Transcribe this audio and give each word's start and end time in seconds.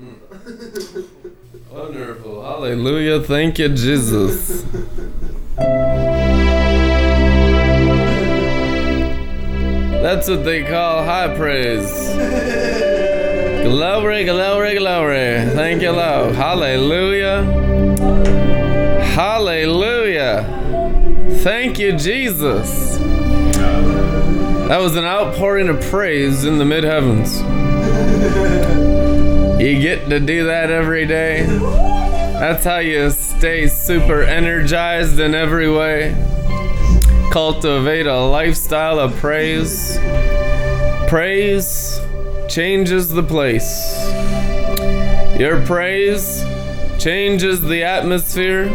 Mm. 0.00 1.08
Wonderful. 1.72 2.42
Hallelujah. 2.42 3.20
Thank 3.20 3.58
you, 3.58 3.68
Jesus. 3.68 4.64
That's 10.00 10.28
what 10.28 10.44
they 10.44 10.62
call 10.62 11.04
high 11.04 11.34
praise. 11.36 12.14
Glory, 13.64 14.24
glory, 14.24 14.78
glory. 14.78 15.44
Thank 15.54 15.82
you, 15.82 15.90
Lord. 15.90 16.36
Hallelujah. 16.36 17.42
Hallelujah. 19.14 20.44
Thank 21.42 21.78
you, 21.80 21.92
Jesus. 21.92 22.98
That 24.68 24.78
was 24.78 24.94
an 24.96 25.04
outpouring 25.04 25.68
of 25.68 25.80
praise 25.80 26.44
in 26.44 26.58
the 26.58 26.64
mid 26.64 26.84
heavens. 26.84 27.42
You 29.68 29.82
get 29.82 30.08
to 30.08 30.18
do 30.18 30.46
that 30.46 30.70
every 30.70 31.04
day. 31.04 31.44
That's 31.44 32.64
how 32.64 32.78
you 32.78 33.10
stay 33.10 33.66
super 33.66 34.22
energized 34.22 35.20
in 35.20 35.34
every 35.34 35.70
way. 35.70 36.16
Cultivate 37.30 38.06
a 38.06 38.18
lifestyle 38.18 38.98
of 38.98 39.14
praise. 39.16 39.98
Praise 41.06 42.00
changes 42.48 43.10
the 43.10 43.22
place. 43.22 44.08
Your 45.38 45.62
praise 45.66 46.42
changes 46.98 47.60
the 47.60 47.84
atmosphere. 47.84 48.70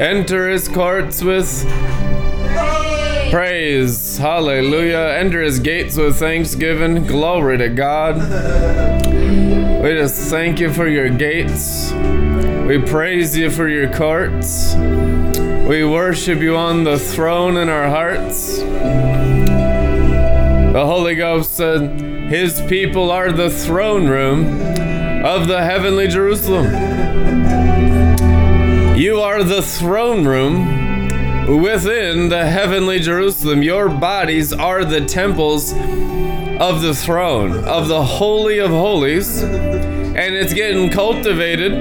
Enter 0.00 0.48
his 0.48 0.66
courts 0.66 1.22
with 1.22 1.64
praise. 3.30 4.05
Hallelujah. 4.18 5.16
Enter 5.18 5.42
his 5.42 5.58
gates 5.58 5.96
with 5.96 6.18
thanksgiving. 6.18 7.06
Glory 7.06 7.58
to 7.58 7.68
God. 7.68 8.16
We 9.82 9.94
just 9.94 10.30
thank 10.30 10.60
you 10.60 10.72
for 10.72 10.88
your 10.88 11.08
gates. 11.08 11.92
We 11.92 12.78
praise 12.82 13.36
you 13.36 13.50
for 13.50 13.68
your 13.68 13.92
courts. 13.92 14.74
We 14.74 15.84
worship 15.84 16.40
you 16.40 16.56
on 16.56 16.84
the 16.84 16.98
throne 16.98 17.56
in 17.56 17.68
our 17.68 17.88
hearts. 17.88 18.58
The 20.72 20.82
Holy 20.84 21.14
Ghost 21.14 21.54
said, 21.54 22.00
His 22.30 22.60
people 22.62 23.10
are 23.10 23.32
the 23.32 23.50
throne 23.50 24.08
room 24.08 24.46
of 25.24 25.48
the 25.48 25.62
heavenly 25.62 26.08
Jerusalem. 26.08 26.66
You 28.96 29.20
are 29.20 29.42
the 29.44 29.62
throne 29.62 30.26
room 30.26 30.85
within 31.46 32.28
the 32.28 32.46
heavenly 32.46 32.98
Jerusalem. 32.98 33.62
Your 33.62 33.88
bodies 33.88 34.52
are 34.52 34.84
the 34.84 35.04
temples 35.04 35.72
of 35.72 36.82
the 36.82 36.92
throne, 36.94 37.64
of 37.64 37.86
the 37.86 38.02
Holy 38.02 38.58
of 38.58 38.70
Holies, 38.70 39.42
and 39.42 40.34
it's 40.34 40.52
getting 40.52 40.90
cultivated 40.90 41.72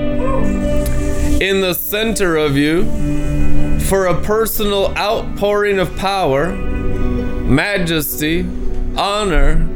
in 1.41 1.61
the 1.61 1.73
center 1.73 2.37
of 2.37 2.55
you 2.55 2.85
for 3.79 4.05
a 4.05 4.21
personal 4.21 4.95
outpouring 4.97 5.79
of 5.79 5.95
power, 5.97 6.51
majesty, 6.51 8.47
honor, 8.95 9.67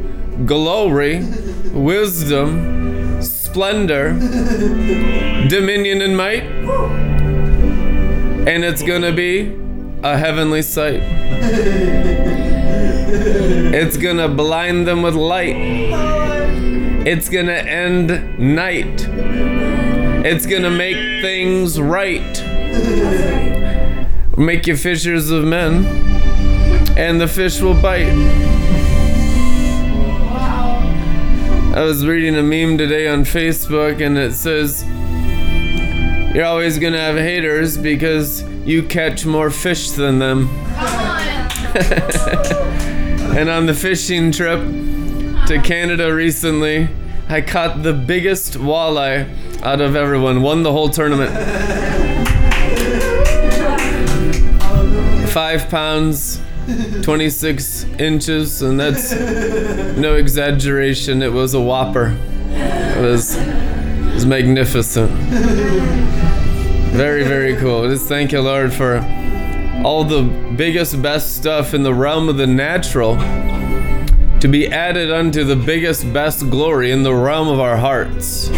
glory, 0.46 1.24
wisdom, 1.72 3.20
splendor, 3.20 4.12
dominion, 5.48 6.00
and 6.00 6.16
might. 6.16 6.44
And 8.46 8.64
it's 8.64 8.82
to 9.02 9.12
be 9.12 9.59
a 10.02 10.16
heavenly 10.16 10.62
sight. 10.62 11.02
It's 13.72 13.96
to 14.16 14.28
blind 14.28 14.86
them 14.86 15.02
with 15.02 15.14
light. 15.14 15.56
It's 17.06 17.28
to 17.46 17.62
end 17.62 18.38
night. 18.38 19.06
It's 20.24 20.46
to 20.62 20.70
make 20.70 21.22
things 21.22 21.80
right. 21.80 22.42
Make 24.38 24.66
you 24.66 24.76
fishers 24.76 25.30
of 25.30 25.44
men, 25.44 25.84
and 26.96 27.20
the 27.20 27.28
fish 27.28 27.60
will 27.60 27.80
bite. 27.80 28.08
I 31.74 31.82
was 31.82 32.06
reading 32.06 32.36
a 32.36 32.42
meme 32.42 32.78
today 32.78 33.06
on 33.06 33.24
Facebook, 33.24 34.04
and 34.04 34.16
it 34.16 34.32
says, 34.32 34.82
You're 36.34 36.46
always 36.46 36.78
to 36.94 36.98
have 36.98 37.16
haters 37.16 37.76
because 37.76 38.42
you 38.64 38.82
catch 38.82 39.24
more 39.24 39.50
fish 39.50 39.90
than 39.90 40.18
them. 40.18 40.48
and 43.36 43.48
on 43.48 43.66
the 43.66 43.74
fishing 43.74 44.32
trip 44.32 44.60
to 45.46 45.60
Canada 45.64 46.12
recently, 46.14 46.88
I 47.28 47.40
caught 47.40 47.82
the 47.82 47.92
biggest 47.92 48.54
walleye 48.54 49.62
out 49.62 49.80
of 49.80 49.94
everyone, 49.94 50.42
won 50.42 50.62
the 50.62 50.72
whole 50.72 50.88
tournament. 50.88 51.30
Five 55.30 55.68
pounds, 55.68 56.40
26 57.02 57.84
inches, 57.98 58.62
and 58.62 58.80
that's 58.80 59.12
no 59.96 60.16
exaggeration. 60.16 61.22
It 61.22 61.32
was 61.32 61.54
a 61.54 61.60
whopper. 61.60 62.16
It 62.50 63.00
was, 63.00 63.36
it 63.36 64.14
was 64.14 64.26
magnificent. 64.26 65.10
Very, 66.92 67.24
very 67.24 67.56
cool. 67.56 67.88
Just 67.88 68.06
thank 68.08 68.32
you, 68.32 68.40
Lord, 68.40 68.72
for 68.72 68.98
all 69.84 70.04
the 70.04 70.22
biggest, 70.56 71.00
best 71.00 71.36
stuff 71.36 71.72
in 71.72 71.82
the 71.82 71.94
realm 71.94 72.28
of 72.28 72.36
the 72.36 72.46
natural 72.46 73.16
to 74.40 74.48
be 74.48 74.68
added 74.68 75.10
unto 75.10 75.44
the 75.44 75.56
biggest, 75.56 76.12
best 76.12 76.50
glory 76.50 76.90
in 76.90 77.02
the 77.02 77.14
realm 77.14 77.48
of 77.48 77.60
our 77.60 77.76
hearts. 77.76 78.50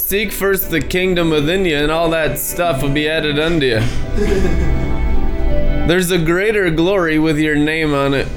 Seek 0.00 0.32
first 0.32 0.70
the 0.70 0.80
kingdom 0.80 1.30
within 1.30 1.64
you, 1.64 1.76
and 1.76 1.90
all 1.90 2.10
that 2.10 2.38
stuff 2.38 2.82
will 2.82 2.92
be 2.92 3.08
added 3.08 3.38
unto 3.38 3.66
you. 3.66 3.80
There's 5.86 6.10
a 6.10 6.18
greater 6.18 6.70
glory 6.70 7.18
with 7.18 7.38
your 7.38 7.56
name 7.56 7.92
on 7.92 8.14
it. 8.14 8.28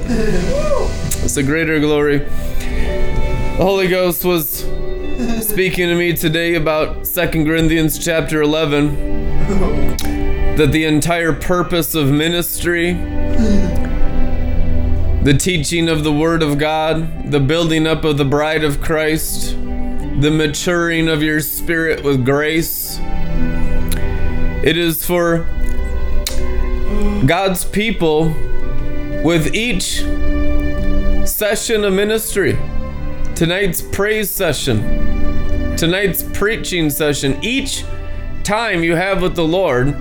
It's 1.23 1.37
a 1.37 1.43
greater 1.43 1.79
glory. 1.79 2.19
The 2.19 3.57
Holy 3.59 3.87
Ghost 3.87 4.25
was 4.25 4.63
speaking 5.19 5.87
to 5.89 5.95
me 5.95 6.13
today 6.13 6.55
about 6.55 7.03
2 7.03 7.27
Corinthians 7.43 7.99
chapter 7.99 8.41
11 8.41 8.95
that 10.55 10.69
the 10.71 10.85
entire 10.85 11.33
purpose 11.33 11.93
of 11.93 12.07
ministry, 12.09 12.93
the 15.23 15.35
teaching 15.37 15.89
of 15.89 16.05
the 16.05 16.13
Word 16.13 16.41
of 16.41 16.57
God, 16.57 17.31
the 17.31 17.39
building 17.41 17.85
up 17.85 18.05
of 18.05 18.17
the 18.17 18.23
bride 18.23 18.63
of 18.63 18.79
Christ, 18.79 19.51
the 20.21 20.31
maturing 20.31 21.09
of 21.09 21.21
your 21.21 21.41
spirit 21.41 22.01
with 22.01 22.23
grace, 22.23 22.97
it 24.63 24.77
is 24.77 25.05
for 25.05 25.39
God's 27.25 27.65
people 27.65 28.29
with 29.23 29.53
each 29.53 30.01
session 31.27 31.83
of 31.83 31.91
ministry. 31.91 32.57
Tonight's 33.35 33.81
praise 33.81 34.29
session, 34.29 35.07
tonight's 35.79 36.23
preaching 36.33 36.89
session, 36.89 37.39
each 37.41 37.85
time 38.43 38.83
you 38.83 38.97
have 38.97 39.21
with 39.21 39.33
the 39.33 39.45
Lord 39.45 39.95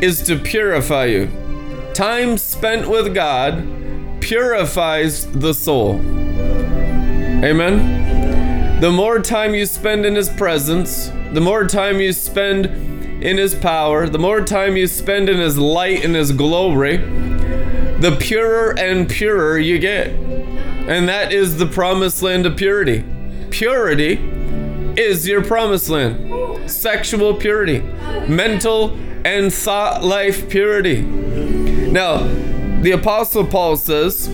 is 0.00 0.22
to 0.22 0.38
purify 0.38 1.06
you. 1.06 1.28
Time 1.94 2.38
spent 2.38 2.88
with 2.88 3.12
God 3.12 3.66
purifies 4.20 5.26
the 5.32 5.52
soul. 5.52 5.96
Amen. 7.44 8.80
The 8.80 8.92
more 8.92 9.18
time 9.18 9.52
you 9.52 9.66
spend 9.66 10.06
in 10.06 10.14
His 10.14 10.28
presence, 10.28 11.10
the 11.32 11.40
more 11.40 11.66
time 11.66 11.98
you 11.98 12.12
spend 12.12 12.66
in 13.24 13.38
His 13.38 13.52
power, 13.52 14.08
the 14.08 14.20
more 14.20 14.42
time 14.42 14.76
you 14.76 14.86
spend 14.86 15.28
in 15.28 15.38
His 15.38 15.58
light 15.58 16.04
and 16.04 16.14
His 16.14 16.30
glory, 16.30 16.98
the 16.98 18.16
purer 18.20 18.78
and 18.78 19.08
purer 19.08 19.58
you 19.58 19.80
get. 19.80 20.10
And 20.88 21.08
that 21.08 21.32
is 21.32 21.58
the 21.58 21.66
promised 21.66 22.22
land 22.22 22.46
of 22.46 22.56
purity. 22.56 23.04
Purity 23.50 24.35
is 24.96 25.26
your 25.28 25.44
promised 25.44 25.88
land. 25.88 26.70
Sexual 26.70 27.34
purity, 27.34 27.80
mental 28.28 28.96
and 29.24 29.52
thought 29.52 30.04
life 30.04 30.48
purity. 30.48 31.02
Now, 31.02 32.26
the 32.82 32.92
Apostle 32.92 33.46
Paul 33.46 33.76
says, 33.76 34.28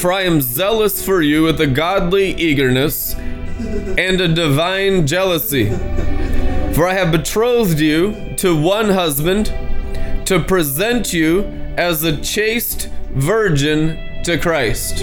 For 0.00 0.12
I 0.12 0.22
am 0.22 0.40
zealous 0.40 1.04
for 1.04 1.22
you 1.22 1.42
with 1.42 1.60
a 1.60 1.66
godly 1.66 2.32
eagerness 2.34 3.14
and 3.14 4.20
a 4.20 4.28
divine 4.28 5.06
jealousy. 5.06 5.70
For 6.74 6.86
I 6.86 6.94
have 6.94 7.12
betrothed 7.12 7.80
you 7.80 8.34
to 8.36 8.56
one 8.56 8.90
husband 8.90 9.46
to 10.26 10.40
present 10.40 11.12
you 11.12 11.42
as 11.76 12.04
a 12.04 12.16
chaste 12.20 12.88
virgin 13.10 14.22
to 14.24 14.38
Christ. 14.38 15.02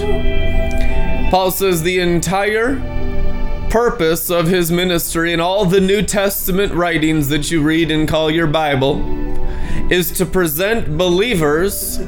Paul 1.30 1.50
says 1.50 1.82
the 1.82 2.00
entire 2.00 2.99
purpose 3.70 4.30
of 4.30 4.48
his 4.48 4.72
ministry 4.72 5.32
and 5.32 5.40
all 5.40 5.64
the 5.64 5.80
New 5.80 6.02
Testament 6.02 6.74
writings 6.74 7.28
that 7.28 7.52
you 7.52 7.62
read 7.62 7.92
and 7.92 8.08
call 8.08 8.28
your 8.28 8.48
Bible 8.48 9.00
is 9.92 10.10
to 10.12 10.26
present 10.26 10.98
believers 10.98 11.98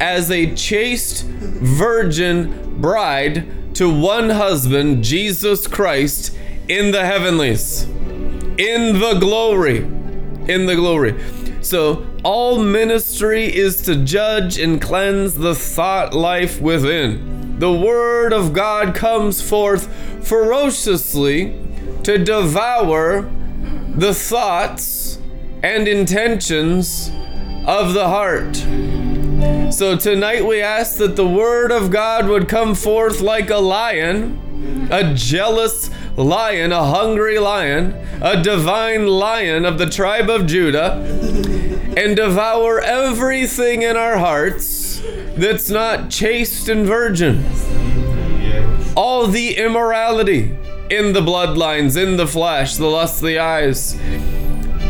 as 0.00 0.30
a 0.30 0.54
chaste 0.54 1.24
virgin 1.24 2.80
bride 2.80 3.74
to 3.74 3.92
one 3.92 4.30
husband, 4.30 5.02
Jesus 5.02 5.66
Christ, 5.66 6.36
in 6.68 6.92
the 6.92 7.04
heavenlies, 7.04 7.82
in 7.82 9.00
the 9.00 9.18
glory, 9.20 9.78
in 9.78 10.66
the 10.66 10.76
glory. 10.76 11.20
So, 11.62 12.06
all 12.22 12.62
ministry 12.62 13.44
is 13.44 13.82
to 13.82 14.04
judge 14.04 14.58
and 14.58 14.80
cleanse 14.80 15.34
the 15.34 15.54
thought 15.54 16.14
life 16.14 16.60
within. 16.60 17.41
The 17.62 17.72
Word 17.72 18.32
of 18.32 18.52
God 18.52 18.92
comes 18.92 19.40
forth 19.40 19.86
ferociously 20.26 21.56
to 22.02 22.18
devour 22.18 23.30
the 23.94 24.12
thoughts 24.12 25.20
and 25.62 25.86
intentions 25.86 27.12
of 27.64 27.94
the 27.94 28.08
heart. 28.08 28.56
So 29.72 29.96
tonight 29.96 30.44
we 30.44 30.60
ask 30.60 30.96
that 30.96 31.14
the 31.14 31.24
Word 31.24 31.70
of 31.70 31.92
God 31.92 32.26
would 32.26 32.48
come 32.48 32.74
forth 32.74 33.20
like 33.20 33.48
a 33.48 33.58
lion, 33.58 34.88
a 34.90 35.14
jealous 35.14 35.88
lion, 36.16 36.72
a 36.72 36.84
hungry 36.84 37.38
lion, 37.38 37.94
a 38.20 38.42
divine 38.42 39.06
lion 39.06 39.64
of 39.64 39.78
the 39.78 39.86
tribe 39.86 40.28
of 40.28 40.46
Judah, 40.46 40.94
and 41.96 42.16
devour 42.16 42.80
everything 42.80 43.82
in 43.82 43.96
our 43.96 44.18
hearts 44.18 45.02
that's 45.36 45.70
not 45.70 46.10
chaste 46.10 46.68
and 46.68 46.86
virgin. 46.86 47.44
All 48.94 49.26
the 49.26 49.56
immorality 49.56 50.56
in 50.90 51.14
the 51.14 51.20
bloodlines, 51.20 51.96
in 51.96 52.16
the 52.16 52.26
flesh, 52.26 52.76
the 52.76 52.86
lust 52.86 53.22
of 53.22 53.26
the 53.26 53.38
eyes. 53.38 53.98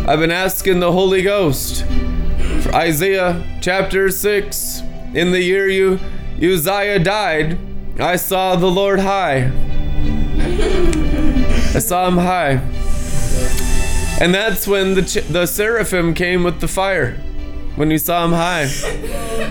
I've 0.09 0.19
been 0.19 0.33
asking 0.33 0.81
the 0.81 0.91
Holy 0.91 1.23
Ghost. 1.23 1.85
For 2.63 2.75
Isaiah 2.75 3.45
chapter 3.61 4.11
6. 4.11 4.83
In 5.15 5.31
the 5.31 5.43
year 5.43 5.69
you 5.69 6.01
Uzziah 6.43 6.99
died, 6.99 7.59
I 8.01 8.17
saw 8.17 8.57
the 8.57 8.71
Lord 8.71 8.99
high. 9.01 9.53
I 11.75 11.79
saw 11.79 12.07
him 12.07 12.19
high. 12.19 12.61
And 14.21 14.35
that's 14.35 14.67
when 14.67 14.95
the, 14.95 15.03
ch- 15.03 15.27
the 15.27 15.47
seraphim 15.47 16.13
came 16.13 16.45
with 16.45 16.61
the 16.61 16.69
fire. 16.69 17.15
When 17.77 17.91
you 17.91 17.97
saw 17.97 18.27
him 18.27 18.33
high. 18.33 18.69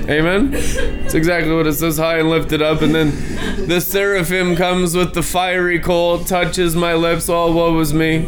Amen? 0.08 0.52
It's 0.54 1.16
exactly 1.16 1.52
what 1.52 1.66
it 1.66 1.74
says 1.74 1.98
high 1.98 2.20
and 2.20 2.30
lifted 2.30 2.62
up. 2.62 2.84
And 2.84 2.94
then 2.94 3.68
the 3.68 3.82
seraphim 3.82 4.56
comes 4.56 4.96
with 4.96 5.16
the 5.16 5.24
fiery 5.24 5.80
coal, 5.80 6.24
touches 6.24 6.76
my 6.76 6.94
lips, 6.94 7.28
all 7.28 7.54
woe 7.54 7.74
was 7.74 7.92
me. 7.92 8.28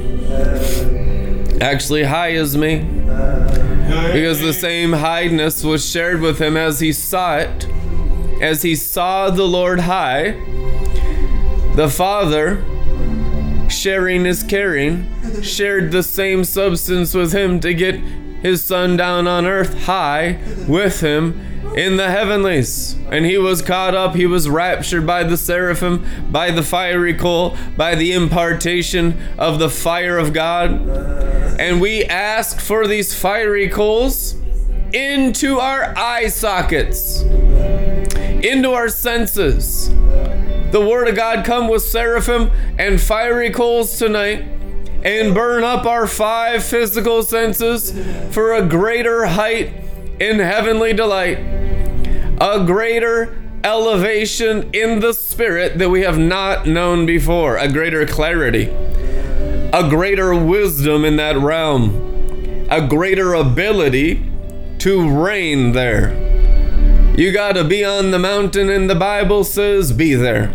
Actually, 1.62 2.04
high 2.04 2.30
is 2.30 2.58
me. 2.58 2.80
Because 2.80 4.42
the 4.42 4.54
same 4.54 4.94
highness 4.94 5.64
was 5.64 5.88
shared 5.88 6.22
with 6.22 6.40
him 6.40 6.58
as 6.58 6.80
he 6.80 6.92
saw 6.92 7.38
it. 7.38 7.68
As 8.42 8.64
he 8.64 8.76
saw 8.76 9.30
the 9.30 9.48
Lord 9.48 9.82
high, 9.82 10.32
the 11.76 11.90
Father, 11.90 12.66
sharing 13.70 14.26
is 14.26 14.44
caring, 14.44 15.08
shared 15.42 15.92
the 15.92 16.04
same 16.04 16.44
substance 16.44 17.14
with 17.14 17.34
him 17.34 17.60
to 17.62 17.74
get 17.74 17.96
his 18.44 18.62
son 18.62 18.98
down 18.98 19.28
on 19.28 19.46
earth 19.46 19.86
high 19.86 20.38
with 20.68 21.00
him 21.00 21.40
in 21.76 21.96
the 21.98 22.12
heavenlies. 22.12 22.96
And 23.10 23.26
he 23.26 23.38
was 23.38 23.62
caught 23.62 23.96
up, 23.96 24.16
he 24.16 24.26
was 24.26 24.50
raptured 24.50 25.08
by 25.08 25.24
the 25.24 25.38
seraphim, 25.38 26.06
by 26.32 26.52
the 26.52 26.64
fiery 26.64 27.14
coal, 27.14 27.58
by 27.78 27.96
the 27.96 28.12
impartation 28.12 29.18
of 29.38 29.60
the 29.60 29.70
fire 29.70 30.18
of 30.18 30.34
God. 30.34 30.72
And 31.60 31.80
we 31.80 32.04
ask 32.06 32.60
for 32.60 32.88
these 32.88 33.14
fiery 33.14 33.70
coals 33.70 34.36
into 34.94 35.60
our 35.60 35.98
eye 35.98 36.28
sockets, 36.28 37.22
into 37.22 38.72
our 38.72 38.90
senses. 38.90 39.90
The 40.74 40.82
Word 40.82 41.08
of 41.08 41.16
God 41.16 41.46
come 41.46 41.68
with 41.68 41.84
seraphim 41.84 42.50
and 42.80 43.00
fiery 43.00 43.52
coals 43.52 44.00
tonight 44.00 44.40
and 45.04 45.36
burn 45.36 45.64
up 45.64 45.86
our 45.86 46.08
five 46.08 46.64
physical 46.64 47.22
senses 47.22 47.92
for 48.34 48.54
a 48.54 48.66
greater 48.66 49.28
height 49.28 49.72
in 50.20 50.40
heavenly 50.40 50.92
delight, 50.94 51.38
a 52.42 52.64
greater 52.66 53.40
elevation 53.64 54.72
in 54.74 55.00
the 55.00 55.14
spirit 55.14 55.78
that 55.78 55.92
we 55.92 56.02
have 56.02 56.18
not 56.18 56.66
known 56.66 57.06
before, 57.06 57.58
a 57.58 57.72
greater 57.72 58.08
clarity, 58.08 58.64
a 59.74 59.88
greater 59.88 60.34
wisdom 60.34 61.06
in 61.06 61.18
that 61.18 61.38
realm, 61.38 62.68
a 62.72 62.88
greater 62.88 63.36
ability 63.36 64.28
to 64.80 65.08
reign 65.08 65.74
there. 65.74 66.20
You 67.16 67.32
got 67.32 67.52
to 67.52 67.64
be 67.64 67.86
on 67.86 68.10
the 68.10 68.18
mountain, 68.18 68.72
and 68.72 68.90
the 68.90 68.96
Bible 68.96 69.44
says, 69.44 69.94
be 69.94 70.16
there. 70.16 70.52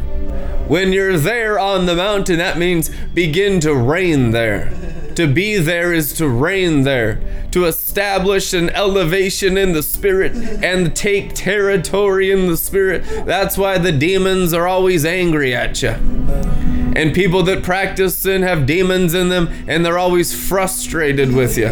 When 0.69 0.93
you're 0.93 1.19
there 1.19 1.59
on 1.59 1.87
the 1.87 1.97
mountain, 1.97 2.39
that 2.39 2.59
means 2.59 2.91
begin 3.15 3.59
to 3.61 3.75
reign 3.75 4.33
there. 4.33 4.71
To 5.15 5.27
be 5.27 5.57
there 5.57 5.93
is 5.93 6.13
to 6.15 6.29
reign 6.29 6.83
there, 6.83 7.21
to 7.51 7.65
establish 7.65 8.53
an 8.53 8.71
elevation 8.71 9.59
in 9.59 9.73
the 9.73 9.83
spirit 9.83 10.33
and 10.63 10.95
take 10.95 11.35
territory 11.35 12.31
in 12.31 12.47
the 12.47 12.57
spirit. 12.57 13.03
That's 13.27 13.59
why 13.59 13.79
the 13.79 13.91
demons 13.91 14.53
are 14.53 14.69
always 14.69 15.05
angry 15.05 15.55
at 15.55 15.83
you. 15.83 15.89
And 15.89 17.15
people 17.15 17.43
that 17.45 17.63
practice 17.63 18.17
sin 18.19 18.43
have 18.43 18.67
demons 18.67 19.15
in 19.15 19.29
them 19.29 19.49
and 19.67 19.85
they're 19.85 19.99
always 19.99 20.33
frustrated 20.35 21.35
with 21.35 21.57
you. 21.57 21.69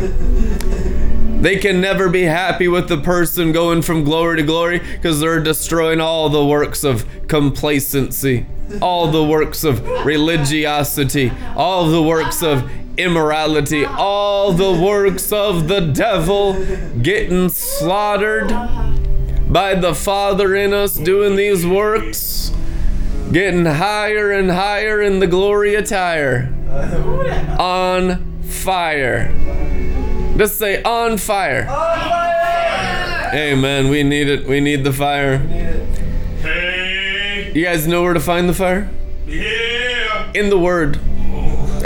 They 1.40 1.58
can 1.58 1.80
never 1.80 2.08
be 2.08 2.22
happy 2.22 2.66
with 2.66 2.88
the 2.88 2.96
person 2.96 3.52
going 3.52 3.82
from 3.82 4.04
glory 4.04 4.38
to 4.38 4.42
glory 4.42 4.78
because 4.78 5.20
they're 5.20 5.42
destroying 5.42 6.00
all 6.00 6.28
the 6.28 6.44
works 6.44 6.82
of 6.82 7.06
complacency, 7.28 8.46
all 8.80 9.10
the 9.10 9.22
works 9.22 9.64
of 9.64 9.86
religiosity, 10.04 11.32
all 11.56 11.88
the 11.90 12.02
works 12.02 12.42
of 12.42 12.70
immorality, 12.96 13.84
all 13.84 14.52
the 14.52 14.72
works 14.72 15.32
of 15.32 15.68
the 15.68 15.80
devil 15.80 16.54
getting 17.02 17.48
slaughtered 17.48 18.48
by 19.48 19.74
the 19.74 19.94
Father 19.94 20.54
in 20.54 20.72
us 20.72 20.96
doing 20.96 21.36
these 21.36 21.66
works, 21.66 22.52
getting 23.32 23.64
higher 23.64 24.32
and 24.32 24.50
higher 24.50 25.00
in 25.00 25.20
the 25.20 25.26
glory 25.26 25.74
attire, 25.74 26.52
on 27.58 28.42
fire. 28.42 29.32
Just 30.36 30.58
say 30.58 30.82
on 30.82 31.16
fire. 31.16 31.62
On 31.62 31.98
fire! 31.98 33.30
Amen. 33.34 33.88
We 33.88 34.02
need 34.02 34.28
it. 34.28 34.46
We 34.46 34.60
need 34.60 34.84
the 34.84 34.92
fire. 34.92 35.38
You 37.56 37.64
guys 37.64 37.86
know 37.86 38.02
where 38.02 38.12
to 38.12 38.20
find 38.20 38.50
the 38.50 38.52
fire? 38.52 38.90
yeah. 39.26 40.30
In 40.34 40.50
the 40.50 40.58
Word. 40.58 41.00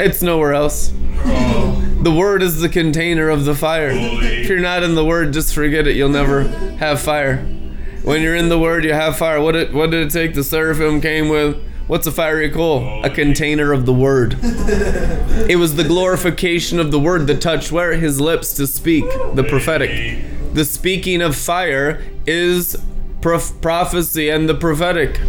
It's 0.01 0.21
nowhere 0.21 0.53
else. 0.53 0.89
The 0.89 2.12
Word 2.12 2.43
is 2.43 2.61
the 2.61 2.69
container 2.69 3.29
of 3.29 3.45
the 3.45 3.55
fire. 3.55 3.91
If 3.93 4.49
you're 4.49 4.59
not 4.59 4.83
in 4.83 4.97
the 4.97 5.05
Word, 5.05 5.33
just 5.33 5.55
forget 5.55 5.87
it. 5.87 5.95
You'll 5.95 6.09
never 6.09 6.43
have 6.79 7.00
fire. 7.00 7.37
When 8.03 8.21
you're 8.21 8.35
in 8.35 8.49
the 8.49 8.59
Word, 8.59 8.85
you 8.85 8.95
have 8.95 9.17
fire. 9.17 9.41
What 9.41 9.53
did, 9.53 9.73
what 9.73 9.93
did 9.93 10.09
it 10.09 10.11
take? 10.11 10.35
The 10.35 10.43
seraphim 10.43 11.00
came 11.00 11.29
with. 11.29 11.57
What's 11.87 12.09
a 12.09 12.11
fiery 12.11 12.50
coal? 12.50 13.05
A 13.05 13.09
container 13.09 13.73
of 13.73 13.87
the 13.87 13.93
Word. 13.93 14.39
It 14.43 15.57
was 15.57 15.77
the 15.77 15.85
glorification 15.85 16.81
of 16.81 16.91
the 16.91 16.99
Word 16.99 17.29
that 17.29 17.41
touched 17.41 17.71
where? 17.71 17.95
His 17.95 18.21
lips 18.21 18.55
to 18.55 18.67
speak, 18.67 19.05
the 19.35 19.47
prophetic. 19.49 20.25
The 20.53 20.65
speaking 20.65 21.23
of 21.23 21.37
fire 21.37 22.03
is 22.27 22.77
prof- 23.21 23.61
prophecy 23.61 24.31
and 24.31 24.49
the 24.49 24.55
prophetic. 24.57 25.21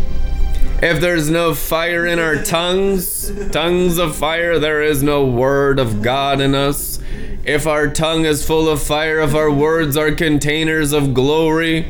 If 0.81 0.99
there's 0.99 1.29
no 1.29 1.53
fire 1.53 2.07
in 2.07 2.17
our 2.17 2.43
tongues, 2.43 3.31
tongues 3.51 3.99
of 3.99 4.15
fire, 4.15 4.57
there 4.57 4.81
is 4.81 5.03
no 5.03 5.23
word 5.23 5.77
of 5.77 6.01
God 6.01 6.41
in 6.41 6.55
us. 6.55 6.99
If 7.43 7.67
our 7.67 7.87
tongue 7.87 8.25
is 8.25 8.43
full 8.43 8.67
of 8.67 8.81
fire, 8.81 9.19
if 9.19 9.35
our 9.35 9.51
words 9.51 9.95
are 9.95 10.11
containers 10.11 10.91
of 10.91 11.13
glory, 11.13 11.85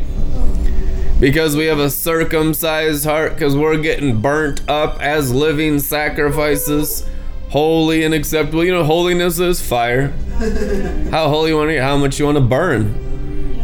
because 1.21 1.55
we 1.55 1.67
have 1.67 1.79
a 1.79 1.89
circumcised 1.89 3.05
heart, 3.05 3.35
because 3.35 3.55
we're 3.55 3.77
getting 3.77 4.19
burnt 4.19 4.67
up 4.69 4.99
as 4.99 5.31
living 5.31 5.79
sacrifices, 5.79 7.07
holy 7.49 8.03
and 8.03 8.13
acceptable. 8.13 8.65
You 8.65 8.73
know, 8.73 8.83
holiness 8.83 9.39
is 9.39 9.61
fire. 9.61 10.07
How 11.11 11.29
holy 11.29 11.51
you 11.51 11.57
want 11.57 11.69
to 11.69 11.81
how 11.81 11.95
much 11.95 12.19
you 12.19 12.25
want 12.25 12.37
to 12.37 12.43
burn. 12.43 13.11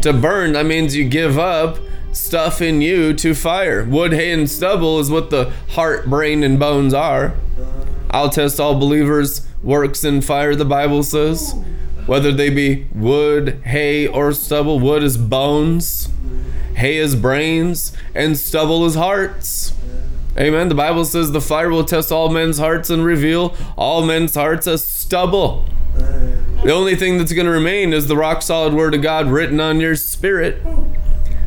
To 0.02 0.12
burn, 0.12 0.52
that 0.52 0.64
means 0.64 0.94
you 0.94 1.08
give 1.08 1.38
up 1.38 1.78
stuff 2.12 2.62
in 2.62 2.80
you 2.80 3.12
to 3.14 3.34
fire. 3.34 3.84
Wood, 3.84 4.12
hay, 4.12 4.30
and 4.30 4.48
stubble 4.48 4.98
is 5.00 5.10
what 5.10 5.30
the 5.30 5.52
heart, 5.70 6.06
brain, 6.06 6.42
and 6.42 6.58
bones 6.58 6.94
are. 6.94 7.34
I'll 8.10 8.30
test 8.30 8.60
all 8.60 8.78
believers' 8.78 9.46
works 9.62 10.04
in 10.04 10.22
fire, 10.22 10.54
the 10.54 10.64
Bible 10.64 11.02
says. 11.02 11.54
Whether 12.06 12.32
they 12.32 12.48
be 12.48 12.86
wood, 12.94 13.60
hay, 13.64 14.06
or 14.06 14.32
stubble, 14.32 14.80
wood 14.80 15.02
is 15.02 15.18
bones, 15.18 16.08
hay 16.76 16.96
is 16.96 17.14
brains, 17.14 17.92
and 18.14 18.38
stubble 18.38 18.86
is 18.86 18.94
hearts. 18.94 19.74
Amen. 20.38 20.68
The 20.68 20.74
Bible 20.74 21.04
says 21.04 21.32
the 21.32 21.40
fire 21.40 21.68
will 21.68 21.84
test 21.84 22.12
all 22.12 22.28
men's 22.28 22.58
hearts 22.58 22.88
and 22.88 23.04
reveal 23.04 23.54
all 23.76 24.06
men's 24.06 24.34
hearts 24.34 24.68
as 24.68 24.84
stubble. 24.84 25.66
The 26.64 26.72
only 26.72 26.96
thing 26.96 27.18
that's 27.18 27.32
going 27.32 27.46
to 27.46 27.52
remain 27.52 27.92
is 27.92 28.08
the 28.08 28.16
rock 28.16 28.42
solid 28.42 28.74
word 28.74 28.94
of 28.94 29.02
God 29.02 29.28
written 29.28 29.60
on 29.60 29.80
your 29.80 29.96
spirit. 29.96 30.62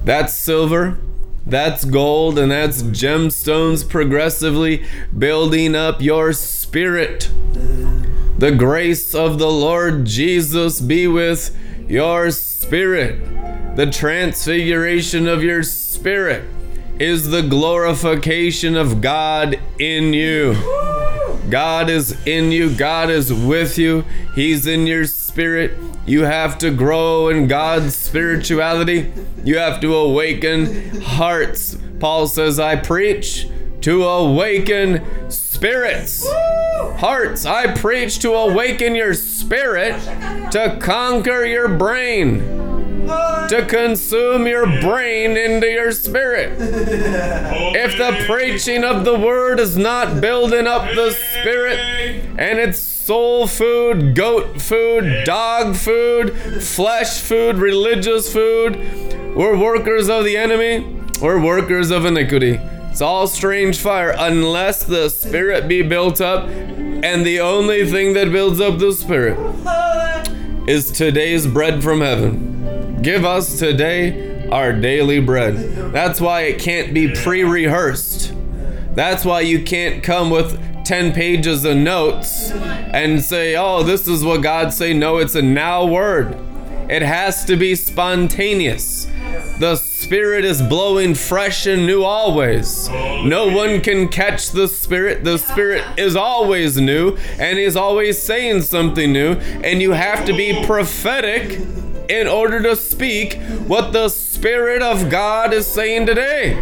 That's 0.03 0.33
silver, 0.33 0.97
That's 1.45 1.85
gold 1.85 2.37
and 2.37 2.51
that's 2.51 2.83
gemstones 2.83 3.87
progressively 3.87 4.85
building 5.17 5.75
up 5.75 6.01
your 6.01 6.33
spirit. 6.33 7.31
The 8.37 8.51
grace 8.51 9.15
of 9.15 9.39
the 9.39 9.49
Lord 9.49 10.05
Jesus 10.05 10.79
be 10.79 11.07
with 11.07 11.55
your 11.87 12.29
spirit. 12.31 13.75
The 13.75 13.89
transfiguration 13.89 15.27
of 15.27 15.43
your 15.43 15.63
spirit 15.63 16.43
is 16.99 17.29
the 17.29 17.41
glorification 17.41 18.77
of 18.77 19.01
God 19.01 19.59
in 19.79 20.13
you. 20.13 20.53
God 21.51 21.89
is 21.89 22.17
in 22.25 22.51
you, 22.51 22.73
God 22.73 23.09
is 23.09 23.31
with 23.33 23.77
you, 23.77 24.05
He's 24.33 24.65
in 24.65 24.87
your 24.87 25.05
spirit. 25.05 25.77
You 26.05 26.23
have 26.23 26.57
to 26.59 26.71
grow 26.71 27.27
in 27.27 27.47
God's 27.47 27.95
spirituality. 27.95 29.11
You 29.43 29.57
have 29.57 29.81
to 29.81 29.95
awaken 29.95 31.01
hearts. 31.01 31.77
Paul 31.99 32.27
says, 32.27 32.59
I 32.59 32.77
preach 32.77 33.47
to 33.81 34.03
awaken 34.03 35.29
spirits. 35.29 36.25
Hearts, 36.29 37.45
I 37.45 37.75
preach 37.75 38.19
to 38.19 38.33
awaken 38.33 38.95
your 38.95 39.13
spirit, 39.13 39.99
to 40.51 40.77
conquer 40.81 41.45
your 41.45 41.67
brain, 41.67 42.39
to 43.49 43.65
consume 43.67 44.47
your 44.47 44.65
brain 44.81 45.37
into 45.37 45.67
your 45.67 45.91
spirit. 45.91 46.57
If 47.73 47.97
the 47.97 48.25
preaching 48.27 48.83
of 48.83 49.05
the 49.05 49.17
word 49.17 49.59
is 49.59 49.77
not 49.77 50.21
building 50.21 50.67
up 50.67 50.93
the 50.93 51.11
spirit 51.11 51.79
and 52.37 52.59
it's 52.59 52.79
soul 52.79 53.47
food, 53.47 54.15
goat 54.15 54.61
food, 54.61 55.23
dog 55.25 55.75
food, 55.75 56.33
flesh 56.61 57.19
food, 57.19 57.57
religious 57.57 58.31
food. 58.31 58.75
We're 59.35 59.57
workers 59.57 60.09
of 60.09 60.23
the 60.23 60.37
enemy. 60.37 60.97
We're 61.21 61.41
workers 61.43 61.91
of 61.91 62.05
iniquity. 62.05 62.59
It's 62.91 63.01
all 63.01 63.25
strange 63.25 63.79
fire 63.79 64.13
unless 64.17 64.83
the 64.83 65.09
spirit 65.09 65.67
be 65.67 65.81
built 65.81 66.21
up. 66.21 66.47
And 66.47 67.25
the 67.25 67.39
only 67.39 67.89
thing 67.89 68.13
that 68.13 68.31
builds 68.31 68.61
up 68.61 68.77
the 68.77 68.93
spirit 68.93 69.39
is 70.69 70.91
today's 70.91 71.47
bread 71.47 71.81
from 71.81 72.01
heaven. 72.01 72.90
Give 73.01 73.25
us 73.25 73.57
today 73.57 74.47
our 74.49 74.73
daily 74.73 75.19
bread. 75.19 75.55
That's 75.91 76.21
why 76.21 76.41
it 76.41 76.59
can't 76.59 76.93
be 76.93 77.11
pre 77.11 77.43
rehearsed. 77.43 78.33
That's 78.93 79.25
why 79.25 79.41
you 79.41 79.63
can't 79.63 80.03
come 80.03 80.29
with 80.29 80.59
10 80.85 81.11
pages 81.11 81.65
of 81.65 81.77
notes 81.77 82.51
and 82.51 83.23
say, 83.23 83.55
oh, 83.55 83.81
this 83.81 84.07
is 84.07 84.23
what 84.23 84.43
God 84.43 84.71
say. 84.71 84.93
No, 84.93 85.17
it's 85.17 85.33
a 85.33 85.41
now 85.41 85.85
word. 85.85 86.37
It 86.89 87.01
has 87.01 87.43
to 87.45 87.55
be 87.55 87.73
spontaneous. 87.73 89.07
The 89.57 89.77
Spirit 89.77 90.45
is 90.45 90.61
blowing 90.61 91.15
fresh 91.15 91.65
and 91.65 91.87
new 91.87 92.03
always. 92.03 92.89
No 92.89 93.47
one 93.47 93.81
can 93.81 94.09
catch 94.09 94.51
the 94.51 94.67
Spirit. 94.67 95.23
The 95.23 95.37
Spirit 95.37 95.85
is 95.97 96.15
always 96.15 96.77
new 96.77 97.15
and 97.39 97.57
is 97.57 97.75
always 97.75 98.21
saying 98.21 98.61
something 98.61 99.11
new. 99.11 99.33
And 99.63 99.81
you 99.81 99.91
have 99.91 100.25
to 100.25 100.33
be 100.33 100.65
prophetic 100.65 101.59
in 102.09 102.27
order 102.27 102.61
to 102.61 102.75
speak 102.75 103.35
what 103.67 103.93
the 103.93 104.09
Spirit 104.09 104.81
of 104.81 105.09
God 105.09 105.53
is 105.53 105.67
saying 105.67 106.05
today. 106.05 106.53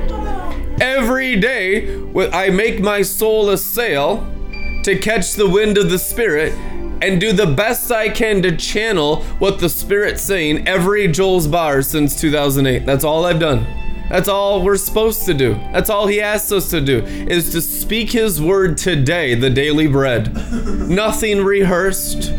Every 0.82 1.36
day, 1.36 2.02
I 2.32 2.50
make 2.50 2.82
my 2.82 3.02
soul 3.02 3.50
a 3.50 3.58
sail 3.58 4.26
to 4.84 4.98
catch 4.98 5.34
the 5.34 5.50
wind 5.50 5.78
of 5.78 5.90
the 5.90 6.00
Spirit 6.00 6.54
and 7.02 7.20
do 7.20 7.32
the 7.32 7.46
best 7.46 7.92
I 7.92 8.10
can 8.10 8.42
to 8.42 8.56
channel 8.56 9.24
what 9.40 9.60
the 9.60 9.70
Spirit's 9.70 10.22
saying 10.22 10.68
every 10.68 11.08
Joel's 11.08 11.48
bar 11.48 11.82
since 11.82 12.20
2008. 12.20 12.86
That's 12.86 13.04
all 13.04 13.26
I've 13.26 13.40
done. 13.40 13.66
That's 14.10 14.28
all 14.28 14.64
we're 14.64 14.78
supposed 14.78 15.26
to 15.26 15.34
do. 15.34 15.54
That's 15.72 15.90
all 15.90 16.08
he 16.08 16.20
asks 16.20 16.52
us 16.52 16.70
to 16.72 16.82
do 16.82 17.04
is 17.06 17.52
to 17.52 17.62
speak 17.62 18.12
his 18.12 18.42
word 18.42 18.78
today, 18.78 19.36
the 19.36 19.52
daily 19.52 19.88
bread. 19.88 20.34
Nothing 20.90 21.44
rehearsed. 21.44 22.32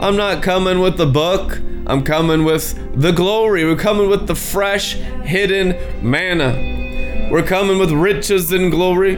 I'm 0.00 0.16
not 0.16 0.42
coming 0.42 0.80
with 0.80 0.96
the 0.96 1.06
book. 1.06 1.60
I'm 1.86 2.02
coming 2.02 2.44
with 2.44 2.98
the 2.98 3.12
glory. 3.12 3.64
We're 3.64 3.76
coming 3.76 4.08
with 4.08 4.26
the 4.26 4.34
fresh, 4.34 4.94
hidden 4.94 5.76
manna. 6.02 7.28
We're 7.30 7.42
coming 7.42 7.78
with 7.78 7.92
riches 7.92 8.52
and 8.52 8.70
glory. 8.70 9.16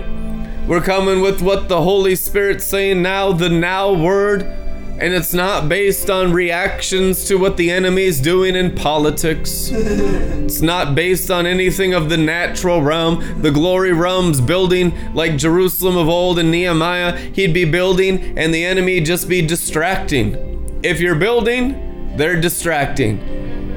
We're 0.66 0.80
coming 0.80 1.20
with 1.20 1.42
what 1.42 1.68
the 1.68 1.82
Holy 1.82 2.16
Spirit's 2.16 2.64
saying 2.64 3.02
now, 3.02 3.30
the 3.30 3.48
now 3.48 3.92
word. 3.92 4.42
And 4.42 5.12
it's 5.12 5.32
not 5.32 5.68
based 5.68 6.10
on 6.10 6.32
reactions 6.32 7.24
to 7.26 7.36
what 7.36 7.56
the 7.56 7.70
enemy's 7.70 8.20
doing 8.20 8.56
in 8.56 8.74
politics. 8.74 9.68
it's 9.70 10.62
not 10.62 10.94
based 10.94 11.30
on 11.30 11.46
anything 11.46 11.94
of 11.94 12.08
the 12.08 12.16
natural 12.16 12.82
realm. 12.82 13.42
The 13.42 13.50
glory 13.52 13.92
realm's 13.92 14.40
building 14.40 15.14
like 15.14 15.36
Jerusalem 15.36 15.96
of 15.96 16.08
old 16.08 16.38
and 16.38 16.50
Nehemiah. 16.50 17.16
He'd 17.16 17.52
be 17.52 17.66
building 17.66 18.36
and 18.36 18.52
the 18.52 18.64
enemy 18.64 19.00
just 19.02 19.28
be 19.28 19.40
distracting. 19.40 20.80
If 20.82 20.98
you're 20.98 21.14
building, 21.14 21.85
they're 22.16 22.40
distracting. 22.40 23.20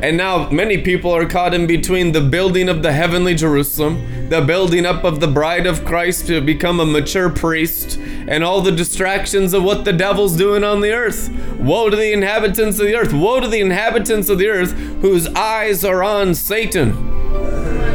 And 0.01 0.15
now 0.15 0.49
many 0.49 0.77
people 0.77 1.11
are 1.11 1.25
caught 1.25 1.53
in 1.53 1.67
between 1.67 2.13
the 2.13 2.21
building 2.21 2.69
of 2.69 2.83
the 2.83 2.93
heavenly 2.93 3.35
Jerusalem, 3.35 4.29
the 4.29 4.41
building 4.41 4.85
up 4.85 5.03
of 5.03 5.19
the 5.19 5.27
bride 5.27 5.67
of 5.67 5.83
Christ 5.83 6.27
to 6.27 6.39
become 6.39 6.79
a 6.79 6.85
mature 6.85 7.29
priest, 7.29 7.97
and 7.99 8.43
all 8.43 8.61
the 8.61 8.71
distractions 8.71 9.53
of 9.53 9.63
what 9.63 9.83
the 9.83 9.91
devil's 9.91 10.37
doing 10.37 10.63
on 10.63 10.79
the 10.79 10.93
earth. 10.93 11.29
Woe 11.59 11.89
to 11.89 11.97
the 11.97 12.13
inhabitants 12.13 12.79
of 12.79 12.85
the 12.85 12.95
earth! 12.95 13.11
Woe 13.11 13.41
to 13.41 13.47
the 13.47 13.59
inhabitants 13.59 14.29
of 14.29 14.37
the 14.37 14.47
earth 14.47 14.71
whose 15.01 15.27
eyes 15.27 15.83
are 15.83 16.01
on 16.01 16.33
Satan. 16.33 17.08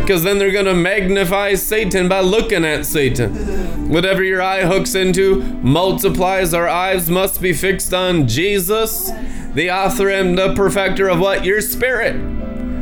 Because 0.00 0.22
then 0.22 0.38
they're 0.38 0.52
going 0.52 0.66
to 0.66 0.74
magnify 0.74 1.54
Satan 1.54 2.08
by 2.08 2.20
looking 2.20 2.64
at 2.64 2.84
Satan. 2.86 3.88
Whatever 3.88 4.22
your 4.22 4.42
eye 4.42 4.62
hooks 4.62 4.94
into 4.94 5.42
multiplies. 5.62 6.52
Our 6.52 6.68
eyes 6.68 7.08
must 7.08 7.40
be 7.40 7.52
fixed 7.52 7.94
on 7.94 8.28
Jesus 8.28 9.10
the 9.54 9.70
author 9.70 10.10
and 10.10 10.36
the 10.36 10.52
perfecter 10.54 11.08
of 11.08 11.20
what? 11.20 11.44
Your 11.44 11.60
spirit. 11.60 12.14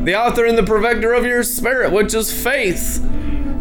The 0.07 0.19
author 0.19 0.47
and 0.47 0.57
the 0.57 0.63
perfecter 0.63 1.13
of 1.13 1.27
your 1.27 1.43
spirit, 1.43 1.93
which 1.93 2.15
is 2.15 2.33
faith. 2.33 2.99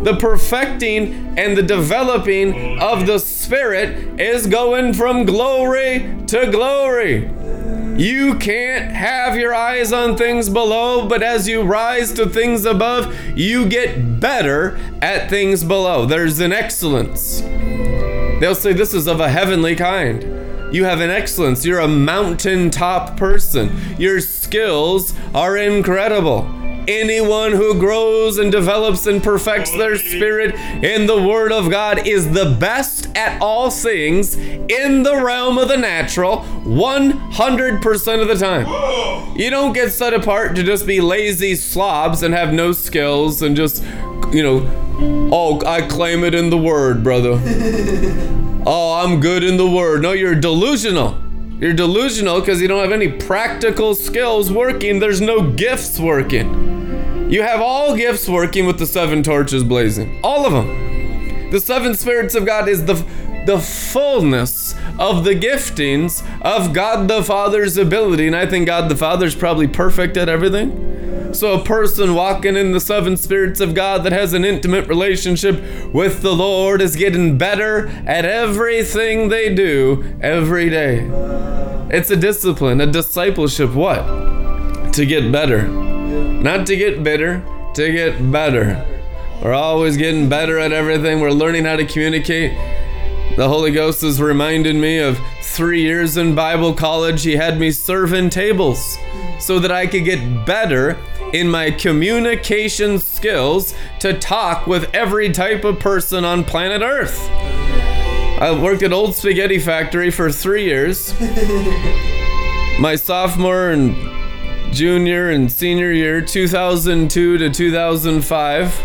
The 0.03 0.15
perfecting 0.15 1.37
and 1.37 1.57
the 1.57 1.61
developing 1.61 2.79
of 2.79 3.05
the 3.05 3.19
spirit 3.19 4.19
is 4.19 4.47
going 4.47 4.93
from 4.93 5.25
glory 5.25 6.23
to 6.27 6.49
glory. 6.49 7.29
You 7.97 8.35
can't 8.35 8.91
have 8.91 9.35
your 9.35 9.53
eyes 9.53 9.91
on 9.91 10.15
things 10.15 10.49
below, 10.49 11.07
but 11.07 11.21
as 11.21 11.47
you 11.47 11.61
rise 11.61 12.13
to 12.13 12.27
things 12.27 12.65
above, 12.65 13.13
you 13.35 13.67
get 13.67 14.19
better 14.19 14.79
at 15.01 15.29
things 15.29 15.63
below. 15.63 16.05
There's 16.05 16.39
an 16.39 16.53
excellence. 16.53 17.41
They'll 17.41 18.55
say 18.55 18.73
this 18.73 18.93
is 18.93 19.07
of 19.07 19.19
a 19.19 19.29
heavenly 19.29 19.75
kind. 19.75 20.23
You 20.73 20.85
have 20.85 21.01
an 21.01 21.09
excellence. 21.09 21.65
You're 21.65 21.79
a 21.79 21.87
mountaintop 21.87 23.17
person. 23.17 23.97
Your 23.99 24.21
skills 24.21 25.13
are 25.35 25.57
incredible. 25.57 26.43
Anyone 26.87 27.51
who 27.51 27.79
grows 27.79 28.37
and 28.37 28.51
develops 28.51 29.05
and 29.05 29.21
perfects 29.21 29.71
their 29.71 29.97
spirit 29.97 30.55
in 30.83 31.05
the 31.05 31.21
Word 31.21 31.51
of 31.51 31.69
God 31.69 32.07
is 32.07 32.31
the 32.31 32.55
best 32.59 33.07
at 33.15 33.41
all 33.41 33.69
things 33.69 34.35
in 34.35 35.03
the 35.03 35.21
realm 35.23 35.57
of 35.57 35.67
the 35.67 35.77
natural 35.77 36.37
100% 36.37 38.21
of 38.21 38.27
the 38.27 38.35
time. 38.35 39.37
You 39.37 39.49
don't 39.49 39.73
get 39.73 39.91
set 39.91 40.13
apart 40.13 40.55
to 40.55 40.63
just 40.63 40.87
be 40.87 41.01
lazy 41.01 41.55
slobs 41.55 42.23
and 42.23 42.33
have 42.33 42.51
no 42.53 42.71
skills 42.71 43.41
and 43.41 43.55
just, 43.55 43.83
you 44.31 44.41
know, 44.41 45.29
oh, 45.31 45.63
I 45.65 45.81
claim 45.81 46.23
it 46.23 46.33
in 46.33 46.49
the 46.49 46.57
Word, 46.57 47.03
brother. 47.03 47.39
oh, 48.65 49.01
I'm 49.03 49.19
good 49.19 49.43
in 49.43 49.57
the 49.57 49.69
word. 49.69 50.01
No, 50.01 50.11
you're 50.11 50.35
delusional. 50.35 51.17
You're 51.61 51.73
delusional 51.73 52.39
because 52.39 52.59
you 52.59 52.67
don't 52.67 52.81
have 52.81 52.91
any 52.91 53.07
practical 53.07 53.93
skills 53.93 54.51
working. 54.51 54.97
There's 54.97 55.21
no 55.21 55.51
gifts 55.51 55.99
working. 55.99 57.29
You 57.29 57.43
have 57.43 57.61
all 57.61 57.95
gifts 57.95 58.27
working 58.27 58.65
with 58.65 58.79
the 58.79 58.87
seven 58.87 59.21
torches 59.21 59.63
blazing. 59.63 60.19
All 60.23 60.47
of 60.47 60.53
them. 60.53 61.51
The 61.51 61.59
seven 61.59 61.93
spirits 61.93 62.33
of 62.33 62.47
God 62.47 62.67
is 62.67 62.85
the 62.85 62.95
the 63.45 63.59
fullness 63.59 64.73
of 64.97 65.23
the 65.23 65.35
giftings 65.35 66.23
of 66.41 66.73
God 66.73 67.07
the 67.07 67.23
Father's 67.23 67.77
ability. 67.77 68.25
And 68.25 68.35
I 68.35 68.47
think 68.47 68.65
God 68.65 68.89
the 68.89 68.95
Father's 68.95 69.35
probably 69.35 69.67
perfect 69.67 70.17
at 70.17 70.29
everything. 70.29 70.71
So, 71.33 71.53
a 71.53 71.63
person 71.63 72.13
walking 72.13 72.57
in 72.57 72.73
the 72.73 72.79
seven 72.79 73.15
spirits 73.15 73.61
of 73.61 73.73
God 73.73 74.03
that 74.03 74.11
has 74.11 74.33
an 74.33 74.43
intimate 74.43 74.87
relationship 74.87 75.61
with 75.93 76.21
the 76.21 76.35
Lord 76.35 76.81
is 76.81 76.95
getting 76.95 77.37
better 77.37 77.87
at 78.05 78.25
everything 78.25 79.29
they 79.29 79.53
do 79.53 80.17
every 80.21 80.69
day. 80.69 81.09
It's 81.89 82.11
a 82.11 82.17
discipline, 82.17 82.81
a 82.81 82.85
discipleship. 82.85 83.73
What? 83.73 84.93
To 84.93 85.05
get 85.05 85.31
better. 85.31 85.67
Not 85.67 86.67
to 86.67 86.75
get 86.75 87.03
bitter, 87.03 87.43
to 87.75 87.91
get 87.91 88.31
better. 88.31 88.85
We're 89.41 89.53
always 89.53 89.95
getting 89.95 90.27
better 90.27 90.59
at 90.59 90.73
everything. 90.73 91.21
We're 91.21 91.31
learning 91.31 91.65
how 91.65 91.77
to 91.77 91.85
communicate. 91.85 92.51
The 93.37 93.47
Holy 93.47 93.71
Ghost 93.71 94.03
is 94.03 94.21
reminding 94.21 94.81
me 94.81 94.99
of 94.99 95.17
three 95.41 95.81
years 95.81 96.17
in 96.17 96.35
Bible 96.35 96.73
college. 96.73 97.23
He 97.23 97.37
had 97.37 97.57
me 97.57 97.71
serving 97.71 98.31
tables 98.31 98.97
so 99.39 99.59
that 99.59 99.71
I 99.71 99.87
could 99.87 100.03
get 100.03 100.45
better 100.45 100.97
in 101.33 101.49
my 101.49 101.71
communication 101.71 102.99
skills 102.99 103.73
to 103.99 104.17
talk 104.17 104.67
with 104.67 104.93
every 104.93 105.31
type 105.31 105.63
of 105.63 105.79
person 105.79 106.25
on 106.25 106.43
planet 106.43 106.81
Earth. 106.81 107.29
I 108.41 108.57
worked 108.59 108.83
at 108.83 108.91
Old 108.91 109.15
Spaghetti 109.15 109.59
Factory 109.59 110.09
for 110.09 110.31
three 110.31 110.65
years. 110.65 111.13
My 112.79 112.95
sophomore 112.95 113.69
and 113.69 113.95
junior 114.73 115.29
and 115.29 115.51
senior 115.51 115.91
year, 115.91 116.21
2002 116.21 117.37
to 117.37 117.49
2005. 117.49 118.79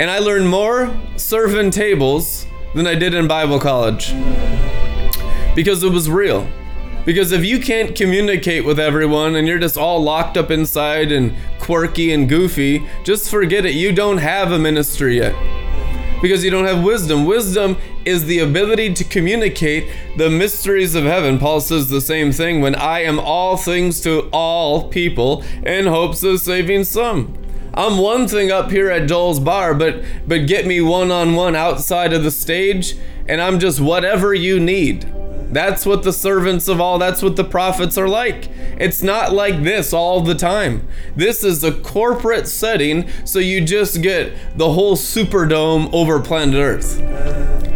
And 0.00 0.10
I 0.10 0.18
learned 0.18 0.48
more 0.48 0.94
serving 1.16 1.70
tables 1.70 2.46
than 2.74 2.86
I 2.86 2.94
did 2.94 3.14
in 3.14 3.28
Bible 3.28 3.60
college. 3.60 4.12
Because 5.54 5.82
it 5.82 5.92
was 5.92 6.10
real. 6.10 6.48
Because 7.06 7.30
if 7.30 7.44
you 7.44 7.60
can't 7.60 7.94
communicate 7.94 8.64
with 8.64 8.80
everyone 8.80 9.36
and 9.36 9.46
you're 9.46 9.60
just 9.60 9.78
all 9.78 10.02
locked 10.02 10.36
up 10.36 10.50
inside 10.50 11.12
and 11.12 11.34
quirky 11.60 12.12
and 12.12 12.28
goofy, 12.28 12.84
just 13.04 13.30
forget 13.30 13.64
it. 13.64 13.74
You 13.74 13.92
don't 13.92 14.18
have 14.18 14.50
a 14.50 14.58
ministry 14.58 15.18
yet. 15.18 15.34
Because 16.20 16.44
you 16.44 16.50
don't 16.50 16.64
have 16.64 16.82
wisdom. 16.82 17.24
Wisdom 17.24 17.76
is 18.04 18.24
the 18.24 18.40
ability 18.40 18.92
to 18.94 19.04
communicate 19.04 19.88
the 20.16 20.28
mysteries 20.28 20.96
of 20.96 21.04
heaven. 21.04 21.38
Paul 21.38 21.60
says 21.60 21.88
the 21.88 22.00
same 22.00 22.32
thing 22.32 22.60
when 22.60 22.74
I 22.74 23.02
am 23.02 23.20
all 23.20 23.56
things 23.56 24.00
to 24.00 24.28
all 24.32 24.88
people 24.88 25.44
in 25.64 25.86
hopes 25.86 26.24
of 26.24 26.40
saving 26.40 26.84
some. 26.84 27.34
I'm 27.72 27.98
one 27.98 28.26
thing 28.26 28.50
up 28.50 28.70
here 28.70 28.90
at 28.90 29.06
Joel's 29.06 29.38
bar, 29.38 29.74
but 29.74 30.02
but 30.26 30.46
get 30.46 30.66
me 30.66 30.80
one 30.80 31.12
on 31.12 31.34
one 31.34 31.54
outside 31.54 32.14
of 32.14 32.24
the 32.24 32.30
stage, 32.30 32.96
and 33.28 33.40
I'm 33.40 33.60
just 33.60 33.80
whatever 33.80 34.32
you 34.32 34.58
need. 34.58 35.12
That's 35.50 35.86
what 35.86 36.02
the 36.02 36.12
servants 36.12 36.68
of 36.68 36.80
all, 36.80 36.98
that's 36.98 37.22
what 37.22 37.36
the 37.36 37.44
prophets 37.44 37.96
are 37.96 38.08
like. 38.08 38.48
It's 38.78 39.02
not 39.02 39.32
like 39.32 39.62
this 39.62 39.92
all 39.92 40.20
the 40.20 40.34
time. 40.34 40.86
This 41.14 41.44
is 41.44 41.62
a 41.62 41.72
corporate 41.72 42.48
setting, 42.48 43.08
so 43.24 43.38
you 43.38 43.64
just 43.64 44.02
get 44.02 44.32
the 44.56 44.72
whole 44.72 44.96
Superdome 44.96 45.92
over 45.92 46.20
planet 46.20 46.56
Earth. 46.56 47.00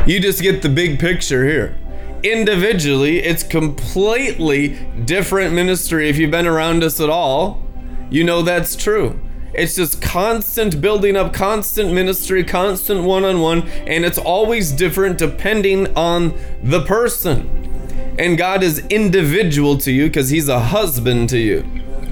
You 0.07 0.21
just 0.21 0.43
get 0.43 0.63
the 0.63 0.69
big 0.69 0.99
picture 0.99 1.45
here. 1.47 1.77
Individually, 2.23 3.21
it's 3.21 3.43
completely 3.43 4.79
different 5.05 5.55
ministry. 5.55 6.09
If 6.09 6.19
you've 6.19 6.31
been 6.31 6.47
around 6.47 6.83
us 6.83 7.01
at 7.01 7.09
all, 7.09 7.63
you 8.11 8.25
know 8.25 8.43
that's 8.43 8.77
true. 8.77 9.19
It's 9.53 9.75
just 9.75 10.01
constant 10.01 10.81
building 10.81 11.17
up, 11.17 11.33
constant 11.33 11.93
ministry, 11.93 12.45
constant 12.45 13.05
one 13.05 13.25
on 13.25 13.41
one, 13.41 13.69
and 13.69 14.05
it's 14.05 14.19
always 14.19 14.71
different 14.71 15.19
depending 15.19 15.97
on 15.97 16.35
the 16.63 16.85
person. 16.85 17.60
And 18.19 18.37
God 18.37 18.63
is 18.63 18.81
individual 18.89 19.79
to 19.79 19.93
you 19.93 20.07
because 20.07 20.31
He's 20.31 20.49
a 20.49 20.61
husband 20.61 21.29
to 21.31 21.39
you. 21.39 21.65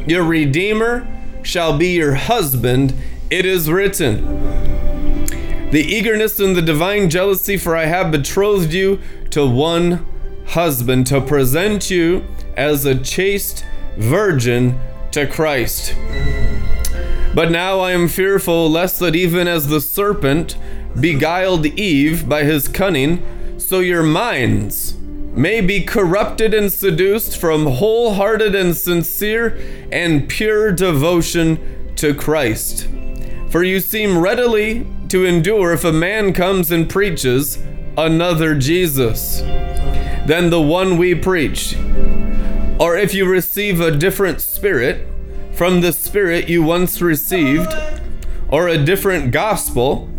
Your 0.07 0.25
Redeemer 0.25 1.07
shall 1.43 1.77
be 1.77 1.89
your 1.89 2.15
husband, 2.15 2.95
it 3.31 3.45
is 3.45 3.71
written. 3.71 5.27
The 5.71 5.85
eagerness 5.85 6.41
and 6.41 6.57
the 6.57 6.63
divine 6.63 7.11
jealousy, 7.11 7.57
for 7.57 7.77
I 7.77 7.85
have 7.87 8.11
betrothed 8.11 8.73
you 8.73 9.01
to 9.31 9.47
one 9.47 10.07
husband 10.47 11.07
to 11.09 11.21
present 11.21 11.91
you 11.91 12.25
as 12.57 12.85
a 12.85 12.99
chaste 12.99 13.65
virgin 13.97 14.79
to 15.11 15.27
Christ. 15.27 15.95
But 17.35 17.51
now 17.51 17.81
I 17.81 17.93
am 17.93 18.09
fearful 18.09 18.71
lest 18.71 18.99
that 19.01 19.15
even 19.15 19.47
as 19.47 19.69
the 19.69 19.81
serpent 19.81 20.57
beguiled 20.99 21.67
Eve 21.67 22.29
by 22.29 22.45
his 22.45 22.67
cunning, 22.67 23.23
so 23.59 23.81
your 23.81 24.03
minds 24.03 24.98
may 25.39 25.61
be 25.61 25.81
corrupted 25.85 26.53
and 26.53 26.73
seduced 26.73 27.39
from 27.39 27.65
wholehearted 27.65 28.57
and 28.57 28.77
sincere 28.77 29.57
and 29.93 30.29
pure 30.29 30.73
devotion 30.73 31.95
to 31.95 32.13
Christ. 32.13 32.89
For 33.49 33.63
you 33.63 33.79
seem 33.79 34.19
readily 34.19 34.85
to 35.11 35.25
endure 35.25 35.73
if 35.73 35.85
a 35.85 35.93
man 35.93 36.33
comes 36.33 36.73
and 36.73 36.91
preaches 36.91 37.57
another 37.97 38.57
Jesus 38.57 39.41
than 40.27 40.51
the 40.51 40.61
one 40.61 40.99
we 40.99 41.15
preach. 41.15 41.77
Or 42.81 42.97
if 42.97 43.15
you 43.15 43.25
receive 43.25 43.81
a 43.81 43.97
different 43.97 44.41
spirit 44.41 45.07
from 45.53 45.81
the 45.81 45.93
spirit 45.93 46.49
you 46.49 46.65
once 46.65 47.01
received, 47.01 47.73
or 48.49 48.67
a 48.67 48.83
different 48.83 49.31
gospel 49.31 50.11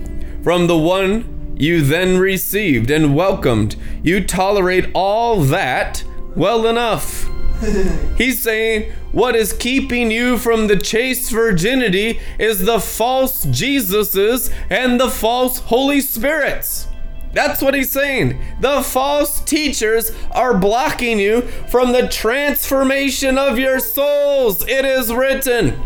from 0.43 0.67
the 0.67 0.77
one 0.77 1.38
you 1.60 1.82
then 1.82 2.17
received 2.17 2.89
and 2.89 3.15
welcomed. 3.15 3.76
You 4.02 4.26
tolerate 4.26 4.89
all 4.95 5.41
that 5.41 6.04
well 6.36 6.65
enough. 6.65 7.30
He's 8.17 8.39
saying, 8.39 8.91
What 9.12 9.36
is 9.36 9.54
keeping 9.54 10.10
you 10.10 10.38
from 10.38 10.67
the 10.67 10.78
chaste 10.78 11.30
virginity 11.30 12.19
is 12.39 12.65
the 12.65 12.80
false 12.80 13.45
Jesuses 13.45 14.52
and 14.69 15.00
the 15.00 15.10
false 15.10 15.60
Holy 15.60 16.00
Spirits. 16.00 16.88
That's 17.32 17.62
what 17.62 17.76
he's 17.76 17.91
saying. 17.91 18.41
The 18.60 18.82
false 18.82 19.39
teachers 19.41 20.12
are 20.32 20.58
blocking 20.58 21.19
you 21.19 21.41
from 21.67 21.91
the 21.91 22.08
transformation 22.08 23.38
of 23.38 23.60
your 23.60 23.80
souls. 23.80 24.67
It 24.67 24.84
is 24.84 25.13
written. 25.13 25.80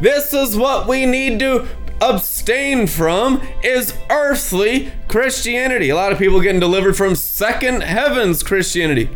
This 0.00 0.32
is 0.32 0.56
what 0.56 0.88
we 0.88 1.04
need 1.04 1.38
to 1.40 1.68
abstain 2.00 2.86
from 2.86 3.42
is 3.62 3.94
earthly 4.08 4.92
Christianity. 5.08 5.90
A 5.90 5.96
lot 5.96 6.12
of 6.12 6.18
people 6.18 6.40
getting 6.40 6.60
delivered 6.60 6.96
from 6.96 7.14
second 7.14 7.82
heavens 7.82 8.42
Christianity. 8.42 9.10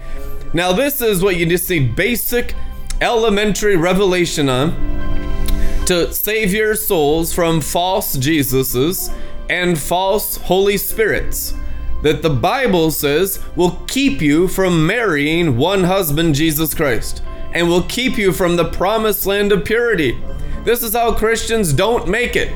Now 0.53 0.73
this 0.73 1.01
is 1.01 1.23
what 1.23 1.37
you 1.37 1.47
just 1.47 1.69
need 1.69 1.97
basic 1.97 2.55
elementary 3.01 3.77
revelation 3.77 4.49
on 4.49 4.95
to 5.87 6.13
save 6.13 6.53
your 6.53 6.75
souls 6.75 7.33
from 7.35 7.61
false 7.61 8.17
Jesuses 8.17 9.13
and 9.51 9.79
false 9.79 10.37
Holy 10.37 10.77
Spirits 10.77 11.55
that 12.03 12.23
the 12.23 12.31
Bible 12.31 12.91
says 12.91 13.41
will 13.57 13.83
keep 13.87 14.21
you 14.21 14.47
from 14.47 14.87
marrying 14.87 15.57
one 15.57 15.85
husband, 15.85 16.35
Jesus 16.35 16.75
Christ, 16.75 17.23
and 17.53 17.69
will 17.69 17.83
keep 17.83 18.19
you 18.19 18.33
from 18.33 18.57
the 18.57 18.71
promised 18.71 19.27
land 19.27 19.53
of 19.53 19.65
purity. 19.65 20.19
This 20.65 20.83
is 20.83 20.93
how 20.95 21.15
Christians 21.15 21.73
don't 21.73 22.09
make 22.09 22.37
it. 22.37 22.55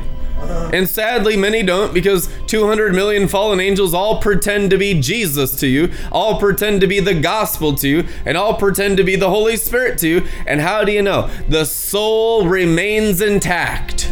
And 0.73 0.89
sadly, 0.89 1.37
many 1.37 1.63
don't 1.63 1.95
because 1.95 2.29
200 2.47 2.95
million 2.95 3.27
fallen 3.27 3.61
angels 3.61 3.95
all 3.95 4.21
pretend 4.21 4.71
to 4.71 4.79
be 4.79 5.01
Jesus 5.01 5.57
to 5.61 5.67
you, 5.67 5.93
all 6.13 6.39
pretend 6.39 6.81
to 6.83 6.87
be 6.87 7.01
the 7.01 7.15
gospel 7.15 7.75
to 7.77 7.89
you, 7.89 8.07
and 8.25 8.37
all 8.37 8.55
pretend 8.55 8.99
to 8.99 9.05
be 9.05 9.17
the 9.17 9.31
Holy 9.31 9.57
Spirit 9.57 9.99
to 9.99 10.09
you. 10.09 10.29
And 10.47 10.61
how 10.61 10.85
do 10.85 10.93
you 10.93 11.03
know? 11.03 11.31
The 11.49 11.65
soul 11.65 12.47
remains 12.47 13.21
intact. 13.21 14.11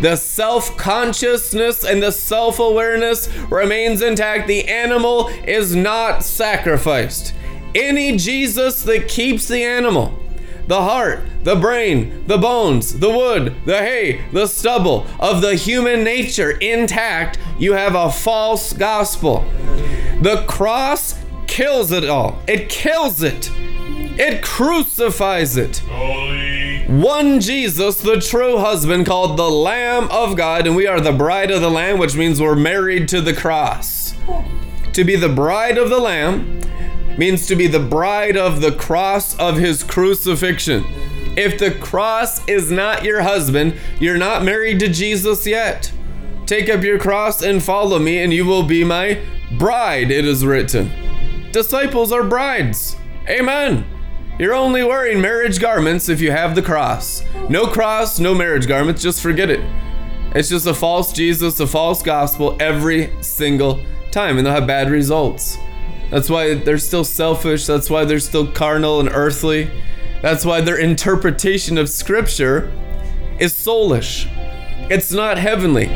The 0.00 0.16
self 0.16 0.76
consciousness 0.76 1.84
and 1.84 2.02
the 2.02 2.12
self 2.12 2.58
awareness 2.58 3.34
remains 3.50 4.02
intact. 4.02 4.46
The 4.46 4.68
animal 4.68 5.28
is 5.46 5.74
not 5.74 6.22
sacrificed. 6.22 7.32
Any 7.74 8.16
Jesus 8.16 8.82
that 8.82 9.08
keeps 9.08 9.48
the 9.48 9.62
animal, 9.62 10.18
the 10.66 10.82
heart, 10.82 11.20
the 11.44 11.56
brain, 11.56 12.26
the 12.26 12.38
bones, 12.38 12.98
the 12.98 13.10
wood, 13.10 13.54
the 13.64 13.78
hay, 13.78 14.24
the 14.32 14.46
stubble 14.46 15.06
of 15.20 15.40
the 15.40 15.54
human 15.54 16.02
nature 16.02 16.52
intact, 16.52 17.38
you 17.58 17.74
have 17.74 17.94
a 17.94 18.10
false 18.10 18.72
gospel. 18.72 19.44
The 20.20 20.44
cross 20.48 21.18
kills 21.46 21.92
it 21.92 22.08
all, 22.08 22.42
it 22.48 22.68
kills 22.68 23.22
it, 23.22 23.50
it 24.18 24.42
crucifies 24.42 25.56
it. 25.56 25.82
One 26.88 27.40
Jesus, 27.40 28.00
the 28.00 28.20
true 28.20 28.58
husband, 28.58 29.06
called 29.06 29.36
the 29.36 29.50
Lamb 29.50 30.08
of 30.10 30.36
God, 30.36 30.66
and 30.66 30.76
we 30.76 30.86
are 30.86 31.00
the 31.00 31.12
bride 31.12 31.50
of 31.50 31.60
the 31.60 31.70
Lamb, 31.70 31.98
which 31.98 32.16
means 32.16 32.40
we're 32.40 32.56
married 32.56 33.08
to 33.08 33.20
the 33.20 33.34
cross. 33.34 34.14
To 34.92 35.04
be 35.04 35.16
the 35.16 35.28
bride 35.28 35.78
of 35.78 35.90
the 35.90 35.98
Lamb 35.98 36.60
means 37.18 37.46
to 37.46 37.56
be 37.56 37.66
the 37.66 37.80
bride 37.80 38.36
of 38.36 38.60
the 38.60 38.72
cross 38.72 39.36
of 39.38 39.56
his 39.56 39.82
crucifixion. 39.82 40.84
If 41.36 41.58
the 41.58 41.70
cross 41.70 42.46
is 42.48 42.70
not 42.70 43.04
your 43.04 43.22
husband, 43.22 43.74
you're 44.00 44.16
not 44.16 44.44
married 44.44 44.80
to 44.80 44.88
Jesus 44.88 45.46
yet. 45.46 45.92
Take 46.46 46.70
up 46.70 46.82
your 46.82 46.98
cross 46.98 47.42
and 47.42 47.62
follow 47.62 47.98
me, 47.98 48.18
and 48.22 48.32
you 48.32 48.44
will 48.44 48.62
be 48.62 48.84
my 48.84 49.20
bride, 49.58 50.10
it 50.10 50.24
is 50.24 50.46
written. 50.46 50.90
Disciples 51.52 52.12
are 52.12 52.24
brides. 52.24 52.96
Amen. 53.28 53.84
You're 54.38 54.54
only 54.54 54.84
wearing 54.84 55.20
marriage 55.20 55.60
garments 55.60 56.08
if 56.08 56.20
you 56.20 56.30
have 56.30 56.54
the 56.54 56.62
cross. 56.62 57.22
No 57.48 57.66
cross, 57.66 58.18
no 58.20 58.34
marriage 58.34 58.68
garments, 58.68 59.02
just 59.02 59.22
forget 59.22 59.50
it. 59.50 59.60
It's 60.34 60.50
just 60.50 60.66
a 60.66 60.74
false 60.74 61.12
Jesus, 61.12 61.58
a 61.60 61.66
false 61.66 62.02
gospel 62.02 62.56
every 62.60 63.10
single 63.22 63.82
time, 64.10 64.36
and 64.36 64.46
they'll 64.46 64.54
have 64.54 64.66
bad 64.66 64.90
results. 64.90 65.56
That's 66.10 66.30
why 66.30 66.54
they're 66.54 66.78
still 66.78 67.04
selfish, 67.04 67.66
that's 67.66 67.90
why 67.90 68.04
they're 68.04 68.20
still 68.20 68.46
carnal 68.46 69.00
and 69.00 69.08
earthly. 69.08 69.70
That's 70.22 70.44
why 70.44 70.60
their 70.60 70.78
interpretation 70.78 71.78
of 71.78 71.88
scripture 71.88 72.72
is 73.38 73.52
soulish. 73.52 74.28
It's 74.90 75.12
not 75.12 75.36
heavenly. 75.36 75.86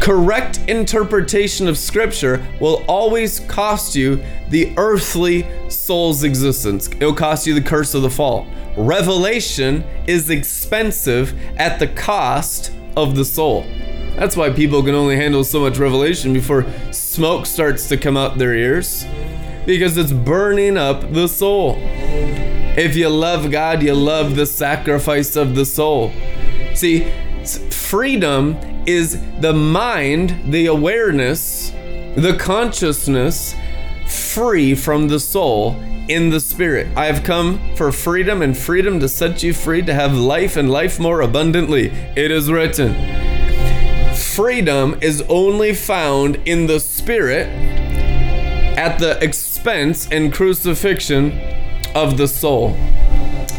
Correct 0.00 0.58
interpretation 0.68 1.66
of 1.66 1.78
scripture 1.78 2.44
will 2.60 2.84
always 2.86 3.40
cost 3.40 3.96
you 3.96 4.22
the 4.50 4.72
earthly 4.76 5.46
soul's 5.68 6.22
existence. 6.22 6.88
It'll 6.88 7.14
cost 7.14 7.46
you 7.46 7.54
the 7.54 7.62
curse 7.62 7.94
of 7.94 8.02
the 8.02 8.10
fall. 8.10 8.46
Revelation 8.76 9.82
is 10.06 10.30
expensive 10.30 11.34
at 11.56 11.78
the 11.78 11.88
cost 11.88 12.72
of 12.96 13.16
the 13.16 13.24
soul. 13.24 13.62
That's 14.16 14.36
why 14.36 14.50
people 14.50 14.82
can 14.82 14.94
only 14.94 15.16
handle 15.16 15.44
so 15.44 15.60
much 15.60 15.78
revelation 15.78 16.32
before 16.32 16.64
smoke 17.16 17.46
starts 17.46 17.88
to 17.88 17.96
come 17.96 18.14
out 18.14 18.36
their 18.36 18.54
ears 18.54 19.06
because 19.64 19.96
it's 19.96 20.12
burning 20.12 20.76
up 20.76 21.14
the 21.14 21.26
soul. 21.26 21.78
If 22.76 22.94
you 22.94 23.08
love 23.08 23.50
God, 23.50 23.82
you 23.82 23.94
love 23.94 24.36
the 24.36 24.44
sacrifice 24.44 25.34
of 25.34 25.54
the 25.54 25.64
soul. 25.64 26.12
See, 26.74 27.10
freedom 27.70 28.58
is 28.84 29.18
the 29.40 29.54
mind, 29.54 30.52
the 30.52 30.66
awareness, 30.66 31.70
the 32.16 32.36
consciousness 32.38 33.54
free 34.06 34.74
from 34.74 35.08
the 35.08 35.18
soul 35.18 35.80
in 36.10 36.28
the 36.28 36.38
spirit. 36.38 36.86
I 36.98 37.06
have 37.06 37.24
come 37.24 37.74
for 37.76 37.92
freedom 37.92 38.42
and 38.42 38.54
freedom 38.54 39.00
to 39.00 39.08
set 39.08 39.42
you 39.42 39.54
free 39.54 39.80
to 39.80 39.94
have 39.94 40.14
life 40.14 40.58
and 40.58 40.70
life 40.70 41.00
more 41.00 41.22
abundantly. 41.22 41.86
It 42.14 42.30
is 42.30 42.52
written. 42.52 43.35
Freedom 44.36 44.98
is 45.00 45.22
only 45.30 45.72
found 45.72 46.36
in 46.44 46.66
the 46.66 46.78
spirit 46.78 47.46
at 48.76 48.98
the 48.98 49.18
expense 49.24 50.06
and 50.10 50.30
crucifixion 50.30 51.32
of 51.94 52.18
the 52.18 52.28
soul. 52.28 52.76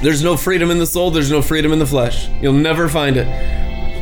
There's 0.04 0.24
no 0.24 0.38
freedom 0.38 0.70
in 0.70 0.78
the 0.78 0.86
soul, 0.86 1.10
there's 1.10 1.32
no 1.32 1.42
freedom 1.42 1.74
in 1.74 1.80
the 1.80 1.88
flesh. 1.88 2.30
You'll 2.44 2.54
never 2.54 2.88
find 2.88 3.18
it. 3.18 3.26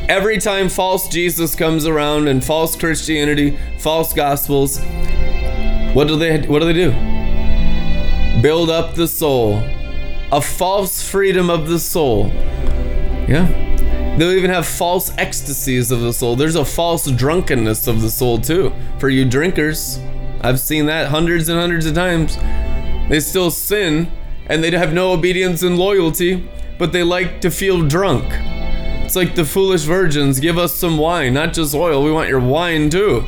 Every 0.10 0.38
time 0.38 0.68
false 0.68 1.08
Jesus 1.08 1.56
comes 1.56 1.86
around 1.86 2.28
and 2.28 2.44
false 2.44 2.76
Christianity, 2.76 3.58
false 3.80 4.12
gospels, 4.12 4.82
what 5.94 6.10
do 6.10 6.18
they 6.18 6.42
what 6.42 6.60
do 6.60 6.66
they 6.66 6.74
do? 6.74 8.42
Build 8.42 8.70
up 8.70 8.96
the 8.96 9.08
soul. 9.08 9.64
A 10.30 10.42
false 10.42 11.02
freedom 11.02 11.50
of 11.50 11.70
the 11.70 11.80
soul. 11.80 12.28
Yeah. 13.30 13.65
They'll 14.18 14.32
even 14.32 14.50
have 14.50 14.66
false 14.66 15.12
ecstasies 15.18 15.92
of 15.92 16.00
the 16.00 16.14
soul. 16.14 16.36
There's 16.36 16.56
a 16.56 16.64
false 16.64 17.10
drunkenness 17.10 17.88
of 17.88 18.02
the 18.02 18.10
soul 18.10 18.38
too. 18.38 18.74
For 18.98 19.10
you 19.10 19.26
drinkers, 19.26 20.00
I've 20.42 20.60
seen 20.60 20.86
that 20.86 21.10
hundreds 21.10 21.50
and 21.50 21.60
hundreds 21.60 21.86
of 21.86 21.96
times. 21.96 22.38
They 23.10 23.20
still 23.20 23.52
sin 23.52 24.12
and 24.48 24.64
they 24.64 24.72
have 24.72 24.94
no 24.94 25.12
obedience 25.12 25.64
and 25.64 25.78
loyalty, 25.78 26.50
but 26.78 26.94
they 26.94 27.04
like 27.04 27.42
to 27.42 27.52
feel 27.52 27.82
drunk. 27.82 28.26
It's 29.04 29.16
like 29.16 29.36
the 29.36 29.46
foolish 29.46 29.82
virgins 29.82 30.40
give 30.40 30.58
us 30.58 30.74
some 30.74 30.98
wine, 30.98 31.34
not 31.34 31.54
just 31.54 31.76
oil. 31.76 32.04
We 32.04 32.12
want 32.12 32.30
your 32.30 32.40
wine 32.40 32.90
too. 32.90 33.24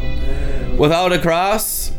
Without 0.77 1.11
a 1.11 1.19
cross, 1.19 1.91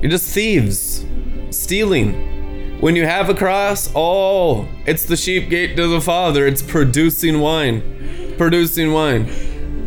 you're 0.00 0.10
just 0.10 0.32
thieves, 0.32 1.04
stealing. 1.50 2.80
When 2.80 2.96
you 2.96 3.06
have 3.06 3.30
a 3.30 3.34
cross, 3.34 3.90
oh, 3.94 4.68
it's 4.84 5.06
the 5.06 5.16
sheep 5.16 5.48
gate 5.48 5.76
to 5.76 5.88
the 5.88 6.00
Father. 6.00 6.46
It's 6.46 6.60
producing 6.60 7.40
wine, 7.40 7.95
producing 8.38 8.92
wine. 8.92 9.28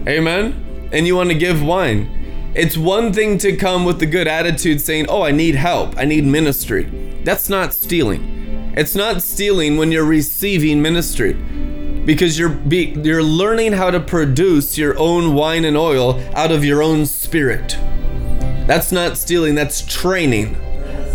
Amen? 0.07 0.89
And 0.91 1.05
you 1.05 1.15
want 1.15 1.29
to 1.29 1.35
give 1.35 1.63
wine. 1.63 2.51
It's 2.55 2.75
one 2.75 3.13
thing 3.13 3.38
to 3.39 3.55
come 3.55 3.85
with 3.85 3.99
the 3.99 4.05
good 4.05 4.27
attitude 4.27 4.81
saying, 4.81 5.05
Oh, 5.07 5.21
I 5.21 5.31
need 5.31 5.55
help. 5.55 5.97
I 5.97 6.05
need 6.05 6.25
ministry. 6.25 7.21
That's 7.23 7.47
not 7.47 7.73
stealing. 7.73 8.73
It's 8.75 8.95
not 8.95 9.21
stealing 9.21 9.77
when 9.77 9.91
you're 9.91 10.05
receiving 10.05 10.81
ministry 10.81 11.33
because 12.05 12.39
you're 12.39 12.49
be, 12.49 12.97
you're 13.03 13.21
learning 13.21 13.73
how 13.73 13.91
to 13.91 13.99
produce 13.99 14.77
your 14.77 14.97
own 14.97 15.35
wine 15.35 15.65
and 15.65 15.77
oil 15.77 16.19
out 16.35 16.51
of 16.51 16.65
your 16.65 16.81
own 16.81 17.05
spirit. 17.05 17.77
That's 18.65 18.91
not 18.91 19.17
stealing, 19.17 19.55
that's 19.55 19.81
training. 19.81 20.53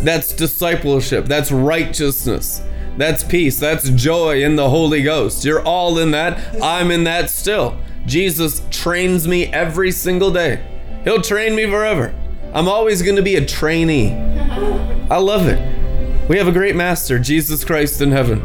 That's 0.05 0.33
discipleship, 0.33 1.25
that's 1.27 1.51
righteousness. 1.51 2.61
That's 2.97 3.25
peace, 3.25 3.59
that's 3.59 3.91
joy 3.91 4.43
in 4.43 4.57
the 4.57 4.71
Holy 4.71 5.03
Ghost. 5.03 5.45
You're 5.45 5.63
all 5.63 5.99
in 5.99 6.13
that. 6.13 6.63
I'm 6.63 6.91
in 6.91 7.05
that 7.05 7.31
still. 7.31 7.79
Jesus 8.07 8.63
trains 8.71 9.27
me 9.27 9.47
every 9.47 9.91
single 9.91 10.31
day. 10.31 10.65
He'll 11.05 11.23
train 11.23 11.55
me 11.55 11.67
forever. 11.67 12.15
I'm 12.53 12.69
always 12.69 13.03
going 13.03 13.17
to 13.17 13.23
be 13.23 13.37
a 13.37 13.45
trainee. 13.45 14.13
I 15.11 15.19
love 15.19 15.47
it. 15.49 16.29
We 16.29 16.39
have 16.39 16.49
a 16.49 16.53
great 16.53 16.77
master, 16.77 17.19
Jesus 17.19 17.65
Christ 17.65 18.01
in 18.01 18.13
heaven, 18.13 18.41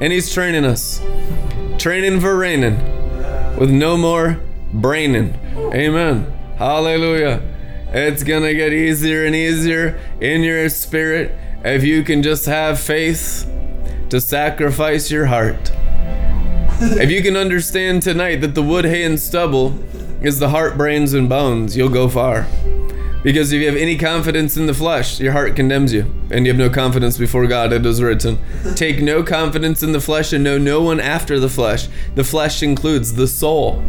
and 0.00 0.12
he's 0.12 0.32
training 0.32 0.64
us 0.64 1.00
training 1.80 2.20
for 2.20 2.36
reigning 2.36 2.76
with 3.56 3.70
no 3.70 3.96
more 3.96 4.38
braining. 4.70 5.34
Amen. 5.74 6.30
Hallelujah. 6.58 7.40
It's 7.88 8.22
going 8.22 8.42
to 8.42 8.54
get 8.54 8.74
easier 8.74 9.24
and 9.24 9.34
easier 9.34 9.98
in 10.20 10.42
your 10.42 10.68
spirit 10.68 11.32
if 11.64 11.82
you 11.82 12.04
can 12.04 12.22
just 12.22 12.44
have 12.44 12.78
faith 12.78 13.50
to 14.10 14.20
sacrifice 14.20 15.10
your 15.10 15.26
heart. 15.26 15.72
if 16.80 17.10
you 17.10 17.22
can 17.22 17.36
understand 17.36 18.02
tonight 18.02 18.36
that 18.36 18.54
the 18.54 18.62
wood, 18.62 18.84
hay, 18.84 19.04
and 19.04 19.18
stubble 19.18 19.78
is 20.20 20.38
the 20.38 20.50
heart, 20.50 20.76
brains, 20.76 21.14
and 21.14 21.28
bones, 21.28 21.76
you'll 21.76 21.88
go 21.88 22.08
far. 22.08 22.46
Because 23.22 23.52
if 23.52 23.60
you 23.60 23.66
have 23.66 23.76
any 23.76 23.98
confidence 23.98 24.56
in 24.56 24.66
the 24.66 24.74
flesh, 24.74 25.20
your 25.20 25.32
heart 25.32 25.54
condemns 25.54 25.92
you, 25.92 26.12
and 26.30 26.46
you 26.46 26.52
have 26.52 26.58
no 26.58 26.70
confidence 26.70 27.18
before 27.18 27.46
God. 27.46 27.72
It 27.72 27.84
is 27.84 28.02
written, 28.02 28.38
Take 28.74 29.00
no 29.00 29.22
confidence 29.22 29.82
in 29.82 29.92
the 29.92 30.00
flesh 30.00 30.32
and 30.32 30.42
know 30.42 30.58
no 30.58 30.80
one 30.82 31.00
after 31.00 31.38
the 31.38 31.50
flesh. 31.50 31.88
The 32.14 32.24
flesh 32.24 32.62
includes 32.62 33.14
the 33.14 33.28
soul. 33.28 33.82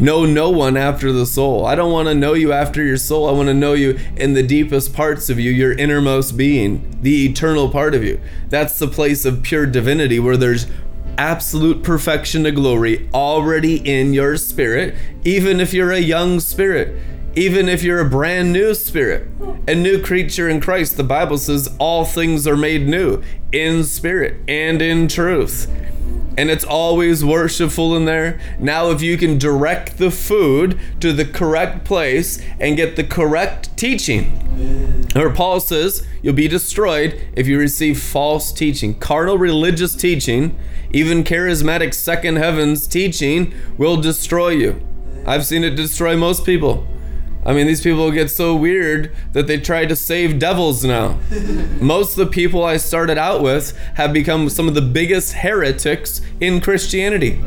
Know 0.00 0.24
no 0.24 0.50
one 0.50 0.76
after 0.76 1.12
the 1.12 1.26
soul. 1.26 1.66
I 1.66 1.74
don't 1.74 1.92
want 1.92 2.08
to 2.08 2.14
know 2.14 2.34
you 2.34 2.52
after 2.52 2.82
your 2.82 2.96
soul. 2.96 3.28
I 3.28 3.32
want 3.32 3.48
to 3.48 3.54
know 3.54 3.72
you 3.72 3.98
in 4.16 4.34
the 4.34 4.42
deepest 4.42 4.94
parts 4.94 5.28
of 5.28 5.40
you, 5.40 5.50
your 5.50 5.72
innermost 5.72 6.36
being, 6.36 6.98
the 7.02 7.26
eternal 7.26 7.68
part 7.68 7.94
of 7.94 8.04
you. 8.04 8.20
That's 8.48 8.78
the 8.78 8.88
place 8.88 9.24
of 9.24 9.42
pure 9.42 9.66
divinity 9.66 10.20
where 10.20 10.36
there's 10.36 10.66
absolute 11.16 11.82
perfection 11.82 12.44
to 12.44 12.52
glory 12.52 13.08
already 13.12 13.76
in 13.76 14.12
your 14.14 14.36
spirit, 14.36 14.94
even 15.24 15.58
if 15.58 15.74
you're 15.74 15.92
a 15.92 15.98
young 15.98 16.38
spirit 16.38 16.96
even 17.38 17.68
if 17.68 17.84
you're 17.84 18.00
a 18.00 18.08
brand 18.08 18.52
new 18.52 18.74
spirit, 18.74 19.28
a 19.68 19.74
new 19.74 20.02
creature 20.02 20.48
in 20.48 20.60
Christ, 20.60 20.96
the 20.96 21.04
Bible 21.04 21.38
says 21.38 21.72
all 21.78 22.04
things 22.04 22.48
are 22.48 22.56
made 22.56 22.88
new 22.88 23.22
in 23.52 23.84
spirit 23.84 24.40
and 24.48 24.82
in 24.82 25.06
truth. 25.06 25.70
And 26.38 26.50
it's 26.50 26.62
always 26.62 27.24
worshipful 27.24 27.96
in 27.96 28.04
there. 28.04 28.38
Now, 28.60 28.90
if 28.90 29.02
you 29.02 29.18
can 29.18 29.38
direct 29.38 29.98
the 29.98 30.12
food 30.12 30.78
to 31.00 31.12
the 31.12 31.24
correct 31.24 31.84
place 31.84 32.40
and 32.60 32.76
get 32.76 32.94
the 32.94 33.02
correct 33.02 33.76
teaching, 33.76 35.10
or 35.16 35.30
Paul 35.30 35.58
says, 35.58 36.06
you'll 36.22 36.34
be 36.34 36.46
destroyed 36.46 37.20
if 37.34 37.48
you 37.48 37.58
receive 37.58 38.00
false 38.00 38.52
teaching. 38.52 38.94
Carnal 39.00 39.36
religious 39.36 39.96
teaching, 39.96 40.56
even 40.92 41.24
charismatic 41.24 41.92
second 41.92 42.36
heavens 42.36 42.86
teaching, 42.86 43.52
will 43.76 43.96
destroy 43.96 44.50
you. 44.50 44.80
I've 45.26 45.44
seen 45.44 45.64
it 45.64 45.74
destroy 45.74 46.16
most 46.16 46.46
people. 46.46 46.86
I 47.48 47.54
mean, 47.54 47.66
these 47.66 47.80
people 47.80 48.10
get 48.10 48.30
so 48.30 48.54
weird 48.54 49.10
that 49.32 49.46
they 49.46 49.58
try 49.58 49.86
to 49.86 49.96
save 49.96 50.38
devils 50.38 50.84
now. 50.84 51.18
Most 51.80 52.18
of 52.18 52.26
the 52.26 52.30
people 52.30 52.62
I 52.62 52.76
started 52.76 53.16
out 53.16 53.42
with 53.42 53.74
have 53.94 54.12
become 54.12 54.50
some 54.50 54.68
of 54.68 54.74
the 54.74 54.82
biggest 54.82 55.32
heretics 55.32 56.20
in 56.40 56.60
Christianity. 56.60 57.42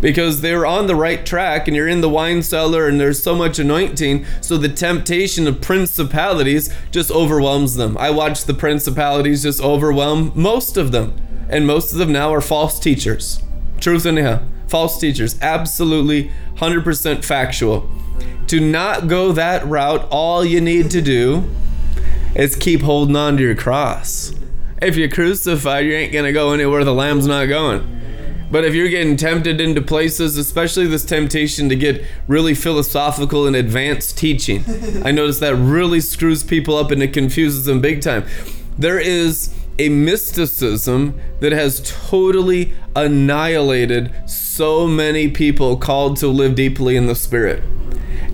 Because 0.00 0.40
they 0.40 0.56
were 0.56 0.66
on 0.66 0.88
the 0.88 0.96
right 0.96 1.24
track 1.24 1.68
and 1.68 1.76
you're 1.76 1.86
in 1.86 2.00
the 2.00 2.08
wine 2.08 2.42
cellar 2.42 2.88
and 2.88 2.98
there's 2.98 3.22
so 3.22 3.36
much 3.36 3.60
anointing 3.60 4.26
so 4.40 4.56
the 4.56 4.68
temptation 4.68 5.46
of 5.46 5.60
principalities 5.60 6.74
just 6.90 7.12
overwhelms 7.12 7.76
them. 7.76 7.96
I 7.96 8.10
watch 8.10 8.42
the 8.42 8.54
principalities 8.54 9.44
just 9.44 9.62
overwhelm 9.62 10.32
most 10.34 10.76
of 10.76 10.90
them. 10.90 11.14
And 11.48 11.64
most 11.64 11.92
of 11.92 11.98
them 11.98 12.10
now 12.10 12.34
are 12.34 12.40
false 12.40 12.80
teachers. 12.80 13.40
Truth 13.78 14.04
anyhow 14.04 14.42
false 14.66 15.00
teachers. 15.00 15.40
Absolutely 15.40 16.30
100% 16.56 17.24
factual 17.24 17.88
to 18.48 18.60
not 18.60 19.08
go 19.08 19.32
that 19.32 19.66
route, 19.66 20.06
all 20.10 20.44
you 20.44 20.60
need 20.60 20.90
to 20.90 21.00
do 21.00 21.48
is 22.34 22.56
keep 22.56 22.82
holding 22.82 23.16
on 23.16 23.36
to 23.36 23.42
your 23.42 23.54
cross. 23.54 24.32
If 24.80 24.96
you're 24.96 25.08
crucified, 25.08 25.86
you 25.86 25.92
ain't 25.92 26.12
gonna 26.12 26.32
go 26.32 26.52
anywhere 26.52 26.84
the 26.84 26.94
lamb's 26.94 27.26
not 27.26 27.46
going. 27.46 27.96
But 28.50 28.64
if 28.64 28.74
you're 28.74 28.88
getting 28.88 29.16
tempted 29.16 29.60
into 29.60 29.82
places, 29.82 30.38
especially 30.38 30.86
this 30.86 31.04
temptation 31.04 31.68
to 31.68 31.76
get 31.76 32.02
really 32.26 32.54
philosophical 32.54 33.46
and 33.46 33.54
advanced 33.54 34.16
teaching, 34.16 34.64
I 35.04 35.10
notice 35.10 35.38
that 35.40 35.54
really 35.54 36.00
screws 36.00 36.42
people 36.42 36.76
up 36.76 36.90
and 36.90 37.02
it 37.02 37.12
confuses 37.12 37.66
them 37.66 37.80
big 37.80 38.00
time. 38.00 38.24
There 38.78 38.98
is 38.98 39.54
a 39.78 39.88
mysticism 39.88 41.20
that 41.40 41.52
has 41.52 41.80
totally 42.08 42.72
annihilated 42.96 44.12
so 44.28 44.86
many 44.86 45.30
people 45.30 45.76
called 45.76 46.16
to 46.18 46.28
live 46.28 46.54
deeply 46.54 46.96
in 46.96 47.06
the 47.06 47.14
spirit. 47.14 47.62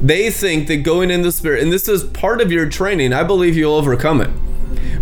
They 0.04 0.30
think 0.30 0.68
that 0.68 0.82
going 0.82 1.10
in 1.10 1.22
the 1.22 1.32
spirit, 1.32 1.62
and 1.62 1.72
this 1.72 1.88
is 1.88 2.04
part 2.04 2.42
of 2.42 2.52
your 2.52 2.68
training, 2.68 3.14
I 3.14 3.22
believe 3.22 3.56
you'll 3.56 3.74
overcome 3.74 4.20
it. 4.20 4.28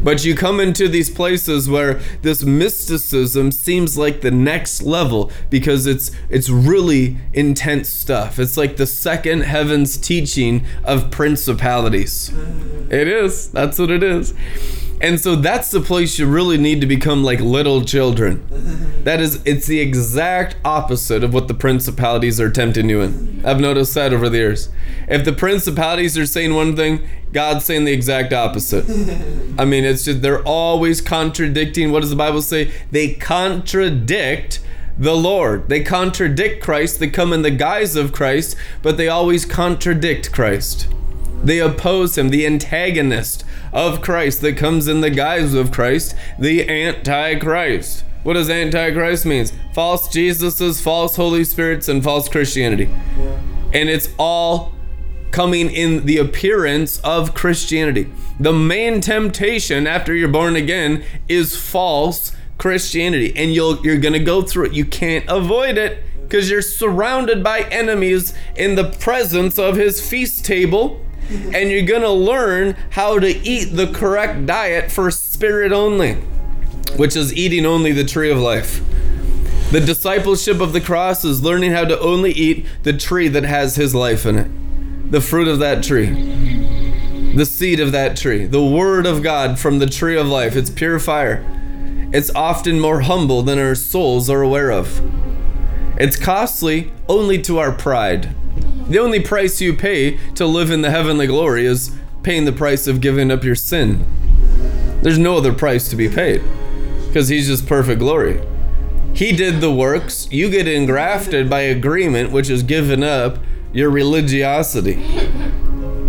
But 0.01 0.25
you 0.25 0.37
come 0.37 0.61
into 0.61 0.87
these 0.87 1.11
places 1.11 1.69
where 1.69 1.95
this 2.23 2.45
mysticism 2.45 3.51
seems 3.51 3.99
like 3.99 4.21
the 4.21 4.31
next 4.31 4.81
level 4.81 5.33
because 5.51 5.89
it's 5.89 6.13
it's 6.29 6.49
really 6.49 7.17
intense 7.33 7.89
stuff. 7.89 8.39
It's 8.39 8.57
like 8.57 8.77
the 8.77 8.87
second 8.87 9.41
heavens 9.41 9.97
teaching 9.97 10.65
of 10.85 11.11
principalities. 11.11 12.33
It 12.89 13.09
is. 13.09 13.49
That's 13.51 13.81
what 13.81 13.91
it 13.91 14.05
is. 14.05 14.35
And 15.03 15.21
so 15.21 15.35
that's 15.35 15.73
the 15.73 15.81
place 15.81 16.17
you 16.19 16.27
really 16.27 16.57
need 16.57 16.81
to 16.81 16.87
become 16.87 17.25
like 17.25 17.41
little 17.41 17.85
children. 17.85 18.47
That 19.03 19.21
is, 19.21 19.43
it's 19.45 19.67
the 19.67 19.81
exact 19.81 20.57
opposite 20.65 21.25
of 21.25 21.35
what 21.35 21.49
the 21.49 21.55
principalities 21.55 22.41
are 22.41 22.49
tempting 22.49 22.89
you 22.89 23.01
in. 23.01 23.43
I've 23.45 23.59
noticed 23.59 23.95
that 23.97 24.13
over 24.13 24.29
the 24.29 24.39
years. 24.39 24.69
If 25.09 25.25
the 25.25 25.33
principalities 25.33 26.17
are 26.17 26.25
saying 26.25 26.55
one 26.55 26.77
thing, 26.77 27.05
God's 27.33 27.65
saying 27.65 27.85
the 27.85 27.93
exact 27.93 28.33
opposite. 28.33 28.89
I 29.59 29.65
mean, 29.65 29.85
it's 29.85 30.05
just, 30.05 30.23
they're 30.23 30.45
always 30.45 31.01
contradicting. 31.01 31.91
What 31.91 32.01
does 32.03 32.11
the 32.11 32.17
Bible 32.17 32.41
say? 32.41 32.71
They 32.93 33.15
contradict 33.15 34.61
the 34.97 35.17
Lord. 35.17 35.69
They 35.69 35.83
contradict 35.83 36.63
Christ. 36.63 37.01
They 37.01 37.11
come 37.11 37.33
in 37.33 37.43
the 37.43 37.51
guise 37.51 37.97
of 37.97 38.13
Christ, 38.13 38.55
but 38.83 38.97
they 38.99 39.09
always 39.09 39.45
contradict 39.45 40.31
Christ. 40.33 40.87
They 41.43 41.59
oppose 41.59 42.17
him, 42.17 42.29
the 42.29 42.47
antagonist 42.47 43.45
of 43.73 44.01
Christ 44.01 44.41
that 44.43 44.57
comes 44.57 44.87
in 44.87 45.01
the 45.01 45.11
guise 45.11 45.55
of 45.55 45.73
Christ, 45.73 46.15
the 46.39 46.69
Antichrist. 46.69 48.05
What 48.23 48.35
does 48.35 48.49
Antichrist 48.49 49.27
means? 49.27 49.53
False 49.75 50.09
Jesuses, 50.09 50.81
false 50.81 51.17
Holy 51.17 51.45
Spirits, 51.45 51.89
and 51.89 52.05
false 52.05 52.29
Christianity. 52.29 52.89
Yeah. 53.19 53.39
And 53.75 53.89
it's 53.89 54.11
all 54.19 54.73
coming 55.33 55.71
in 55.71 56.05
the 56.07 56.19
appearance 56.19 57.01
of 57.01 57.35
Christianity. 57.35 58.13
The 58.39 58.53
main 58.53 59.01
temptation 59.01 59.87
after 59.87 60.15
you're 60.15 60.29
born 60.29 60.57
again 60.57 61.03
is 61.27 61.57
false 61.57 62.33
Christianity, 62.59 63.33
and 63.35 63.53
you'll 63.53 63.85
you're 63.85 63.97
gonna 63.97 64.21
go 64.21 64.43
through 64.43 64.67
it. 64.67 64.73
You 64.73 64.85
can't 64.85 65.25
avoid 65.29 65.79
it 65.79 66.05
because 66.23 66.49
you're 66.49 66.63
surrounded 66.63 67.43
by 67.43 67.63
enemies 67.63 68.35
in 68.55 68.77
the 68.77 68.91
presence 68.91 69.59
of 69.59 69.77
his 69.77 70.07
feast 70.07 70.45
table 70.45 71.01
Mm-hmm. 71.29 71.55
and 71.55 71.71
you're 71.71 71.87
going 71.87 72.03
to 72.03 72.11
learn 72.11 72.77
how 72.91 73.19
to 73.19 73.29
eat 73.29 73.77
the 73.77 73.87
correct 73.87 74.45
diet 74.45 74.91
for 74.91 75.11
spirit 75.11 75.73
only, 75.73 76.15
which 76.97 77.17
is 77.17 77.33
eating 77.33 77.65
only 77.65 77.93
the 77.93 78.05
tree 78.05 78.31
of 78.31 78.39
life. 78.39 78.83
The 79.71 79.81
discipleship 79.81 80.61
of 80.61 80.75
the 80.75 80.81
cross 80.81 81.25
is 81.25 81.43
learning 81.43 81.71
how 81.71 81.87
to 81.87 81.99
only 81.99 82.33
eat 82.33 82.67
the 82.83 82.93
tree 82.93 83.29
that 83.29 83.45
has 83.45 83.77
his 83.77 83.95
life 83.95 84.27
in 84.27 84.37
it, 84.37 85.11
the 85.11 85.23
fruit 85.23 85.49
of 85.49 85.61
that 85.61 85.83
tree, 85.83 86.11
the 87.35 87.47
seed 87.47 87.81
of 87.81 87.93
that 87.93 88.17
tree, 88.17 88.45
the 88.45 88.63
word 88.63 89.07
of 89.07 89.23
God 89.23 89.59
from 89.59 89.79
the 89.79 89.87
tree 89.87 90.19
of 90.19 90.27
life. 90.27 90.55
It's 90.57 90.69
pure 90.69 90.99
fire. 90.99 91.43
It's 92.13 92.31
often 92.35 92.79
more 92.79 93.01
humble 93.01 93.43
than 93.43 93.59
our 93.59 93.75
souls 93.75 94.29
are 94.29 94.43
aware 94.43 94.71
of. 94.71 95.01
It's 95.99 96.17
costly 96.17 96.93
only 97.09 97.41
to 97.43 97.59
our 97.59 97.73
pride. 97.73 98.35
The 98.89 98.99
only 98.99 99.21
price 99.21 99.61
you 99.61 99.75
pay 99.75 100.19
to 100.35 100.47
live 100.47 100.71
in 100.71 100.83
the 100.83 100.91
heavenly 100.91 101.27
glory 101.27 101.67
is 101.67 101.91
paying 102.23 102.45
the 102.45 102.53
price 102.53 102.87
of 102.87 103.01
giving 103.01 103.31
up 103.31 103.45
your 103.45 103.55
sin. 103.55 104.05
There's 105.03 105.19
no 105.19 105.37
other 105.37 105.53
price 105.53 105.89
to 105.91 105.97
be 105.97 106.09
paid 106.09 106.43
because 107.07 107.29
he's 107.29 107.47
just 107.47 107.67
perfect 107.67 107.99
glory. 107.99 108.41
He 109.15 109.33
did 109.33 109.61
the 109.61 109.73
works, 109.73 110.31
you 110.31 110.51
get 110.51 110.67
engrafted 110.67 111.51
by 111.51 111.61
agreement, 111.61 112.33
which 112.33 112.49
is 112.49 112.63
giving 112.63 113.03
up 113.03 113.39
your 113.73 113.91
religiosity. 113.91 114.97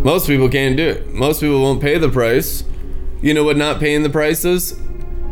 Most 0.04 0.28
people 0.28 0.50
can't 0.50 0.78
do 0.78 0.88
it. 0.88 1.14
Most 1.14 1.42
people 1.42 1.62
won't 1.62 1.82
pay 1.82 1.98
the 1.98 2.10
price. 2.10 2.64
You 3.22 3.34
know 3.34 3.44
what 3.44 3.58
not 3.58 3.80
paying 3.80 4.04
the 4.04 4.10
price 4.10 4.46
is? 4.46 4.80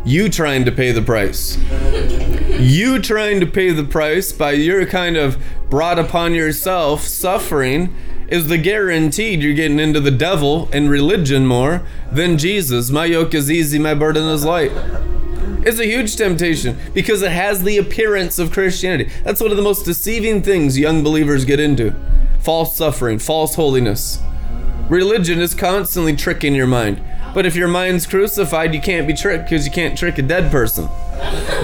You 0.04 0.28
trying 0.28 0.64
to 0.64 0.72
pay 0.72 0.92
the 0.92 1.02
price. 1.02 1.58
You 2.62 3.00
trying 3.00 3.40
to 3.40 3.46
pay 3.46 3.72
the 3.72 3.82
price 3.82 4.30
by 4.30 4.52
your 4.52 4.86
kind 4.86 5.16
of 5.16 5.36
brought 5.68 5.98
upon 5.98 6.32
yourself 6.32 7.02
suffering 7.02 7.92
is 8.28 8.46
the 8.46 8.56
guaranteed 8.56 9.42
you're 9.42 9.52
getting 9.52 9.80
into 9.80 9.98
the 9.98 10.12
devil 10.12 10.68
and 10.72 10.88
religion 10.88 11.44
more 11.44 11.84
than 12.12 12.38
Jesus. 12.38 12.88
My 12.88 13.06
yoke 13.06 13.34
is 13.34 13.50
easy, 13.50 13.80
my 13.80 13.94
burden 13.94 14.28
is 14.28 14.44
light. 14.44 14.70
It's 15.66 15.80
a 15.80 15.86
huge 15.86 16.14
temptation 16.14 16.78
because 16.94 17.22
it 17.22 17.32
has 17.32 17.64
the 17.64 17.78
appearance 17.78 18.38
of 18.38 18.52
Christianity. 18.52 19.10
That's 19.24 19.40
one 19.40 19.50
of 19.50 19.56
the 19.56 19.64
most 19.64 19.84
deceiving 19.84 20.40
things 20.40 20.78
young 20.78 21.02
believers 21.02 21.44
get 21.44 21.58
into 21.58 21.92
false 22.38 22.76
suffering, 22.76 23.18
false 23.18 23.56
holiness. 23.56 24.20
Religion 24.92 25.40
is 25.40 25.54
constantly 25.54 26.14
tricking 26.14 26.54
your 26.54 26.66
mind. 26.66 27.02
But 27.32 27.46
if 27.46 27.56
your 27.56 27.66
mind's 27.66 28.06
crucified, 28.06 28.74
you 28.74 28.80
can't 28.82 29.06
be 29.06 29.14
tricked 29.14 29.44
because 29.44 29.64
you 29.64 29.72
can't 29.72 29.96
trick 29.96 30.18
a 30.18 30.22
dead 30.22 30.52
person. 30.52 30.84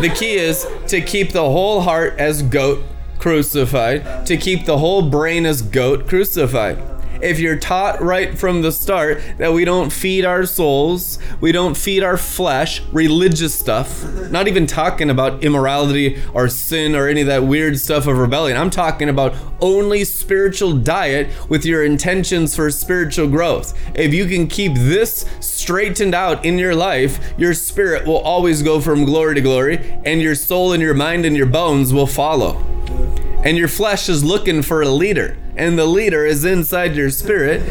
The 0.00 0.10
key 0.16 0.36
is 0.36 0.66
to 0.86 1.02
keep 1.02 1.32
the 1.32 1.44
whole 1.44 1.82
heart 1.82 2.18
as 2.18 2.40
goat 2.40 2.82
crucified, 3.18 4.24
to 4.24 4.38
keep 4.38 4.64
the 4.64 4.78
whole 4.78 5.10
brain 5.10 5.44
as 5.44 5.60
goat 5.60 6.08
crucified. 6.08 6.78
If 7.20 7.40
you're 7.40 7.58
taught 7.58 8.00
right 8.00 8.38
from 8.38 8.62
the 8.62 8.70
start 8.70 9.20
that 9.38 9.52
we 9.52 9.64
don't 9.64 9.90
feed 9.90 10.24
our 10.24 10.46
souls, 10.46 11.18
we 11.40 11.50
don't 11.50 11.76
feed 11.76 12.02
our 12.02 12.16
flesh 12.16 12.82
religious 12.92 13.54
stuff, 13.54 14.04
not 14.30 14.46
even 14.46 14.66
talking 14.66 15.10
about 15.10 15.42
immorality 15.42 16.22
or 16.32 16.48
sin 16.48 16.94
or 16.94 17.08
any 17.08 17.22
of 17.22 17.26
that 17.26 17.44
weird 17.44 17.78
stuff 17.78 18.06
of 18.06 18.18
rebellion. 18.18 18.56
I'm 18.56 18.70
talking 18.70 19.08
about 19.08 19.34
only 19.60 20.04
spiritual 20.04 20.76
diet 20.76 21.28
with 21.48 21.64
your 21.64 21.84
intentions 21.84 22.54
for 22.54 22.70
spiritual 22.70 23.28
growth. 23.28 23.76
If 23.94 24.14
you 24.14 24.26
can 24.26 24.46
keep 24.46 24.74
this 24.74 25.24
straightened 25.40 26.14
out 26.14 26.44
in 26.44 26.58
your 26.58 26.74
life, 26.74 27.18
your 27.36 27.54
spirit 27.54 28.06
will 28.06 28.18
always 28.18 28.62
go 28.62 28.80
from 28.80 29.04
glory 29.04 29.34
to 29.34 29.40
glory, 29.40 29.78
and 30.04 30.22
your 30.22 30.34
soul 30.34 30.72
and 30.72 30.82
your 30.82 30.94
mind 30.94 31.24
and 31.24 31.36
your 31.36 31.46
bones 31.46 31.92
will 31.92 32.06
follow 32.06 32.77
and 33.48 33.56
your 33.56 33.66
flesh 33.66 34.10
is 34.10 34.22
looking 34.22 34.60
for 34.60 34.82
a 34.82 34.90
leader, 34.90 35.34
and 35.56 35.78
the 35.78 35.86
leader 35.86 36.26
is 36.26 36.44
inside 36.44 36.94
your 36.94 37.08
spirit. 37.08 37.62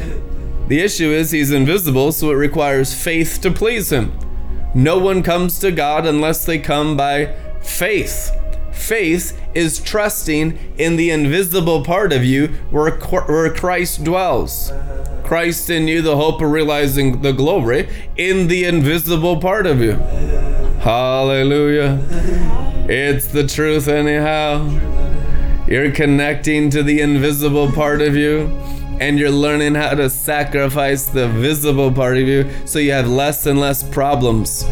The 0.70 0.80
issue 0.80 1.12
is 1.12 1.30
he's 1.30 1.52
invisible, 1.52 2.12
so 2.12 2.32
it 2.32 2.34
requires 2.34 2.96
faith 2.96 3.40
to 3.42 3.52
please 3.52 3.92
him. 3.92 4.12
No 4.74 4.98
one 4.98 5.22
comes 5.22 5.60
to 5.60 5.72
God 5.72 6.08
unless 6.08 6.44
they 6.44 6.58
come 6.58 6.98
by 6.98 7.28
faith. 7.62 8.32
Faith 8.72 9.40
is 9.54 9.80
trusting 9.80 10.58
in 10.80 10.96
the 10.96 11.12
invisible 11.12 11.84
part 11.84 12.12
of 12.12 12.26
you 12.26 12.48
where, 12.72 12.98
where 12.98 13.54
Christ 13.54 14.04
dwells. 14.04 14.72
Christ 15.24 15.70
in 15.70 15.88
you, 15.88 16.02
the 16.02 16.18
hope 16.18 16.42
of 16.42 16.50
realizing 16.50 17.22
the 17.22 17.34
glory 17.34 17.88
in 18.16 18.48
the 18.48 18.63
invisible 18.63 19.40
part 19.40 19.68
of 19.68 19.80
you. 19.80 19.92
Hallelujah. 20.80 22.04
It's 22.90 23.28
the 23.28 23.46
truth, 23.46 23.88
anyhow. 23.88 25.06
You're 25.67 25.91
connecting 25.91 26.69
to 26.69 26.82
the 26.82 27.01
invisible 27.01 27.69
part 27.69 28.01
of 28.01 28.15
you 28.15 28.47
and 29.01 29.19
you're 29.19 29.30
learning 29.30 29.75
how 29.75 29.95
to 29.95 30.10
sacrifice 30.10 31.08
the 31.08 31.27
visible 31.27 31.91
part 31.91 32.15
of 32.15 32.25
you 32.25 32.49
so 32.65 32.80
you 32.80 32.93
have 32.93 33.10
less 33.10 33.45
and 33.45 33.60
less 33.60 33.84
problems. 33.84 34.65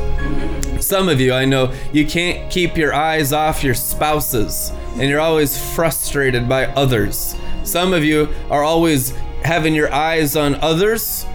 Some 0.79 1.09
of 1.09 1.19
you, 1.19 1.33
I 1.33 1.43
know, 1.43 1.73
you 1.91 2.07
can't 2.07 2.49
keep 2.49 2.77
your 2.77 2.93
eyes 2.93 3.33
off 3.33 3.61
your 3.61 3.73
spouses 3.73 4.71
and 4.93 5.09
you're 5.09 5.19
always 5.19 5.57
frustrated 5.75 6.47
by 6.47 6.67
others. 6.67 7.35
Some 7.63 7.91
of 7.91 8.05
you 8.05 8.29
are 8.49 8.63
always 8.63 9.09
having 9.43 9.75
your 9.75 9.93
eyes 9.93 10.37
on 10.37 10.55
others 10.55 11.25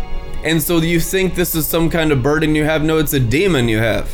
and 0.43 0.63
so 0.63 0.79
you 0.79 1.01
think 1.01 1.35
this 1.35 1.55
is 1.55 1.67
some 1.67 1.91
kind 1.91 2.13
of 2.13 2.23
burden 2.23 2.55
you 2.55 2.65
have. 2.65 2.83
No, 2.83 2.97
it's 2.97 3.13
a 3.13 3.21
demon 3.21 3.69
you 3.69 3.77
have. 3.77 4.11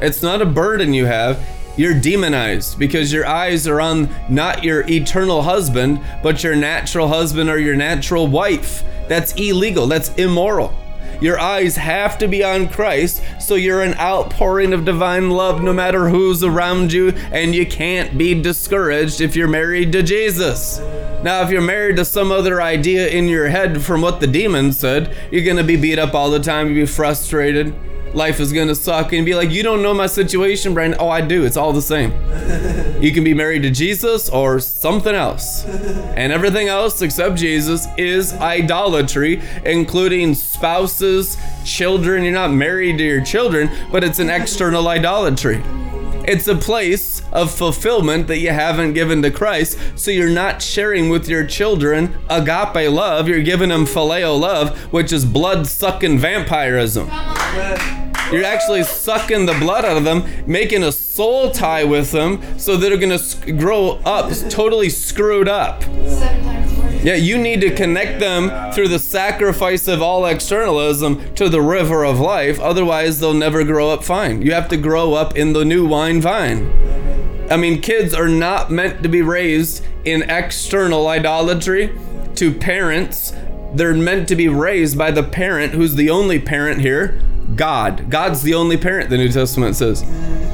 It's 0.00 0.22
not 0.22 0.40
a 0.40 0.46
burden 0.46 0.94
you 0.94 1.04
have 1.04 1.46
you're 1.76 1.98
demonized 1.98 2.78
because 2.78 3.12
your 3.12 3.26
eyes 3.26 3.68
are 3.68 3.80
on 3.80 4.08
not 4.28 4.64
your 4.64 4.88
eternal 4.88 5.42
husband, 5.42 6.00
but 6.22 6.42
your 6.42 6.56
natural 6.56 7.08
husband 7.08 7.50
or 7.50 7.58
your 7.58 7.76
natural 7.76 8.26
wife. 8.26 8.82
That's 9.08 9.32
illegal, 9.34 9.86
that's 9.86 10.14
immoral. 10.14 10.74
Your 11.20 11.38
eyes 11.38 11.76
have 11.76 12.18
to 12.18 12.28
be 12.28 12.44
on 12.44 12.68
Christ, 12.68 13.22
so 13.40 13.54
you're 13.54 13.82
an 13.82 13.94
outpouring 13.98 14.74
of 14.74 14.84
divine 14.84 15.30
love 15.30 15.62
no 15.62 15.72
matter 15.72 16.08
who's 16.08 16.44
around 16.44 16.92
you, 16.92 17.08
and 17.32 17.54
you 17.54 17.64
can't 17.64 18.18
be 18.18 18.40
discouraged 18.40 19.22
if 19.22 19.34
you're 19.34 19.48
married 19.48 19.92
to 19.92 20.02
Jesus. 20.02 20.78
Now, 21.22 21.42
if 21.42 21.50
you're 21.50 21.62
married 21.62 21.96
to 21.96 22.04
some 22.04 22.30
other 22.30 22.60
idea 22.60 23.08
in 23.08 23.28
your 23.28 23.48
head 23.48 23.80
from 23.80 24.02
what 24.02 24.20
the 24.20 24.26
demon 24.26 24.72
said, 24.72 25.16
you're 25.30 25.44
gonna 25.44 25.64
be 25.64 25.76
beat 25.76 25.98
up 25.98 26.14
all 26.14 26.30
the 26.30 26.38
time, 26.38 26.66
you'll 26.66 26.86
be 26.86 26.86
frustrated 26.86 27.74
life 28.16 28.40
is 28.40 28.50
gonna 28.50 28.74
suck 28.74 29.12
and 29.12 29.26
be 29.26 29.34
like, 29.34 29.50
you 29.50 29.62
don't 29.62 29.82
know 29.82 29.92
my 29.92 30.06
situation, 30.06 30.72
Brandon. 30.72 30.98
Oh, 30.98 31.10
I 31.10 31.20
do. 31.20 31.44
It's 31.44 31.58
all 31.58 31.74
the 31.74 31.82
same. 31.82 32.12
you 33.00 33.12
can 33.12 33.22
be 33.22 33.34
married 33.34 33.62
to 33.62 33.70
Jesus 33.70 34.30
or 34.30 34.58
something 34.58 35.14
else. 35.14 35.64
And 35.64 36.32
everything 36.32 36.68
else 36.68 37.02
except 37.02 37.36
Jesus 37.36 37.86
is 37.98 38.32
idolatry, 38.32 39.42
including 39.66 40.34
spouses, 40.34 41.36
children. 41.64 42.24
You're 42.24 42.32
not 42.32 42.52
married 42.52 42.96
to 42.98 43.04
your 43.04 43.22
children, 43.22 43.70
but 43.92 44.02
it's 44.02 44.18
an 44.18 44.30
external 44.30 44.88
idolatry. 44.88 45.62
It's 46.26 46.48
a 46.48 46.56
place 46.56 47.22
of 47.32 47.52
fulfillment 47.52 48.26
that 48.28 48.38
you 48.38 48.50
haven't 48.50 48.94
given 48.94 49.22
to 49.22 49.30
Christ, 49.30 49.78
so 49.94 50.10
you're 50.10 50.30
not 50.30 50.60
sharing 50.60 51.10
with 51.10 51.28
your 51.28 51.46
children 51.46 52.18
agape 52.30 52.90
love. 52.90 53.28
You're 53.28 53.42
giving 53.42 53.68
them 53.68 53.84
phileo 53.84 54.40
love, 54.40 54.76
which 54.92 55.12
is 55.12 55.24
blood 55.24 55.66
sucking 55.66 56.18
vampirism. 56.18 57.08
You're 58.32 58.44
actually 58.44 58.82
sucking 58.82 59.46
the 59.46 59.54
blood 59.54 59.84
out 59.84 59.96
of 59.96 60.02
them, 60.02 60.24
making 60.46 60.82
a 60.82 60.90
soul 60.90 61.52
tie 61.52 61.84
with 61.84 62.10
them 62.10 62.42
so 62.58 62.76
they're 62.76 62.96
to 62.96 63.52
grow 63.52 64.00
up 64.04 64.32
totally 64.50 64.90
screwed 64.90 65.48
up. 65.48 65.84
Yeah, 67.04 67.14
you 67.14 67.38
need 67.38 67.60
to 67.60 67.72
connect 67.72 68.18
them 68.18 68.72
through 68.72 68.88
the 68.88 68.98
sacrifice 68.98 69.86
of 69.86 70.02
all 70.02 70.26
externalism 70.26 71.34
to 71.36 71.48
the 71.48 71.60
river 71.60 72.04
of 72.04 72.18
life. 72.18 72.58
Otherwise, 72.58 73.20
they'll 73.20 73.32
never 73.32 73.62
grow 73.62 73.90
up 73.90 74.02
fine. 74.02 74.42
You 74.42 74.52
have 74.54 74.68
to 74.70 74.76
grow 74.76 75.14
up 75.14 75.36
in 75.36 75.52
the 75.52 75.64
new 75.64 75.86
wine 75.86 76.20
vine. 76.20 76.68
I 77.48 77.56
mean, 77.56 77.80
kids 77.80 78.12
are 78.12 78.28
not 78.28 78.72
meant 78.72 79.04
to 79.04 79.08
be 79.08 79.22
raised 79.22 79.84
in 80.04 80.28
external 80.28 81.06
idolatry 81.06 81.96
to 82.34 82.52
parents. 82.52 83.32
They're 83.72 83.94
meant 83.94 84.26
to 84.28 84.34
be 84.34 84.48
raised 84.48 84.98
by 84.98 85.12
the 85.12 85.22
parent 85.22 85.74
who's 85.74 85.94
the 85.94 86.10
only 86.10 86.40
parent 86.40 86.80
here 86.80 87.20
God. 87.56 88.10
God's 88.10 88.42
the 88.42 88.54
only 88.54 88.76
parent, 88.76 89.10
the 89.10 89.16
New 89.16 89.30
Testament 89.30 89.76
says. 89.76 90.04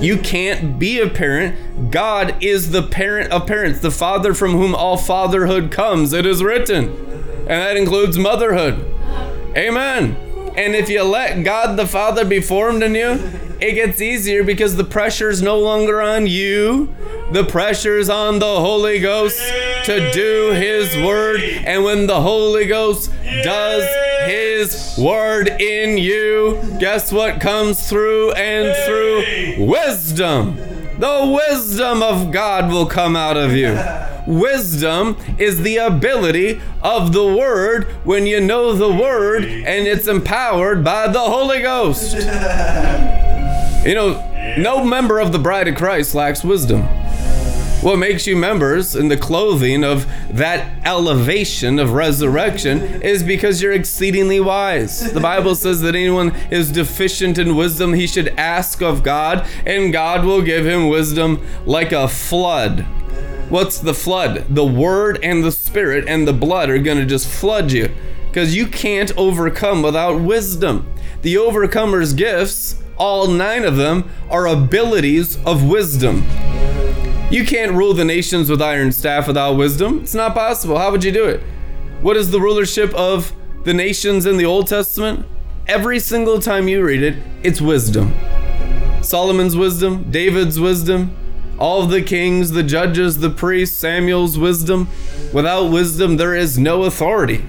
You 0.01 0.19
can't 0.19 0.79
be 0.79 1.01
a 1.01 1.09
parent. 1.09 1.91
God 1.91 2.43
is 2.43 2.71
the 2.71 2.83
parent 2.83 3.31
of 3.31 3.47
parents, 3.47 3.81
the 3.81 3.91
father 3.91 4.35
from 4.35 4.53
whom 4.53 4.75
all 4.75 4.97
fatherhood 4.97 5.71
comes. 5.71 6.13
It 6.13 6.27
is 6.27 6.43
written. 6.43 6.89
And 7.41 7.49
that 7.49 7.77
includes 7.77 8.19
motherhood. 8.19 8.85
Amen. 9.57 10.32
And 10.57 10.75
if 10.75 10.89
you 10.89 11.03
let 11.03 11.45
God 11.45 11.77
the 11.77 11.87
Father 11.87 12.25
be 12.25 12.41
formed 12.41 12.83
in 12.83 12.95
you, 12.95 13.19
it 13.61 13.75
gets 13.75 14.01
easier 14.01 14.43
because 14.43 14.77
the 14.77 14.85
pressure's 14.85 15.41
no 15.41 15.59
longer 15.59 16.03
on 16.03 16.27
you. 16.27 16.95
The 17.31 17.45
pressure's 17.45 18.11
on 18.11 18.41
the 18.41 18.45
Holy 18.61 18.99
Ghost 18.99 19.41
to 19.85 20.11
do 20.13 20.51
His 20.51 20.95
word. 20.97 21.41
And 21.41 21.85
when 21.85 22.07
the 22.07 22.21
Holy 22.21 22.67
Ghost 22.67 23.11
does 23.43 23.85
His 24.29 24.99
word 24.99 25.49
in 25.49 25.97
you, 25.97 26.61
guess 26.79 27.13
what 27.13 27.41
comes 27.41 27.89
through 27.89 28.33
and 28.33 28.75
through? 28.85 29.65
Wisdom. 29.65 30.59
The 31.03 31.43
wisdom 31.49 32.01
of 32.01 32.31
God 32.31 32.71
will 32.71 32.87
come 32.87 33.17
out 33.17 33.37
of 33.37 33.57
you. 33.57 33.77
Wisdom 34.25 35.17
is 35.37 35.63
the 35.63 35.79
ability 35.79 36.61
of 36.81 37.13
the 37.13 37.27
Word 37.27 37.87
when 38.05 38.25
you 38.25 38.41
know 38.41 38.73
the 38.73 38.89
Word 38.89 39.43
and 39.45 39.89
it's 39.89 40.07
empowered 40.07 40.85
by 40.85 41.09
the 41.09 41.19
Holy 41.19 41.61
Ghost. 41.61 42.15
You 43.85 43.97
know, 43.97 44.55
no 44.57 44.85
member 44.85 45.19
of 45.19 45.33
the 45.33 45.41
bride 45.41 45.67
of 45.67 45.75
Christ 45.75 46.15
lacks 46.15 46.45
wisdom. 46.45 46.83
What 47.83 47.99
makes 47.99 48.29
you 48.29 48.37
members 48.37 48.95
in 48.95 49.09
the 49.09 49.17
clothing 49.17 49.83
of 49.83 50.07
that 50.31 50.87
elevation 50.87 51.81
of 51.81 51.95
resurrection 51.95 53.03
is 53.03 53.25
because 53.25 53.61
you're 53.61 53.73
exceedingly 53.73 54.39
wise. 54.39 55.13
The 55.13 55.19
Bible 55.19 55.57
says 55.57 55.81
that 55.81 55.97
anyone 55.97 56.33
is 56.53 56.71
deficient 56.71 57.39
in 57.39 57.57
wisdom, 57.57 57.93
he 57.93 58.07
should 58.07 58.29
ask 58.39 58.83
of 58.83 59.03
God, 59.03 59.49
and 59.67 59.93
God 59.93 60.25
will 60.25 60.43
give 60.43 60.65
him 60.65 60.91
wisdom 60.91 61.45
like 61.67 61.91
a 61.91 62.07
flood. 62.07 62.87
What's 63.49 63.81
the 63.81 63.95
flood? 63.95 64.47
The 64.49 64.65
Word 64.65 65.19
and 65.21 65.43
the 65.43 65.51
Spirit 65.51 66.05
and 66.07 66.27
the 66.27 66.33
blood 66.33 66.71
are 66.71 66.79
going 66.79 66.99
to 66.99 67.05
just 67.05 67.27
flood 67.27 67.73
you 67.73 67.93
because 68.29 68.55
you 68.55 68.69
can't 68.69 69.11
overcome 69.19 69.83
without 69.83 70.21
wisdom. 70.21 70.87
The 71.23 71.37
overcomer's 71.37 72.15
gifts, 72.15 72.81
all 72.97 73.27
nine 73.27 73.65
of 73.65 73.77
them, 73.77 74.09
are 74.31 74.47
abilities 74.47 75.37
of 75.45 75.65
wisdom. 75.65 76.25
You 77.33 77.47
can't 77.47 77.73
rule 77.73 77.95
the 77.95 78.05
nations 78.05 78.51
with 78.51 78.61
iron 78.61 78.93
staff 78.93 79.27
without 79.27 79.55
wisdom. 79.55 80.01
It's 80.03 80.13
not 80.13 80.35
possible. 80.35 80.77
How 80.77 80.91
would 80.91 81.03
you 81.03 81.13
do 81.13 81.25
it? 81.25 81.41
What 82.03 82.15
is 82.15 82.31
the 82.31 82.39
rulership 82.39 82.93
of 82.93 83.33
the 83.65 83.73
nations 83.73 84.27
in 84.27 84.37
the 84.37 84.45
Old 84.45 84.67
Testament? 84.67 85.25
Every 85.67 85.99
single 85.99 86.41
time 86.41 86.69
you 86.69 86.85
read 86.85 87.03
it, 87.03 87.17
it's 87.43 87.59
wisdom. 87.59 88.15
Solomon's 89.01 89.57
wisdom, 89.57 90.11
David's 90.11 90.61
wisdom, 90.61 91.17
all 91.59 91.87
the 91.87 92.03
kings, 92.03 92.51
the 92.51 92.63
judges, 92.63 93.21
the 93.21 93.31
priests, 93.31 93.79
Samuel's 93.79 94.37
wisdom. 94.39 94.89
Without 95.33 95.71
wisdom, 95.71 96.19
there 96.19 96.35
is 96.35 96.59
no 96.59 96.83
authority. 96.83 97.47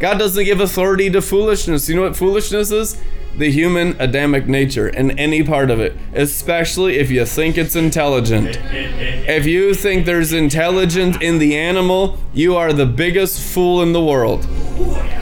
God 0.00 0.18
doesn't 0.18 0.44
give 0.44 0.60
authority 0.60 1.08
to 1.08 1.22
foolishness. 1.22 1.88
You 1.88 1.96
know 1.96 2.02
what 2.02 2.14
foolishness 2.14 2.70
is? 2.70 3.00
The 3.36 3.50
human 3.50 3.96
Adamic 3.98 4.46
nature 4.46 4.88
in 4.88 5.18
any 5.18 5.42
part 5.42 5.68
of 5.68 5.80
it, 5.80 5.96
especially 6.14 6.98
if 6.98 7.10
you 7.10 7.26
think 7.26 7.58
it's 7.58 7.74
intelligent. 7.74 8.56
If 8.62 9.44
you 9.44 9.74
think 9.74 10.06
there's 10.06 10.32
intelligence 10.32 11.16
in 11.20 11.38
the 11.38 11.56
animal, 11.56 12.18
you 12.32 12.54
are 12.56 12.72
the 12.72 12.86
biggest 12.86 13.40
fool 13.40 13.82
in 13.82 13.92
the 13.92 14.04
world. 14.04 14.44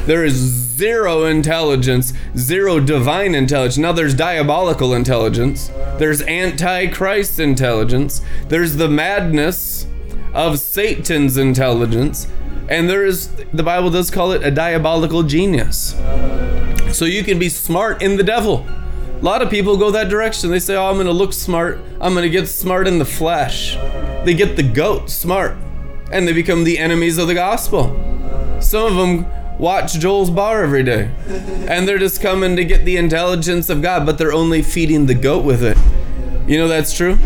There 0.05 0.27
is 0.27 0.35
zero 0.35 1.25
intelligence, 1.25 2.13
zero 2.37 2.81
divine 2.81 3.35
intelligence. 3.35 3.79
Now 3.79 3.93
there's 3.93 4.15
diabolical 4.15 4.93
intelligence, 4.93 5.69
there's 5.99 6.21
antichrist 6.23 7.39
intelligence, 7.41 8.21
there's 8.49 8.77
the 8.77 8.89
madness 8.89 9.87
of 10.35 10.59
Satan's 10.59 11.39
intelligence, 11.39 12.27
and 12.69 12.89
there 12.89 13.05
is 13.05 13.29
the 13.53 13.63
Bible 13.63 13.91
does 13.91 14.11
call 14.11 14.33
it 14.33 14.43
a 14.43 14.51
diabolical 14.51 15.23
genius. 15.23 15.95
So 16.93 17.05
you 17.05 17.25
can 17.25 17.39
be 17.39 17.49
smart 17.49 18.03
in 18.03 18.17
the 18.17 18.23
devil. 18.23 18.67
A 19.21 19.25
lot 19.25 19.41
of 19.41 19.51
people 19.51 19.77
go 19.77 19.91
that 19.91 20.09
direction. 20.09 20.51
They 20.51 20.59
say, 20.59 20.75
"Oh, 20.75 20.87
I'm 20.87 20.97
going 20.97 21.07
to 21.07 21.13
look 21.13 21.33
smart. 21.33 21.79
I'm 22.01 22.13
going 22.13 22.25
to 22.25 22.31
get 22.31 22.49
smart 22.49 22.89
in 22.89 22.99
the 22.99 23.05
flesh." 23.05 23.77
They 24.25 24.35
get 24.35 24.57
the 24.57 24.63
goat 24.63 25.11
smart, 25.11 25.57
and 26.13 26.29
they 26.29 26.33
become 26.33 26.65
the 26.65 26.79
enemies 26.79 27.19
of 27.19 27.29
the 27.29 27.35
gospel. 27.35 27.97
Some 28.61 28.87
of 28.87 28.95
them 28.97 29.27
watch 29.59 29.99
Joel's 29.99 30.31
bar 30.31 30.63
every 30.63 30.83
day, 30.83 31.11
and 31.69 31.87
they're 31.89 31.99
just 31.99 32.21
coming 32.21 32.57
to 32.57 32.65
get 32.65 32.85
the 32.85 32.97
intelligence 32.97 33.69
of 33.69 33.83
God, 33.83 34.07
but 34.07 34.19
they're 34.19 34.33
only 34.33 34.63
feeding 34.63 35.07
the 35.07 35.15
goat 35.15 35.45
with 35.45 35.63
it. 35.63 35.77
You 36.47 36.59
know 36.59 36.69
that's 36.69 36.93
true? 36.93 37.19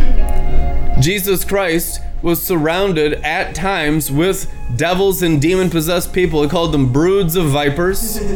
Jesus 1.01 1.45
Christ 1.45 2.01
was 2.27 2.43
surrounded 2.43 3.13
at 3.23 3.55
times 3.55 4.11
with 4.11 4.53
devils 4.75 5.23
and 5.23 5.41
demon 5.41 5.71
possessed 5.71 6.13
people. 6.13 6.43
He 6.43 6.49
called 6.49 6.73
them 6.73 6.93
broods 6.93 7.37
of 7.37 7.47
vipers. 7.47 8.21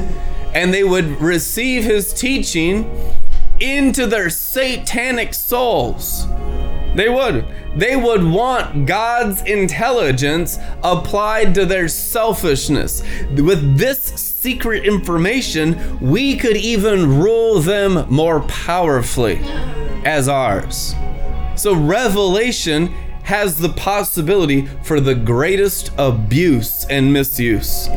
And 0.52 0.74
they 0.74 0.82
would 0.82 1.20
receive 1.20 1.84
his 1.84 2.12
teaching 2.12 2.90
into 3.60 4.08
their 4.08 4.28
satanic 4.30 5.32
souls. 5.32 6.26
They 6.96 7.08
would. 7.08 7.46
They 7.76 7.94
would 7.94 8.24
want 8.24 8.84
God's 8.84 9.42
intelligence 9.42 10.58
applied 10.82 11.54
to 11.54 11.64
their 11.66 11.86
selfishness. 11.86 13.04
With 13.30 13.78
this 13.78 14.02
secret 14.02 14.84
information, 14.84 16.00
we 16.00 16.36
could 16.36 16.56
even 16.56 17.20
rule 17.20 17.60
them 17.60 18.12
more 18.12 18.40
powerfully 18.40 19.38
as 20.04 20.26
ours. 20.26 20.96
So, 21.54 21.76
revelation 21.76 22.92
has 23.24 23.58
the 23.58 23.68
possibility 23.68 24.66
for 24.82 25.00
the 25.00 25.14
greatest 25.14 25.90
abuse 25.98 26.84
and 26.86 27.12
misuse. 27.12 27.88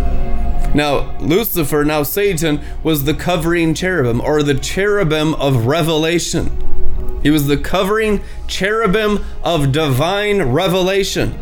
Now, 0.73 1.15
Lucifer, 1.19 1.83
now 1.85 2.03
Satan, 2.03 2.61
was 2.83 3.03
the 3.03 3.13
covering 3.13 3.73
cherubim 3.73 4.21
or 4.21 4.41
the 4.41 4.55
cherubim 4.55 5.35
of 5.35 5.67
revelation. 5.67 7.19
He 7.21 7.29
was 7.29 7.47
the 7.47 7.57
covering 7.57 8.21
cherubim 8.47 9.23
of 9.43 9.71
divine 9.71 10.41
revelation. 10.41 11.37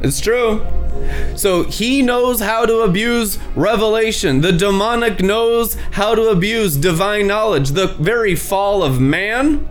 It's 0.00 0.20
true. 0.20 0.64
So 1.34 1.64
he 1.64 2.00
knows 2.02 2.40
how 2.40 2.64
to 2.64 2.78
abuse 2.80 3.38
revelation. 3.54 4.40
The 4.40 4.52
demonic 4.52 5.20
knows 5.20 5.74
how 5.92 6.14
to 6.14 6.28
abuse 6.28 6.76
divine 6.76 7.26
knowledge. 7.26 7.70
The 7.70 7.88
very 7.88 8.34
fall 8.34 8.82
of 8.82 9.00
man 9.00 9.68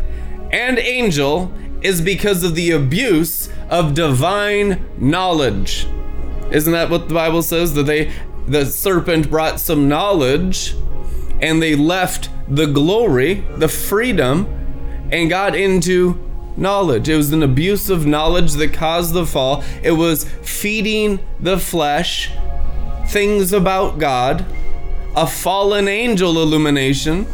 and 0.51 0.78
angel 0.78 1.51
is 1.86 2.02
because 2.02 2.43
of 2.43 2.56
the 2.56 2.71
abuse 2.71 3.48
of 3.69 3.93
divine 3.93 4.84
knowledge. 4.98 5.88
Isn't 6.52 6.74
that 6.74 6.89
what 6.89 7.08
the 7.08 7.13
Bible 7.13 7.43
says? 7.43 7.76
That 7.76 7.84
they 7.84 8.12
the 8.48 8.65
serpent 8.65 9.30
brought 9.30 9.60
some 9.60 9.88
knowledge 9.88 10.76
and 11.41 11.62
they 11.62 11.76
left 11.76 12.30
the 12.48 12.65
glory, 12.65 13.43
the 13.58 13.67
freedom, 13.67 14.48
and 15.12 15.30
got 15.30 15.56
into 15.56 16.19
knowledge. 16.58 17.08
It 17.08 17.17
was 17.17 17.32
an 17.32 17.43
abuse 17.43 17.89
of 17.89 18.08
knowledge 18.08 18.54
that 18.54 18.74
caused 18.74 19.13
the 19.13 19.26
fall. 19.26 19.63
It 19.84 19.91
was 19.91 20.24
feeding 20.41 21.19
the 21.39 21.60
flesh 21.60 22.32
things 23.08 23.54
about 23.54 24.00
God, 24.00 24.43
a 25.15 25.28
fallen 25.28 25.88
angel 25.88 26.41
illumination 26.41 27.28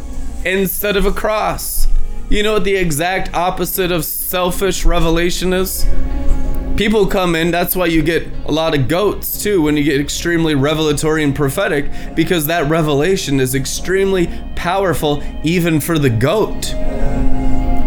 instead 0.44 0.98
of 0.98 1.06
a 1.06 1.12
cross. 1.12 1.88
You 2.32 2.44
know 2.44 2.54
what 2.54 2.64
the 2.64 2.78
exact 2.78 3.34
opposite 3.34 3.92
of 3.92 4.06
selfish 4.06 4.86
revelation 4.86 5.52
is? 5.52 5.86
People 6.78 7.06
come 7.06 7.36
in, 7.36 7.52
that's 7.52 7.76
why 7.76 7.88
you 7.88 8.02
get 8.02 8.26
a 8.46 8.52
lot 8.54 8.74
of 8.74 8.88
goats 8.88 9.44
too 9.44 9.62
when 9.64 9.76
you 9.76 9.84
get 9.84 10.00
extremely 10.00 10.56
revelatory 10.56 11.26
and 11.26 11.36
prophetic, 11.36 11.92
because 12.16 12.46
that 12.46 12.70
revelation 12.70 13.42
is 13.42 13.54
extremely 13.54 14.30
powerful 14.56 15.22
even 15.44 15.82
for 15.82 16.00
the 16.00 16.10
goat. 16.10 16.74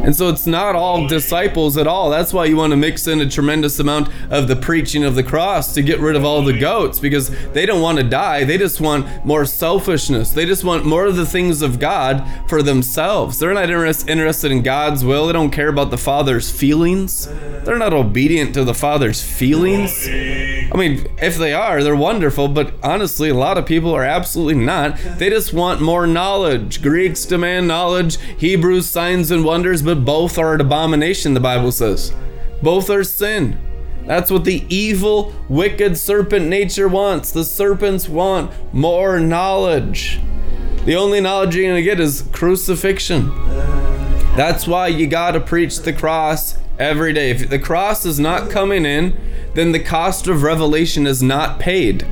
And 0.05 0.15
so 0.15 0.29
it's 0.29 0.47
not 0.47 0.77
all 0.77 1.07
disciples 1.07 1.79
at 1.79 1.87
all. 1.87 2.11
That's 2.11 2.33
why 2.33 2.45
you 2.45 2.57
want 2.57 2.73
to 2.73 2.77
mix 2.77 3.07
in 3.07 3.23
a 3.23 3.29
tremendous 3.29 3.79
amount 3.79 4.11
of 4.31 4.49
the 4.49 4.57
preaching 4.57 5.03
of 5.03 5.15
the 5.15 5.23
cross 5.23 5.73
to 5.75 5.83
get 5.83 5.99
rid 5.99 6.15
of 6.15 6.27
all 6.27 6.43
the 6.43 6.59
goats 6.59 6.99
because 6.99 7.31
they 7.53 7.65
don't 7.65 7.81
want 7.81 7.97
to 7.99 8.05
die. 8.05 8.45
They 8.45 8.59
just 8.59 8.83
want 8.83 9.25
more 9.25 9.47
selfishness. 9.47 10.33
They 10.33 10.45
just 10.45 10.63
want 10.63 10.85
more 10.85 11.07
of 11.07 11.17
the 11.17 11.25
things 11.25 11.63
of 11.63 11.79
God 11.81 12.23
for 12.49 12.63
themselves. 12.63 13.39
They're 13.39 13.55
not 13.55 13.65
interest, 13.65 14.09
interested 14.09 14.53
in 14.53 14.63
God's 14.63 15.05
will. 15.05 15.27
They 15.27 15.33
don't 15.33 15.51
care 15.51 15.69
about 15.69 15.91
the 15.91 15.97
Father's 15.97 16.51
feelings. 16.51 17.27
They're 17.65 17.79
not 17.79 17.95
obedient 17.95 18.53
to 18.55 18.65
the 18.65 18.75
Father's 18.75 19.23
feelings. 19.23 20.07
I 20.75 20.77
mean, 20.77 21.07
if 21.22 21.39
they 21.39 21.53
are, 21.53 21.85
they're 21.85 21.95
wonderful, 21.95 22.49
but 22.49 22.75
honestly, 22.83 23.29
a 23.29 23.35
lot 23.35 23.59
of 23.59 23.64
people 23.64 23.95
are 23.95 24.03
absolutely 24.03 24.61
not. 24.61 24.99
They 25.18 25.31
just 25.31 25.53
want 25.53 25.81
more 25.81 26.05
knowledge. 26.05 26.83
Greeks 26.83 27.25
demand 27.25 27.68
knowledge, 27.68 28.16
Hebrews 28.39 28.89
signs 28.89 29.31
and 29.31 29.45
wonders, 29.45 29.83
but 29.83 30.05
both 30.05 30.37
are 30.37 30.53
an 30.55 30.61
abomination, 30.61 31.33
the 31.33 31.39
Bible 31.39 31.70
says. 31.70 32.12
Both 32.61 32.91
are 32.91 33.05
sin. 33.05 33.57
That's 34.05 34.33
what 34.33 34.43
the 34.43 34.64
evil, 34.68 35.33
wicked 35.49 35.97
serpent 35.97 36.49
nature 36.49 36.89
wants. 36.89 37.31
The 37.31 37.45
serpents 37.45 38.09
want 38.09 38.51
more 38.75 39.20
knowledge. 39.20 40.18
The 40.87 40.97
only 40.97 41.20
knowledge 41.20 41.55
you're 41.55 41.66
going 41.66 41.77
to 41.77 41.83
get 41.83 42.01
is 42.01 42.22
crucifixion. 42.33 43.29
That's 44.35 44.66
why 44.66 44.89
you 44.89 45.07
got 45.07 45.31
to 45.31 45.41
preach 45.41 45.79
the 45.79 45.93
cross 45.93 46.59
every 46.79 47.12
day. 47.12 47.31
If 47.31 47.49
the 47.49 47.59
cross 47.59 48.05
is 48.05 48.18
not 48.18 48.51
coming 48.51 48.85
in, 48.85 49.16
then 49.55 49.72
the 49.72 49.81
cost 49.81 50.27
of 50.27 50.43
revelation 50.43 51.07
is 51.07 51.22
not 51.22 51.59
paid. 51.59 52.05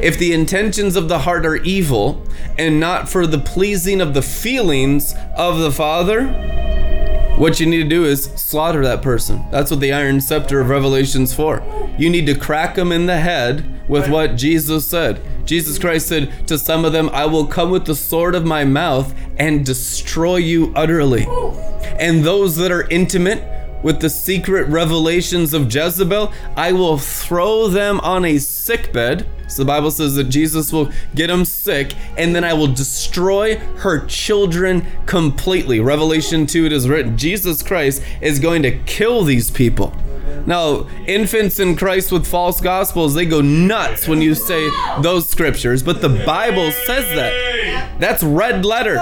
If 0.00 0.18
the 0.18 0.32
intentions 0.32 0.96
of 0.96 1.08
the 1.08 1.20
heart 1.20 1.44
are 1.44 1.56
evil 1.56 2.24
and 2.56 2.78
not 2.78 3.08
for 3.08 3.26
the 3.26 3.38
pleasing 3.38 4.00
of 4.00 4.14
the 4.14 4.22
feelings 4.22 5.14
of 5.36 5.58
the 5.58 5.72
Father, 5.72 6.28
what 7.36 7.60
you 7.60 7.66
need 7.66 7.84
to 7.84 7.88
do 7.88 8.04
is 8.04 8.24
slaughter 8.24 8.82
that 8.84 9.02
person. 9.02 9.44
That's 9.50 9.70
what 9.70 9.80
the 9.80 9.92
iron 9.92 10.20
scepter 10.20 10.60
of 10.60 10.68
Revelation's 10.68 11.32
for. 11.32 11.62
You 11.96 12.10
need 12.10 12.26
to 12.26 12.34
crack 12.34 12.74
them 12.74 12.90
in 12.90 13.06
the 13.06 13.18
head 13.18 13.88
with 13.88 14.08
what 14.08 14.36
Jesus 14.36 14.86
said. 14.86 15.20
Jesus 15.46 15.78
Christ 15.78 16.08
said 16.08 16.48
to 16.48 16.58
some 16.58 16.84
of 16.84 16.92
them, 16.92 17.08
I 17.10 17.26
will 17.26 17.46
come 17.46 17.70
with 17.70 17.86
the 17.86 17.94
sword 17.94 18.34
of 18.34 18.44
my 18.44 18.64
mouth 18.64 19.14
and 19.38 19.64
destroy 19.64 20.36
you 20.36 20.72
utterly. 20.74 21.26
And 21.98 22.24
those 22.24 22.56
that 22.56 22.70
are 22.70 22.88
intimate 22.88 23.57
with 23.82 24.00
the 24.00 24.10
secret 24.10 24.68
revelations 24.68 25.54
of 25.54 25.72
Jezebel, 25.72 26.32
I 26.56 26.72
will 26.72 26.98
throw 26.98 27.68
them 27.68 28.00
on 28.00 28.24
a 28.24 28.38
sickbed. 28.38 29.26
So 29.48 29.62
the 29.62 29.66
Bible 29.66 29.90
says 29.90 30.14
that 30.16 30.24
Jesus 30.24 30.72
will 30.72 30.90
get 31.14 31.28
them 31.28 31.44
sick, 31.44 31.94
and 32.16 32.34
then 32.34 32.44
I 32.44 32.52
will 32.52 32.66
destroy 32.66 33.56
her 33.78 34.04
children 34.06 34.86
completely. 35.06 35.80
Revelation 35.80 36.46
2, 36.46 36.66
it 36.66 36.72
is 36.72 36.88
written 36.88 37.16
Jesus 37.16 37.62
Christ 37.62 38.02
is 38.20 38.38
going 38.38 38.62
to 38.62 38.78
kill 38.80 39.24
these 39.24 39.50
people. 39.50 39.94
Now, 40.46 40.88
infants 41.06 41.58
in 41.58 41.76
Christ 41.76 42.12
with 42.12 42.26
false 42.26 42.60
gospels, 42.60 43.14
they 43.14 43.26
go 43.26 43.40
nuts 43.40 44.08
when 44.08 44.22
you 44.22 44.34
say 44.34 44.68
those 45.00 45.28
scriptures, 45.28 45.82
but 45.82 46.00
the 46.00 46.08
Bible 46.24 46.70
says 46.70 47.04
that. 47.14 48.00
That's 48.00 48.22
red 48.22 48.64
letters 48.64 49.00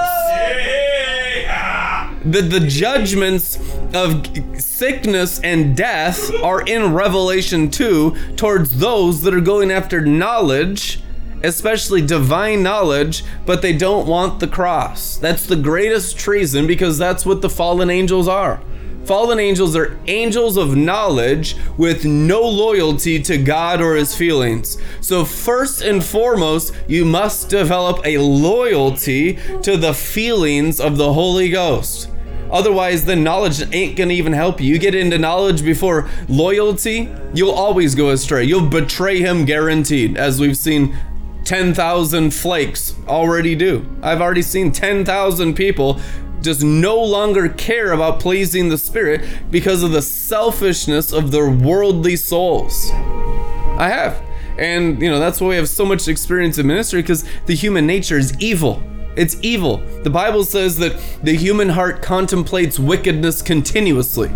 the, 2.31 2.43
the 2.43 2.61
judgments 2.61 3.59
of 3.95 4.27
sickness 4.61 5.41
and 5.41 5.77
death 5.77 6.35
are 6.43 6.63
in 6.63 6.93
Revelation 6.93 7.71
2 7.71 8.35
towards 8.37 8.79
those 8.79 9.23
that 9.23 9.33
are 9.33 9.41
going 9.41 9.71
after 9.71 10.01
knowledge, 10.01 11.01
especially 11.43 12.03
divine 12.03 12.63
knowledge, 12.63 13.25
but 13.45 13.63
they 13.63 13.77
don't 13.77 14.09
want 14.09 14.41
the 14.41 14.49
cross. 14.49 15.17
That's 15.17 15.47
the 15.47 15.57
greatest 15.57 16.19
treason 16.19 16.67
because 16.67 16.99
that's 16.99 17.25
what 17.25 17.43
the 17.43 17.51
fallen 17.51 17.91
angels 17.91 18.27
are. 18.27 18.61
Fallen 19.05 19.39
angels 19.39 19.77
are 19.77 19.97
angels 20.09 20.57
of 20.57 20.77
knowledge 20.77 21.55
with 21.79 22.05
no 22.05 22.43
loyalty 22.43 23.23
to 23.23 23.39
God 23.39 23.81
or 23.81 23.95
his 23.95 24.17
feelings. 24.17 24.79
So, 25.01 25.25
first 25.25 25.81
and 25.81 26.03
foremost, 26.03 26.75
you 26.89 27.05
must 27.05 27.49
develop 27.49 28.05
a 28.05 28.19
loyalty 28.19 29.39
to 29.63 29.77
the 29.77 29.95
feelings 29.95 30.81
of 30.81 30.97
the 30.97 31.13
Holy 31.13 31.51
Ghost. 31.51 32.11
Otherwise, 32.51 33.05
the 33.05 33.17
knowledge 33.17 33.63
ain't 33.75 33.97
gonna 33.97 34.13
even 34.13 34.33
help 34.33 34.61
you. 34.61 34.73
You 34.73 34.79
get 34.79 34.95
into 34.95 35.19
knowledge 35.19 35.65
before 35.65 36.09
loyalty, 36.29 37.11
you'll 37.35 37.53
always 37.53 37.95
go 37.95 38.11
astray. 38.11 38.45
You'll 38.45 38.69
betray 38.69 39.21
him 39.21 39.45
guaranteed, 39.45 40.17
as 40.17 40.41
we've 40.41 40.57
seen 40.57 40.97
10,000 41.45 42.35
flakes 42.35 42.95
already 43.07 43.55
do. 43.55 43.87
I've 44.03 44.21
already 44.21 44.43
seen 44.43 44.73
10,000 44.73 45.55
people 45.55 46.01
just 46.43 46.63
no 46.63 47.03
longer 47.03 47.49
care 47.49 47.93
about 47.93 48.21
pleasing 48.21 48.69
the 48.69 48.79
Spirit 48.79 49.25
because 49.51 49.83
of 49.83 49.93
the 49.93 50.03
selfishness 50.03 51.13
of 51.13 51.31
their 51.31 51.51
worldly 51.51 52.17
souls. 52.17 52.91
I 52.93 53.89
have. 53.89 54.23
And, 54.59 55.01
you 55.03 55.11
know, 55.11 55.19
that's 55.19 55.41
why 55.41 55.49
we 55.49 55.57
have 55.57 55.69
so 55.69 55.85
much 55.85 56.09
experience 56.09 56.59
in 56.59 56.67
ministry 56.67 57.03
because 57.03 57.25
the 57.47 57.55
human 57.55 57.87
nature 57.87 58.17
is 58.17 58.37
evil. 58.41 58.83
It's 59.17 59.37
evil. 59.43 59.79
The 60.03 60.11
Bible 60.11 60.45
says 60.45 60.77
that 60.79 61.01
the 61.23 61.35
human 61.35 61.71
heart 61.71 62.03
contemplates 62.03 62.79
wickedness 62.79 63.43
continuously. 63.43 64.31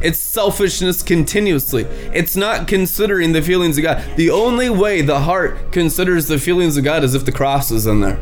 It's 0.00 0.18
selfishness 0.18 1.02
continuously. 1.02 1.84
It's 2.12 2.34
not 2.36 2.66
considering 2.66 3.32
the 3.32 3.42
feelings 3.42 3.78
of 3.78 3.84
God. 3.84 4.04
The 4.16 4.30
only 4.30 4.68
way 4.70 5.02
the 5.02 5.20
heart 5.20 5.72
considers 5.72 6.26
the 6.26 6.38
feelings 6.38 6.76
of 6.76 6.84
God 6.84 7.04
is 7.04 7.14
if 7.14 7.24
the 7.24 7.32
cross 7.32 7.70
is 7.70 7.86
in 7.86 8.00
there. 8.00 8.18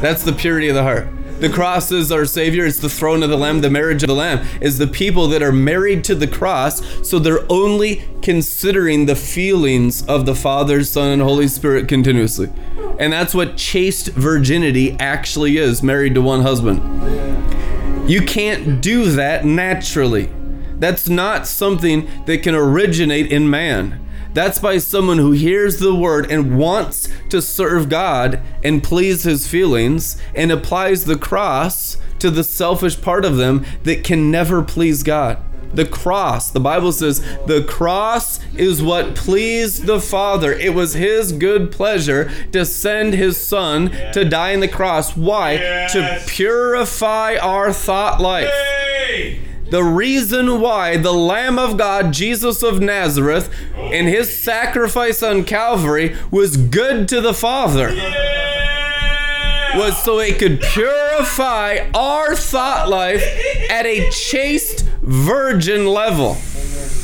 That's 0.00 0.22
the 0.22 0.32
purity 0.32 0.68
of 0.68 0.74
the 0.74 0.82
heart. 0.82 1.08
The 1.40 1.48
cross 1.48 1.92
is 1.92 2.10
our 2.10 2.24
Savior. 2.24 2.66
It's 2.66 2.80
the 2.80 2.88
throne 2.88 3.22
of 3.22 3.30
the 3.30 3.36
Lamb. 3.36 3.60
The 3.60 3.70
marriage 3.70 4.02
of 4.02 4.08
the 4.08 4.14
Lamb 4.14 4.44
is 4.60 4.78
the 4.78 4.88
people 4.88 5.28
that 5.28 5.40
are 5.40 5.52
married 5.52 6.02
to 6.04 6.16
the 6.16 6.26
cross. 6.26 6.82
So 7.08 7.20
they're 7.20 7.46
only 7.48 8.02
considering 8.22 9.06
the 9.06 9.14
feelings 9.14 10.04
of 10.06 10.26
the 10.26 10.34
Father, 10.34 10.82
Son, 10.82 11.12
and 11.12 11.22
Holy 11.22 11.46
Spirit 11.46 11.86
continuously. 11.86 12.50
And 12.98 13.12
that's 13.12 13.36
what 13.36 13.56
chaste 13.56 14.08
virginity 14.08 14.96
actually 14.98 15.58
is 15.58 15.80
married 15.80 16.16
to 16.16 16.22
one 16.22 16.42
husband. 16.42 16.80
You 18.10 18.22
can't 18.22 18.82
do 18.82 19.12
that 19.12 19.44
naturally. 19.44 20.30
That's 20.80 21.08
not 21.08 21.46
something 21.46 22.08
that 22.26 22.42
can 22.42 22.56
originate 22.56 23.30
in 23.30 23.48
man. 23.48 24.04
That's 24.38 24.60
by 24.60 24.78
someone 24.78 25.18
who 25.18 25.32
hears 25.32 25.78
the 25.78 25.92
word 25.92 26.30
and 26.30 26.56
wants 26.56 27.08
to 27.30 27.42
serve 27.42 27.88
God 27.88 28.40
and 28.62 28.84
please 28.84 29.24
his 29.24 29.48
feelings 29.48 30.16
and 30.32 30.52
applies 30.52 31.06
the 31.06 31.18
cross 31.18 31.96
to 32.20 32.30
the 32.30 32.44
selfish 32.44 33.00
part 33.00 33.24
of 33.24 33.36
them 33.36 33.66
that 33.82 34.04
can 34.04 34.30
never 34.30 34.62
please 34.62 35.02
God. 35.02 35.38
The 35.74 35.86
cross, 35.86 36.52
the 36.52 36.60
Bible 36.60 36.92
says, 36.92 37.20
the 37.46 37.64
cross 37.68 38.38
is 38.54 38.80
what 38.80 39.16
pleased 39.16 39.86
the 39.86 40.00
Father. 40.00 40.52
It 40.52 40.72
was 40.72 40.94
His 40.94 41.32
good 41.32 41.72
pleasure 41.72 42.30
to 42.52 42.64
send 42.64 43.14
His 43.14 43.44
Son 43.44 43.90
to 44.12 44.24
die 44.24 44.54
on 44.54 44.60
the 44.60 44.68
cross. 44.68 45.16
Why? 45.16 45.54
Yes. 45.54 45.92
To 45.94 46.22
purify 46.32 47.38
our 47.38 47.72
thought 47.72 48.20
life. 48.20 48.48
Hey 48.48 49.47
the 49.70 49.82
reason 49.82 50.60
why 50.60 50.96
the 50.96 51.12
Lamb 51.12 51.58
of 51.58 51.76
God, 51.76 52.12
Jesus 52.12 52.62
of 52.62 52.80
Nazareth, 52.80 53.50
in 53.76 54.06
his 54.06 54.36
sacrifice 54.36 55.22
on 55.22 55.44
Calvary 55.44 56.16
was 56.30 56.56
good 56.56 57.08
to 57.08 57.20
the 57.20 57.34
Father. 57.34 57.88
Was 59.76 60.02
so 60.02 60.18
it 60.18 60.38
could 60.38 60.60
purify 60.60 61.90
our 61.94 62.34
thought 62.34 62.88
life 62.88 63.22
at 63.70 63.84
a 63.84 64.10
chaste 64.10 64.86
virgin 65.02 65.86
level. 65.86 66.36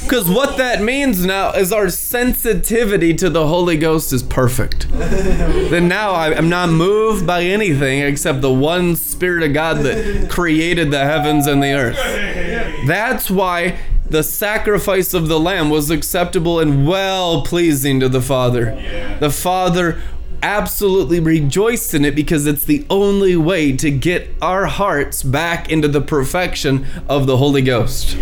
Because 0.04 0.28
what 0.28 0.58
that 0.58 0.82
means 0.82 1.24
now 1.24 1.52
is 1.52 1.72
our 1.72 1.88
sensitivity 1.88 3.14
to 3.14 3.30
the 3.30 3.46
Holy 3.46 3.76
Ghost 3.76 4.12
is 4.12 4.22
perfect. 4.22 4.86
then 4.90 5.88
now 5.88 6.12
I, 6.12 6.30
am 6.32 6.48
not 6.50 6.68
moved 6.68 7.26
by 7.26 7.42
anything 7.42 8.02
except 8.02 8.42
the 8.42 8.52
one 8.52 8.96
Spirit 8.96 9.42
of 9.42 9.54
God 9.54 9.78
that 9.78 10.28
created 10.30 10.90
the 10.90 11.04
heavens 11.04 11.46
and 11.46 11.62
the 11.62 11.72
earth. 11.72 11.96
That's 12.86 13.30
why 13.30 13.78
the 14.08 14.22
sacrifice 14.22 15.14
of 15.14 15.28
the 15.28 15.40
Lamb 15.40 15.70
was 15.70 15.90
acceptable 15.90 16.60
and 16.60 16.86
well 16.86 17.42
pleasing 17.42 17.98
to 18.00 18.08
the 18.08 18.20
Father. 18.20 19.16
The 19.20 19.30
Father 19.30 20.02
absolutely 20.42 21.18
rejoiced 21.18 21.94
in 21.94 22.04
it 22.04 22.14
because 22.14 22.46
it's 22.46 22.64
the 22.64 22.84
only 22.90 23.34
way 23.34 23.74
to 23.74 23.90
get 23.90 24.28
our 24.42 24.66
hearts 24.66 25.22
back 25.22 25.70
into 25.70 25.88
the 25.88 26.02
perfection 26.02 26.86
of 27.08 27.26
the 27.26 27.38
Holy 27.38 27.62
Ghost. 27.62 28.18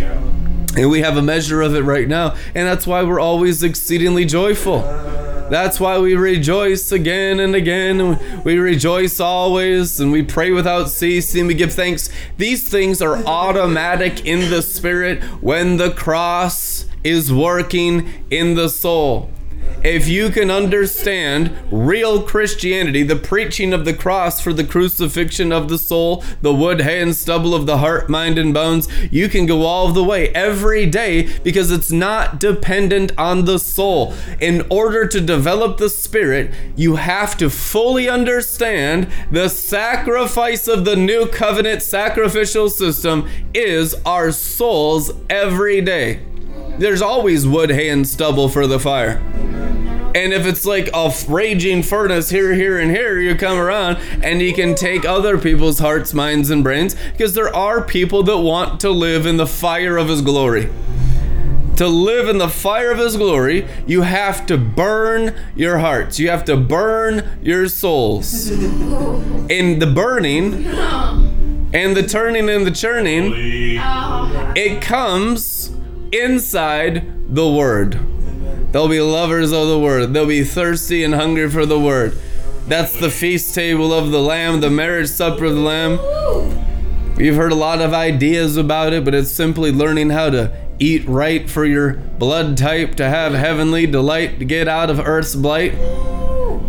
And 0.77 0.91
we 0.91 1.01
have 1.01 1.17
a 1.17 1.23
measure 1.23 1.61
of 1.61 1.75
it 1.75 1.83
right 1.83 2.09
now. 2.09 2.35
And 2.55 2.67
that's 2.67 2.87
why 2.87 3.03
we're 3.03 3.21
always 3.21 3.63
exceedingly 3.63 4.25
joyful. 4.25 4.81
That's 5.51 5.79
why 5.79 5.99
we 5.99 6.15
rejoice 6.15 6.93
again 6.93 7.39
and 7.39 7.55
again. 7.55 8.43
We 8.43 8.57
rejoice 8.57 9.21
always 9.21 10.01
and 10.01 10.11
we 10.11 10.23
pray 10.23 10.51
without 10.51 10.89
ceasing. 10.89 11.47
We 11.47 11.53
give 11.53 11.75
thanks. 11.75 12.09
These 12.39 12.71
things 12.71 13.03
are 13.03 13.17
automatic 13.27 14.25
in 14.25 14.49
the 14.51 14.63
spirit 14.63 15.23
when 15.43 15.77
the 15.77 15.91
cross 15.91 16.87
is 17.05 17.31
working 17.31 18.25
in 18.31 18.55
the 18.55 18.71
soul. 18.71 19.29
If 19.85 20.07
you 20.09 20.31
can 20.31 20.51
understand 20.51 21.51
real 21.71 22.23
Christianity, 22.23 23.03
the 23.03 23.17
preaching 23.17 23.73
of 23.73 23.85
the 23.85 23.95
cross 23.95 24.41
for 24.41 24.53
the 24.53 24.65
crucifixion 24.65 25.53
of 25.53 25.69
the 25.69 25.79
soul, 25.79 26.23
the 26.41 26.55
wood, 26.55 26.83
hay, 26.83 27.01
and 27.01 27.17
stubble 27.17 27.55
of 27.55 27.67
the 27.67 27.79
heart, 27.79 28.09
mind, 28.09 28.39
and 28.39 28.55
bones, 28.55 28.89
you 29.11 29.29
can 29.29 29.47
go 29.47 29.63
all 29.63 29.89
the 29.89 30.05
way 30.05 30.29
every 30.31 30.87
day 30.87 31.37
because 31.41 31.71
it's 31.71 31.91
not 31.91 32.39
dependent 32.39 33.13
on 33.19 33.45
the 33.45 33.59
soul. 33.59 34.15
In 34.41 34.65
order 34.71 35.07
to 35.07 35.21
develop 35.21 35.79
the 35.79 35.91
spirit, 35.91 36.53
you 36.77 36.97
have 36.97 37.37
to 37.39 37.51
fully 37.51 38.09
understand 38.09 39.09
the 39.31 39.49
sacrifice 39.49 40.69
of 40.69 40.85
the 40.85 40.97
new 40.97 41.27
covenant 41.27 41.83
sacrificial 41.83 42.71
system 42.71 43.29
is 43.53 43.95
our 44.07 44.31
souls 44.31 45.11
every 45.29 45.81
day. 45.81 46.21
There's 46.79 47.03
always 47.03 47.47
wood, 47.47 47.71
hay, 47.71 47.89
and 47.89 48.07
stubble 48.07 48.49
for 48.49 48.67
the 48.67 48.81
fire. 48.81 49.21
And 50.15 50.35
if 50.35 50.45
it's 50.45 50.67
like 50.67 50.91
a 50.93 51.13
raging 51.29 51.83
furnace 51.83 52.29
here, 52.29 52.53
here, 52.55 52.79
and 52.79 52.91
here, 52.91 53.19
you 53.19 53.35
come 53.35 53.59
around 53.59 53.97
and 54.23 54.43
you 54.43 54.53
can 54.53 54.75
take 54.75 55.07
other 55.07 55.39
people's 55.39 55.79
hearts, 55.79 56.13
minds, 56.13 56.51
and 56.51 56.63
brains 56.63 56.95
because 57.13 57.35
there 57.35 57.55
are 57.55 57.83
people 57.83 58.23
that 58.25 58.39
want 58.39 58.81
to 58.81 58.91
live 58.91 59.25
in 59.25 59.39
the 59.39 59.47
fire 59.47 59.97
of 59.97 60.09
His 60.09 60.21
glory. 60.21 60.71
To 61.77 61.89
live 61.89 62.29
in 62.29 62.37
the 62.37 62.51
fire 62.51 62.91
of 62.91 62.99
His 62.99 63.17
glory, 63.17 63.67
you 63.87 64.03
have 64.03 64.45
to 64.47 64.59
burn 64.59 65.35
your 65.57 65.79
hearts. 65.79 66.19
You 66.19 66.29
have 66.29 66.45
to 66.45 66.57
burn 66.59 67.39
your 67.43 67.69
souls. 67.69 68.51
In 68.51 69.81
the 69.81 69.91
burning 69.93 70.67
and 71.75 71.97
the 71.97 72.07
turning 72.07 72.49
and 72.49 72.67
the 72.67 72.71
churning, 72.71 73.33
oh. 73.81 74.53
it 74.55 74.81
comes 74.81 75.75
inside 76.13 77.35
the 77.35 77.49
Word. 77.49 77.99
They'll 78.73 78.89
be 78.89 79.01
lovers 79.01 79.53
of 79.53 79.69
the 79.69 79.79
word. 79.79 80.15
They'll 80.15 80.27
be 80.27 80.45
thirsty 80.45 81.05
and 81.05 81.15
hungry 81.15 81.51
for 81.51 81.67
the 81.67 81.79
word. 81.79 82.17
That's 82.67 82.99
the 82.99 83.11
feast 83.11 83.55
table 83.55 83.93
of 83.93 84.11
the 84.11 84.21
Lamb, 84.21 84.61
the 84.63 84.71
marriage 84.71 85.09
supper 85.09 85.45
of 85.45 85.55
the 85.55 85.61
Lamb. 85.61 85.99
You've 87.19 87.37
heard 87.37 87.53
a 87.53 87.57
lot 87.57 87.83
of 87.83 87.93
ideas 87.93 88.57
about 88.57 88.95
it, 88.95 89.05
but 89.05 89.15
it's 89.15 89.31
simply 89.31 89.71
learning 89.71 90.09
how 90.09 90.31
to 90.31 90.57
eat 90.79 91.07
right 91.07 91.51
for 91.51 91.67
your 91.67 91.93
blood 91.93 92.57
type, 92.57 92.95
to 92.95 93.09
have 93.09 93.35
heavenly 93.35 93.87
delight, 93.87 94.39
to 94.39 94.47
get 94.47 94.69
out 94.69 94.89
of 94.89 94.99
earth's 94.99 95.35
blight 95.35 95.75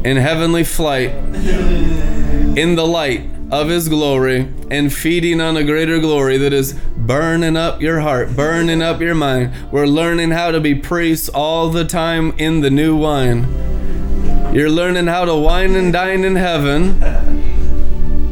in 0.03 0.17
heavenly 0.17 0.65
flight 0.65 1.11
in 1.11 2.75
the 2.75 2.85
light 2.85 3.21
of 3.53 3.69
his 3.69 3.87
glory 3.87 4.51
and 4.71 4.91
feeding 4.91 5.39
on 5.39 5.55
a 5.55 5.63
greater 5.63 5.99
glory 5.99 6.39
that 6.39 6.51
is 6.51 6.73
burning 6.97 7.55
up 7.55 7.79
your 7.83 7.99
heart, 7.99 8.35
burning 8.35 8.81
up 8.81 8.99
your 8.99 9.13
mind. 9.13 9.53
We're 9.71 9.85
learning 9.85 10.31
how 10.31 10.49
to 10.49 10.59
be 10.59 10.73
priests 10.73 11.29
all 11.29 11.69
the 11.69 11.85
time 11.85 12.33
in 12.39 12.61
the 12.61 12.71
new 12.71 12.97
wine. 12.97 13.43
You're 14.55 14.71
learning 14.71 15.05
how 15.05 15.25
to 15.25 15.35
wine 15.35 15.75
and 15.75 15.93
dine 15.93 16.23
in 16.23 16.35
heaven 16.35 16.99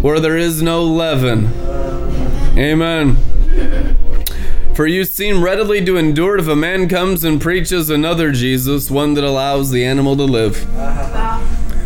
where 0.02 0.20
there 0.20 0.38
is 0.38 0.64
no 0.64 0.84
leaven. 0.84 1.50
Amen. 2.58 3.16
For 4.74 4.88
you 4.88 5.06
seem 5.06 5.44
readily 5.44 5.86
to 5.86 5.98
endure 5.98 6.40
if 6.40 6.48
a 6.48 6.56
man 6.56 6.90
comes 6.90 7.24
and 7.24 7.40
preaches 7.40 7.92
another 7.92 8.32
Jesus, 8.32 8.90
one 8.90 9.14
that 9.14 9.24
allows 9.24 9.70
the 9.70 9.86
animal 9.86 10.16
to 10.16 10.24
live. 10.24 10.58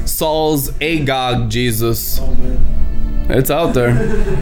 Saul's 0.08 0.70
Agag 0.80 1.50
Jesus. 1.50 2.22
It's 3.28 3.50
out 3.50 3.74
there. 3.74 3.90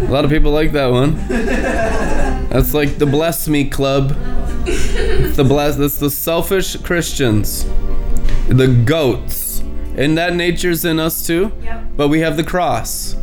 A 0.03 0.11
lot 0.11 0.25
of 0.25 0.31
people 0.31 0.51
like 0.51 0.73
that 0.73 0.87
one. 0.87 1.15
That's 2.49 2.73
like 2.73 2.97
the 2.97 3.05
bless 3.05 3.47
me 3.47 3.69
club. 3.69 4.15
It's 4.65 5.37
the 5.37 5.43
bless. 5.43 5.77
That's 5.77 5.97
the 5.97 6.09
selfish 6.09 6.75
Christians, 6.77 7.65
the 8.47 8.67
goats, 8.85 9.61
and 9.95 10.17
that 10.17 10.35
nature's 10.35 10.83
in 10.83 10.99
us 10.99 11.25
too. 11.25 11.51
Yep. 11.61 11.83
But 11.95 12.09
we 12.09 12.19
have 12.19 12.35
the 12.35 12.43
cross. 12.43 13.15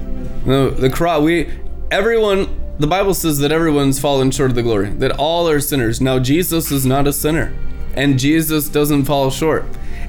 The, 0.46 0.74
the 0.76 0.90
cross. 0.90 1.22
We 1.22 1.50
everyone. 1.90 2.56
The 2.78 2.86
Bible 2.86 3.12
says 3.12 3.38
that 3.40 3.52
everyone's 3.52 4.00
fallen 4.00 4.30
short 4.30 4.50
of 4.50 4.54
the 4.54 4.62
glory. 4.62 4.88
That 4.88 5.12
all 5.12 5.46
are 5.48 5.60
sinners. 5.60 6.00
Now 6.00 6.18
Jesus 6.18 6.72
is 6.72 6.86
not 6.86 7.06
a 7.06 7.12
sinner, 7.12 7.54
and 7.94 8.18
Jesus 8.18 8.70
doesn't 8.70 9.04
fall 9.04 9.30
short 9.30 9.66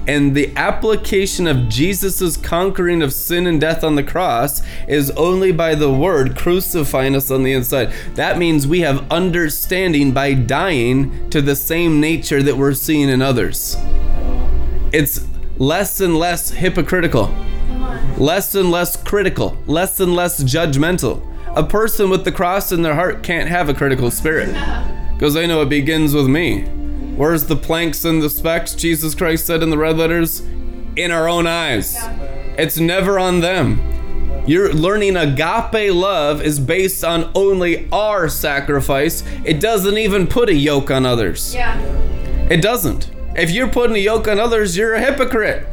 and 0.08 0.36
the 0.36 0.56
application 0.56 1.46
of 1.48 1.70
Jesus' 1.70 2.36
conquering 2.38 3.02
of 3.02 3.14
sin 3.14 3.46
and 3.46 3.62
death 3.62 3.84
on 3.84 3.96
the 3.96 4.04
cross 4.04 4.62
is 4.88 5.12
only 5.12 5.52
by 5.52 5.76
the 5.76 5.92
word 5.92 6.36
crucifying 6.36 7.16
us 7.16 7.30
on 7.30 7.44
the 7.44 7.54
inside. 7.54 7.94
That 8.16 8.38
means 8.38 8.66
we 8.66 8.82
have 8.82 9.10
understanding 9.12 10.12
by 10.12 10.34
dying 10.34 11.30
to 11.30 11.42
the 11.42 11.56
same 11.56 12.00
nature 12.00 12.42
that 12.42 12.58
we're 12.58 12.74
seeing 12.74 13.10
in 13.10 13.22
others. 13.22 13.78
It's 14.92 15.26
less 15.58 16.02
and 16.02 16.18
less 16.18 16.50
hypocritical, 16.50 17.34
less 18.18 18.56
and 18.56 18.72
less 18.72 18.98
critical, 18.98 19.58
less 19.68 20.00
and 20.00 20.16
less 20.16 20.44
judgmental. 20.44 21.28
A 21.56 21.64
person 21.64 22.10
with 22.10 22.26
the 22.26 22.32
cross 22.32 22.72
in 22.72 22.82
their 22.82 22.96
heart 22.96 23.24
can't 23.24 23.50
have 23.50 23.70
a 23.70 23.74
critical 23.74 24.10
spirit 24.10 24.48
because 25.14 25.34
they 25.36 25.46
know 25.46 25.62
it 25.62 25.70
begins 25.70 26.16
with 26.16 26.28
me. 26.28 26.81
Where's 27.22 27.46
the 27.46 27.56
planks 27.56 28.04
and 28.04 28.20
the 28.20 28.32
specks? 28.32 28.74
Jesus 28.74 29.14
Christ 29.14 29.46
said 29.46 29.62
in 29.62 29.70
the 29.70 29.78
red 29.78 29.96
letters, 29.96 30.40
in 30.96 31.12
our 31.12 31.30
own 31.30 31.46
eyes. 31.46 31.96
It's 32.58 32.80
never 32.80 33.20
on 33.20 33.42
them. 33.42 33.80
You're 34.48 34.74
learning 34.74 35.16
agape 35.16 35.94
love 35.94 36.42
is 36.42 36.60
based 36.60 37.04
on 37.04 37.32
only 37.36 37.88
our 37.92 38.28
sacrifice. 38.28 39.24
It 39.46 39.60
doesn't 39.60 40.00
even 40.00 40.26
put 40.26 40.50
a 40.50 40.56
yoke 40.56 40.90
on 40.90 41.06
others. 41.06 41.54
Yeah. 41.54 41.80
It 42.50 42.60
doesn't. 42.60 43.12
If 43.36 43.52
you're 43.52 43.70
putting 43.70 43.98
a 43.98 44.00
yoke 44.00 44.28
on 44.28 44.40
others, 44.40 44.76
you're 44.76 44.96
a 44.96 45.00
hypocrite. 45.00 45.68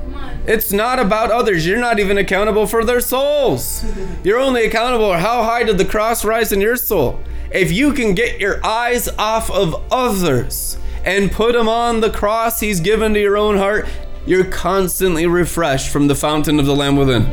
It's 0.47 0.71
not 0.71 0.99
about 0.99 1.31
others. 1.31 1.67
You're 1.67 1.79
not 1.79 1.99
even 1.99 2.19
accountable 2.19 2.67
for 2.67 2.85
their 2.85 3.01
souls. 3.01 3.87
You're 4.23 4.39
only 4.39 4.67
accountable 4.67 5.15
for 5.15 5.19
how 5.19 5.45
high 5.45 5.65
did 5.65 5.79
the 5.79 5.87
cross 5.87 6.27
rise 6.27 6.53
in 6.53 6.61
your 6.61 6.77
soul. 6.77 7.21
If 7.51 7.73
you 7.73 7.95
can 7.95 8.15
get 8.15 8.39
your 8.39 8.63
eyes 8.67 9.09
off 9.17 9.51
of 9.51 9.83
others 9.91 10.77
and 11.05 11.31
put 11.31 11.55
him 11.55 11.69
on 11.69 12.01
the 12.01 12.11
cross 12.11 12.61
he's 12.61 12.81
given 12.81 13.15
to 13.15 13.21
your 13.21 13.37
own 13.37 13.57
heart, 13.57 13.89
you're 14.27 14.45
constantly 14.45 15.27
refreshed 15.27 15.91
from 15.91 16.07
the 16.07 16.15
fountain 16.15 16.61
of 16.61 16.67
the 16.67 16.77
Lamb 16.77 16.97
within. 16.97 17.25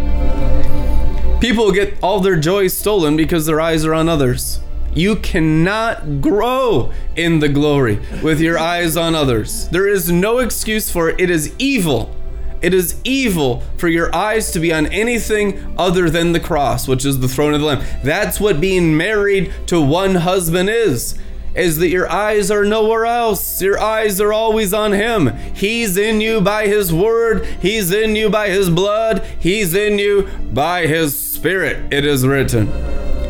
People 1.39 1.72
get 1.72 1.97
all 2.01 2.22
their 2.22 2.38
joy 2.38 2.68
stolen 2.68 3.18
because 3.18 3.45
their 3.45 3.59
eyes 3.61 3.86
are 3.86 3.93
on 3.93 4.07
others. 4.09 4.59
You 4.93 5.18
cannot 5.18 6.22
grow 6.22 6.93
in 7.18 7.39
the 7.39 7.49
glory 7.49 7.99
with 8.24 8.39
your 8.39 8.57
eyes 8.57 8.95
on 8.95 9.13
others. 9.13 9.68
There 9.68 9.88
is 9.88 10.09
no 10.09 10.38
excuse 10.39 10.89
for 10.89 11.09
it. 11.09 11.20
It 11.20 11.30
is 11.30 11.53
evil. 11.59 12.16
It 12.61 12.74
is 12.74 12.99
evil 13.03 13.61
for 13.78 13.89
your 13.89 14.16
eyes 14.16 14.51
to 14.53 14.59
be 14.61 14.74
on 14.74 14.88
anything 14.88 15.76
other 15.78 16.09
than 16.09 16.32
the 16.32 16.39
cross, 16.39 16.88
which 16.88 17.05
is 17.05 17.20
the 17.20 17.28
throne 17.28 17.53
of 17.53 17.59
the 17.59 17.66
Lamb. 17.68 17.86
That's 18.03 18.39
what 18.39 18.61
being 18.61 18.95
married 18.95 19.53
to 19.68 19.82
one 19.82 20.16
husband 20.16 20.70
is. 20.70 21.20
Is 21.56 21.78
that 21.78 21.89
your 21.89 22.12
eyes 22.12 22.51
are 22.51 22.66
nowhere 22.66 23.06
else. 23.06 23.62
Your 23.62 23.80
eyes 23.80 24.20
are 24.20 24.34
always 24.34 24.74
on 24.74 24.91
Him. 24.91 25.36
He's 25.53 25.95
in 25.95 26.20
you 26.20 26.41
by 26.41 26.68
His 26.68 26.93
word. 26.93 27.45
He's 27.62 27.91
in 27.91 28.16
you 28.16 28.30
by 28.30 28.49
His 28.49 28.70
blood. 28.70 29.26
He's 29.39 29.74
in 29.74 29.97
you 29.97 30.30
by 30.53 30.86
His 30.88 31.18
Spirit. 31.18 31.93
It 31.93 32.06
is 32.06 32.28
written. 32.28 32.68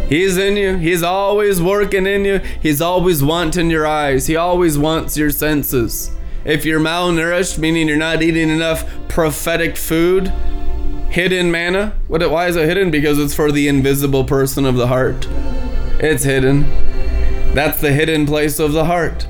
He's 0.09 0.37
in 0.37 0.57
you. 0.57 0.77
He's 0.77 1.03
always 1.03 1.61
working 1.61 2.05
in 2.05 2.25
you. 2.25 2.39
He's 2.61 2.81
always 2.81 3.23
wanting 3.23 3.69
your 3.69 3.87
eyes. 3.87 4.27
He 4.27 4.35
always 4.35 4.77
wants 4.77 5.17
your 5.17 5.31
senses. 5.31 6.11
If 6.43 6.63
you're 6.63 6.79
malnourished, 6.79 7.57
meaning 7.57 7.87
you're 7.87 7.97
not 7.97 8.21
eating 8.21 8.49
enough 8.49 8.87
prophetic 9.07 9.77
food, 9.77 10.27
hidden 11.09 11.49
manna, 11.49 11.93
what, 12.07 12.29
why 12.29 12.47
is 12.47 12.55
it 12.55 12.67
hidden? 12.67 12.91
Because 12.91 13.17
it's 13.17 13.33
for 13.33 13.51
the 13.51 13.67
invisible 13.67 14.23
person 14.23 14.65
of 14.65 14.75
the 14.75 14.87
heart. 14.87 15.27
It's 15.99 16.23
hidden. 16.23 16.94
That's 17.55 17.79
the 17.79 17.93
hidden 17.93 18.25
place 18.25 18.59
of 18.59 18.73
the 18.73 18.83
heart. 18.83 19.27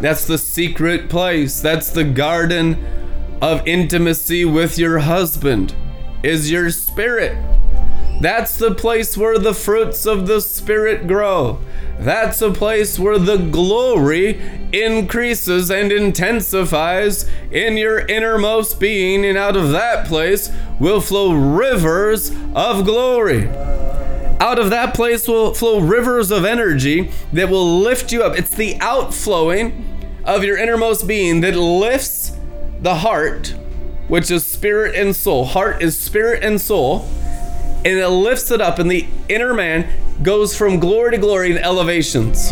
That's 0.00 0.26
the 0.26 0.38
secret 0.38 1.10
place. 1.10 1.60
That's 1.60 1.90
the 1.90 2.04
garden 2.04 2.82
of 3.42 3.66
intimacy 3.68 4.46
with 4.46 4.78
your 4.78 5.00
husband, 5.00 5.74
is 6.22 6.50
your 6.50 6.70
spirit. 6.70 7.36
That's 8.22 8.56
the 8.56 8.74
place 8.74 9.14
where 9.14 9.38
the 9.38 9.52
fruits 9.52 10.06
of 10.06 10.26
the 10.26 10.40
Spirit 10.40 11.06
grow. 11.06 11.58
That's 11.98 12.40
a 12.40 12.50
place 12.50 12.98
where 12.98 13.18
the 13.18 13.36
glory 13.36 14.40
increases 14.72 15.70
and 15.70 15.92
intensifies 15.92 17.28
in 17.50 17.76
your 17.76 17.98
innermost 17.98 18.80
being, 18.80 19.26
and 19.26 19.36
out 19.36 19.54
of 19.54 19.70
that 19.72 20.06
place 20.06 20.50
will 20.80 21.02
flow 21.02 21.32
rivers 21.34 22.32
of 22.54 22.86
glory. 22.86 23.48
Out 24.40 24.58
of 24.58 24.70
that 24.70 24.94
place 24.94 25.26
will 25.26 25.54
flow 25.54 25.80
rivers 25.80 26.30
of 26.30 26.44
energy 26.44 27.10
that 27.32 27.48
will 27.48 27.78
lift 27.80 28.12
you 28.12 28.22
up. 28.22 28.38
It's 28.38 28.54
the 28.54 28.76
outflowing 28.80 29.84
of 30.24 30.44
your 30.44 30.58
innermost 30.58 31.06
being 31.06 31.40
that 31.40 31.56
lifts 31.56 32.32
the 32.80 32.96
heart, 32.96 33.54
which 34.08 34.30
is 34.30 34.44
spirit 34.44 34.94
and 34.94 35.16
soul. 35.16 35.44
Heart 35.44 35.82
is 35.82 35.98
spirit 35.98 36.42
and 36.42 36.60
soul 36.60 37.08
and 37.86 38.00
it 38.00 38.08
lifts 38.08 38.50
it 38.50 38.60
up, 38.60 38.80
and 38.80 38.90
the 38.90 39.06
inner 39.28 39.54
man 39.54 39.88
goes 40.20 40.56
from 40.56 40.80
glory 40.80 41.12
to 41.12 41.18
glory 41.18 41.52
in 41.52 41.58
elevations. 41.58 42.50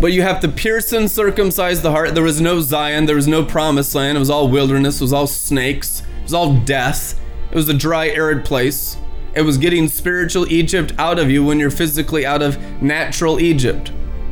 But 0.00 0.12
you 0.12 0.22
have 0.22 0.40
to 0.40 0.48
pierce 0.48 0.94
and 0.94 1.10
circumcise 1.10 1.82
the 1.82 1.90
heart. 1.90 2.14
There 2.14 2.24
was 2.24 2.40
no 2.40 2.60
Zion, 2.60 3.04
there 3.04 3.16
was 3.16 3.28
no 3.28 3.44
promised 3.44 3.94
land. 3.94 4.16
It 4.16 4.18
was 4.18 4.30
all 4.30 4.48
wilderness, 4.48 4.98
it 4.98 5.04
was 5.04 5.12
all 5.12 5.26
snakes, 5.26 6.00
it 6.00 6.22
was 6.22 6.32
all 6.32 6.56
death. 6.60 7.20
It 7.50 7.54
was 7.54 7.68
a 7.68 7.74
dry, 7.74 8.08
arid 8.08 8.46
place. 8.46 8.96
It 9.34 9.42
was 9.42 9.56
getting 9.56 9.88
spiritual 9.88 10.50
Egypt 10.52 10.92
out 10.98 11.18
of 11.18 11.30
you 11.30 11.44
when 11.44 11.58
you're 11.58 11.70
physically 11.70 12.26
out 12.26 12.42
of 12.42 12.82
natural 12.82 13.40
Egypt. 13.40 13.90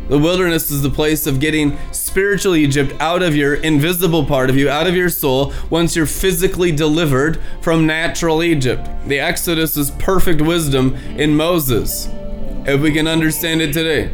The 0.09 0.19
wilderness 0.19 0.71
is 0.71 0.83
the 0.83 0.91
place 0.91 1.27
of 1.27 1.39
getting 1.39 1.79
spiritual 1.93 2.57
Egypt 2.57 2.93
out 3.01 3.23
of 3.23 3.37
your 3.37 3.55
invisible 3.55 4.27
part 4.27 4.51
of 4.51 4.57
you, 4.57 4.69
out 4.69 4.89
of 4.89 4.97
your 4.97 5.09
soul, 5.09 5.55
once 5.71 5.95
you're 5.95 6.05
physically 6.05 6.73
delivered 6.73 7.41
from 7.63 7.87
natural 7.87 8.43
Egypt. 8.43 8.89
The 9.07 9.21
Exodus 9.21 9.77
is 9.77 9.93
perfect 9.93 10.41
wisdom 10.41 10.97
in 11.17 11.37
Moses, 11.37 12.09
if 12.67 12.81
we 12.81 12.93
can 12.93 13.07
understand 13.07 13.63
it 13.63 13.73
today. 13.73 14.11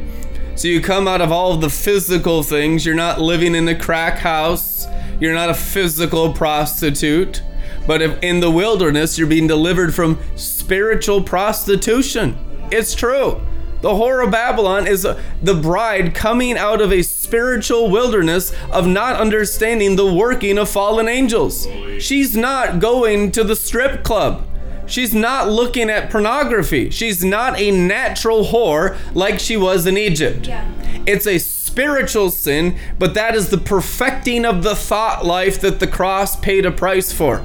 So 0.55 0.69
you 0.69 0.81
come 0.81 1.09
out 1.09 1.21
of 1.21 1.33
all 1.33 1.53
of 1.53 1.61
the 1.61 1.71
physical 1.71 2.43
things. 2.43 2.87
You're 2.87 2.95
not 2.95 3.21
living 3.21 3.55
in 3.55 3.67
a 3.67 3.75
crack 3.75 4.19
house. 4.19 4.87
You're 5.19 5.35
not 5.35 5.51
a 5.51 5.55
physical 5.55 6.33
prostitute. 6.33 7.43
But 7.87 8.03
if 8.03 8.23
in 8.23 8.41
the 8.41 8.51
wilderness, 8.51 9.19
you're 9.19 9.29
being 9.29 9.47
delivered 9.47 9.95
from 9.95 10.19
spiritual 10.67 11.23
prostitution. 11.23 12.37
It's 12.73 12.93
true. 12.93 13.41
The 13.83 13.91
whore 13.91 14.25
of 14.25 14.33
Babylon 14.33 14.89
is 14.89 15.03
the 15.03 15.55
bride 15.55 16.13
coming 16.13 16.59
out 16.59 16.81
of 16.81 16.93
a 16.93 17.03
spiritual 17.03 17.89
wilderness 17.89 18.53
of 18.73 18.85
not 18.85 19.15
understanding 19.15 19.95
the 19.95 20.13
working 20.13 20.59
of 20.59 20.69
fallen 20.69 21.07
angels. 21.07 21.69
She's 22.01 22.37
not 22.37 22.81
going 22.81 23.31
to 23.31 23.45
the 23.45 23.55
strip 23.55 24.03
club. 24.03 24.45
She's 24.87 25.15
not 25.15 25.49
looking 25.49 25.89
at 25.89 26.11
pornography. 26.11 26.91
She's 26.91 27.25
not 27.25 27.57
a 27.61 27.71
natural 27.71 28.47
whore 28.47 28.97
like 29.15 29.39
she 29.39 29.57
was 29.57 29.87
in 29.87 29.97
Egypt. 29.97 30.49
Yeah. 30.49 30.69
It's 31.07 31.29
a 31.29 31.39
spiritual 31.39 32.33
sin, 32.33 32.77
but 32.99 33.15
that 33.15 33.37
is 33.37 33.51
the 33.51 33.59
perfecting 33.59 34.45
of 34.45 34.65
the 34.65 34.75
thought 34.75 35.25
life 35.25 35.61
that 35.61 35.79
the 35.79 35.87
cross 35.87 36.35
paid 36.35 36.67
a 36.67 36.73
price 36.73 37.13
for. 37.13 37.45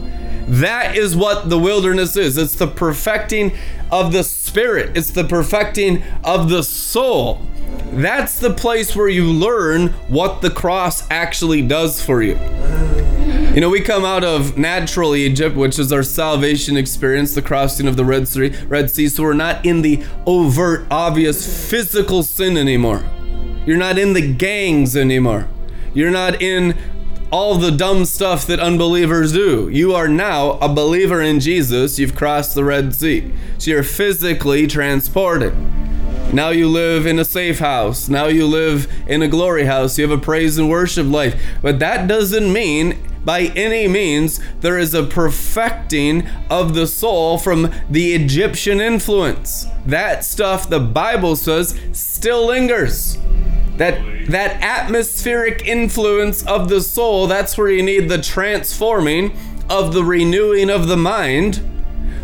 That 0.51 0.97
is 0.97 1.15
what 1.15 1.49
the 1.49 1.57
wilderness 1.57 2.17
is. 2.17 2.37
It's 2.37 2.55
the 2.55 2.67
perfecting 2.67 3.53
of 3.89 4.11
the 4.11 4.21
spirit, 4.21 4.97
it's 4.97 5.11
the 5.11 5.23
perfecting 5.23 6.03
of 6.25 6.49
the 6.49 6.61
soul. 6.61 7.41
That's 7.93 8.37
the 8.37 8.53
place 8.53 8.93
where 8.93 9.07
you 9.07 9.25
learn 9.25 9.89
what 10.09 10.41
the 10.41 10.49
cross 10.49 11.09
actually 11.09 11.61
does 11.61 12.03
for 12.03 12.21
you. 12.21 12.37
You 13.53 13.61
know, 13.61 13.69
we 13.69 13.79
come 13.79 14.03
out 14.03 14.25
of 14.25 14.57
natural 14.57 15.15
Egypt, 15.15 15.55
which 15.55 15.79
is 15.79 15.93
our 15.93 16.03
salvation 16.03 16.75
experience, 16.75 17.33
the 17.33 17.41
crossing 17.41 17.87
of 17.87 17.95
the 17.95 18.03
Red 18.03 18.27
Sea, 18.27 18.49
Red 18.67 18.89
Sea. 18.91 19.07
So 19.07 19.23
we're 19.23 19.33
not 19.33 19.65
in 19.65 19.81
the 19.81 20.03
overt, 20.25 20.85
obvious 20.91 21.69
physical 21.69 22.23
sin 22.23 22.57
anymore. 22.57 23.05
You're 23.65 23.77
not 23.77 23.97
in 23.97 24.13
the 24.13 24.33
gangs 24.33 24.97
anymore. 24.97 25.47
You're 25.93 26.11
not 26.11 26.41
in 26.41 26.77
all 27.31 27.55
the 27.55 27.71
dumb 27.71 28.03
stuff 28.03 28.45
that 28.47 28.59
unbelievers 28.59 29.31
do. 29.31 29.69
You 29.69 29.95
are 29.95 30.09
now 30.09 30.51
a 30.59 30.67
believer 30.67 31.21
in 31.21 31.39
Jesus. 31.39 31.97
You've 31.97 32.15
crossed 32.15 32.55
the 32.55 32.63
Red 32.65 32.93
Sea. 32.93 33.31
So 33.57 33.71
you're 33.71 33.83
physically 33.83 34.67
transported. 34.67 35.55
Now 36.33 36.49
you 36.49 36.67
live 36.67 37.05
in 37.05 37.19
a 37.19 37.25
safe 37.25 37.59
house. 37.59 38.09
Now 38.09 38.27
you 38.27 38.45
live 38.45 38.91
in 39.07 39.21
a 39.21 39.27
glory 39.27 39.65
house. 39.65 39.97
You 39.97 40.09
have 40.09 40.17
a 40.17 40.21
praise 40.21 40.57
and 40.57 40.69
worship 40.69 41.07
life. 41.07 41.41
But 41.61 41.79
that 41.79 42.07
doesn't 42.07 42.51
mean 42.51 42.97
by 43.23 43.43
any 43.55 43.87
means 43.87 44.39
there 44.61 44.77
is 44.77 44.93
a 44.93 45.03
perfecting 45.03 46.27
of 46.49 46.73
the 46.73 46.87
soul 46.87 47.37
from 47.37 47.71
the 47.89 48.13
Egyptian 48.13 48.81
influence. 48.81 49.67
That 49.85 50.25
stuff 50.25 50.69
the 50.69 50.79
Bible 50.79 51.35
says 51.35 51.79
still 51.93 52.47
lingers 52.47 53.17
that 53.77 53.99
that 54.29 54.61
atmospheric 54.61 55.65
influence 55.67 56.45
of 56.45 56.69
the 56.69 56.81
soul 56.81 57.27
that's 57.27 57.57
where 57.57 57.69
you 57.69 57.81
need 57.81 58.09
the 58.09 58.21
transforming 58.21 59.35
of 59.69 59.93
the 59.93 60.03
renewing 60.03 60.69
of 60.69 60.87
the 60.87 60.97
mind 60.97 61.61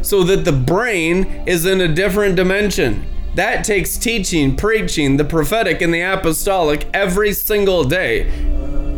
so 0.02 0.24
that 0.24 0.46
the 0.46 0.52
brain 0.52 1.26
is 1.46 1.66
in 1.66 1.82
a 1.82 1.88
different 1.88 2.36
dimension. 2.36 3.06
That 3.36 3.64
takes 3.64 3.98
teaching 3.98 4.56
preaching 4.56 5.18
the 5.18 5.26
prophetic 5.26 5.82
and 5.82 5.94
the 5.94 6.02
apostolic 6.02 6.88
every 6.94 7.34
single 7.34 7.84
day 7.84 8.30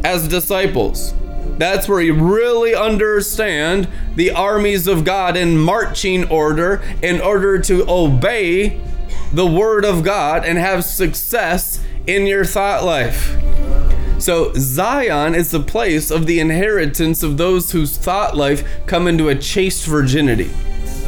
as 0.04 0.28
disciples. 0.28 1.14
That's 1.58 1.90
where 1.90 2.00
you 2.00 2.14
really 2.14 2.74
understand 2.74 3.88
the 4.16 4.32
armies 4.32 4.88
of 4.88 5.04
God 5.04 5.36
in 5.36 5.58
marching 5.58 6.30
order 6.30 6.82
in 7.02 7.20
order 7.20 7.60
to 7.64 7.86
obey 7.90 8.80
the 9.34 9.46
word 9.46 9.84
of 9.84 10.04
God 10.04 10.46
and 10.46 10.58
have 10.58 10.86
success 10.86 11.82
in 12.08 12.26
your 12.28 12.46
thought 12.46 12.84
life. 12.84 13.36
So, 14.20 14.52
Zion 14.56 15.34
is 15.34 15.52
the 15.52 15.62
place 15.62 16.12
of 16.12 16.26
the 16.26 16.40
inheritance 16.42 17.24
of 17.24 17.38
those 17.38 17.72
whose 17.72 17.98
thought 17.98 18.36
life 18.36 18.68
come 18.86 19.08
into 19.08 19.30
a 19.30 19.36
chaste 19.36 19.86
virginity. 19.86 20.52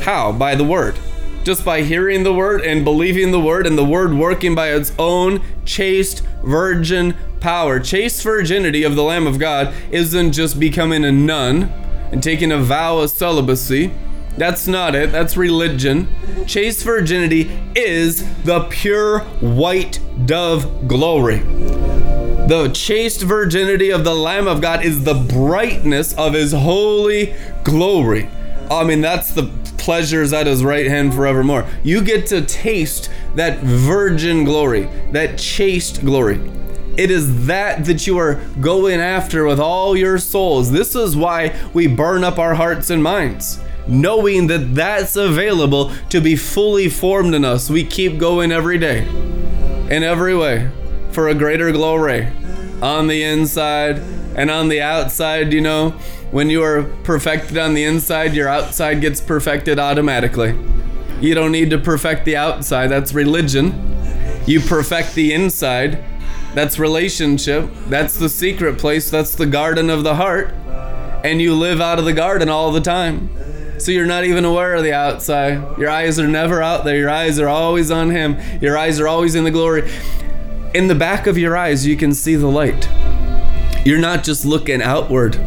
How? 0.02 0.32
By 0.32 0.56
the 0.56 0.64
word. 0.64 0.98
Just 1.44 1.66
by 1.66 1.82
hearing 1.82 2.24
the 2.24 2.34
word 2.34 2.62
and 2.62 2.86
believing 2.86 3.32
the 3.32 3.40
word, 3.40 3.68
and 3.68 3.78
the 3.78 3.84
word 3.84 4.14
working 4.14 4.56
by 4.56 4.70
its 4.70 4.94
own 4.98 5.42
chaste 5.66 6.24
virgin 6.44 7.16
power. 7.42 7.80
Chaste 7.80 8.24
virginity 8.24 8.84
of 8.84 8.96
the 8.96 9.04
Lamb 9.04 9.28
of 9.28 9.40
God 9.40 9.74
isn't 9.92 10.32
just 10.32 10.60
becoming 10.60 11.04
a 11.04 11.12
nun 11.12 11.64
and 12.12 12.24
taking 12.24 12.52
a 12.52 12.60
vow 12.60 13.00
of 13.00 13.10
celibacy. 13.10 13.92
That's 14.38 14.68
not 14.68 14.96
it. 14.96 15.12
That's 15.12 15.36
religion. 15.36 16.08
Chaste 16.48 16.84
virginity 16.84 17.52
is 17.76 18.26
the 18.44 18.62
pure 18.70 19.20
white 19.40 20.00
dove 20.26 20.88
glory. 20.88 21.40
The 21.40 22.72
chaste 22.74 23.22
virginity 23.22 23.92
of 23.92 24.04
the 24.04 24.16
Lamb 24.16 24.48
of 24.48 24.62
God 24.62 24.84
is 24.84 25.04
the 25.04 25.14
brightness 25.14 26.14
of 26.14 26.34
his 26.34 26.54
holy 26.54 27.36
glory. 27.64 28.30
I 28.70 28.84
mean, 28.84 29.02
that's 29.02 29.32
the 29.32 29.44
pleasures 29.78 30.34
at 30.34 30.48
his 30.48 30.64
right 30.64 30.88
hand 30.88 31.14
forevermore. 31.14 31.66
You 31.84 32.02
get 32.02 32.28
to 32.28 32.42
taste 32.42 33.10
that 33.36 33.60
virgin 33.60 34.44
glory, 34.44 34.90
that 35.12 35.38
chaste 35.38 36.02
glory. 36.02 36.40
It 36.98 37.10
is 37.10 37.48
that 37.48 37.86
that 37.86 38.06
you 38.06 38.18
are 38.18 38.36
going 38.60 39.00
after 39.00 39.46
with 39.46 39.60
all 39.60 39.96
your 39.96 40.18
souls. 40.18 40.72
This 40.72 40.94
is 40.96 41.16
why 41.16 41.56
we 41.74 41.88
burn 41.88 42.24
up 42.24 42.38
our 42.38 42.56
hearts 42.56 42.90
and 42.90 43.02
minds 43.02 43.60
knowing 43.88 44.48
that 44.48 44.76
that's 44.76 45.16
available 45.16 45.92
to 46.10 46.22
be 46.22 46.36
fully 46.36 46.90
formed 46.90 47.34
in 47.34 47.44
us. 47.46 47.70
We 47.70 47.84
keep 47.84 48.18
going 48.18 48.52
every 48.52 48.78
day 48.78 49.08
in 49.90 50.04
every 50.04 50.36
way 50.36 50.70
for 51.12 51.28
a 51.28 51.36
greater 51.36 51.72
glory 51.72 52.28
on 52.82 53.08
the 53.08 53.24
inside 53.24 53.98
and 54.36 54.50
on 54.50 54.70
the 54.70 54.82
outside. 54.82 55.52
You 55.54 55.62
know, 55.62 55.90
when 56.32 56.50
you 56.50 56.64
are 56.64 56.84
perfected 57.04 57.58
on 57.58 57.74
the 57.74 57.84
inside, 57.84 58.34
your 58.34 58.48
outside 58.48 59.02
gets 59.02 59.20
perfected 59.20 59.80
automatically. 59.80 60.58
You 61.20 61.36
don't 61.36 61.52
need 61.52 61.70
to 61.70 61.78
perfect 61.78 62.26
the 62.26 62.38
outside, 62.38 62.88
that's 62.88 63.14
religion. 63.14 63.88
You 64.48 64.60
perfect 64.60 65.14
the 65.14 65.34
inside, 65.34 66.04
that's 66.56 66.80
relationship. 66.80 67.70
That's 67.88 68.18
the 68.18 68.28
secret 68.28 68.80
place, 68.80 69.12
that's 69.12 69.36
the 69.36 69.46
garden 69.46 69.90
of 69.90 70.04
the 70.04 70.16
heart. 70.16 70.54
And 71.24 71.40
you 71.40 71.54
live 71.54 71.80
out 71.80 72.00
of 72.00 72.06
the 72.06 72.14
garden 72.14 72.50
all 72.50 72.72
the 72.72 72.82
time. 72.82 73.30
So 73.82 73.92
you're 73.92 74.06
not 74.06 74.26
even 74.26 74.46
aware 74.46 74.76
of 74.76 74.84
the 74.84 74.94
outside. 74.94 75.76
Your 75.80 75.90
eyes 75.90 76.20
are 76.20 76.28
never 76.28 76.62
out 76.62 76.86
there. 76.86 76.98
Your 76.98 77.10
eyes 77.10 77.40
are 77.40 77.50
always 77.50 77.90
on 77.90 78.12
Him. 78.12 78.38
Your 78.62 78.78
eyes 78.78 79.00
are 79.00 79.08
always 79.08 79.34
in 79.34 79.44
the 79.44 79.50
glory. 79.50 79.90
In 80.76 80.88
the 80.88 80.94
back 80.94 81.26
of 81.26 81.36
your 81.36 81.58
eyes, 81.58 81.88
you 81.88 81.98
can 81.98 82.14
see 82.14 82.36
the 82.36 82.48
light. 82.48 82.88
You're 83.84 83.98
not 83.98 84.24
just 84.24 84.46
looking 84.46 84.84
outward. 84.84 85.40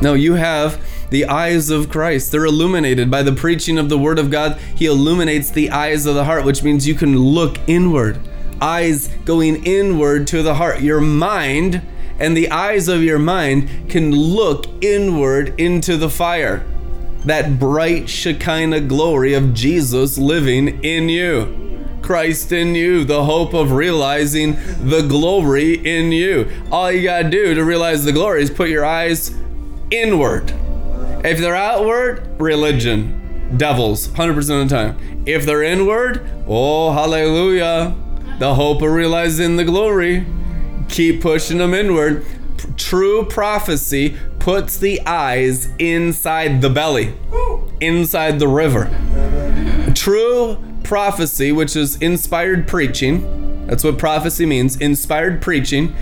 No, 0.00 0.14
you 0.14 0.34
have 0.34 0.80
the 1.10 1.24
eyes 1.24 1.70
of 1.70 1.90
Christ. 1.90 2.30
They're 2.30 2.44
illuminated 2.44 3.10
by 3.10 3.24
the 3.24 3.32
preaching 3.32 3.78
of 3.78 3.88
the 3.88 3.98
Word 3.98 4.20
of 4.20 4.30
God. 4.30 4.56
He 4.76 4.86
illuminates 4.86 5.50
the 5.50 5.70
eyes 5.70 6.06
of 6.06 6.14
the 6.14 6.26
heart, 6.26 6.44
which 6.44 6.62
means 6.62 6.86
you 6.86 6.94
can 6.94 7.18
look 7.18 7.58
inward. 7.66 8.20
Eyes 8.60 9.08
going 9.24 9.66
inward 9.66 10.28
to 10.28 10.44
the 10.44 10.54
heart. 10.54 10.82
Your 10.82 11.00
mind 11.00 11.82
and 12.20 12.36
the 12.36 12.48
eyes 12.52 12.86
of 12.86 13.02
your 13.02 13.18
mind 13.18 13.90
can 13.90 14.12
look 14.12 14.66
inward 14.80 15.58
into 15.58 15.96
the 15.96 16.08
fire 16.08 16.64
that 17.24 17.58
bright 17.58 18.08
Shekinah 18.08 18.82
glory 18.82 19.34
of 19.34 19.54
Jesus 19.54 20.18
living 20.18 20.82
in 20.84 21.08
you. 21.08 21.60
Christ 22.02 22.52
in 22.52 22.74
you, 22.74 23.04
the 23.04 23.24
hope 23.24 23.54
of 23.54 23.72
realizing 23.72 24.56
the 24.86 25.06
glory 25.08 25.74
in 25.74 26.12
you. 26.12 26.50
All 26.70 26.92
you 26.92 27.02
got 27.02 27.22
to 27.22 27.30
do 27.30 27.54
to 27.54 27.64
realize 27.64 28.04
the 28.04 28.12
glory 28.12 28.42
is 28.42 28.50
put 28.50 28.68
your 28.68 28.84
eyes 28.84 29.34
inward. 29.90 30.52
If 31.24 31.38
they're 31.38 31.56
outward, 31.56 32.38
religion, 32.38 33.56
devils, 33.56 34.08
100% 34.08 34.36
of 34.36 34.68
the 34.68 34.74
time. 34.74 35.22
If 35.24 35.46
they're 35.46 35.62
inward, 35.62 36.30
oh, 36.46 36.92
hallelujah, 36.92 37.96
the 38.38 38.54
hope 38.54 38.82
of 38.82 38.90
realizing 38.90 39.56
the 39.56 39.64
glory. 39.64 40.26
Keep 40.90 41.22
pushing 41.22 41.56
them 41.58 41.72
inward. 41.72 42.26
True 42.76 43.24
prophecy 43.24 44.16
puts 44.44 44.76
the 44.76 45.00
eyes 45.06 45.70
inside 45.78 46.60
the 46.60 46.68
belly, 46.68 47.14
inside 47.80 48.38
the 48.38 48.46
river. 48.46 48.90
True 49.94 50.58
prophecy, 50.82 51.50
which 51.50 51.74
is 51.74 51.96
inspired 52.02 52.68
preaching, 52.68 53.66
That's 53.66 53.82
what 53.82 53.96
prophecy 53.96 54.44
means. 54.44 54.76
Inspired 54.76 55.40
preaching 55.40 55.94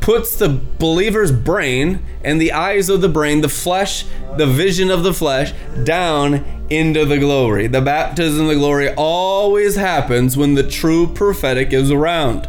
puts 0.00 0.36
the 0.36 0.48
believer's 0.48 1.32
brain 1.32 2.02
and 2.24 2.40
the 2.40 2.52
eyes 2.52 2.88
of 2.88 3.00
the 3.00 3.08
brain, 3.08 3.40
the 3.40 3.48
flesh, 3.48 4.04
the 4.36 4.46
vision 4.46 4.90
of 4.90 5.02
the 5.02 5.14
flesh, 5.14 5.52
down 5.84 6.44
into 6.70 7.04
the 7.04 7.18
glory. 7.18 7.66
The 7.66 7.80
baptism 7.80 8.42
of 8.42 8.48
the 8.48 8.54
glory 8.54 8.92
always 8.94 9.76
happens 9.76 10.36
when 10.36 10.54
the 10.54 10.68
true 10.68 11.06
prophetic 11.12 11.72
is 11.72 11.90
around. 11.90 12.48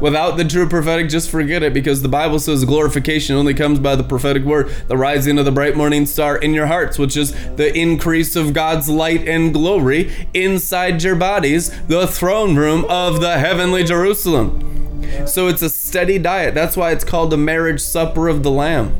Without 0.00 0.36
the 0.36 0.44
true 0.44 0.68
prophetic, 0.68 1.08
just 1.08 1.28
forget 1.28 1.62
it 1.62 1.74
because 1.74 2.02
the 2.02 2.08
Bible 2.08 2.38
says 2.38 2.64
glorification 2.64 3.34
only 3.34 3.52
comes 3.52 3.80
by 3.80 3.96
the 3.96 4.04
prophetic 4.04 4.44
word, 4.44 4.70
the 4.86 4.96
rising 4.96 5.38
of 5.38 5.44
the 5.44 5.50
bright 5.50 5.76
morning 5.76 6.06
star 6.06 6.36
in 6.36 6.54
your 6.54 6.66
hearts, 6.66 6.98
which 6.98 7.16
is 7.16 7.32
the 7.56 7.76
increase 7.76 8.36
of 8.36 8.54
God's 8.54 8.88
light 8.88 9.26
and 9.26 9.52
glory 9.52 10.28
inside 10.32 11.02
your 11.02 11.16
bodies, 11.16 11.70
the 11.86 12.06
throne 12.06 12.54
room 12.56 12.86
of 12.88 13.20
the 13.20 13.38
heavenly 13.38 13.82
Jerusalem. 13.82 14.87
So 15.26 15.48
it's 15.48 15.62
a 15.62 15.70
steady 15.70 16.18
diet. 16.18 16.54
That's 16.54 16.76
why 16.76 16.92
it's 16.92 17.04
called 17.04 17.30
the 17.30 17.36
marriage 17.36 17.80
supper 17.80 18.28
of 18.28 18.42
the 18.42 18.50
Lamb. 18.50 18.96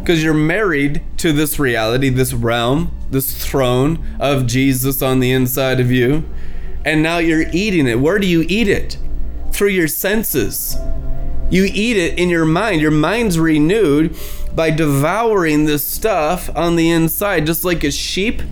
Because 0.00 0.22
you're 0.22 0.34
married 0.34 1.02
to 1.18 1.32
this 1.32 1.58
reality, 1.58 2.08
this 2.08 2.32
realm, 2.32 2.96
this 3.10 3.44
throne 3.44 4.04
of 4.18 4.46
Jesus 4.46 5.02
on 5.02 5.20
the 5.20 5.32
inside 5.32 5.80
of 5.80 5.90
you. 5.90 6.24
And 6.84 7.02
now 7.02 7.18
you're 7.18 7.46
eating 7.52 7.86
it. 7.86 8.00
Where 8.00 8.18
do 8.18 8.26
you 8.26 8.44
eat 8.48 8.68
it? 8.68 8.96
Through 9.52 9.68
your 9.68 9.88
senses. 9.88 10.76
You 11.50 11.64
eat 11.64 11.96
it 11.96 12.18
in 12.18 12.28
your 12.28 12.44
mind. 12.44 12.80
Your 12.80 12.90
mind's 12.90 13.38
renewed 13.38 14.16
by 14.54 14.70
devouring 14.70 15.64
this 15.64 15.86
stuff 15.86 16.50
on 16.56 16.76
the 16.76 16.90
inside. 16.90 17.46
Just 17.46 17.64
like 17.64 17.84
a 17.84 17.90
sheep, 17.90 18.42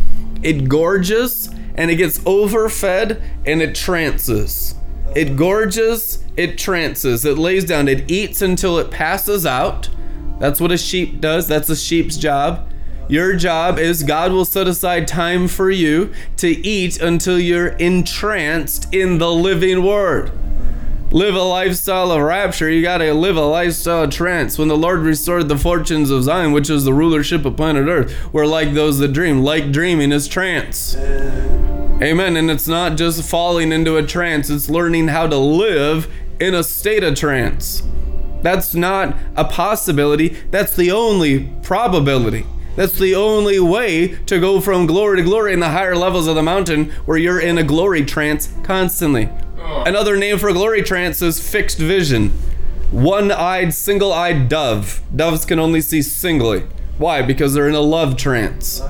it 0.42 0.68
gorges 0.68 1.48
and 1.74 1.90
it 1.90 1.96
gets 1.96 2.18
overfed 2.26 3.20
and 3.44 3.62
it 3.62 3.74
trances. 3.74 4.74
It 5.16 5.36
gorges 5.36 6.22
it 6.36 6.58
trances, 6.58 7.24
it 7.24 7.38
lays 7.38 7.64
down, 7.64 7.88
it 7.88 8.10
eats 8.10 8.42
until 8.42 8.78
it 8.78 8.90
passes 8.90 9.46
out. 9.46 9.88
That's 10.38 10.60
what 10.60 10.70
a 10.70 10.76
sheep 10.76 11.20
does, 11.20 11.48
that's 11.48 11.70
a 11.70 11.76
sheep's 11.76 12.16
job. 12.16 12.70
Your 13.08 13.34
job 13.36 13.78
is 13.78 14.02
God 14.02 14.32
will 14.32 14.44
set 14.44 14.68
aside 14.68 15.08
time 15.08 15.48
for 15.48 15.70
you 15.70 16.12
to 16.36 16.48
eat 16.48 17.00
until 17.00 17.38
you're 17.38 17.68
entranced 17.68 18.92
in 18.92 19.18
the 19.18 19.30
living 19.30 19.82
word. 19.82 20.32
Live 21.12 21.36
a 21.36 21.42
lifestyle 21.42 22.10
of 22.10 22.20
rapture. 22.20 22.68
You 22.68 22.82
got 22.82 22.98
to 22.98 23.14
live 23.14 23.36
a 23.36 23.46
lifestyle 23.46 24.04
of 24.04 24.10
trance. 24.10 24.58
When 24.58 24.68
the 24.68 24.76
Lord 24.76 25.00
restored 25.00 25.48
the 25.48 25.56
fortunes 25.56 26.10
of 26.10 26.24
Zion, 26.24 26.52
which 26.52 26.68
is 26.68 26.84
the 26.84 26.92
rulership 26.92 27.44
of 27.44 27.56
planet 27.56 27.86
Earth, 27.86 28.34
we're 28.34 28.44
like 28.44 28.74
those 28.74 28.98
that 28.98 29.12
dream. 29.12 29.42
Like 29.42 29.70
dreaming 29.70 30.10
is 30.10 30.26
trance. 30.26 30.96
Amen. 32.02 32.36
And 32.36 32.50
it's 32.50 32.68
not 32.68 32.96
just 32.96 33.28
falling 33.28 33.72
into 33.72 33.96
a 33.96 34.02
trance, 34.02 34.50
it's 34.50 34.68
learning 34.68 35.08
how 35.08 35.26
to 35.26 35.36
live 35.36 36.12
in 36.38 36.54
a 36.54 36.62
state 36.62 37.02
of 37.02 37.14
trance. 37.14 37.82
That's 38.42 38.74
not 38.74 39.16
a 39.34 39.44
possibility, 39.44 40.36
that's 40.50 40.76
the 40.76 40.90
only 40.90 41.50
probability. 41.62 42.46
That's 42.76 42.98
the 42.98 43.14
only 43.14 43.58
way 43.58 44.08
to 44.26 44.38
go 44.38 44.60
from 44.60 44.86
glory 44.86 45.16
to 45.16 45.22
glory 45.22 45.54
in 45.54 45.60
the 45.60 45.70
higher 45.70 45.96
levels 45.96 46.26
of 46.26 46.34
the 46.34 46.42
mountain 46.42 46.90
where 47.06 47.16
you're 47.16 47.40
in 47.40 47.56
a 47.56 47.62
glory 47.62 48.04
trance 48.04 48.52
constantly. 48.62 49.30
Oh. 49.58 49.84
Another 49.86 50.18
name 50.18 50.38
for 50.38 50.52
glory 50.52 50.82
trance 50.82 51.22
is 51.22 51.40
fixed 51.40 51.78
vision. 51.78 52.28
One 52.90 53.32
eyed, 53.32 53.72
single 53.72 54.12
eyed 54.12 54.50
dove. 54.50 55.02
Doves 55.14 55.46
can 55.46 55.58
only 55.58 55.80
see 55.80 56.02
singly. 56.02 56.64
Why? 56.98 57.22
Because 57.22 57.54
they're 57.54 57.68
in 57.68 57.74
a 57.74 57.80
love 57.80 58.16
trance. 58.16 58.80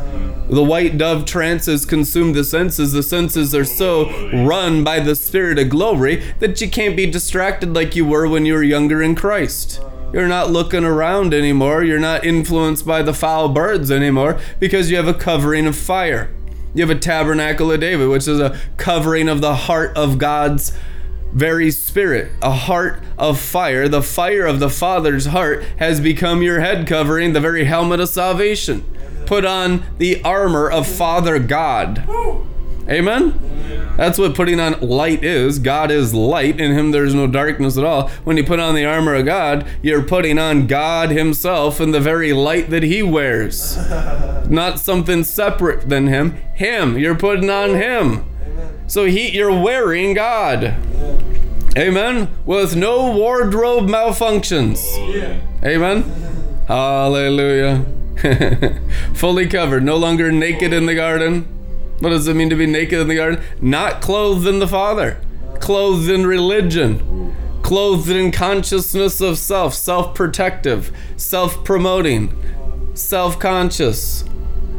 The 0.48 0.62
white 0.62 0.96
dove 0.96 1.24
trance 1.24 1.66
has 1.66 1.84
consumed 1.84 2.36
the 2.36 2.44
senses. 2.44 2.92
The 2.92 3.02
senses 3.02 3.52
are 3.54 3.64
so 3.64 4.08
run 4.32 4.84
by 4.84 5.00
the 5.00 5.16
spirit 5.16 5.58
of 5.58 5.70
glory 5.70 6.22
that 6.38 6.60
you 6.60 6.70
can't 6.70 6.96
be 6.96 7.10
distracted 7.10 7.74
like 7.74 7.96
you 7.96 8.04
were 8.04 8.28
when 8.28 8.46
you 8.46 8.54
were 8.54 8.62
younger 8.62 9.02
in 9.02 9.16
Christ. 9.16 9.80
You're 10.12 10.28
not 10.28 10.50
looking 10.50 10.84
around 10.84 11.34
anymore. 11.34 11.82
You're 11.82 11.98
not 11.98 12.24
influenced 12.24 12.86
by 12.86 13.02
the 13.02 13.12
foul 13.12 13.48
birds 13.48 13.90
anymore 13.90 14.38
because 14.60 14.88
you 14.88 14.96
have 14.96 15.08
a 15.08 15.14
covering 15.14 15.66
of 15.66 15.76
fire. 15.76 16.30
You 16.74 16.86
have 16.86 16.96
a 16.96 17.00
tabernacle 17.00 17.72
of 17.72 17.80
David, 17.80 18.08
which 18.08 18.28
is 18.28 18.38
a 18.38 18.56
covering 18.76 19.28
of 19.28 19.40
the 19.40 19.54
heart 19.54 19.96
of 19.96 20.18
God's 20.18 20.78
very 21.32 21.70
spirit, 21.70 22.32
a 22.42 22.50
heart 22.50 23.02
of 23.18 23.38
fire. 23.38 23.88
The 23.88 24.02
fire 24.02 24.46
of 24.46 24.60
the 24.60 24.70
Father's 24.70 25.26
heart 25.26 25.64
has 25.78 26.00
become 26.00 26.42
your 26.42 26.60
head 26.60 26.86
covering, 26.86 27.32
the 27.32 27.40
very 27.40 27.64
helmet 27.64 28.00
of 28.00 28.08
salvation. 28.08 28.84
Put 29.26 29.44
on 29.44 29.82
the 29.98 30.22
armor 30.22 30.70
of 30.70 30.86
Father 30.86 31.38
God. 31.38 32.04
Amen? 32.88 33.94
That's 33.96 34.18
what 34.18 34.34
putting 34.34 34.60
on 34.60 34.80
light 34.80 35.24
is. 35.24 35.58
God 35.58 35.90
is 35.90 36.14
light. 36.14 36.60
In 36.60 36.72
Him 36.72 36.92
there's 36.92 37.14
no 37.14 37.26
darkness 37.26 37.76
at 37.76 37.84
all. 37.84 38.08
When 38.24 38.36
you 38.36 38.44
put 38.44 38.60
on 38.60 38.74
the 38.74 38.84
armor 38.84 39.14
of 39.14 39.24
God, 39.24 39.66
you're 39.82 40.02
putting 40.02 40.38
on 40.38 40.66
God 40.66 41.10
Himself 41.10 41.80
in 41.80 41.90
the 41.90 42.00
very 42.00 42.32
light 42.32 42.70
that 42.70 42.82
He 42.82 43.02
wears. 43.02 43.76
Not 44.48 44.78
something 44.78 45.24
separate 45.24 45.88
than 45.88 46.06
Him. 46.06 46.32
Him. 46.54 46.96
You're 46.96 47.16
putting 47.16 47.50
on 47.50 47.70
Him. 47.70 48.24
So 48.86 49.04
He, 49.04 49.30
you're 49.30 49.62
wearing 49.62 50.14
God. 50.14 50.74
Amen. 51.76 52.28
With 52.46 52.74
no 52.74 53.12
wardrobe 53.12 53.86
malfunctions. 53.86 54.82
Amen. 55.62 56.04
Hallelujah. 56.66 57.84
Fully 59.14 59.46
covered, 59.46 59.84
no 59.84 59.96
longer 59.96 60.32
naked 60.32 60.72
in 60.72 60.86
the 60.86 60.94
garden. 60.94 61.42
What 62.00 62.10
does 62.10 62.26
it 62.28 62.34
mean 62.34 62.50
to 62.50 62.56
be 62.56 62.66
naked 62.66 62.98
in 63.00 63.08
the 63.08 63.14
garden? 63.16 63.42
Not 63.60 64.00
clothed 64.00 64.46
in 64.46 64.58
the 64.58 64.68
Father, 64.68 65.20
clothed 65.60 66.10
in 66.10 66.26
religion, 66.26 67.34
clothed 67.62 68.10
in 68.10 68.32
consciousness 68.32 69.20
of 69.20 69.38
self, 69.38 69.74
self 69.74 70.14
protective, 70.14 70.94
self 71.16 71.62
promoting, 71.64 72.32
self 72.94 73.38
conscious, 73.38 74.24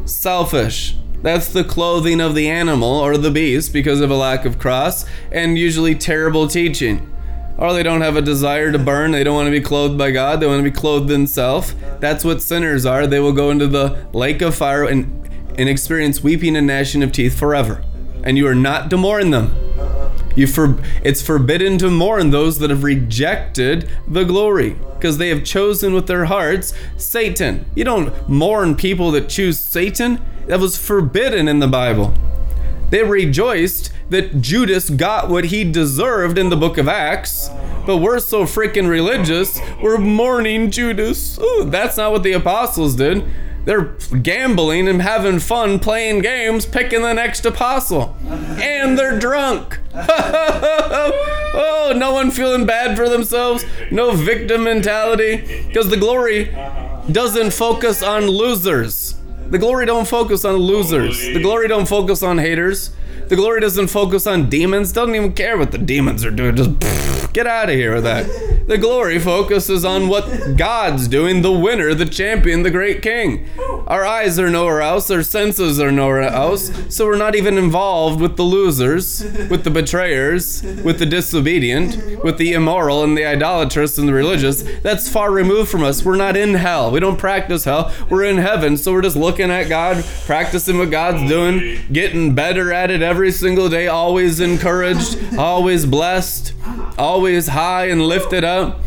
selfish. 0.06 0.96
That's 1.22 1.52
the 1.52 1.64
clothing 1.64 2.22
of 2.22 2.36
the 2.36 2.50
animal 2.50 2.90
or 2.90 3.18
the 3.18 3.32
beast 3.32 3.74
because 3.74 4.02
of 4.02 4.12
a 4.12 4.16
lack 4.16 4.46
of 4.46 4.60
cross 4.60 5.06
and 5.32 5.58
usually 5.58 5.96
terrible 5.96 6.48
teaching. 6.48 7.14
Or 7.58 7.74
they 7.74 7.82
don't 7.84 8.02
have 8.02 8.16
a 8.16 8.22
desire 8.22 8.72
to 8.72 8.78
burn. 8.78 9.12
They 9.12 9.24
don't 9.24 9.36
want 9.36 9.48
to 9.48 9.52
be 9.52 9.62
clothed 9.62 9.98
by 9.98 10.12
God. 10.12 10.40
They 10.40 10.46
want 10.48 10.64
to 10.64 10.70
be 10.70 10.76
clothed 10.76 11.10
in 11.10 11.26
self. 11.26 11.74
That's 12.00 12.24
what 12.24 12.42
sinners 12.42 12.86
are. 12.86 13.08
They 13.08 13.20
will 13.20 13.34
go 13.34 13.50
into 13.50 13.66
the 13.66 14.06
lake 14.14 14.42
of 14.44 14.54
fire 14.56 14.84
and 14.84 15.28
and 15.58 15.68
experience 15.68 16.22
weeping 16.22 16.56
and 16.56 16.68
gnashing 16.68 17.02
of 17.02 17.12
teeth 17.12 17.38
forever. 17.38 17.84
And 18.24 18.38
you 18.38 18.48
are 18.48 18.56
not 18.56 18.90
to 18.92 18.98
mourn 18.98 19.32
them. 19.32 19.56
You 20.38 20.46
for, 20.46 20.78
it's 21.04 21.24
forbidden 21.24 21.80
to 21.80 21.90
mourn 21.90 22.30
those 22.30 22.60
that 22.60 22.70
have 22.70 22.84
rejected 22.84 23.90
the 24.08 24.24
glory 24.24 24.78
because 24.94 25.18
they 25.18 25.30
have 25.30 25.44
chosen 25.44 25.96
with 25.96 26.06
their 26.06 26.26
hearts 26.26 26.74
Satan. 26.96 27.66
You 27.74 27.84
don't 27.84 28.30
mourn 28.30 28.76
people 28.76 29.10
that 29.12 29.30
choose 29.30 29.60
Satan. 29.60 30.22
That 30.46 30.60
was 30.60 30.78
forbidden 30.78 31.48
in 31.48 31.58
the 31.58 31.68
Bible. 31.68 32.14
They 32.92 33.04
rejoiced 33.04 33.92
that 34.12 34.40
Judas 34.40 34.92
got 34.92 35.28
what 35.28 35.46
he 35.46 35.70
deserved 35.70 36.38
in 36.38 36.50
the 36.50 36.56
book 36.56 36.78
of 36.78 36.88
Acts, 36.88 37.50
but 37.88 37.98
we're 37.98 38.20
so 38.20 38.44
freaking 38.44 38.88
religious, 38.88 39.60
we're 39.82 39.98
mourning 39.98 40.70
Judas. 40.70 41.40
Ooh, 41.40 41.66
that's 41.68 41.98
not 41.98 42.12
what 42.12 42.22
the 42.22 42.34
apostles 42.34 42.96
did. 42.96 43.26
They're 43.68 43.98
gambling 44.22 44.88
and 44.88 45.02
having 45.02 45.40
fun 45.40 45.80
playing 45.80 46.22
games, 46.22 46.66
picking 46.66 47.02
the 47.02 47.12
next 47.12 47.46
apostle. 47.46 48.16
And 48.26 48.98
they're 48.98 49.20
drunk. 49.20 49.80
oh, 49.94 51.94
no 51.94 52.14
one 52.14 52.32
feeling 52.32 52.66
bad 52.66 52.96
for 52.96 53.10
themselves. 53.10 53.66
No 53.92 54.14
victim 54.14 54.64
mentality. 54.64 55.66
Because 55.68 55.90
the 55.90 55.98
glory 55.98 56.46
doesn't 57.12 57.52
focus 57.52 58.02
on 58.02 58.28
losers. 58.28 59.18
The 59.50 59.58
glory 59.58 59.86
don't 59.86 60.08
focus 60.08 60.46
on 60.46 60.56
losers. 60.56 61.20
The 61.20 61.42
glory 61.42 61.68
don't 61.68 61.90
focus 61.90 62.24
on 62.24 62.38
haters. 62.38 62.92
The 63.28 63.36
glory 63.36 63.60
doesn't 63.60 63.88
focus 63.88 64.26
on 64.26 64.50
demons. 64.50 64.94
Doesn't 64.94 65.14
even 65.14 65.34
care 65.34 65.58
what 65.58 65.72
the 65.72 65.78
demons 65.78 66.24
are 66.24 66.32
doing. 66.32 66.56
Just 66.56 66.70
pff, 66.70 67.34
get 67.38 67.48
out 67.48 67.68
of 67.68 67.76
here 67.76 67.96
with 67.96 68.06
that. 68.06 68.28
The 68.68 68.78
glory 68.78 69.18
focuses 69.18 69.86
on 69.86 70.10
what 70.10 70.58
God's 70.58 71.08
doing, 71.08 71.42
the 71.42 71.54
winner, 71.54 71.94
the 71.94 72.06
champion, 72.06 72.64
the 72.64 72.70
great 72.70 73.02
king. 73.02 73.48
Our 73.88 74.06
eyes 74.06 74.38
are 74.38 74.50
nowhere 74.50 74.82
else, 74.82 75.10
our 75.10 75.24
senses 75.24 75.80
are 75.80 75.92
nowhere 75.92 76.24
else, 76.24 76.70
so 76.94 77.06
we're 77.06 77.16
not 77.16 77.34
even 77.34 77.58
involved 77.58 78.20
with 78.20 78.36
the 78.36 78.44
losers, 78.44 79.24
with 79.50 79.64
the 79.64 79.70
betrayers, 79.70 80.62
with 80.84 81.00
the 81.00 81.06
disobedient, 81.06 82.22
with 82.22 82.38
the 82.38 82.52
immoral 82.52 83.06
and 83.06 83.18
the 83.18 83.26
idolatrous 83.26 83.98
and 83.98 84.10
the 84.10 84.14
religious. 84.14 84.64
That's 84.82 85.10
far 85.10 85.32
removed 85.32 85.72
from 85.72 85.84
us. 85.84 86.04
We're 86.04 86.18
not 86.18 86.36
in 86.36 86.56
hell. 86.56 86.92
We 86.92 87.00
don't 87.00 87.18
practice 87.18 87.64
hell. 87.64 87.94
We're 88.10 88.26
in 88.26 88.38
heaven, 88.38 88.76
so 88.76 88.92
we're 88.92 89.02
just 89.02 89.16
looking 89.16 89.50
at 89.50 89.70
God, 89.70 90.04
practicing 90.26 90.78
what 90.78 90.92
God's 90.92 91.30
doing, 91.30 91.86
getting 91.94 92.36
better 92.36 92.74
at 92.74 92.92
it 92.92 93.02
every 93.02 93.32
single 93.32 93.70
day, 93.70 93.88
always 93.88 94.42
encouraged, 94.42 95.38
always 95.38 95.86
blessed, 95.86 96.54
always 96.98 97.48
high 97.48 97.86
and 97.86 98.02
lifted 98.02 98.44
up. 98.44 98.80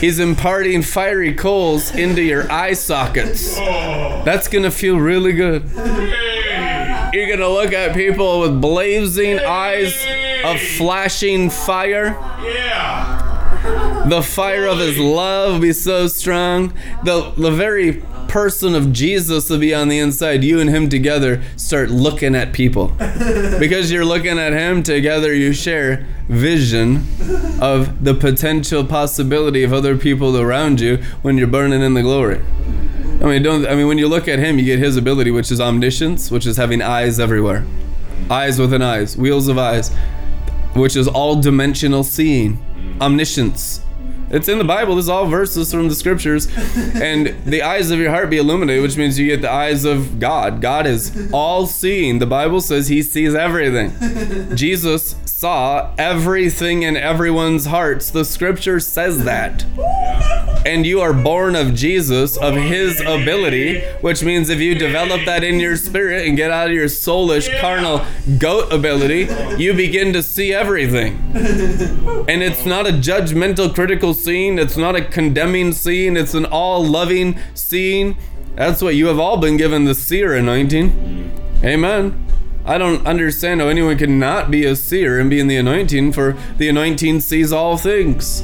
He's 0.00 0.18
imparting 0.18 0.82
fiery 0.82 1.32
coals 1.34 1.94
into 1.94 2.22
your 2.22 2.50
eye 2.52 2.74
sockets. 2.74 3.56
That's 3.56 4.48
gonna 4.48 4.70
feel 4.70 4.98
really 4.98 5.32
good. 5.32 5.70
You're 7.12 7.28
gonna 7.30 7.48
look 7.48 7.72
at 7.72 7.94
people 7.94 8.40
with 8.40 8.60
blazing 8.60 9.38
eyes 9.38 9.94
of 10.44 10.60
flashing 10.60 11.48
fire. 11.48 12.08
Yeah. 12.42 13.15
The 14.08 14.22
fire 14.22 14.66
of 14.66 14.78
his 14.78 14.98
love 14.98 15.54
will 15.54 15.60
be 15.60 15.72
so 15.72 16.06
strong. 16.06 16.72
The, 17.04 17.32
the 17.36 17.50
very 17.50 18.04
person 18.28 18.74
of 18.74 18.92
Jesus 18.92 19.48
will 19.50 19.58
be 19.58 19.74
on 19.74 19.88
the 19.88 19.98
inside. 19.98 20.44
You 20.44 20.60
and 20.60 20.70
him 20.70 20.88
together 20.88 21.42
start 21.56 21.90
looking 21.90 22.34
at 22.34 22.52
people. 22.52 22.88
Because 23.58 23.90
you're 23.90 24.04
looking 24.04 24.38
at 24.38 24.52
him 24.52 24.82
together, 24.82 25.34
you 25.34 25.52
share 25.52 26.06
vision 26.28 27.06
of 27.60 28.04
the 28.04 28.14
potential 28.14 28.84
possibility 28.84 29.62
of 29.62 29.72
other 29.72 29.96
people 29.96 30.36
around 30.36 30.80
you 30.80 30.98
when 31.22 31.38
you're 31.38 31.46
burning 31.46 31.82
in 31.82 31.94
the 31.94 32.02
glory. 32.02 32.40
I 33.20 33.24
mean, 33.24 33.42
don't 33.42 33.66
I 33.66 33.74
mean 33.74 33.86
when 33.86 33.98
you 33.98 34.08
look 34.08 34.28
at 34.28 34.38
him, 34.38 34.58
you 34.58 34.64
get 34.64 34.78
his 34.78 34.96
ability, 34.96 35.30
which 35.30 35.50
is 35.50 35.60
omniscience, 35.60 36.30
which 36.30 36.46
is 36.46 36.58
having 36.58 36.82
eyes 36.82 37.18
everywhere. 37.18 37.64
Eyes 38.30 38.58
within 38.58 38.82
eyes, 38.82 39.16
wheels 39.16 39.48
of 39.48 39.56
eyes, 39.56 39.90
which 40.74 40.96
is 40.96 41.08
all 41.08 41.40
dimensional 41.40 42.04
seeing. 42.04 42.58
Omniscience. 43.00 43.82
It's 44.28 44.48
in 44.48 44.58
the 44.58 44.64
Bible. 44.64 44.96
This 44.96 45.04
is 45.04 45.08
all 45.08 45.26
verses 45.26 45.70
from 45.72 45.88
the 45.88 45.94
scriptures. 45.94 46.48
And 46.76 47.36
the 47.44 47.62
eyes 47.62 47.90
of 47.90 48.00
your 48.00 48.10
heart 48.10 48.28
be 48.28 48.38
illuminated, 48.38 48.82
which 48.82 48.96
means 48.96 49.18
you 49.18 49.26
get 49.26 49.40
the 49.40 49.50
eyes 49.50 49.84
of 49.84 50.18
God. 50.18 50.60
God 50.60 50.86
is 50.86 51.30
all 51.32 51.66
seeing. 51.66 52.18
The 52.18 52.26
Bible 52.26 52.60
says 52.60 52.88
he 52.88 53.02
sees 53.02 53.34
everything. 53.36 53.92
Jesus 54.56 55.14
saw 55.38 55.94
everything 55.98 56.82
in 56.82 56.96
everyone's 56.96 57.66
hearts. 57.66 58.08
The 58.08 58.24
scripture 58.24 58.80
says 58.80 59.24
that. 59.24 59.66
And 60.64 60.86
you 60.86 61.02
are 61.02 61.12
born 61.12 61.54
of 61.54 61.74
Jesus, 61.74 62.38
of 62.38 62.54
his 62.54 63.02
ability, 63.02 63.82
which 64.00 64.24
means 64.24 64.48
if 64.48 64.60
you 64.60 64.74
develop 64.74 65.26
that 65.26 65.44
in 65.44 65.60
your 65.60 65.76
spirit 65.76 66.26
and 66.26 66.38
get 66.38 66.50
out 66.50 66.68
of 66.68 66.72
your 66.72 66.86
soulish, 66.86 67.54
carnal 67.60 68.02
goat 68.38 68.72
ability, 68.72 69.28
you 69.62 69.74
begin 69.74 70.14
to 70.14 70.22
see 70.22 70.54
everything. 70.54 71.18
And 71.34 72.42
it's 72.42 72.64
not 72.64 72.86
a 72.86 72.92
judgmental, 72.92 73.74
critical 73.74 74.14
scene. 74.14 74.58
It's 74.58 74.78
not 74.78 74.96
a 74.96 75.04
condemning 75.04 75.72
scene. 75.72 76.16
It's 76.16 76.32
an 76.32 76.46
all 76.46 76.82
loving 76.82 77.38
scene. 77.52 78.16
That's 78.54 78.80
what 78.80 78.94
you 78.94 79.08
have 79.08 79.18
all 79.18 79.36
been 79.36 79.58
given 79.58 79.84
the 79.84 79.94
seer 79.94 80.34
anointing. 80.34 81.30
Amen. 81.62 82.26
I 82.66 82.78
don't 82.78 83.06
understand 83.06 83.60
how 83.60 83.68
anyone 83.68 83.96
can 83.96 84.18
not 84.18 84.50
be 84.50 84.64
a 84.64 84.74
seer 84.74 85.20
and 85.20 85.30
be 85.30 85.38
in 85.38 85.46
the 85.46 85.56
anointing, 85.56 86.12
for 86.12 86.36
the 86.58 86.68
anointing 86.68 87.20
sees 87.20 87.52
all 87.52 87.76
things. 87.76 88.42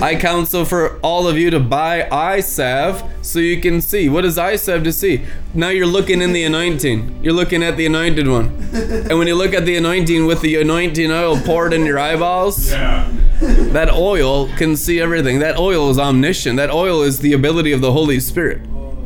I 0.00 0.14
counsel 0.14 0.64
for 0.64 0.98
all 1.00 1.26
of 1.26 1.36
you 1.36 1.50
to 1.50 1.58
buy 1.58 2.40
salve 2.40 3.02
so 3.22 3.38
you 3.40 3.60
can 3.60 3.80
see. 3.80 4.08
What 4.08 4.24
is 4.24 4.36
salve 4.36 4.84
to 4.84 4.92
see? 4.92 5.24
Now 5.54 5.70
you're 5.70 5.86
looking 5.86 6.22
in 6.22 6.32
the 6.32 6.44
anointing. 6.44 7.20
You're 7.22 7.32
looking 7.32 7.62
at 7.64 7.76
the 7.76 7.86
anointed 7.86 8.28
one. 8.28 8.46
And 8.72 9.18
when 9.18 9.26
you 9.26 9.34
look 9.34 9.54
at 9.54 9.64
the 9.66 9.76
anointing 9.76 10.26
with 10.26 10.40
the 10.40 10.60
anointing 10.60 11.10
oil 11.10 11.36
poured 11.40 11.72
in 11.72 11.84
your 11.84 11.98
eyeballs, 11.98 12.70
Yeah. 12.70 13.10
that 13.40 13.90
oil 13.90 14.48
can 14.56 14.76
see 14.76 15.00
everything. 15.00 15.40
That 15.40 15.58
oil 15.58 15.90
is 15.90 15.98
omniscient. 15.98 16.56
That 16.58 16.70
oil 16.70 17.02
is 17.02 17.18
the 17.18 17.32
ability 17.32 17.72
of 17.72 17.80
the 17.80 17.92
Holy 17.92 18.20
Spirit. 18.20 18.60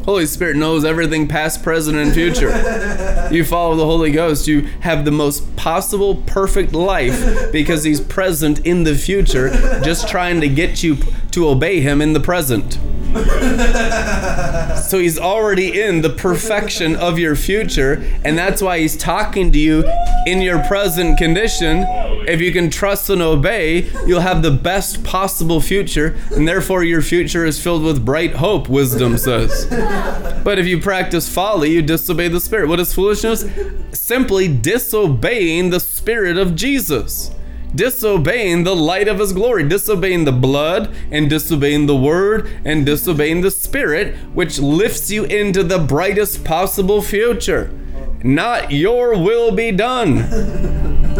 Holy 0.06 0.24
Spirit 0.24 0.56
knows 0.56 0.84
everything 0.84 1.26
past, 1.26 1.62
present, 1.64 1.98
and 1.98 2.14
future. 2.14 2.48
You 3.32 3.44
follow 3.44 3.74
the 3.74 3.84
Holy 3.84 4.12
Ghost, 4.12 4.46
you 4.46 4.62
have 4.80 5.04
the 5.04 5.10
most 5.10 5.56
possible 5.56 6.22
perfect 6.26 6.72
life 6.72 7.50
because 7.50 7.82
He's 7.82 8.00
present 8.00 8.64
in 8.64 8.84
the 8.84 8.94
future, 8.94 9.50
just 9.82 10.08
trying 10.08 10.40
to 10.40 10.48
get 10.48 10.84
you 10.84 10.96
to 11.32 11.48
obey 11.48 11.80
Him 11.80 12.00
in 12.00 12.12
the 12.12 12.20
present. 12.20 12.78
So 14.86 15.00
He's 15.00 15.18
already 15.18 15.80
in 15.80 16.02
the 16.02 16.10
perfection 16.10 16.94
of 16.94 17.18
your 17.18 17.34
future, 17.34 18.04
and 18.24 18.38
that's 18.38 18.62
why 18.62 18.78
He's 18.78 18.96
talking 18.96 19.50
to 19.50 19.58
you 19.58 19.84
in 20.26 20.40
your 20.40 20.62
present 20.64 21.18
condition. 21.18 21.84
If 22.28 22.40
you 22.40 22.52
can 22.52 22.70
trust 22.70 23.10
and 23.10 23.20
obey, 23.20 23.90
you'll 24.06 24.20
have 24.20 24.42
the 24.42 24.52
best 24.52 25.02
possible 25.02 25.60
future, 25.60 26.16
and 26.30 26.46
therefore 26.46 26.84
your 26.84 27.02
future 27.02 27.44
is 27.44 27.60
filled 27.60 27.82
with 27.82 28.04
bright 28.04 28.34
hope, 28.34 28.68
wisdom 28.68 29.18
says. 29.18 29.66
But 30.44 30.60
if 30.60 30.66
you 30.66 30.80
practice 30.80 31.28
folly, 31.28 31.72
you 31.72 31.82
disobey 31.82 32.28
the 32.28 32.40
Spirit. 32.40 32.68
What 32.68 32.78
is 32.78 32.94
foolishness? 32.94 33.44
Simply 33.92 34.46
disobeying 34.46 35.70
the 35.70 35.80
Spirit 35.80 36.36
of 36.36 36.54
Jesus. 36.54 37.30
Disobeying 37.76 38.64
the 38.64 38.74
light 38.74 39.06
of 39.06 39.18
His 39.18 39.32
glory, 39.32 39.68
disobeying 39.68 40.24
the 40.24 40.32
blood, 40.32 40.92
and 41.10 41.30
disobeying 41.30 41.86
the 41.86 41.96
Word, 41.96 42.50
and 42.64 42.84
disobeying 42.84 43.42
the 43.42 43.50
Spirit, 43.50 44.16
which 44.34 44.58
lifts 44.58 45.10
you 45.10 45.24
into 45.24 45.62
the 45.62 45.78
brightest 45.78 46.44
possible 46.44 47.02
future. 47.02 47.70
Not 48.24 48.72
your 48.72 49.16
will 49.16 49.52
be 49.52 49.70
done. 49.70 50.16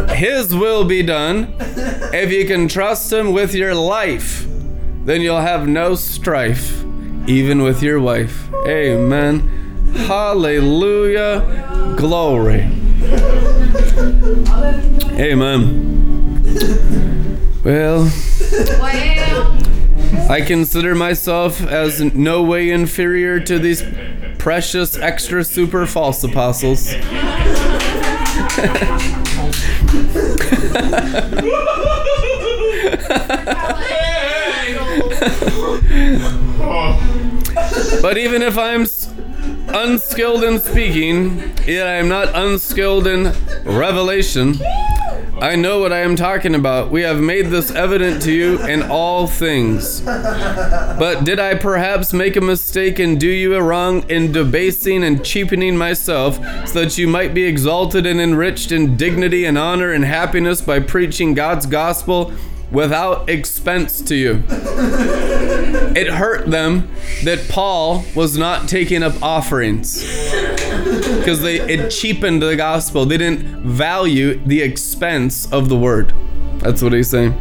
His 0.09 0.55
will 0.55 0.85
be 0.85 1.03
done. 1.03 1.55
If 1.59 2.33
you 2.33 2.47
can 2.47 2.69
trust 2.69 3.13
Him 3.13 3.33
with 3.33 3.55
your 3.55 3.75
life, 3.75 4.47
then 5.05 5.21
you'll 5.21 5.41
have 5.41 5.69
no 5.69 5.95
strife, 5.95 6.83
even 7.27 7.63
with 7.63 7.83
your 7.83 8.01
wife. 8.01 8.49
Amen. 8.67 9.93
Hallelujah. 10.07 11.95
Glory. 11.97 12.63
Amen. 15.19 16.16
Well. 17.65 18.13
I 20.29 20.43
consider 20.47 20.95
myself 20.95 21.61
as 21.61 22.01
no 22.01 22.43
way 22.43 22.71
inferior 22.71 23.41
to 23.41 23.59
these 23.59 23.83
precious 24.39 24.97
extra 24.97 25.45
super 25.45 25.87
false 25.87 26.23
apostles. 26.25 26.93
But 38.03 38.19
even 38.19 38.43
if 38.43 38.57
I'm 38.57 38.87
unskilled 39.69 40.45
in 40.45 40.61
speaking, 40.61 41.39
yet 41.67 41.87
I 41.89 41.95
am 41.95 42.09
not 42.09 42.29
unskilled 42.35 43.07
in 43.07 43.33
revelation. 43.65 44.55
I 45.39 45.55
know 45.55 45.81
what 45.81 45.93
I 45.93 45.99
am 45.99 46.17
talking 46.17 46.55
about. 46.55 46.91
We 46.91 47.03
have 47.03 47.21
made 47.21 47.47
this 47.47 47.71
evident 47.71 48.23
to 48.23 48.33
you 48.33 48.59
in 48.67 48.83
all 48.85 49.27
things. 49.27 50.01
But 50.01 51.25
did 51.25 51.39
I 51.39 51.55
perhaps 51.55 52.15
make 52.15 52.37
a 52.37 52.41
mistake 52.41 52.99
and 52.99 53.21
do 53.21 53.29
you 53.29 53.55
a 53.55 53.63
wrong 53.63 54.09
in 54.09 54.33
debasing 54.33 55.05
and 55.05 55.23
cheapening 55.23 55.77
myself 55.77 56.37
so 56.67 56.81
that 56.81 56.97
you 56.97 57.07
might 57.07 57.35
be 57.35 57.45
exalted 57.45 58.07
and 58.07 58.19
enriched 58.19 58.73
in 58.73 58.97
dignity 58.97 59.45
and 59.45 59.59
honor 59.59 59.93
and 59.93 60.05
happiness 60.05 60.63
by 60.63 60.81
preaching 60.81 61.35
God's 61.35 61.67
gospel 61.67 62.33
without 62.71 63.29
expense 63.29 64.01
to 64.03 64.15
you? 64.15 64.43
It 65.95 66.09
hurt 66.09 66.47
them 66.51 66.91
that 67.25 67.47
Paul 67.51 68.05
was 68.15 68.39
not 68.39 68.69
taking 68.69 69.03
up 69.03 69.23
offerings 69.23 70.03
because 71.27 71.43
they 71.43 71.59
it 71.59 71.91
cheapened 71.91 72.41
the 72.41 72.55
gospel. 72.55 73.05
They 73.05 73.19
didn't 73.19 73.65
value 73.65 74.39
the 74.47 74.63
expense 74.63 75.51
of 75.51 75.69
the 75.69 75.75
word. 75.75 76.15
That's 76.59 76.81
what 76.81 76.93
he's 76.93 77.11
saying. 77.11 77.33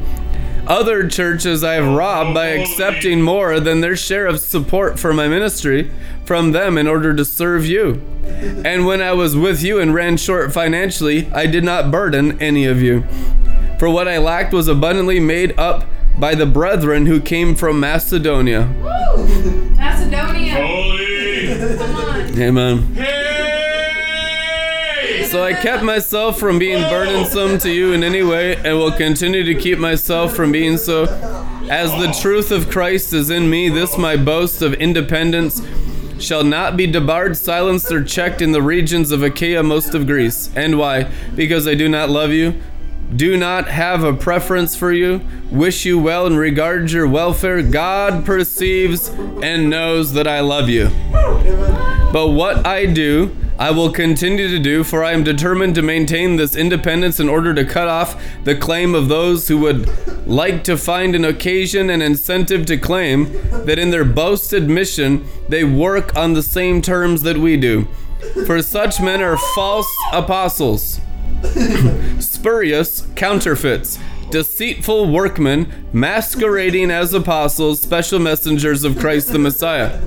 Other 0.65 1.07
churches 1.07 1.63
I 1.63 1.73
have 1.73 1.95
robbed 1.95 2.33
by 2.33 2.47
accepting 2.47 3.21
more 3.21 3.59
than 3.59 3.81
their 3.81 3.95
share 3.95 4.25
of 4.25 4.39
support 4.39 4.97
for 4.97 5.13
my 5.13 5.27
ministry 5.27 5.91
from 6.25 6.51
them 6.51 6.79
in 6.79 6.87
order 6.87 7.13
to 7.13 7.23
serve 7.23 7.67
you. 7.67 8.01
And 8.65 8.87
when 8.87 9.03
I 9.03 9.13
was 9.13 9.37
with 9.37 9.61
you 9.61 9.79
and 9.79 9.93
ran 9.93 10.17
short 10.17 10.51
financially, 10.51 11.27
I 11.31 11.45
did 11.45 11.63
not 11.63 11.91
burden 11.91 12.41
any 12.41 12.65
of 12.65 12.81
you. 12.81 13.03
For 13.77 13.87
what 13.87 14.07
I 14.07 14.17
lacked 14.17 14.51
was 14.51 14.67
abundantly 14.67 15.19
made 15.19 15.55
up 15.59 15.85
by 16.17 16.33
the 16.33 16.47
brethren 16.47 17.05
who 17.05 17.21
came 17.21 17.53
from 17.53 17.79
Macedonia. 17.79 18.65
Macedonia. 19.77 20.55
Oh. 20.57 20.95
Come 21.77 21.95
on. 21.95 22.41
Amen. 22.41 23.14
So 25.35 25.43
I 25.43 25.51
kept 25.51 25.83
myself 25.83 26.39
from 26.39 26.59
being 26.59 26.81
burdensome 26.83 27.57
to 27.57 27.69
you 27.69 27.91
in 27.91 28.05
any 28.05 28.23
way 28.23 28.55
and 28.55 28.77
will 28.77 28.93
continue 28.93 29.43
to 29.43 29.53
keep 29.53 29.77
myself 29.77 30.33
from 30.33 30.53
being 30.53 30.77
so. 30.77 31.03
As 31.69 31.91
the 31.91 32.17
truth 32.21 32.51
of 32.51 32.69
Christ 32.69 33.11
is 33.11 33.29
in 33.29 33.49
me, 33.49 33.67
this 33.67 33.97
my 33.97 34.15
boast 34.15 34.61
of 34.61 34.73
independence 34.75 35.61
shall 36.19 36.45
not 36.45 36.77
be 36.77 36.87
debarred, 36.87 37.35
silenced, 37.35 37.91
or 37.91 38.01
checked 38.01 38.41
in 38.41 38.53
the 38.53 38.61
regions 38.61 39.11
of 39.11 39.23
Achaia, 39.23 39.61
most 39.61 39.93
of 39.93 40.07
Greece. 40.07 40.49
And 40.55 40.77
why? 40.77 41.11
Because 41.35 41.67
I 41.67 41.75
do 41.75 41.89
not 41.89 42.09
love 42.09 42.31
you, 42.31 42.53
do 43.13 43.35
not 43.35 43.67
have 43.67 44.05
a 44.05 44.13
preference 44.13 44.73
for 44.77 44.93
you, 44.93 45.19
wish 45.51 45.83
you 45.83 45.99
well, 45.99 46.27
and 46.27 46.37
regard 46.37 46.91
your 46.91 47.09
welfare. 47.09 47.61
God 47.61 48.25
perceives 48.25 49.09
and 49.09 49.69
knows 49.69 50.13
that 50.13 50.29
I 50.29 50.39
love 50.39 50.69
you. 50.69 50.91
But 52.13 52.29
what 52.29 52.65
I 52.65 52.85
do, 52.85 53.35
I 53.57 53.71
will 53.71 53.91
continue 53.91 54.49
to 54.49 54.59
do, 54.59 54.83
for 54.83 55.03
I 55.03 55.13
am 55.13 55.23
determined 55.23 55.75
to 55.75 55.81
maintain 55.81 56.35
this 56.35 56.55
independence 56.55 57.19
in 57.19 57.29
order 57.29 57.53
to 57.53 57.63
cut 57.63 57.87
off 57.87 58.21
the 58.43 58.55
claim 58.55 58.93
of 58.93 59.07
those 59.07 59.47
who 59.47 59.57
would 59.59 59.89
like 60.27 60.63
to 60.65 60.77
find 60.77 61.15
an 61.15 61.23
occasion 61.23 61.89
and 61.89 62.03
incentive 62.03 62.65
to 62.65 62.77
claim 62.77 63.31
that 63.65 63.79
in 63.79 63.91
their 63.91 64.03
boasted 64.03 64.67
mission 64.69 65.25
they 65.47 65.63
work 65.63 66.15
on 66.17 66.33
the 66.33 66.43
same 66.43 66.81
terms 66.81 67.21
that 67.21 67.37
we 67.37 67.55
do. 67.55 67.87
For 68.45 68.61
such 68.61 68.99
men 68.99 69.21
are 69.21 69.37
false 69.37 69.93
apostles 70.11 70.99
spurious 72.19 73.07
counterfeits, 73.15 73.99
deceitful 74.31 75.11
workmen 75.11 75.71
masquerading 75.93 76.91
as 76.91 77.13
apostles, 77.13 77.81
special 77.81 78.19
messengers 78.19 78.83
of 78.83 78.97
Christ 78.97 79.31
the 79.31 79.39
Messiah. 79.39 80.01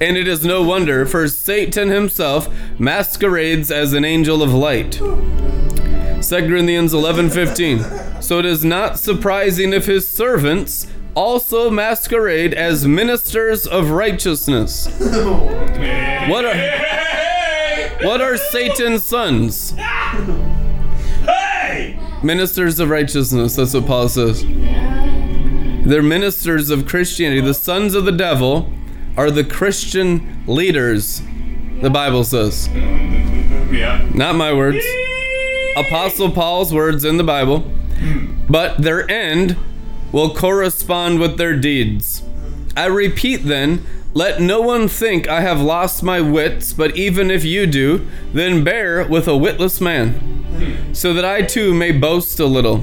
And 0.00 0.16
it 0.16 0.28
is 0.28 0.44
no 0.44 0.62
wonder, 0.62 1.06
for 1.06 1.26
Satan 1.28 1.88
himself 1.88 2.48
masquerades 2.78 3.70
as 3.70 3.92
an 3.92 4.04
angel 4.04 4.42
of 4.42 4.52
light. 4.54 4.92
2 4.94 6.48
Corinthians 6.48 6.92
11:15. 6.92 8.22
So 8.22 8.38
it 8.38 8.44
is 8.46 8.64
not 8.64 8.98
surprising 8.98 9.72
if 9.72 9.86
his 9.86 10.06
servants 10.06 10.86
also 11.14 11.70
masquerade 11.70 12.54
as 12.54 12.86
ministers 12.86 13.66
of 13.66 13.90
righteousness. 13.90 14.86
What 16.28 16.44
are 16.44 16.54
What 18.02 18.20
are 18.22 18.36
Satan's 18.36 19.04
sons? 19.04 19.74
Ministers 22.22 22.78
of 22.80 22.88
righteousness, 22.90 23.56
that's 23.56 23.74
what 23.74 23.86
Paul 23.86 24.08
says. 24.08 24.42
They're 24.42 26.02
ministers 26.02 26.70
of 26.70 26.86
Christianity. 26.86 27.40
The 27.40 27.54
sons 27.54 27.94
of 27.94 28.04
the 28.04 28.12
devil 28.12 28.72
are 29.16 29.30
the 29.30 29.44
Christian 29.44 30.44
leaders, 30.46 31.22
the 31.80 31.90
Bible 31.90 32.24
says. 32.24 32.68
Yeah. 32.68 34.08
Not 34.14 34.34
my 34.36 34.52
words. 34.52 34.84
Apostle 35.76 36.30
Paul's 36.32 36.74
words 36.74 37.04
in 37.04 37.16
the 37.16 37.24
Bible. 37.24 37.70
But 38.48 38.78
their 38.78 39.08
end 39.10 39.56
will 40.12 40.34
correspond 40.34 41.20
with 41.20 41.36
their 41.36 41.56
deeds. 41.56 42.22
I 42.76 42.86
repeat 42.86 43.38
then, 43.44 43.84
let 44.12 44.40
no 44.40 44.60
one 44.60 44.88
think 44.88 45.28
I 45.28 45.40
have 45.40 45.60
lost 45.60 46.02
my 46.02 46.20
wits, 46.20 46.72
but 46.72 46.96
even 46.96 47.30
if 47.30 47.44
you 47.44 47.66
do, 47.66 48.06
then 48.32 48.64
bear 48.64 49.06
with 49.06 49.28
a 49.28 49.36
witless 49.36 49.80
man, 49.80 50.69
so 50.92 51.12
that 51.14 51.24
I 51.24 51.42
too 51.42 51.74
may 51.74 51.92
boast 51.92 52.38
a 52.40 52.46
little. 52.46 52.78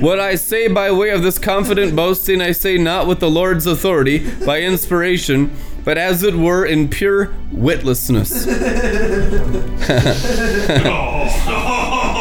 What 0.00 0.18
I 0.20 0.34
say 0.34 0.68
by 0.68 0.90
way 0.90 1.10
of 1.10 1.22
this 1.22 1.38
confident 1.38 1.94
boasting, 1.94 2.40
I 2.40 2.52
say 2.52 2.78
not 2.78 3.06
with 3.06 3.20
the 3.20 3.30
Lord's 3.30 3.66
authority, 3.66 4.30
by 4.44 4.62
inspiration, 4.62 5.50
but 5.84 5.98
as 5.98 6.22
it 6.22 6.34
were 6.34 6.64
in 6.64 6.88
pure 6.88 7.26
witlessness. 7.52 8.46
Oh, 10.86 12.13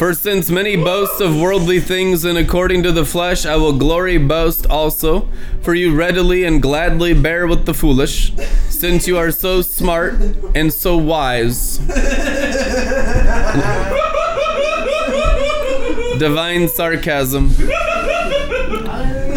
For 0.00 0.14
since 0.14 0.48
many 0.48 0.76
boast 0.76 1.20
of 1.20 1.38
worldly 1.38 1.78
things, 1.78 2.24
and 2.24 2.38
according 2.38 2.82
to 2.84 2.90
the 2.90 3.04
flesh, 3.04 3.44
I 3.44 3.56
will 3.56 3.74
glory 3.74 4.16
boast 4.16 4.66
also. 4.66 5.28
For 5.60 5.74
you 5.74 5.94
readily 5.94 6.44
and 6.44 6.62
gladly 6.62 7.12
bear 7.12 7.46
with 7.46 7.66
the 7.66 7.74
foolish, 7.74 8.32
since 8.70 9.06
you 9.06 9.18
are 9.18 9.30
so 9.30 9.60
smart 9.60 10.14
and 10.54 10.72
so 10.72 10.96
wise. 10.96 11.76
Divine 16.18 16.68
sarcasm. 16.68 17.50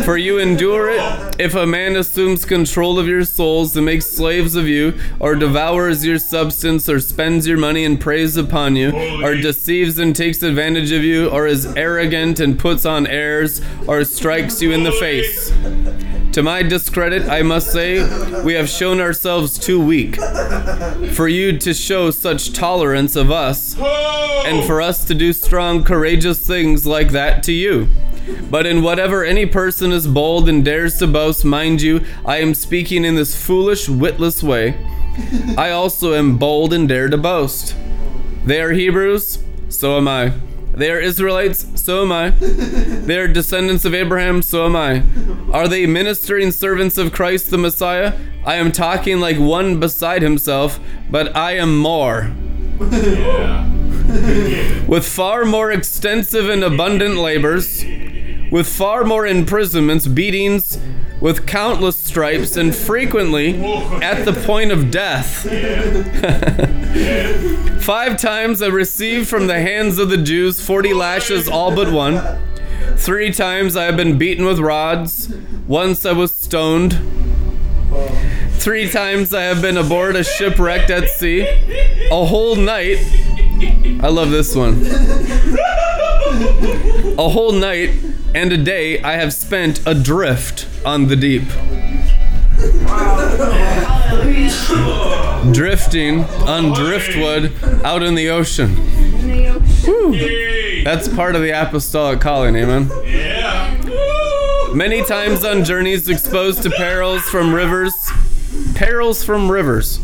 For 0.06 0.18
you 0.18 0.38
endure 0.38 0.90
it 0.90 1.40
if 1.40 1.56
a 1.56 1.66
man 1.66 1.96
assumes 1.96 2.44
control 2.44 3.00
of 3.00 3.08
your 3.08 3.24
souls 3.24 3.76
and 3.78 3.86
makes 3.86 4.06
slaves 4.06 4.56
of 4.56 4.68
you, 4.68 5.00
or 5.20 5.34
devours 5.34 6.06
your 6.06 6.20
substance, 6.20 6.90
or 6.90 7.00
spends 7.00 7.48
your 7.48 7.58
money 7.58 7.86
and 7.86 8.00
preys 8.00 8.36
upon 8.36 8.76
you, 8.76 8.92
or 9.24 9.36
deceives 9.36 9.98
and 10.00 10.14
takes 10.14 10.44
advantage 10.44 10.92
of 10.92 11.04
you, 11.04 11.30
or 11.30 11.48
is 11.48 11.66
arrogant 11.78 12.42
and 12.42 12.60
puts 12.60 12.86
on 12.86 13.08
airs, 13.08 13.62
or 13.88 14.04
strikes 14.04 14.62
you 14.62 14.72
in 14.72 14.84
the 14.84 14.92
face. 14.92 15.52
To 16.34 16.42
my 16.42 16.64
discredit, 16.64 17.30
I 17.30 17.44
must 17.44 17.72
say, 17.72 18.02
we 18.42 18.56
have 18.56 18.68
shown 18.68 19.00
ourselves 19.00 19.60
too 19.60 19.80
weak 19.80 20.16
for 21.14 21.28
you 21.28 21.60
to 21.60 21.76
show 21.76 22.10
such 22.10 22.54
tolerance 22.54 23.16
of 23.16 23.30
us, 23.30 23.78
and 23.78 24.66
for 24.66 24.82
us 24.82 25.06
to 25.06 25.14
do 25.14 25.32
strong, 25.32 25.84
courageous 25.84 26.40
things 26.46 26.88
like 26.88 27.12
that 27.12 27.44
to 27.44 27.52
you. 27.52 27.88
But 28.50 28.66
in 28.66 28.82
whatever 28.82 29.24
any 29.24 29.46
person 29.46 29.92
is 29.92 30.08
bold 30.08 30.50
and 30.50 30.66
dares 30.66 30.98
to 31.00 31.08
boast, 31.08 31.46
mind 31.46 31.84
you, 31.84 32.04
I 32.26 32.38
am 32.38 32.56
speaking 32.56 33.06
in 33.06 33.14
this 33.14 33.36
foolish, 33.36 33.88
witless 33.88 34.42
way. 34.42 34.76
I 35.56 35.70
also 35.70 36.16
am 36.16 36.40
bold 36.40 36.74
and 36.74 36.90
dare 36.90 37.10
to 37.10 37.18
boast. 37.18 37.76
They 38.44 38.60
are 38.60 38.72
Hebrews, 38.72 39.38
so 39.70 39.98
am 39.98 40.08
I. 40.08 40.34
They 40.76 40.90
are 40.90 41.00
Israelites, 41.00 41.68
so 41.76 42.02
am 42.02 42.12
I. 42.12 42.32
They 42.32 43.18
are 43.20 43.28
descendants 43.28 43.86
of 43.86 43.94
Abraham, 43.94 44.42
so 44.42 44.66
am 44.66 44.76
I. 44.76 45.04
Are 45.52 45.68
they 45.68 45.86
ministering 45.86 46.52
servants 46.52 46.98
of 46.98 47.14
Christ 47.14 47.52
the 47.52 47.60
Messiah? 47.60 48.14
I 48.44 48.56
am 48.56 48.72
talking 48.72 49.20
like 49.20 49.38
one 49.38 49.80
beside 49.80 50.24
himself, 50.24 50.80
but 51.12 51.36
I 51.36 51.58
am 51.58 51.78
more. 51.78 52.34
With 54.88 55.08
far 55.08 55.46
more 55.46 55.72
extensive 55.72 56.50
and 56.50 56.64
abundant 56.64 57.18
labors, 57.18 57.84
with 58.54 58.68
far 58.68 59.04
more 59.04 59.26
imprisonments, 59.26 60.06
beatings, 60.06 60.78
with 61.20 61.48
countless 61.48 61.98
stripes, 61.98 62.56
and 62.56 62.76
frequently 62.76 63.56
at 64.00 64.24
the 64.26 64.32
point 64.32 64.72
of 64.72 64.92
death. 64.92 65.42
Five 67.84 68.22
times 68.22 68.62
I 68.62 68.68
received 68.68 69.28
from 69.28 69.48
the 69.48 69.60
hands 69.60 69.98
of 69.98 70.12
the 70.12 70.18
Jews 70.18 70.64
40 70.64 70.94
lashes, 70.94 71.50
all 71.50 71.76
but 71.76 71.92
one. 71.92 72.22
Three 72.96 73.34
times 73.34 73.76
I 73.76 73.86
have 73.86 73.98
been 73.98 74.20
beaten 74.20 74.46
with 74.46 74.60
rods. 74.60 75.34
Once 75.68 76.06
I 76.06 76.12
was 76.12 76.32
stoned. 76.32 77.00
Three 78.60 78.88
times 78.88 79.34
I 79.34 79.42
have 79.42 79.64
been 79.64 79.78
aboard 79.78 80.16
a 80.16 80.24
shipwrecked 80.24 80.92
at 80.92 81.10
sea. 81.10 81.48
A 82.12 82.26
whole 82.26 82.56
night. 82.56 83.00
I 84.02 84.10
love 84.10 84.32
this 84.32 84.56
one. 84.56 84.82
A 87.18 87.30
whole 87.30 87.52
night 87.52 87.92
and 88.34 88.52
a 88.52 88.58
day 88.58 89.02
I 89.02 89.14
have 89.14 89.34
spent 89.34 89.86
adrift 89.86 90.68
on 90.86 91.08
the 91.08 91.16
deep. 91.16 91.44
Drifting 95.54 96.24
on 96.48 96.74
driftwood 96.74 97.54
out 97.84 98.02
in 98.02 98.16
the 98.16 98.30
ocean. 98.30 98.76
That's 100.84 101.08
part 101.08 101.36
of 101.36 101.42
the 101.42 101.52
apostolic 101.52 102.20
calling, 102.22 102.56
amen. 102.56 102.90
Yeah. 103.06 104.72
Many 104.74 105.04
times 105.04 105.46
on 105.46 105.64
journeys 105.64 106.10
exposed 106.10 106.64
to 106.64 106.70
perils 106.72 107.22
from 107.24 107.54
rivers, 107.54 107.94
perils 108.74 109.24
from 109.24 109.52
rivers, 109.52 110.00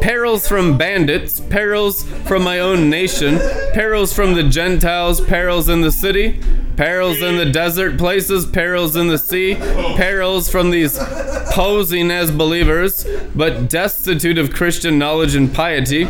perils 0.00 0.46
from 0.48 0.78
bandits, 0.78 1.40
perils 1.40 2.04
from 2.24 2.42
my 2.42 2.58
own 2.58 2.88
nation, 2.90 3.38
perils 3.72 4.12
from 4.12 4.34
the 4.34 4.42
Gentiles, 4.42 5.20
perils 5.20 5.68
in 5.68 5.80
the 5.80 5.92
city, 5.92 6.40
perils 6.76 7.22
in 7.22 7.36
the 7.36 7.50
desert 7.50 7.98
places, 7.98 8.46
perils 8.46 8.96
in 8.96 9.08
the 9.08 9.18
sea, 9.18 9.54
perils 9.96 10.48
from 10.48 10.70
these 10.70 10.98
posing 11.52 12.10
as 12.10 12.30
believers, 12.30 13.06
but 13.34 13.70
destitute 13.70 14.38
of 14.38 14.52
Christian 14.52 14.98
knowledge 14.98 15.34
and 15.34 15.52
piety, 15.54 16.02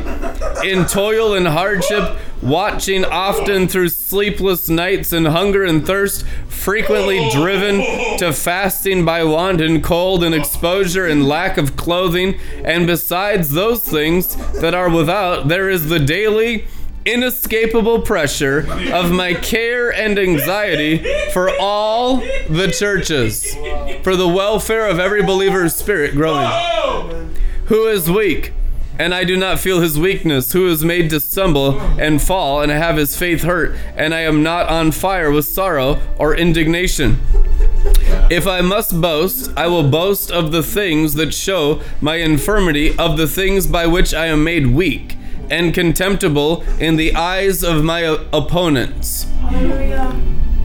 in 0.64 0.86
toil 0.86 1.34
and 1.34 1.46
hardship, 1.46 2.18
watching 2.42 3.04
often 3.04 3.68
through 3.68 3.88
sleepless 3.88 4.68
nights 4.68 5.12
and 5.12 5.26
hunger 5.26 5.64
and 5.64 5.86
thirst, 5.86 6.24
frequently 6.48 7.28
driven 7.30 7.80
to 8.18 8.32
fasting 8.32 9.04
by 9.04 9.22
want 9.24 9.60
and 9.60 9.82
cold 9.82 10.24
and 10.24 10.34
exposure 10.34 11.06
and 11.06 11.26
lack 11.28 11.56
of 11.58 11.76
clothing, 11.76 12.38
and 12.64 12.86
besides 12.86 13.50
those 13.50 13.82
things 13.82 14.36
that 14.60 14.74
are 14.74 14.90
without, 14.90 15.48
there 15.48 15.68
is 15.70 15.88
the 15.88 15.98
daily 15.98 16.66
inescapable 17.04 18.00
pressure 18.00 18.66
of 18.92 19.12
my 19.12 19.32
care 19.32 19.92
and 19.92 20.18
anxiety 20.18 20.98
for 21.30 21.50
all 21.60 22.16
the 22.16 22.74
churches, 22.76 23.54
for 24.02 24.16
the 24.16 24.26
welfare 24.26 24.88
of 24.88 24.98
every 24.98 25.22
believer's 25.22 25.74
spirit 25.74 26.14
growing. 26.14 26.50
Who 27.66 27.86
is 27.86 28.10
weak? 28.10 28.52
And 28.98 29.14
I 29.14 29.24
do 29.24 29.36
not 29.36 29.60
feel 29.60 29.80
his 29.80 29.98
weakness, 29.98 30.52
who 30.52 30.68
is 30.68 30.84
made 30.84 31.10
to 31.10 31.20
stumble 31.20 31.78
and 32.00 32.20
fall, 32.20 32.62
and 32.62 32.72
have 32.72 32.96
his 32.96 33.16
faith 33.16 33.42
hurt, 33.42 33.76
and 33.94 34.14
I 34.14 34.20
am 34.20 34.42
not 34.42 34.68
on 34.68 34.90
fire 34.90 35.30
with 35.30 35.44
sorrow 35.44 36.00
or 36.18 36.34
indignation. 36.34 37.20
If 38.30 38.46
I 38.46 38.60
must 38.62 39.00
boast, 39.00 39.52
I 39.56 39.66
will 39.66 39.88
boast 39.88 40.32
of 40.32 40.50
the 40.50 40.62
things 40.62 41.14
that 41.14 41.34
show 41.34 41.82
my 42.00 42.16
infirmity, 42.16 42.96
of 42.98 43.16
the 43.16 43.28
things 43.28 43.66
by 43.66 43.86
which 43.86 44.14
I 44.14 44.26
am 44.26 44.42
made 44.42 44.68
weak 44.68 45.16
and 45.50 45.72
contemptible 45.72 46.62
in 46.80 46.96
the 46.96 47.14
eyes 47.14 47.62
of 47.62 47.84
my 47.84 48.00
opponents. 48.32 49.26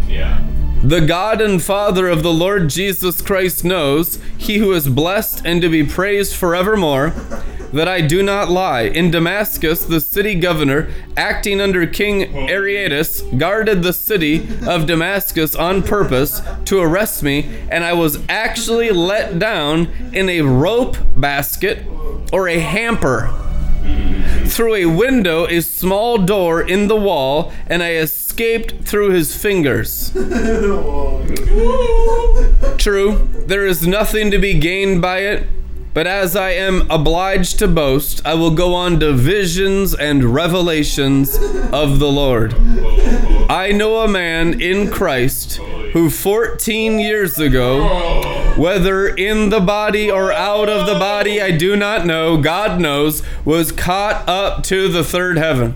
Yeah. 0.07 0.43
The 0.83 1.01
God 1.01 1.39
and 1.41 1.61
Father 1.61 2.07
of 2.07 2.23
the 2.23 2.33
Lord 2.33 2.69
Jesus 2.69 3.21
Christ 3.21 3.63
knows, 3.63 4.17
he 4.35 4.57
who 4.57 4.71
is 4.71 4.89
blessed 4.89 5.45
and 5.45 5.61
to 5.61 5.69
be 5.69 5.85
praised 5.85 6.35
forevermore, 6.35 7.13
that 7.73 7.87
I 7.87 8.01
do 8.01 8.23
not 8.23 8.49
lie. 8.49 8.81
In 8.81 9.11
Damascus, 9.11 9.83
the 9.83 10.01
city 10.01 10.35
governor, 10.35 10.89
acting 11.15 11.61
under 11.61 11.85
King 11.87 12.49
Aretas, 12.49 13.21
guarded 13.37 13.83
the 13.83 13.93
city 13.93 14.47
of 14.67 14.85
Damascus 14.85 15.55
on 15.55 15.83
purpose 15.83 16.41
to 16.65 16.79
arrest 16.79 17.23
me, 17.23 17.49
and 17.69 17.83
I 17.83 17.93
was 17.93 18.19
actually 18.29 18.89
let 18.89 19.39
down 19.39 19.87
in 20.13 20.29
a 20.29 20.41
rope 20.41 20.97
basket 21.15 21.85
or 22.31 22.47
a 22.47 22.59
hamper 22.59 23.33
through 24.45 24.75
a 24.75 24.85
window 24.85 25.47
a 25.47 25.61
small 25.61 26.17
door 26.17 26.61
in 26.61 26.87
the 26.87 26.95
wall, 26.95 27.51
and 27.67 27.81
I 27.81 27.93
escaped 27.93 28.85
through 28.85 29.11
his 29.11 29.35
fingers. 29.35 30.11
True, 32.77 33.29
there 33.45 33.65
is 33.65 33.87
nothing 33.87 34.31
to 34.31 34.37
be 34.37 34.59
gained 34.59 35.01
by 35.01 35.19
it, 35.19 35.47
but 35.93 36.07
as 36.07 36.35
I 36.35 36.51
am 36.51 36.89
obliged 36.89 37.59
to 37.59 37.67
boast, 37.67 38.25
I 38.25 38.33
will 38.33 38.51
go 38.51 38.73
on 38.73 38.99
to 39.01 39.13
visions 39.13 39.93
and 39.93 40.23
revelations 40.23 41.37
of 41.71 41.99
the 41.99 42.11
Lord. 42.11 42.53
I 43.49 43.73
know 43.73 43.97
a 43.97 44.07
man 44.07 44.61
in 44.61 44.89
Christ 44.89 45.57
who 45.91 46.09
14 46.09 46.99
years 46.99 47.37
ago, 47.37 48.53
whether 48.55 49.07
in 49.07 49.49
the 49.49 49.59
body 49.59 50.09
or 50.09 50.31
out 50.31 50.69
of 50.69 50.87
the 50.87 50.97
body, 50.97 51.41
I 51.41 51.51
do 51.51 51.75
not 51.75 52.05
know, 52.05 52.41
God 52.41 52.79
knows, 52.79 53.21
was 53.43 53.73
caught 53.73 54.27
up 54.29 54.63
to 54.65 54.87
the 54.87 55.03
third 55.03 55.37
heaven. 55.37 55.75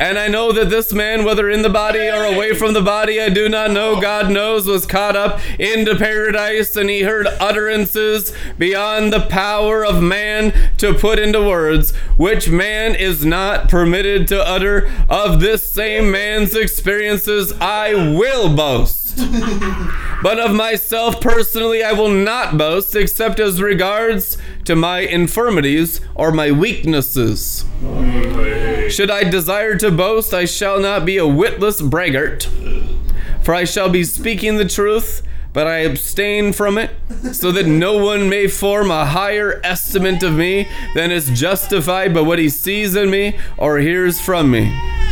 And 0.00 0.18
I 0.18 0.28
know 0.28 0.52
that 0.52 0.70
this 0.70 0.92
man, 0.92 1.24
whether 1.24 1.50
in 1.50 1.62
the 1.62 1.68
body 1.68 2.08
or 2.08 2.24
away 2.24 2.54
from 2.54 2.72
the 2.72 2.80
body, 2.80 3.20
I 3.20 3.28
do 3.28 3.48
not 3.48 3.70
know, 3.72 4.00
God 4.00 4.30
knows, 4.30 4.66
was 4.66 4.86
caught 4.86 5.16
up 5.16 5.40
into 5.60 5.96
paradise 5.96 6.76
and 6.76 6.88
he 6.88 7.02
heard 7.02 7.26
utterances 7.26 8.32
beyond 8.58 8.87
the 8.88 9.26
power 9.28 9.84
of 9.84 10.02
man 10.02 10.52
to 10.78 10.94
put 10.94 11.18
into 11.18 11.40
words, 11.40 11.94
which 12.16 12.48
man 12.48 12.94
is 12.94 13.24
not 13.24 13.68
permitted 13.68 14.26
to 14.28 14.46
utter. 14.46 14.90
Of 15.08 15.40
this 15.40 15.70
same 15.70 16.10
man's 16.10 16.54
experiences, 16.54 17.52
I 17.60 17.94
will 17.94 18.54
boast. 18.54 19.16
but 20.22 20.38
of 20.38 20.54
myself 20.54 21.20
personally, 21.20 21.82
I 21.82 21.92
will 21.92 22.08
not 22.08 22.56
boast, 22.56 22.94
except 22.94 23.40
as 23.40 23.60
regards 23.60 24.36
to 24.64 24.74
my 24.76 25.00
infirmities 25.00 26.00
or 26.14 26.32
my 26.32 26.50
weaknesses. 26.50 27.64
Should 28.90 29.10
I 29.10 29.24
desire 29.24 29.76
to 29.76 29.90
boast, 29.90 30.32
I 30.32 30.44
shall 30.44 30.80
not 30.80 31.04
be 31.04 31.18
a 31.18 31.26
witless 31.26 31.82
braggart, 31.82 32.48
for 33.42 33.54
I 33.54 33.64
shall 33.64 33.88
be 33.88 34.04
speaking 34.04 34.56
the 34.56 34.68
truth, 34.68 35.22
but 35.52 35.66
I 35.66 35.78
abstain 35.78 36.52
from 36.52 36.78
it, 36.78 36.90
so 37.32 37.50
that 37.52 37.66
no 37.66 38.04
one 38.04 38.28
may 38.28 38.46
form 38.46 38.90
a 38.90 39.06
higher 39.06 39.60
estimate 39.64 40.22
of 40.22 40.34
me 40.34 40.68
than 40.94 41.10
is 41.10 41.30
justified 41.30 42.14
by 42.14 42.20
what 42.20 42.38
he 42.38 42.48
sees 42.48 42.94
in 42.94 43.10
me 43.10 43.38
or 43.56 43.78
hears 43.78 44.20
from 44.20 44.50
me. 44.50 44.64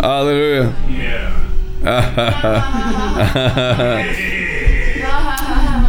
Hallelujah. 0.00 0.74
Yeah. 0.88 1.42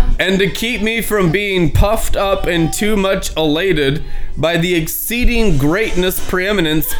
and 0.19 0.39
to 0.39 0.49
keep 0.49 0.81
me 0.81 1.01
from 1.01 1.31
being 1.31 1.71
puffed 1.71 2.15
up 2.15 2.45
and 2.45 2.73
too 2.73 2.95
much 2.95 3.35
elated 3.37 4.03
by 4.35 4.57
the 4.57 4.75
exceeding 4.75 5.57
greatness 5.57 6.27
preeminence 6.27 6.93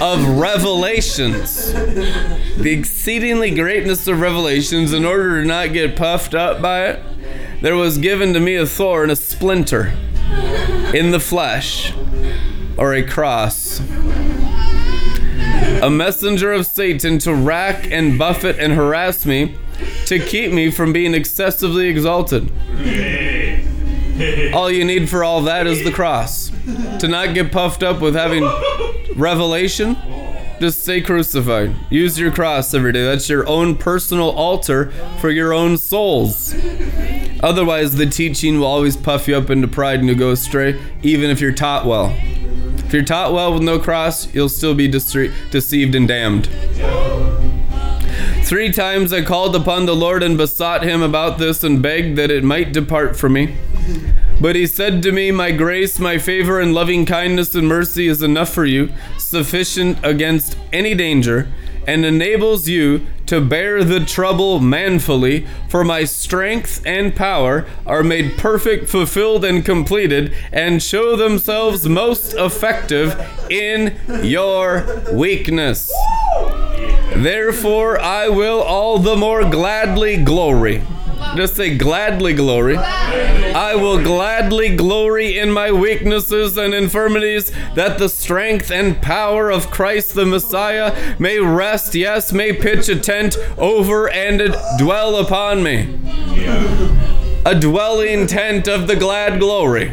of 0.00 0.26
revelations. 0.38 1.72
The 1.72 2.76
exceedingly 2.76 3.50
greatness 3.52 4.06
of 4.08 4.20
revelations, 4.20 4.92
in 4.92 5.04
order 5.04 5.40
to 5.40 5.46
not 5.46 5.72
get 5.72 5.96
puffed 5.96 6.34
up 6.34 6.60
by 6.60 6.86
it, 6.86 7.02
there 7.62 7.76
was 7.76 7.98
given 7.98 8.32
to 8.34 8.40
me 8.40 8.56
a 8.56 8.66
thorn, 8.66 9.10
a 9.10 9.16
splinter 9.16 9.94
in 10.92 11.10
the 11.10 11.20
flesh, 11.20 11.92
or 12.76 12.94
a 12.94 13.02
cross. 13.02 13.80
A 15.80 15.90
messenger 15.90 16.52
of 16.52 16.66
Satan 16.66 17.18
to 17.20 17.34
rack 17.34 17.90
and 17.90 18.18
buffet 18.18 18.58
and 18.58 18.72
harass 18.72 19.24
me, 19.24 19.56
to 20.06 20.18
keep 20.18 20.52
me 20.52 20.70
from 20.70 20.92
being 20.92 21.14
excessively 21.14 21.88
exalted. 21.88 22.50
All 24.54 24.70
you 24.70 24.84
need 24.84 25.10
for 25.10 25.22
all 25.22 25.42
that 25.42 25.66
is 25.66 25.84
the 25.84 25.92
cross. 25.92 26.50
To 27.00 27.08
not 27.08 27.34
get 27.34 27.52
puffed 27.52 27.82
up 27.82 28.00
with 28.00 28.14
having 28.14 28.42
revelation, 29.16 29.96
just 30.60 30.82
stay 30.82 31.00
crucified. 31.00 31.74
Use 31.90 32.18
your 32.18 32.32
cross 32.32 32.72
every 32.72 32.92
day. 32.92 33.04
That's 33.04 33.28
your 33.28 33.46
own 33.46 33.76
personal 33.76 34.30
altar 34.30 34.90
for 35.20 35.30
your 35.30 35.52
own 35.52 35.76
souls. 35.76 36.54
Otherwise, 37.40 37.96
the 37.96 38.06
teaching 38.06 38.58
will 38.58 38.66
always 38.66 38.96
puff 38.96 39.28
you 39.28 39.36
up 39.36 39.50
into 39.50 39.68
pride 39.68 40.00
and 40.00 40.08
you 40.08 40.14
go 40.14 40.30
astray, 40.30 40.80
even 41.02 41.30
if 41.30 41.40
you're 41.40 41.52
taught 41.52 41.84
well. 41.84 42.16
If 42.78 42.92
you're 42.92 43.04
taught 43.04 43.32
well 43.32 43.52
with 43.52 43.62
no 43.62 43.78
cross, 43.78 44.32
you'll 44.32 44.48
still 44.48 44.74
be 44.74 44.88
deceived 44.88 45.94
and 45.94 46.08
damned. 46.08 46.48
Three 48.44 48.72
times 48.72 49.12
I 49.12 49.22
called 49.22 49.56
upon 49.56 49.86
the 49.86 49.96
Lord 49.96 50.22
and 50.22 50.38
besought 50.38 50.84
him 50.84 51.02
about 51.02 51.38
this 51.38 51.64
and 51.64 51.82
begged 51.82 52.16
that 52.16 52.30
it 52.30 52.44
might 52.44 52.72
depart 52.72 53.16
from 53.16 53.32
me. 53.32 53.56
But 54.46 54.54
he 54.54 54.68
said 54.68 55.02
to 55.02 55.10
me, 55.10 55.32
My 55.32 55.50
grace, 55.50 55.98
my 55.98 56.18
favor, 56.18 56.60
and 56.60 56.72
loving 56.72 57.04
kindness 57.04 57.52
and 57.56 57.66
mercy 57.66 58.06
is 58.06 58.22
enough 58.22 58.50
for 58.50 58.64
you, 58.64 58.92
sufficient 59.18 59.98
against 60.04 60.56
any 60.72 60.94
danger, 60.94 61.48
and 61.84 62.06
enables 62.06 62.68
you 62.68 63.04
to 63.26 63.40
bear 63.40 63.82
the 63.82 63.98
trouble 63.98 64.60
manfully. 64.60 65.48
For 65.68 65.82
my 65.82 66.04
strength 66.04 66.80
and 66.86 67.16
power 67.16 67.66
are 67.84 68.04
made 68.04 68.38
perfect, 68.38 68.88
fulfilled, 68.88 69.44
and 69.44 69.64
completed, 69.64 70.32
and 70.52 70.80
show 70.80 71.16
themselves 71.16 71.88
most 71.88 72.32
effective 72.34 73.18
in 73.50 73.96
your 74.22 75.02
weakness. 75.12 75.92
Therefore, 77.16 77.98
I 77.98 78.28
will 78.28 78.62
all 78.62 79.00
the 79.00 79.16
more 79.16 79.42
gladly 79.50 80.22
glory. 80.22 80.84
Just 81.36 81.56
say 81.56 81.76
gladly 81.76 82.32
glory. 82.32 82.76
I 82.76 83.74
will 83.74 84.02
gladly 84.02 84.74
glory 84.74 85.38
in 85.38 85.52
my 85.52 85.70
weaknesses 85.70 86.56
and 86.56 86.74
infirmities, 86.74 87.52
that 87.74 87.98
the 87.98 88.08
strength 88.08 88.70
and 88.70 89.00
power 89.02 89.50
of 89.50 89.70
Christ 89.70 90.14
the 90.14 90.24
Messiah 90.24 91.16
may 91.18 91.38
rest, 91.38 91.94
yes, 91.94 92.32
may 92.32 92.52
pitch 92.52 92.88
a 92.88 92.98
tent 92.98 93.36
over 93.58 94.08
and 94.08 94.54
dwell 94.78 95.16
upon 95.16 95.62
me. 95.62 95.98
A 97.44 97.58
dwelling 97.58 98.26
tent 98.26 98.66
of 98.66 98.86
the 98.86 98.96
glad 98.96 99.38
glory. 99.38 99.92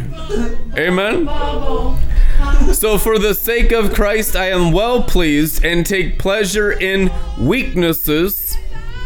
Amen. 0.77 1.27
So, 2.73 2.97
for 2.97 3.19
the 3.19 3.35
sake 3.35 3.71
of 3.71 3.93
Christ, 3.93 4.35
I 4.35 4.49
am 4.49 4.71
well 4.71 5.03
pleased 5.03 5.63
and 5.63 5.85
take 5.85 6.17
pleasure 6.17 6.71
in 6.71 7.11
weaknesses, 7.39 8.57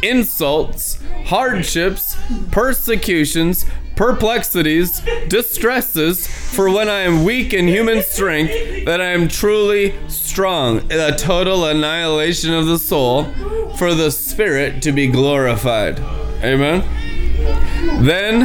insults, 0.04 1.00
hardships, 1.26 2.18
persecutions, 2.52 3.66
perplexities, 3.96 5.02
distresses, 5.28 6.28
for 6.28 6.70
when 6.70 6.88
I 6.88 7.00
am 7.00 7.24
weak 7.24 7.54
in 7.54 7.68
human 7.68 8.04
strength, 8.04 8.86
that 8.86 9.02
I 9.02 9.08
am 9.08 9.28
truly 9.28 9.96
strong. 10.08 10.92
A 10.92 11.16
total 11.16 11.66
annihilation 11.66 12.54
of 12.54 12.68
the 12.68 12.78
soul, 12.78 13.26
for 13.78 13.94
the 13.94 14.12
spirit 14.12 14.82
to 14.84 14.92
be 14.92 15.08
glorified. 15.08 16.00
Amen. 16.44 16.84
Then 18.04 18.44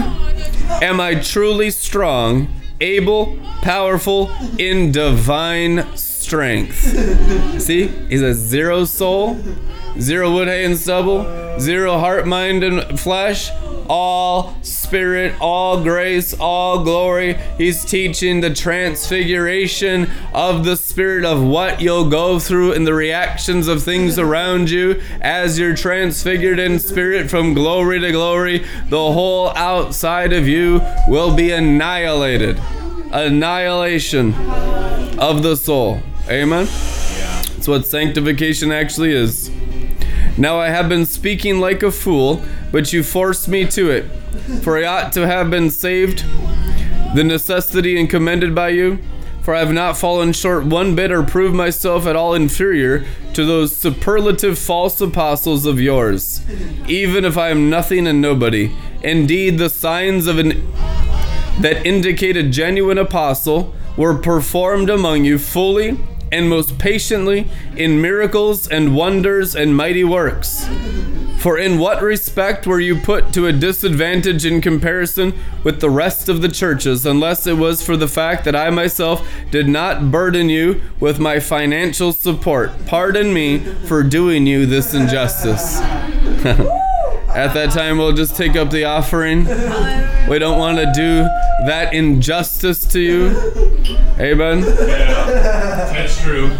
am 0.82 1.00
I 1.00 1.16
truly 1.16 1.70
strong, 1.70 2.48
able, 2.80 3.38
powerful, 3.60 4.30
in 4.58 4.90
divine 4.90 5.86
strength. 5.96 7.60
See, 7.60 7.88
he's 7.88 8.22
a 8.22 8.32
zero 8.32 8.84
soul, 8.84 9.38
zero 9.98 10.32
wood, 10.32 10.48
hay, 10.48 10.64
and 10.64 10.76
stubble, 10.76 11.58
zero 11.58 11.98
heart, 11.98 12.26
mind, 12.26 12.64
and 12.64 12.98
flesh, 12.98 13.50
all 13.88 14.54
spirit, 14.62 15.34
all 15.40 15.82
grace, 15.82 16.34
all 16.34 16.82
glory. 16.84 17.34
He's 17.58 17.84
teaching 17.84 18.40
the 18.40 18.52
transfiguration 18.52 20.10
of 20.32 20.64
the 20.64 20.76
spirit 20.76 21.24
of 21.24 21.42
what 21.42 21.80
you'll 21.80 22.08
go 22.08 22.38
through 22.38 22.72
and 22.72 22.86
the 22.86 22.94
reactions 22.94 23.68
of 23.68 23.82
things 23.82 24.18
around 24.18 24.70
you 24.70 25.00
as 25.20 25.58
you're 25.58 25.76
transfigured 25.76 26.58
in 26.58 26.78
spirit 26.78 27.30
from 27.30 27.54
glory 27.54 28.00
to 28.00 28.12
glory. 28.12 28.64
The 28.88 29.12
whole 29.12 29.50
outside 29.50 30.32
of 30.32 30.48
you 30.48 30.80
will 31.08 31.34
be 31.34 31.50
annihilated. 31.50 32.60
Annihilation 33.12 34.34
of 35.18 35.42
the 35.42 35.56
soul. 35.56 36.00
Amen. 36.28 36.64
That's 36.64 37.68
what 37.68 37.86
sanctification 37.86 38.72
actually 38.72 39.12
is. 39.12 39.50
Now 40.38 40.58
I 40.58 40.68
have 40.68 40.88
been 40.88 41.04
speaking 41.04 41.60
like 41.60 41.82
a 41.82 41.90
fool, 41.90 42.42
but 42.70 42.92
you 42.92 43.02
forced 43.02 43.48
me 43.48 43.66
to 43.66 43.90
it. 43.90 44.04
For 44.62 44.78
I 44.78 44.84
ought 44.84 45.12
to 45.12 45.26
have 45.26 45.50
been 45.50 45.70
saved, 45.70 46.24
the 47.14 47.22
necessity 47.22 48.00
and 48.00 48.08
commended 48.08 48.54
by 48.54 48.70
you. 48.70 48.98
For 49.42 49.54
I 49.54 49.58
have 49.58 49.72
not 49.72 49.96
fallen 49.96 50.32
short 50.32 50.64
one 50.64 50.94
bit 50.94 51.10
or 51.10 51.24
proved 51.24 51.54
myself 51.54 52.06
at 52.06 52.14
all 52.14 52.32
inferior 52.32 53.04
to 53.34 53.44
those 53.44 53.76
superlative 53.76 54.56
false 54.56 55.00
apostles 55.00 55.66
of 55.66 55.80
yours, 55.80 56.42
even 56.86 57.24
if 57.24 57.36
I 57.36 57.50
am 57.50 57.68
nothing 57.68 58.06
and 58.06 58.20
nobody. 58.20 58.72
Indeed, 59.02 59.58
the 59.58 59.68
signs 59.68 60.28
of 60.28 60.38
an 60.38 60.72
that 61.60 61.84
indicate 61.84 62.36
a 62.36 62.42
genuine 62.42 62.98
apostle 62.98 63.74
were 63.96 64.16
performed 64.16 64.88
among 64.88 65.24
you 65.24 65.38
fully 65.38 65.98
and 66.32 66.48
most 66.48 66.78
patiently 66.78 67.46
in 67.76 68.00
miracles 68.00 68.66
and 68.66 68.96
wonders 68.96 69.54
and 69.54 69.76
mighty 69.76 70.02
works. 70.02 70.66
For 71.42 71.58
in 71.58 71.80
what 71.80 72.00
respect 72.02 72.68
were 72.68 72.78
you 72.78 72.96
put 72.96 73.32
to 73.32 73.48
a 73.48 73.52
disadvantage 73.52 74.46
in 74.46 74.60
comparison 74.60 75.34
with 75.64 75.80
the 75.80 75.90
rest 75.90 76.28
of 76.28 76.40
the 76.40 76.48
churches, 76.48 77.04
unless 77.04 77.48
it 77.48 77.56
was 77.58 77.84
for 77.84 77.96
the 77.96 78.06
fact 78.06 78.44
that 78.44 78.54
I 78.54 78.70
myself 78.70 79.28
did 79.50 79.68
not 79.68 80.12
burden 80.12 80.48
you 80.48 80.80
with 81.00 81.18
my 81.18 81.40
financial 81.40 82.12
support? 82.12 82.70
Pardon 82.86 83.34
me 83.34 83.58
for 83.58 84.04
doing 84.04 84.46
you 84.46 84.66
this 84.66 84.94
injustice. 84.94 85.80
At 87.34 87.54
that 87.54 87.72
time, 87.72 87.98
we'll 87.98 88.12
just 88.12 88.36
take 88.36 88.54
up 88.54 88.70
the 88.70 88.84
offering. 88.84 89.44
We 90.28 90.38
don't 90.38 90.58
want 90.58 90.78
to 90.78 90.92
do 90.94 91.24
that 91.66 91.92
injustice 91.92 92.86
to 92.92 93.00
you. 93.00 93.28
Amen. 94.20 94.60
Yeah. 94.60 95.61
That's 95.76 96.20
true. 96.20 96.50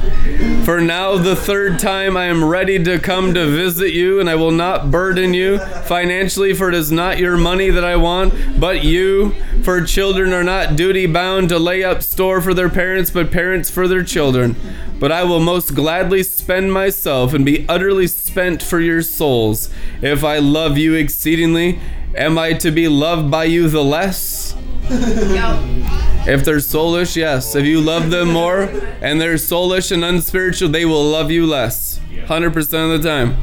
For 0.65 0.81
now, 0.81 1.17
the 1.17 1.37
third 1.37 1.79
time, 1.79 2.17
I 2.17 2.27
am 2.27 2.45
ready 2.45 2.83
to 2.85 2.99
come 2.99 3.35
to 3.35 3.47
visit 3.47 3.93
you, 3.93 4.21
and 4.21 4.31
I 4.31 4.37
will 4.37 4.51
not 4.51 4.91
burden 4.91 5.35
you 5.35 5.59
financially, 5.59 6.55
for 6.55 6.69
it 6.69 6.75
is 6.75 6.91
not 6.91 7.19
your 7.19 7.37
money 7.37 7.69
that 7.71 7.85
I 7.85 7.97
want, 7.97 8.61
but 8.61 8.85
you. 8.85 9.35
For 9.63 9.85
children 9.85 10.33
are 10.33 10.45
not 10.45 10.77
duty 10.77 11.07
bound 11.07 11.51
to 11.51 11.59
lay 11.59 11.85
up 11.85 12.03
store 12.03 12.41
for 12.41 12.55
their 12.55 12.71
parents, 12.71 13.11
but 13.11 13.31
parents 13.31 13.71
for 13.71 13.87
their 13.87 14.03
children. 14.03 14.57
But 14.99 15.13
I 15.13 15.25
will 15.25 15.41
most 15.41 15.75
gladly 15.75 16.23
spend 16.23 16.73
myself 16.73 17.35
and 17.35 17.45
be 17.45 17.67
utterly 17.69 18.07
spent 18.07 18.63
for 18.63 18.81
your 18.81 19.03
souls. 19.03 19.69
If 20.01 20.25
I 20.25 20.39
love 20.39 20.79
you 20.79 20.95
exceedingly, 20.95 21.81
am 22.15 22.39
I 22.39 22.55
to 22.55 22.71
be 22.71 22.89
loved 22.89 23.31
by 23.31 23.45
you 23.45 23.69
the 23.69 23.85
less? 23.85 24.57
Yo. 24.89 26.02
If 26.25 26.45
they're 26.45 26.57
soulish, 26.59 27.17
yes. 27.17 27.57
If 27.57 27.67
you 27.67 27.81
love 27.81 28.11
them 28.11 28.33
more 28.33 28.63
and 29.01 29.21
they're 29.21 29.35
soulish 29.35 29.91
and 29.91 30.05
unspiritual, 30.05 30.69
they 30.69 30.85
will 30.85 31.05
love 31.05 31.31
you 31.31 31.47
less. 31.47 31.99
100% 32.27 32.95
of 32.95 33.03
the 33.03 33.09
time. 33.09 33.37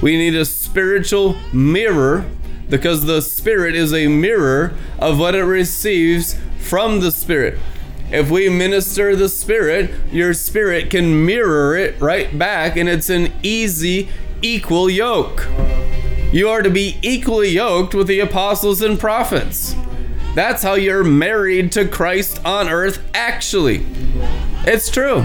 We 0.00 0.16
need 0.16 0.36
a 0.36 0.44
spiritual 0.44 1.36
mirror 1.52 2.24
because 2.68 3.06
the 3.06 3.22
spirit 3.22 3.74
is 3.74 3.92
a 3.92 4.06
mirror 4.06 4.74
of 4.98 5.18
what 5.18 5.34
it 5.34 5.42
receives 5.42 6.38
from 6.60 7.00
the 7.00 7.10
spirit. 7.10 7.58
If 8.10 8.30
we 8.30 8.48
minister 8.48 9.16
the 9.16 9.28
spirit, 9.28 9.90
your 10.12 10.32
spirit 10.32 10.90
can 10.90 11.26
mirror 11.26 11.76
it 11.76 12.00
right 12.00 12.38
back 12.38 12.76
and 12.76 12.88
it's 12.88 13.10
an 13.10 13.32
easy 13.42 14.08
equal 14.42 14.88
yoke. 14.88 15.44
You 16.32 16.48
are 16.48 16.62
to 16.62 16.70
be 16.70 16.98
equally 17.02 17.48
yoked 17.48 17.94
with 17.94 18.06
the 18.06 18.20
apostles 18.20 18.80
and 18.80 18.98
prophets. 18.98 19.74
That's 20.36 20.62
how 20.62 20.74
you're 20.74 21.02
married 21.02 21.72
to 21.72 21.88
Christ 21.88 22.44
on 22.44 22.68
earth, 22.68 23.02
actually. 23.14 23.86
It's 24.66 24.90
true. 24.90 25.24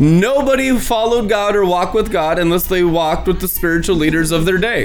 Nobody 0.00 0.78
followed 0.78 1.28
God 1.28 1.54
or 1.54 1.66
walked 1.66 1.92
with 1.92 2.10
God 2.10 2.38
unless 2.38 2.66
they 2.66 2.82
walked 2.82 3.28
with 3.28 3.42
the 3.42 3.46
spiritual 3.46 3.96
leaders 3.96 4.30
of 4.30 4.46
their 4.46 4.56
day. 4.56 4.84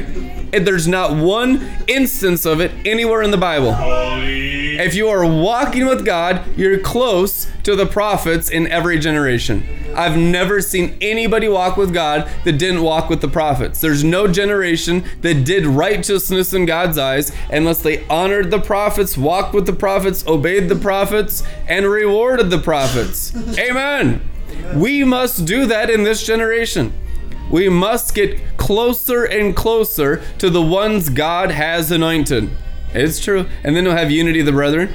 And 0.51 0.67
there's 0.67 0.85
not 0.85 1.15
one 1.15 1.65
instance 1.87 2.45
of 2.45 2.59
it 2.59 2.73
anywhere 2.85 3.21
in 3.21 3.31
the 3.31 3.37
Bible. 3.37 3.73
If 3.77 4.95
you 4.95 5.07
are 5.07 5.25
walking 5.25 5.85
with 5.85 6.05
God, 6.05 6.45
you're 6.57 6.79
close 6.79 7.47
to 7.63 7.77
the 7.77 7.85
prophets 7.85 8.49
in 8.49 8.67
every 8.67 8.99
generation. 8.99 9.63
I've 9.95 10.18
never 10.18 10.61
seen 10.61 10.97
anybody 11.01 11.47
walk 11.47 11.77
with 11.77 11.93
God 11.93 12.30
that 12.43 12.53
didn't 12.53 12.84
walk 12.84 13.09
with 13.09 13.22
the 13.22 13.27
prophets. 13.27 13.81
There's 13.81 14.03
no 14.03 14.27
generation 14.27 15.03
that 15.22 15.43
did 15.43 15.65
righteousness 15.65 16.53
in 16.53 16.65
God's 16.65 16.97
eyes 16.97 17.31
unless 17.49 17.81
they 17.81 18.05
honored 18.07 18.51
the 18.51 18.59
prophets, 18.59 19.18
walked 19.18 19.53
with 19.53 19.65
the 19.65 19.73
prophets, 19.73 20.26
obeyed 20.27 20.69
the 20.69 20.76
prophets, 20.76 21.43
and 21.68 21.85
rewarded 21.85 22.49
the 22.49 22.59
prophets. 22.59 23.35
Amen. 23.59 24.22
We 24.76 25.03
must 25.03 25.45
do 25.45 25.65
that 25.65 25.89
in 25.89 26.03
this 26.03 26.26
generation. 26.26 26.93
We 27.49 27.68
must 27.68 28.15
get 28.15 28.57
closer 28.57 29.26
and 29.26 29.55
closer 29.55 30.22
to 30.38 30.49
the 30.49 30.61
ones 30.61 31.09
God 31.09 31.51
has 31.51 31.91
anointed. 31.91 32.49
It's 32.93 33.19
true. 33.19 33.47
And 33.63 33.76
then 33.76 33.85
you'll 33.85 33.95
have 33.95 34.11
unity 34.11 34.41
of 34.41 34.45
the 34.45 34.51
brethren. 34.51 34.93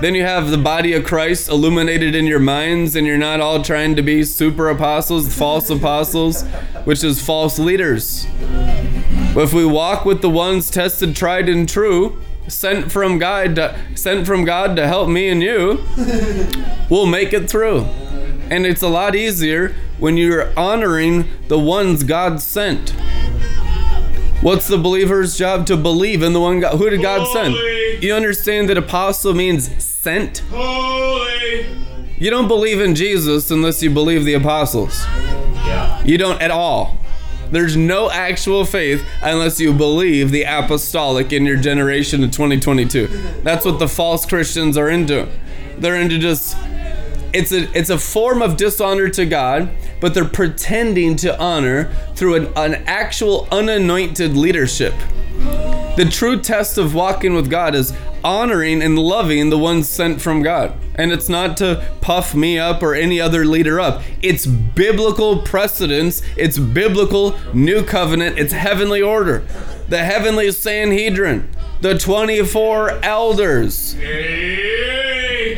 Then 0.00 0.14
you 0.14 0.22
have 0.22 0.50
the 0.50 0.58
body 0.58 0.92
of 0.92 1.04
Christ 1.04 1.48
illuminated 1.48 2.14
in 2.14 2.24
your 2.26 2.38
minds, 2.38 2.94
and 2.94 3.04
you're 3.04 3.18
not 3.18 3.40
all 3.40 3.62
trying 3.62 3.96
to 3.96 4.02
be 4.02 4.22
super 4.22 4.68
apostles, 4.68 5.34
false 5.34 5.70
apostles, 5.70 6.44
which 6.84 7.02
is 7.02 7.20
false 7.20 7.58
leaders. 7.58 8.26
But 9.34 9.42
if 9.42 9.52
we 9.52 9.64
walk 9.64 10.04
with 10.04 10.22
the 10.22 10.30
ones 10.30 10.70
tested, 10.70 11.16
tried, 11.16 11.48
and 11.48 11.68
true, 11.68 12.22
sent 12.46 12.92
from 12.92 13.18
God, 13.18 13.56
to, 13.56 13.76
sent 13.96 14.26
from 14.26 14.44
God 14.44 14.76
to 14.76 14.86
help 14.86 15.08
me 15.08 15.28
and 15.28 15.42
you, 15.42 15.84
we'll 16.88 17.06
make 17.06 17.32
it 17.32 17.50
through. 17.50 17.80
And 18.50 18.66
it's 18.66 18.82
a 18.82 18.88
lot 18.88 19.16
easier 19.16 19.74
when 19.98 20.16
you're 20.16 20.56
honoring 20.56 21.28
the 21.48 21.58
ones 21.58 22.04
God 22.04 22.40
sent. 22.40 22.94
What's 24.40 24.68
the 24.68 24.78
believer's 24.78 25.36
job 25.36 25.66
to 25.66 25.76
believe 25.76 26.22
in 26.22 26.32
the 26.32 26.40
one 26.40 26.60
God? 26.60 26.76
Who 26.78 26.88
did 26.88 27.02
God 27.02 27.26
send? 27.32 27.54
You 28.02 28.14
understand 28.14 28.68
that 28.68 28.78
apostle 28.78 29.34
means 29.34 29.82
sent? 29.82 30.38
Holy. 30.50 31.66
You 32.18 32.30
don't 32.30 32.46
believe 32.46 32.80
in 32.80 32.94
Jesus 32.94 33.50
unless 33.50 33.82
you 33.82 33.90
believe 33.90 34.24
the 34.24 34.34
apostles. 34.34 35.04
Yeah. 35.04 36.02
You 36.04 36.18
don't 36.18 36.40
at 36.40 36.52
all. 36.52 36.98
There's 37.50 37.76
no 37.76 38.10
actual 38.10 38.64
faith 38.64 39.04
unless 39.22 39.58
you 39.58 39.72
believe 39.72 40.30
the 40.30 40.44
apostolic 40.44 41.32
in 41.32 41.44
your 41.44 41.56
generation 41.56 42.22
of 42.22 42.30
2022. 42.30 43.08
That's 43.42 43.64
what 43.64 43.78
the 43.78 43.88
false 43.88 44.24
Christians 44.24 44.76
are 44.76 44.88
into. 44.88 45.28
They're 45.78 45.96
into 45.96 46.18
just 46.18 46.56
it's 47.32 47.52
a 47.52 47.70
it's 47.76 47.90
a 47.90 47.98
form 47.98 48.42
of 48.42 48.56
dishonor 48.56 49.08
to 49.10 49.26
God, 49.26 49.70
but 50.00 50.14
they're 50.14 50.24
pretending 50.24 51.16
to 51.16 51.38
honor 51.38 51.92
through 52.14 52.34
an, 52.34 52.46
an 52.56 52.74
actual 52.86 53.48
unanointed 53.50 54.36
leadership. 54.36 54.94
The 55.98 56.08
true 56.10 56.40
test 56.40 56.78
of 56.78 56.94
walking 56.94 57.34
with 57.34 57.50
God 57.50 57.74
is 57.74 57.92
honoring 58.22 58.82
and 58.82 58.98
loving 58.98 59.50
the 59.50 59.58
ones 59.58 59.88
sent 59.88 60.20
from 60.20 60.42
God. 60.42 60.74
And 60.94 61.12
it's 61.12 61.28
not 61.28 61.56
to 61.58 61.84
puff 62.00 62.34
me 62.34 62.58
up 62.58 62.82
or 62.82 62.94
any 62.94 63.20
other 63.20 63.44
leader 63.44 63.80
up. 63.80 64.02
It's 64.22 64.46
biblical 64.46 65.42
precedence, 65.42 66.22
it's 66.36 66.58
biblical 66.58 67.38
new 67.52 67.82
covenant, 67.84 68.38
it's 68.38 68.52
heavenly 68.52 69.02
order. 69.02 69.44
The 69.88 70.04
heavenly 70.04 70.52
Sanhedrin, 70.52 71.48
the 71.80 71.98
24 71.98 73.04
elders. 73.04 73.94
Hey. 73.94 74.67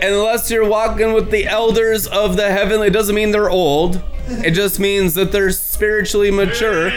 Unless 0.02 0.51
you're 0.51 0.66
walking 0.66 1.12
with 1.12 1.31
the 1.31 1.47
elders 1.47 2.06
of 2.06 2.36
the 2.36 2.51
heavenly, 2.51 2.89
it 2.89 2.93
doesn't 2.93 3.14
mean 3.14 3.31
they're 3.31 3.51
old. 3.51 4.02
It 4.28 4.52
just 4.52 4.78
means 4.78 5.14
that 5.14 5.32
they're 5.32 5.51
spiritually 5.51 6.31
mature, 6.31 6.90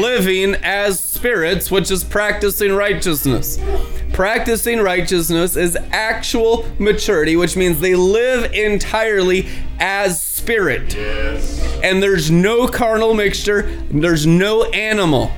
living 0.00 0.56
as 0.62 0.98
spirits, 0.98 1.70
which 1.70 1.90
is 1.90 2.02
practicing 2.02 2.72
righteousness. 2.72 3.58
Practicing 4.12 4.80
righteousness 4.80 5.56
is 5.56 5.76
actual 5.92 6.66
maturity, 6.78 7.36
which 7.36 7.56
means 7.56 7.80
they 7.80 7.94
live 7.94 8.52
entirely 8.52 9.48
as 9.78 10.20
spirit. 10.20 10.94
Yes. 10.94 11.62
And 11.82 12.02
there's 12.02 12.30
no 12.30 12.66
carnal 12.66 13.14
mixture, 13.14 13.70
there's 13.90 14.26
no 14.26 14.64
animal. 14.64 15.30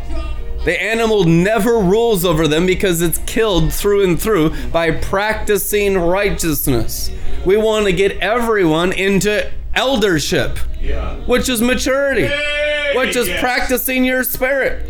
The 0.64 0.80
animal 0.80 1.24
never 1.24 1.78
rules 1.78 2.24
over 2.24 2.47
them 2.47 2.66
because 2.66 3.02
it's 3.02 3.18
killed 3.26 3.72
through 3.72 4.05
and 4.05 4.20
through 4.20 4.55
by 4.70 4.93
practicing 4.93 5.98
righteousness. 5.98 7.10
We 7.44 7.56
want 7.56 7.86
to 7.86 7.93
get 7.93 8.18
everyone 8.18 8.93
into 8.93 9.51
eldership, 9.74 10.59
Yeah. 10.80 11.16
which 11.26 11.48
is 11.48 11.60
maturity, 11.60 12.26
Hey, 12.26 12.93
which 12.94 13.16
is 13.16 13.26
yes. 13.26 13.40
practicing 13.40 14.05
your 14.05 14.22
spirit. 14.22 14.86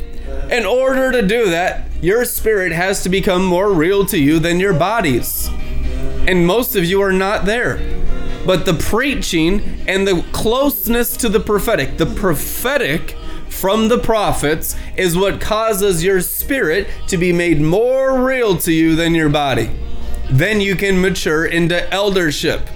In 0.51 0.67
order 0.67 1.11
to 1.13 1.23
do 1.23 1.49
that, 1.51 1.89
your 2.03 2.25
spirit 2.27 2.73
has 2.73 3.03
to 3.05 3.09
become 3.09 3.45
more 3.45 3.73
real 3.73 4.05
to 4.07 4.19
you 4.19 4.39
than 4.39 4.61
your 4.61 4.75
bodies. 4.75 5.49
And 6.27 6.47
most 6.47 6.77
of 6.77 6.85
you 6.85 7.01
are 7.01 7.13
not 7.13 7.47
there. 7.47 7.81
But 8.45 8.67
the 8.67 8.75
preaching 8.75 9.83
and 9.87 10.07
the 10.07 10.23
closeness 10.33 11.17
to 11.19 11.29
the 11.29 11.41
prophetic, 11.41 11.97
the 11.97 12.07
prophetic 12.07 13.17
from 13.63 13.87
the 13.87 13.97
prophets 13.97 14.75
is 14.97 15.17
what 15.17 15.41
causes 15.41 16.03
your 16.03 16.21
spirit 16.21 16.89
to 17.07 17.17
be 17.17 17.33
made 17.33 17.61
more 17.61 18.21
real 18.21 18.57
to 18.57 18.73
you 18.73 18.97
than 18.97 19.15
your 19.15 19.29
body. 19.29 19.71
Then 20.33 20.61
you 20.61 20.75
can 20.75 21.01
mature 21.01 21.47
into 21.47 21.89
eldership. 21.95 22.69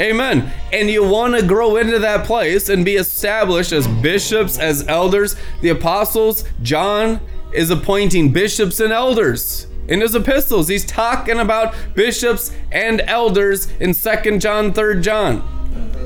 Amen. 0.00 0.52
And 0.72 0.88
you 0.88 1.02
want 1.02 1.34
to 1.34 1.44
grow 1.44 1.78
into 1.78 1.98
that 1.98 2.26
place 2.26 2.68
and 2.68 2.84
be 2.84 2.94
established 2.94 3.72
as 3.72 3.88
bishops, 3.88 4.56
as 4.56 4.86
elders. 4.86 5.34
The 5.62 5.70
apostles, 5.70 6.44
John 6.62 7.20
is 7.52 7.70
appointing 7.70 8.32
bishops 8.32 8.78
and 8.78 8.92
elders 8.92 9.66
in 9.88 10.00
his 10.00 10.14
epistles. 10.14 10.68
He's 10.68 10.84
talking 10.84 11.40
about 11.40 11.74
bishops 11.96 12.52
and 12.70 13.00
elders 13.00 13.68
in 13.80 13.90
2nd 13.90 14.40
John, 14.40 14.72
3rd 14.72 15.02
John. 15.02 15.59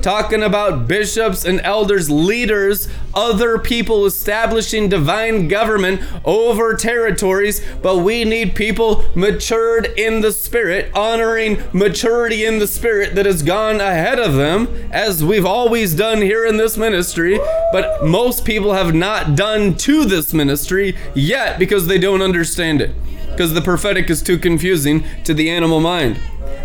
Talking 0.04 0.42
about 0.42 0.86
bishops 0.86 1.46
and 1.46 1.58
elders, 1.62 2.10
leaders, 2.10 2.88
other 3.14 3.58
people 3.58 4.04
establishing 4.04 4.86
divine 4.86 5.48
government 5.48 5.98
over 6.26 6.74
territories, 6.74 7.64
but 7.80 7.98
we 7.98 8.22
need 8.22 8.54
people 8.54 9.02
matured 9.14 9.86
in 9.96 10.20
the 10.20 10.30
spirit, 10.30 10.90
honoring 10.94 11.62
maturity 11.72 12.44
in 12.44 12.58
the 12.58 12.66
spirit 12.66 13.14
that 13.14 13.24
has 13.24 13.42
gone 13.42 13.80
ahead 13.80 14.18
of 14.18 14.34
them, 14.34 14.68
as 14.92 15.24
we've 15.24 15.46
always 15.46 15.94
done 15.94 16.20
here 16.20 16.44
in 16.44 16.58
this 16.58 16.76
ministry, 16.76 17.38
but 17.72 18.04
most 18.04 18.44
people 18.44 18.74
have 18.74 18.94
not 18.94 19.34
done 19.34 19.74
to 19.74 20.04
this 20.04 20.34
ministry 20.34 20.94
yet 21.14 21.58
because 21.58 21.86
they 21.86 21.98
don't 21.98 22.20
understand 22.20 22.82
it. 22.82 22.94
Because 23.34 23.52
the 23.52 23.60
prophetic 23.60 24.10
is 24.10 24.22
too 24.22 24.38
confusing 24.38 25.04
to 25.24 25.34
the 25.34 25.50
animal 25.50 25.80
mind. 25.80 26.20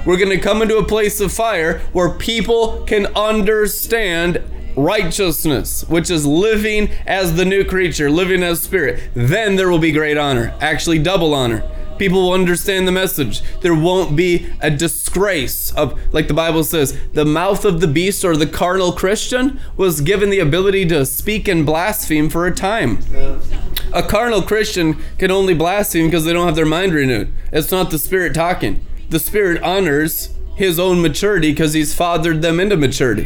We're 0.06 0.18
going 0.18 0.30
to 0.30 0.38
come 0.38 0.62
into 0.62 0.78
a 0.78 0.86
place 0.86 1.20
of 1.20 1.34
fire 1.34 1.80
where 1.94 2.12
people 2.12 2.84
can 2.86 3.08
understand 3.16 4.44
righteousness, 4.76 5.84
which 5.90 6.12
is 6.12 6.26
living 6.28 6.90
as 7.08 7.36
the 7.36 7.46
new 7.46 7.66
creature, 7.66 8.12
living 8.12 8.44
as 8.44 8.62
spirit. 8.62 9.10
Then 9.16 9.56
there 9.56 9.70
will 9.70 9.80
be 9.80 9.92
great 9.92 10.18
honor, 10.18 10.54
actually, 10.62 11.00
double 11.00 11.34
honor. 11.34 11.64
People 12.00 12.24
will 12.24 12.34
understand 12.34 12.88
the 12.88 12.92
message. 12.92 13.42
There 13.62 13.76
won't 13.76 14.16
be 14.16 14.48
a 14.62 14.72
disgrace 14.72 15.72
of, 15.74 16.00
like 16.14 16.28
the 16.28 16.34
Bible 16.34 16.64
says, 16.64 16.98
the 17.14 17.26
mouth 17.26 17.66
of 17.66 17.82
the 17.82 17.88
beast 17.88 18.26
or 18.26 18.36
the 18.36 18.48
carnal 18.48 18.94
Christian 18.94 19.60
was 19.78 20.02
given 20.02 20.30
the 20.30 20.40
ability 20.40 20.86
to 20.88 21.06
speak 21.06 21.48
and 21.48 21.66
blaspheme 21.66 22.30
for 22.30 22.48
a 22.48 22.56
time. 22.56 23.00
A 23.94 24.02
carnal 24.02 24.42
Christian 24.42 24.98
can 25.18 25.30
only 25.30 25.54
blaspheme 25.54 26.08
because 26.08 26.26
they 26.26 26.34
don't 26.34 26.48
have 26.48 26.56
their 26.56 26.66
mind 26.66 26.94
renewed. 26.94 27.32
It's 27.52 27.72
not 27.72 27.92
the 27.92 28.00
Spirit 28.00 28.34
talking 28.34 28.86
the 29.10 29.20
Spirit 29.20 29.62
honors 29.64 30.30
his 30.60 30.78
own 30.78 31.02
maturity 31.02 31.52
because 31.52 31.72
he's 31.72 31.96
fathered 31.96 32.42
them 32.42 32.60
into 32.60 32.76
maturity. 32.76 33.26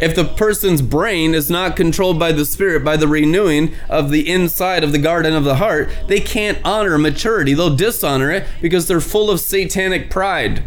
If 0.00 0.16
the 0.16 0.24
person's 0.24 0.80
brain 0.80 1.34
is 1.34 1.50
not 1.50 1.76
controlled 1.76 2.18
by 2.18 2.32
the 2.32 2.46
Spirit, 2.46 2.82
by 2.82 2.96
the 2.96 3.06
renewing 3.06 3.74
of 3.90 4.10
the 4.10 4.28
inside 4.28 4.82
of 4.82 4.90
the 4.90 4.98
garden 4.98 5.34
of 5.34 5.44
the 5.44 5.56
heart, 5.56 5.90
they 6.08 6.18
can't 6.18 6.58
honor 6.64 6.96
maturity. 6.96 7.52
They'll 7.52 7.76
dishonor 7.76 8.30
it 8.30 8.46
because 8.62 8.88
they're 8.88 9.02
full 9.02 9.30
of 9.30 9.40
satanic 9.40 10.08
pride. 10.08 10.64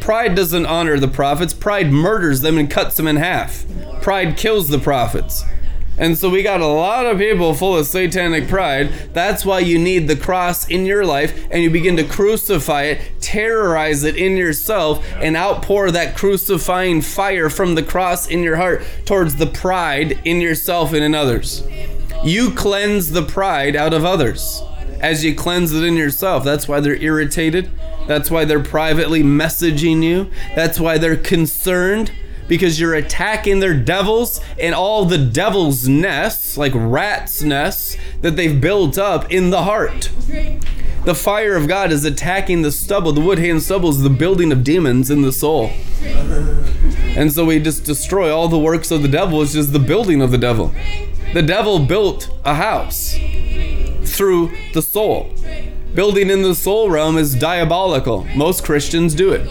Pride 0.00 0.34
doesn't 0.34 0.66
honor 0.66 0.98
the 0.98 1.06
prophets, 1.06 1.54
pride 1.54 1.92
murders 1.92 2.40
them 2.40 2.58
and 2.58 2.68
cuts 2.68 2.96
them 2.96 3.06
in 3.06 3.14
half. 3.16 3.64
Pride 4.02 4.36
kills 4.36 4.68
the 4.68 4.80
prophets. 4.80 5.44
And 5.98 6.18
so 6.18 6.28
we 6.28 6.42
got 6.42 6.60
a 6.60 6.66
lot 6.66 7.06
of 7.06 7.18
people 7.18 7.54
full 7.54 7.76
of 7.76 7.86
satanic 7.86 8.48
pride. 8.48 8.92
That's 9.12 9.44
why 9.44 9.60
you 9.60 9.78
need 9.78 10.08
the 10.08 10.16
cross 10.16 10.68
in 10.68 10.84
your 10.84 11.06
life 11.06 11.46
and 11.50 11.62
you 11.62 11.70
begin 11.70 11.96
to 11.96 12.04
crucify 12.04 12.82
it, 12.82 13.00
terrorize 13.20 14.04
it 14.04 14.16
in 14.16 14.36
yourself, 14.36 15.06
and 15.14 15.36
outpour 15.36 15.90
that 15.90 16.16
crucifying 16.16 17.00
fire 17.00 17.48
from 17.48 17.74
the 17.74 17.82
cross 17.82 18.28
in 18.28 18.42
your 18.42 18.56
heart 18.56 18.82
towards 19.06 19.36
the 19.36 19.46
pride 19.46 20.20
in 20.24 20.40
yourself 20.40 20.92
and 20.92 21.02
in 21.02 21.14
others. 21.14 21.66
You 22.22 22.50
cleanse 22.50 23.12
the 23.12 23.22
pride 23.22 23.76
out 23.76 23.94
of 23.94 24.04
others 24.04 24.62
as 25.00 25.24
you 25.24 25.34
cleanse 25.34 25.72
it 25.72 25.84
in 25.84 25.96
yourself. 25.96 26.44
That's 26.44 26.68
why 26.68 26.80
they're 26.80 26.96
irritated. 26.96 27.70
That's 28.06 28.30
why 28.30 28.44
they're 28.44 28.62
privately 28.62 29.22
messaging 29.22 30.02
you. 30.02 30.30
That's 30.54 30.78
why 30.78 30.98
they're 30.98 31.16
concerned 31.16 32.12
because 32.48 32.78
you're 32.80 32.94
attacking 32.94 33.60
their 33.60 33.74
devils 33.74 34.40
and 34.58 34.74
all 34.74 35.04
the 35.04 35.18
devil's 35.18 35.88
nests, 35.88 36.56
like 36.56 36.72
rats' 36.74 37.42
nests, 37.42 37.96
that 38.20 38.36
they've 38.36 38.60
built 38.60 38.98
up 38.98 39.30
in 39.30 39.50
the 39.50 39.64
heart. 39.64 40.10
The 41.04 41.14
fire 41.14 41.54
of 41.54 41.68
God 41.68 41.92
is 41.92 42.04
attacking 42.04 42.62
the 42.62 42.72
stubble. 42.72 43.12
The 43.12 43.20
wood, 43.20 43.38
hay, 43.38 43.50
and 43.50 43.62
stubble 43.62 43.90
is 43.90 44.02
the 44.02 44.10
building 44.10 44.50
of 44.50 44.64
demons 44.64 45.10
in 45.10 45.22
the 45.22 45.32
soul. 45.32 45.70
And 47.16 47.32
so 47.32 47.44
we 47.44 47.60
just 47.60 47.84
destroy 47.84 48.34
all 48.34 48.48
the 48.48 48.58
works 48.58 48.90
of 48.90 49.02
the 49.02 49.08
devil, 49.08 49.38
which 49.38 49.54
is 49.54 49.70
the 49.70 49.78
building 49.78 50.20
of 50.20 50.30
the 50.30 50.38
devil. 50.38 50.74
The 51.32 51.42
devil 51.42 51.78
built 51.78 52.30
a 52.44 52.54
house 52.54 53.12
through 54.04 54.52
the 54.74 54.82
soul. 54.82 55.32
Building 55.96 56.28
in 56.28 56.42
the 56.42 56.54
soul 56.54 56.90
realm 56.90 57.16
is 57.16 57.34
diabolical. 57.34 58.24
Most 58.36 58.62
Christians 58.62 59.14
do 59.14 59.32
it. 59.32 59.48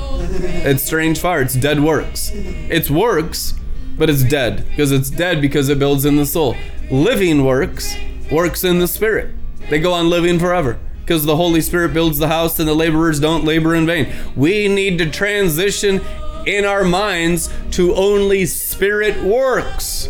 It's 0.64 0.84
strange 0.84 1.20
fire. 1.20 1.42
It's 1.42 1.56
dead 1.56 1.80
works. 1.80 2.30
It's 2.36 2.88
works, 2.88 3.56
but 3.98 4.12
it's 4.12 4.24
dead 4.24 4.64
because 4.70 4.92
it's 4.92 5.10
dead 5.10 5.42
because 5.42 5.70
it 5.70 5.80
builds 5.80 6.06
in 6.06 6.18
the 6.18 6.26
soul. 6.28 6.56
Living 6.92 7.44
works 7.44 7.98
works 8.32 8.64
in 8.64 8.78
the 8.78 8.88
spirit. 8.88 9.34
They 9.72 9.80
go 9.80 9.92
on 9.92 10.12
living 10.12 10.38
forever 10.38 10.78
because 11.00 11.26
the 11.26 11.36
Holy 11.36 11.62
Spirit 11.62 11.96
builds 11.96 12.20
the 12.20 12.28
house 12.28 12.60
and 12.60 12.70
the 12.70 12.76
laborers 12.76 13.20
don't 13.20 13.44
labor 13.44 13.74
in 13.74 13.88
vain. 13.88 14.14
We 14.36 14.68
need 14.68 15.00
to 15.00 15.10
transition 15.10 16.00
in 16.46 16.66
our 16.66 16.84
minds 16.84 17.50
to 17.72 17.94
only 17.96 18.46
spirit 18.46 19.22
works 19.24 20.08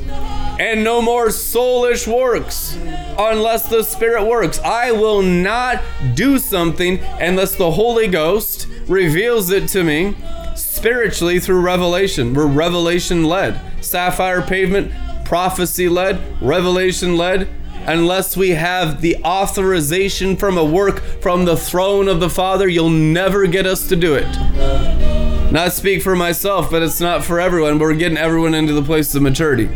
and 0.60 0.84
no 0.84 1.02
more 1.02 1.28
soulish 1.28 2.08
works 2.08 2.78
unless 3.18 3.68
the 3.68 3.84
Spirit 3.84 4.26
works. 4.26 4.60
I 4.60 4.92
will 4.92 5.22
not 5.22 5.82
do 6.14 6.40
something 6.40 7.00
unless 7.20 7.56
the 7.56 7.72
Holy 7.72 8.08
Ghost 8.08 8.68
reveals 8.88 9.50
it 9.50 9.68
to 9.70 9.84
me 9.84 10.16
spiritually 10.56 11.40
through 11.40 11.62
revelation. 11.62 12.34
We're 12.34 12.48
revelation 12.48 13.26
led. 13.26 13.60
Sapphire 13.84 14.42
pavement, 14.42 14.92
prophecy 15.26 15.90
led, 15.90 16.42
revelation 16.42 17.18
led. 17.18 17.50
Unless 17.88 18.36
we 18.36 18.50
have 18.52 19.02
the 19.02 19.18
authorization 19.18 20.38
from 20.38 20.58
a 20.58 20.66
work 20.66 21.02
from 21.22 21.46
the 21.46 21.58
throne 21.58 22.08
of 22.08 22.20
the 22.20 22.30
Father, 22.30 22.68
you'll 22.68 22.90
never 22.90 23.46
get 23.46 23.68
us 23.68 23.88
to 23.90 23.96
do 23.96 24.16
it. 24.16 25.35
Not 25.56 25.72
speak 25.72 26.02
for 26.02 26.18
myself, 26.18 26.70
but 26.70 26.84
it's 26.84 27.00
not 27.00 27.24
for 27.24 27.40
everyone. 27.40 27.80
We're 27.80 27.96
getting 27.96 28.18
everyone 28.18 28.54
into 28.54 28.74
the 28.74 28.82
place 28.82 29.16
of 29.16 29.22
maturity. 29.22 29.68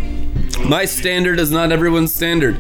My 0.62 0.84
standard 0.84 1.40
is 1.40 1.52
not 1.52 1.72
everyone's 1.72 2.14
standard. 2.14 2.58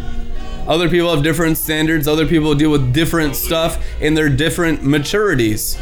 Other 0.65 0.87
people 0.87 1.13
have 1.13 1.21
different 1.21 1.57
standards, 1.57 2.07
other 2.07 2.25
people 2.25 2.55
deal 2.55 2.71
with 2.71 2.93
different 2.93 3.35
stuff 3.35 3.85
in 3.99 4.13
their 4.13 4.29
different 4.29 4.83
maturities. 4.83 5.77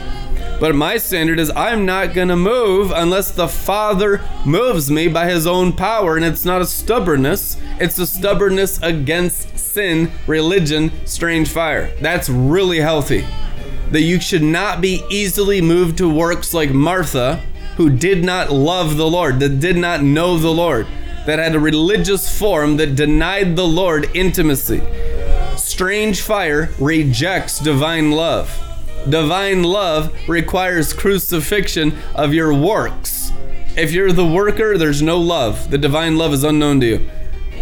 But 0.59 0.73
my 0.73 0.97
standard 0.97 1.37
is 1.37 1.51
I'm 1.51 1.85
not 1.85 2.15
going 2.15 2.29
to 2.29 2.35
move 2.35 2.89
unless 2.89 3.29
the 3.29 3.47
Father 3.47 4.19
moves 4.43 4.89
me 4.89 5.07
by 5.07 5.29
his 5.29 5.45
own 5.45 5.73
power. 5.73 6.15
And 6.15 6.25
it's 6.25 6.43
not 6.43 6.63
a 6.63 6.65
stubbornness, 6.65 7.55
it's 7.79 7.99
a 7.99 8.07
stubbornness 8.07 8.81
against 8.81 9.59
sin, 9.59 10.11
religion, 10.25 10.91
strange 11.05 11.49
fire. 11.49 11.95
That's 12.01 12.29
really 12.29 12.79
healthy. 12.79 13.27
That 13.91 14.01
you 14.01 14.19
should 14.19 14.43
not 14.43 14.81
be 14.81 15.03
easily 15.09 15.61
moved 15.61 15.97
to 15.97 16.09
works 16.09 16.53
like 16.53 16.71
Martha, 16.71 17.43
who 17.77 17.89
did 17.89 18.23
not 18.23 18.51
love 18.51 18.97
the 18.97 19.07
Lord, 19.07 19.39
that 19.39 19.59
did 19.59 19.77
not 19.77 20.03
know 20.03 20.37
the 20.37 20.51
Lord 20.51 20.87
that 21.27 21.39
had 21.39 21.55
a 21.55 21.59
religious 21.59 22.39
form 22.39 22.77
that 22.77 22.95
denied 22.95 23.57
the 23.57 23.67
Lord 23.67 24.09
intimacy. 24.13 24.81
Strange 25.57 26.21
fire 26.21 26.69
rejects 26.79 27.59
divine 27.59 28.11
love. 28.11 28.49
Divine 29.09 29.61
love 29.61 30.15
requires 30.29 30.93
crucifixion 30.93 31.97
of 32.15 32.33
your 32.33 32.53
works. 32.53 33.33
If 33.75 33.91
you're 33.91 34.13
the 34.13 34.25
worker, 34.25 34.77
there's 34.77 35.01
no 35.01 35.19
love. 35.19 35.69
The 35.69 35.77
divine 35.77 36.17
love 36.17 36.31
is 36.31 36.45
unknown 36.45 36.79
to 36.79 36.85
you. 36.85 37.09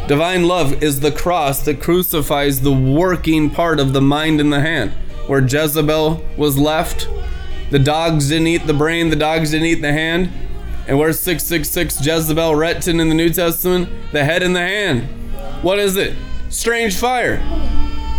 Divine 0.07 0.47
love 0.47 0.83
is 0.83 0.99
the 0.99 1.11
cross 1.11 1.65
that 1.65 1.81
crucifies 1.81 2.61
the 2.61 2.71
working 2.71 3.49
part 3.49 3.79
of 3.79 3.93
the 3.93 4.01
mind 4.01 4.39
and 4.39 4.53
the 4.53 4.61
hand. 4.61 4.93
Where 5.27 5.41
Jezebel 5.41 6.23
was 6.37 6.57
left, 6.57 7.09
the 7.71 7.79
dogs 7.79 8.29
didn't 8.29 8.47
eat 8.47 8.67
the 8.67 8.73
brain, 8.73 9.09
the 9.09 9.15
dogs 9.15 9.51
didn't 9.51 9.67
eat 9.67 9.81
the 9.81 9.91
hand. 9.91 10.29
And 10.87 10.99
where's 10.99 11.19
666 11.19 12.05
Jezebel 12.05 12.53
Retin 12.53 13.01
in 13.01 13.09
the 13.09 13.15
New 13.15 13.29
Testament? 13.29 13.89
The 14.11 14.23
head 14.23 14.43
and 14.43 14.55
the 14.55 14.59
hand. 14.59 15.07
What 15.63 15.79
is 15.79 15.97
it? 15.97 16.15
Strange 16.49 16.95
fire. 16.95 17.37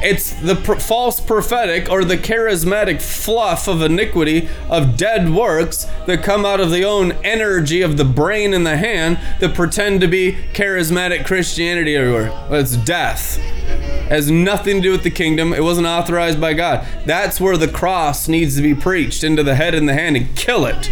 It's 0.02 0.32
the 0.32 0.56
pr- 0.56 0.74
false 0.74 1.20
prophetic 1.20 1.90
or 1.90 2.04
the 2.04 2.18
charismatic 2.18 3.00
fluff 3.00 3.66
of 3.66 3.80
iniquity 3.80 4.48
of 4.68 4.96
dead 4.96 5.30
works 5.30 5.86
that 6.06 6.22
come 6.22 6.44
out 6.44 6.60
of 6.60 6.70
the 6.70 6.84
own 6.84 7.12
energy 7.24 7.80
of 7.80 7.96
the 7.96 8.04
brain 8.04 8.52
and 8.52 8.66
the 8.66 8.76
hand 8.76 9.18
that 9.40 9.54
pretend 9.54 10.02
to 10.02 10.06
be 10.06 10.32
charismatic 10.52 11.24
Christianity 11.24 11.96
everywhere. 11.96 12.30
It's 12.50 12.76
death. 12.76 13.38
It 13.38 14.10
has 14.10 14.30
nothing 14.30 14.76
to 14.76 14.82
do 14.82 14.92
with 14.92 15.02
the 15.02 15.10
kingdom. 15.10 15.54
It 15.54 15.64
wasn't 15.64 15.86
authorized 15.86 16.40
by 16.40 16.52
God. 16.52 16.86
That's 17.06 17.40
where 17.40 17.56
the 17.56 17.66
cross 17.66 18.28
needs 18.28 18.54
to 18.56 18.62
be 18.62 18.74
preached 18.74 19.24
into 19.24 19.42
the 19.42 19.56
head 19.56 19.74
and 19.74 19.88
the 19.88 19.94
hand 19.94 20.16
and 20.16 20.36
kill 20.36 20.66
it. 20.66 20.90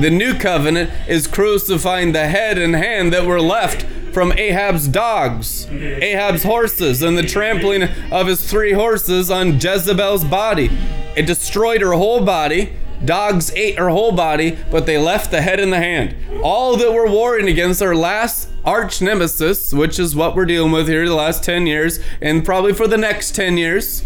The 0.00 0.10
new 0.10 0.34
covenant 0.34 0.90
is 1.08 1.26
crucifying 1.28 2.12
the 2.12 2.26
head 2.26 2.58
and 2.58 2.74
hand 2.74 3.12
that 3.12 3.24
were 3.24 3.40
left 3.40 3.86
from 4.12 4.32
Ahab's 4.32 4.88
dogs, 4.88 5.66
Ahab's 5.70 6.42
horses, 6.42 7.02
and 7.02 7.16
the 7.16 7.22
trampling 7.22 7.84
of 8.10 8.26
his 8.26 8.48
three 8.48 8.72
horses 8.72 9.30
on 9.30 9.54
Jezebel's 9.54 10.24
body. 10.24 10.70
It 11.16 11.26
destroyed 11.26 11.80
her 11.80 11.92
whole 11.92 12.24
body. 12.24 12.74
Dogs 13.04 13.52
ate 13.54 13.78
her 13.78 13.88
whole 13.88 14.12
body, 14.12 14.58
but 14.70 14.86
they 14.86 14.98
left 14.98 15.30
the 15.30 15.42
head 15.42 15.58
and 15.58 15.72
the 15.72 15.78
hand. 15.78 16.14
All 16.42 16.76
that 16.76 16.92
we're 16.92 17.10
warring 17.10 17.48
against 17.48 17.82
our 17.82 17.96
last 17.96 18.48
arch 18.64 19.02
nemesis, 19.02 19.72
which 19.72 19.98
is 19.98 20.14
what 20.14 20.36
we're 20.36 20.46
dealing 20.46 20.70
with 20.70 20.88
here 20.88 21.06
the 21.06 21.14
last 21.14 21.42
10 21.42 21.66
years, 21.66 21.98
and 22.20 22.44
probably 22.44 22.72
for 22.72 22.86
the 22.86 22.96
next 22.96 23.34
10 23.34 23.56
years. 23.56 24.04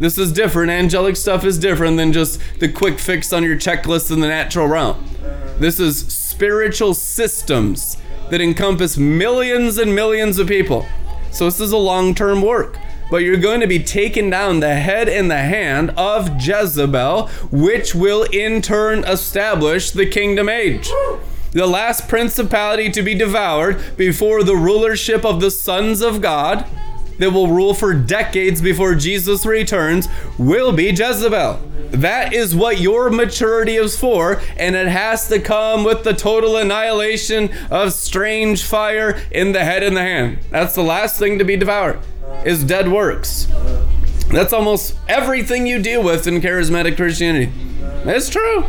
This 0.00 0.18
is 0.18 0.32
different. 0.32 0.72
Angelic 0.72 1.14
stuff 1.14 1.44
is 1.44 1.58
different 1.58 1.96
than 1.96 2.12
just 2.12 2.40
the 2.58 2.68
quick 2.68 2.98
fix 2.98 3.32
on 3.32 3.44
your 3.44 3.56
checklist 3.56 4.10
in 4.10 4.18
the 4.18 4.26
natural 4.26 4.66
realm. 4.66 5.08
This 5.58 5.78
is 5.78 6.12
spiritual 6.12 6.94
systems 6.94 7.96
that 8.32 8.40
encompass 8.40 8.96
millions 8.96 9.76
and 9.76 9.94
millions 9.94 10.38
of 10.38 10.48
people. 10.48 10.86
So 11.32 11.44
this 11.44 11.60
is 11.60 11.70
a 11.70 11.76
long-term 11.76 12.40
work. 12.40 12.78
But 13.10 13.18
you're 13.18 13.36
going 13.36 13.60
to 13.60 13.66
be 13.66 13.78
taking 13.78 14.30
down 14.30 14.60
the 14.60 14.74
head 14.74 15.06
and 15.06 15.30
the 15.30 15.36
hand 15.36 15.90
of 15.98 16.40
Jezebel, 16.40 17.28
which 17.50 17.94
will 17.94 18.22
in 18.32 18.62
turn 18.62 19.04
establish 19.04 19.90
the 19.90 20.06
kingdom 20.06 20.48
age. 20.48 20.88
The 21.50 21.66
last 21.66 22.08
principality 22.08 22.90
to 22.92 23.02
be 23.02 23.14
devoured 23.14 23.98
before 23.98 24.42
the 24.42 24.56
rulership 24.56 25.26
of 25.26 25.42
the 25.42 25.50
sons 25.50 26.00
of 26.00 26.22
God 26.22 26.64
that 27.18 27.32
will 27.32 27.48
rule 27.48 27.74
for 27.74 27.92
decades 27.92 28.62
before 28.62 28.94
Jesus 28.94 29.44
returns 29.44 30.08
will 30.38 30.72
be 30.72 30.86
Jezebel. 30.86 31.60
That 31.92 32.32
is 32.32 32.56
what 32.56 32.80
your 32.80 33.10
maturity 33.10 33.76
is 33.76 33.98
for, 33.98 34.40
and 34.56 34.74
it 34.74 34.88
has 34.88 35.28
to 35.28 35.38
come 35.38 35.84
with 35.84 36.04
the 36.04 36.14
total 36.14 36.56
annihilation 36.56 37.50
of 37.70 37.92
strange 37.92 38.64
fire 38.64 39.20
in 39.30 39.52
the 39.52 39.62
head 39.62 39.82
and 39.82 39.94
the 39.94 40.00
hand. 40.00 40.38
That's 40.50 40.74
the 40.74 40.82
last 40.82 41.18
thing 41.18 41.38
to 41.38 41.44
be 41.44 41.54
devoured, 41.56 42.00
is 42.46 42.64
dead 42.64 42.90
works. 42.90 43.46
That's 44.30 44.54
almost 44.54 44.96
everything 45.06 45.66
you 45.66 45.82
deal 45.82 46.02
with 46.02 46.26
in 46.26 46.40
charismatic 46.40 46.96
Christianity. 46.96 47.52
It's 48.06 48.30
true. 48.30 48.64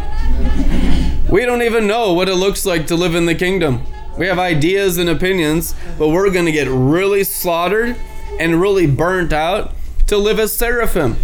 We 1.30 1.46
don't 1.46 1.62
even 1.62 1.88
know 1.88 2.12
what 2.12 2.28
it 2.28 2.36
looks 2.36 2.66
like 2.66 2.88
to 2.88 2.96
live 2.96 3.16
in 3.16 3.26
the 3.26 3.36
kingdom. 3.36 3.84
We 4.18 4.28
have 4.28 4.38
ideas 4.38 4.98
and 4.98 5.10
opinions, 5.10 5.74
but 5.98 6.10
we're 6.10 6.30
going 6.30 6.46
to 6.46 6.52
get 6.52 6.68
really 6.68 7.24
slaughtered 7.24 7.96
and 8.38 8.60
really 8.60 8.86
burnt 8.86 9.32
out 9.32 9.74
to 10.14 10.18
live 10.20 10.40
as 10.40 10.54
seraphim. 10.54 11.18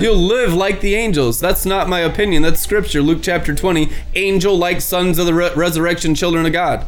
You'll 0.00 0.16
live 0.16 0.52
like 0.52 0.80
the 0.80 0.96
angels. 0.96 1.38
That's 1.38 1.64
not 1.64 1.88
my 1.88 2.00
opinion. 2.00 2.42
That's 2.42 2.60
scripture. 2.60 3.00
Luke 3.00 3.20
chapter 3.22 3.54
20. 3.54 3.88
Angel 4.16 4.58
like 4.58 4.80
sons 4.80 5.18
of 5.18 5.26
the 5.26 5.34
re- 5.34 5.54
resurrection, 5.54 6.14
children 6.16 6.44
of 6.44 6.52
God. 6.52 6.84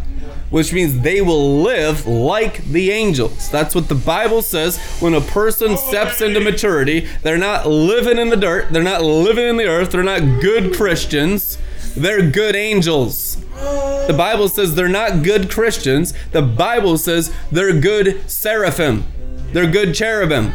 Which 0.51 0.73
means 0.73 1.01
they 1.01 1.20
will 1.20 1.62
live 1.62 2.06
like 2.06 2.65
the 2.65 2.90
angels. 2.90 3.51
That's 3.51 3.74
what 3.74 3.89
the 3.89 3.94
Bible 3.94 4.43
says. 4.43 4.78
When 4.98 5.15
a 5.15 5.20
person 5.20 5.77
steps 5.77 6.20
into 6.20 6.40
maturity, 6.40 7.06
they're 7.23 7.39
not 7.39 7.66
living 7.69 8.19
in 8.19 8.31
the 8.31 8.36
dirt, 8.36 8.73
they're 8.73 8.82
not 8.82 9.02
living 9.02 9.47
in 9.47 9.59
the 9.59 9.69
earth, 9.69 9.93
they're 9.93 10.02
not 10.02 10.40
good 10.40 10.74
Christians, 10.74 11.56
they're 11.94 12.28
good 12.28 12.56
angels. 12.56 13.36
The 13.55 14.15
Bible 14.16 14.48
says 14.48 14.74
they're 14.74 14.89
not 14.89 15.23
good 15.23 15.51
Christians. 15.51 16.15
The 16.32 16.43
Bible 16.43 16.98
says 16.98 17.32
they're 17.52 17.78
good 17.78 18.28
seraphim. 18.28 19.05
They're 19.52 19.70
good 19.70 19.94
cherubim. 19.94 20.52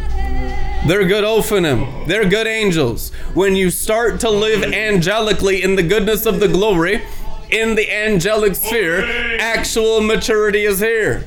They're 0.85 1.05
good 1.07 1.23
Ophanim. 1.23 2.07
They're 2.07 2.27
good 2.27 2.45
angels. 2.45 3.13
When 3.33 3.55
you 3.55 3.69
start 3.69 4.19
to 4.19 4.29
live 4.29 4.73
angelically 4.73 5.63
in 5.63 5.77
the 5.77 5.83
goodness 5.83 6.25
of 6.25 6.41
the 6.41 6.49
glory, 6.49 7.03
in 7.49 7.75
the 7.75 7.89
angelic 7.89 8.55
sphere, 8.55 9.37
actual 9.39 10.01
maturity 10.01 10.65
is 10.65 10.81
here. 10.81 11.25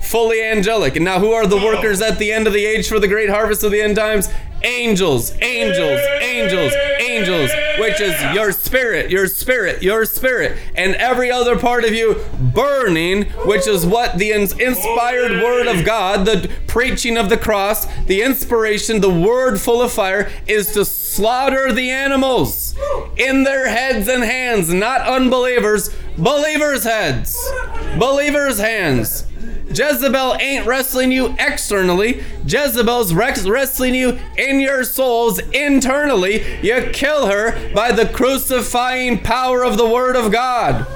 Fully 0.00 0.42
angelic. 0.42 0.96
And 0.96 1.04
now, 1.04 1.20
who 1.20 1.32
are 1.32 1.46
the 1.46 1.56
workers 1.56 2.00
at 2.00 2.18
the 2.18 2.32
end 2.32 2.46
of 2.46 2.52
the 2.52 2.64
age 2.64 2.88
for 2.88 2.98
the 2.98 3.08
great 3.08 3.30
harvest 3.30 3.62
of 3.62 3.70
the 3.70 3.80
end 3.80 3.96
times? 3.96 4.28
Angels, 4.62 5.32
angels, 5.40 6.00
angels, 6.20 6.74
angels, 7.00 7.50
which 7.78 7.98
is 7.98 8.20
your 8.34 8.52
spirit, 8.52 9.10
your 9.10 9.26
spirit, 9.26 9.82
your 9.82 10.04
spirit, 10.04 10.58
and 10.74 10.94
every 10.96 11.30
other 11.30 11.58
part 11.58 11.84
of 11.84 11.94
you 11.94 12.22
burning, 12.38 13.24
which 13.46 13.66
is 13.66 13.86
what 13.86 14.18
the 14.18 14.32
inspired 14.32 15.42
word 15.42 15.66
of 15.66 15.86
God, 15.86 16.26
the 16.26 16.50
preaching 16.66 17.16
of 17.16 17.30
the 17.30 17.38
cross, 17.38 17.86
the 18.04 18.20
inspiration, 18.20 19.00
the 19.00 19.08
word 19.08 19.58
full 19.58 19.80
of 19.80 19.92
fire, 19.92 20.30
is 20.46 20.72
to 20.74 20.84
slaughter 20.84 21.72
the 21.72 21.90
animals 21.90 22.74
in 23.16 23.44
their 23.44 23.68
heads 23.68 24.08
and 24.08 24.22
hands, 24.22 24.72
not 24.74 25.00
unbelievers, 25.00 25.88
believers' 26.18 26.84
heads, 26.84 27.50
believers' 27.98 28.58
hands. 28.58 29.24
Jezebel 29.72 30.36
ain't 30.40 30.66
wrestling 30.66 31.12
you 31.12 31.34
externally. 31.38 32.24
Jezebel's 32.44 33.14
wrestling 33.14 33.94
you 33.94 34.18
in 34.36 34.60
your 34.60 34.82
souls 34.82 35.38
internally. 35.38 36.60
You 36.60 36.90
kill 36.92 37.26
her 37.26 37.72
by 37.72 37.92
the 37.92 38.06
crucifying 38.06 39.18
power 39.18 39.64
of 39.64 39.76
the 39.76 39.88
Word 39.88 40.16
of 40.16 40.32
God. 40.32 40.86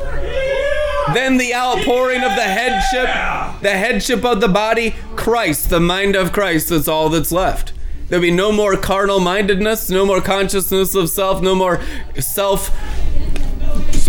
Then 1.14 1.36
the 1.36 1.54
outpouring 1.54 2.22
of 2.22 2.34
the 2.34 2.42
headship, 2.42 3.62
the 3.62 3.76
headship 3.76 4.24
of 4.24 4.40
the 4.40 4.48
body, 4.48 4.94
Christ, 5.14 5.70
the 5.70 5.80
mind 5.80 6.16
of 6.16 6.32
Christ, 6.32 6.70
that's 6.70 6.88
all 6.88 7.08
that's 7.10 7.30
left. 7.30 7.72
There'll 8.08 8.22
be 8.22 8.30
no 8.30 8.50
more 8.50 8.76
carnal 8.76 9.20
mindedness, 9.20 9.88
no 9.88 10.04
more 10.04 10.20
consciousness 10.20 10.94
of 10.94 11.10
self, 11.10 11.40
no 11.40 11.54
more 11.54 11.80
self 12.18 12.70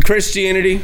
Christianity 0.04 0.82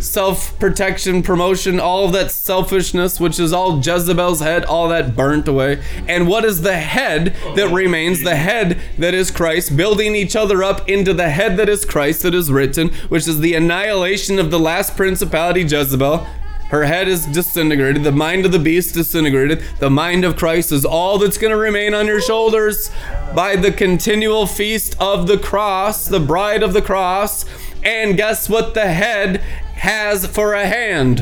self 0.00 0.58
protection, 0.58 1.22
promotion, 1.22 1.80
all 1.80 2.06
of 2.06 2.12
that 2.12 2.30
selfishness, 2.30 3.20
which 3.20 3.38
is 3.38 3.52
all 3.52 3.78
Jezebel's 3.78 4.40
head, 4.40 4.64
all 4.64 4.88
that 4.88 5.16
burnt 5.16 5.48
away. 5.48 5.82
And 6.08 6.28
what 6.28 6.44
is 6.44 6.62
the 6.62 6.76
head 6.76 7.34
that 7.54 7.72
remains? 7.72 8.22
The 8.22 8.36
head 8.36 8.80
that 8.98 9.14
is 9.14 9.30
Christ, 9.30 9.76
building 9.76 10.14
each 10.14 10.36
other 10.36 10.62
up 10.62 10.88
into 10.88 11.12
the 11.12 11.30
head 11.30 11.56
that 11.56 11.68
is 11.68 11.84
Christ, 11.84 12.22
that 12.22 12.34
is 12.34 12.50
written, 12.50 12.88
which 13.08 13.28
is 13.28 13.40
the 13.40 13.54
annihilation 13.54 14.38
of 14.38 14.50
the 14.50 14.58
last 14.58 14.96
principality, 14.96 15.62
Jezebel. 15.62 16.26
Her 16.70 16.84
head 16.84 17.06
is 17.06 17.26
disintegrated. 17.26 18.02
The 18.02 18.10
mind 18.10 18.44
of 18.44 18.50
the 18.50 18.58
beast 18.58 18.94
disintegrated. 18.94 19.62
The 19.78 19.90
mind 19.90 20.24
of 20.24 20.36
Christ 20.36 20.72
is 20.72 20.84
all 20.84 21.16
that's 21.16 21.38
going 21.38 21.52
to 21.52 21.56
remain 21.56 21.94
on 21.94 22.06
your 22.06 22.20
shoulders 22.20 22.90
by 23.36 23.54
the 23.54 23.70
continual 23.70 24.48
feast 24.48 24.96
of 24.98 25.28
the 25.28 25.38
cross, 25.38 26.08
the 26.08 26.18
bride 26.18 26.64
of 26.64 26.72
the 26.72 26.82
cross. 26.82 27.44
And 27.86 28.16
guess 28.16 28.48
what 28.48 28.74
the 28.74 28.88
head 28.88 29.36
has 29.76 30.26
for 30.26 30.54
a 30.54 30.66
hand? 30.66 31.20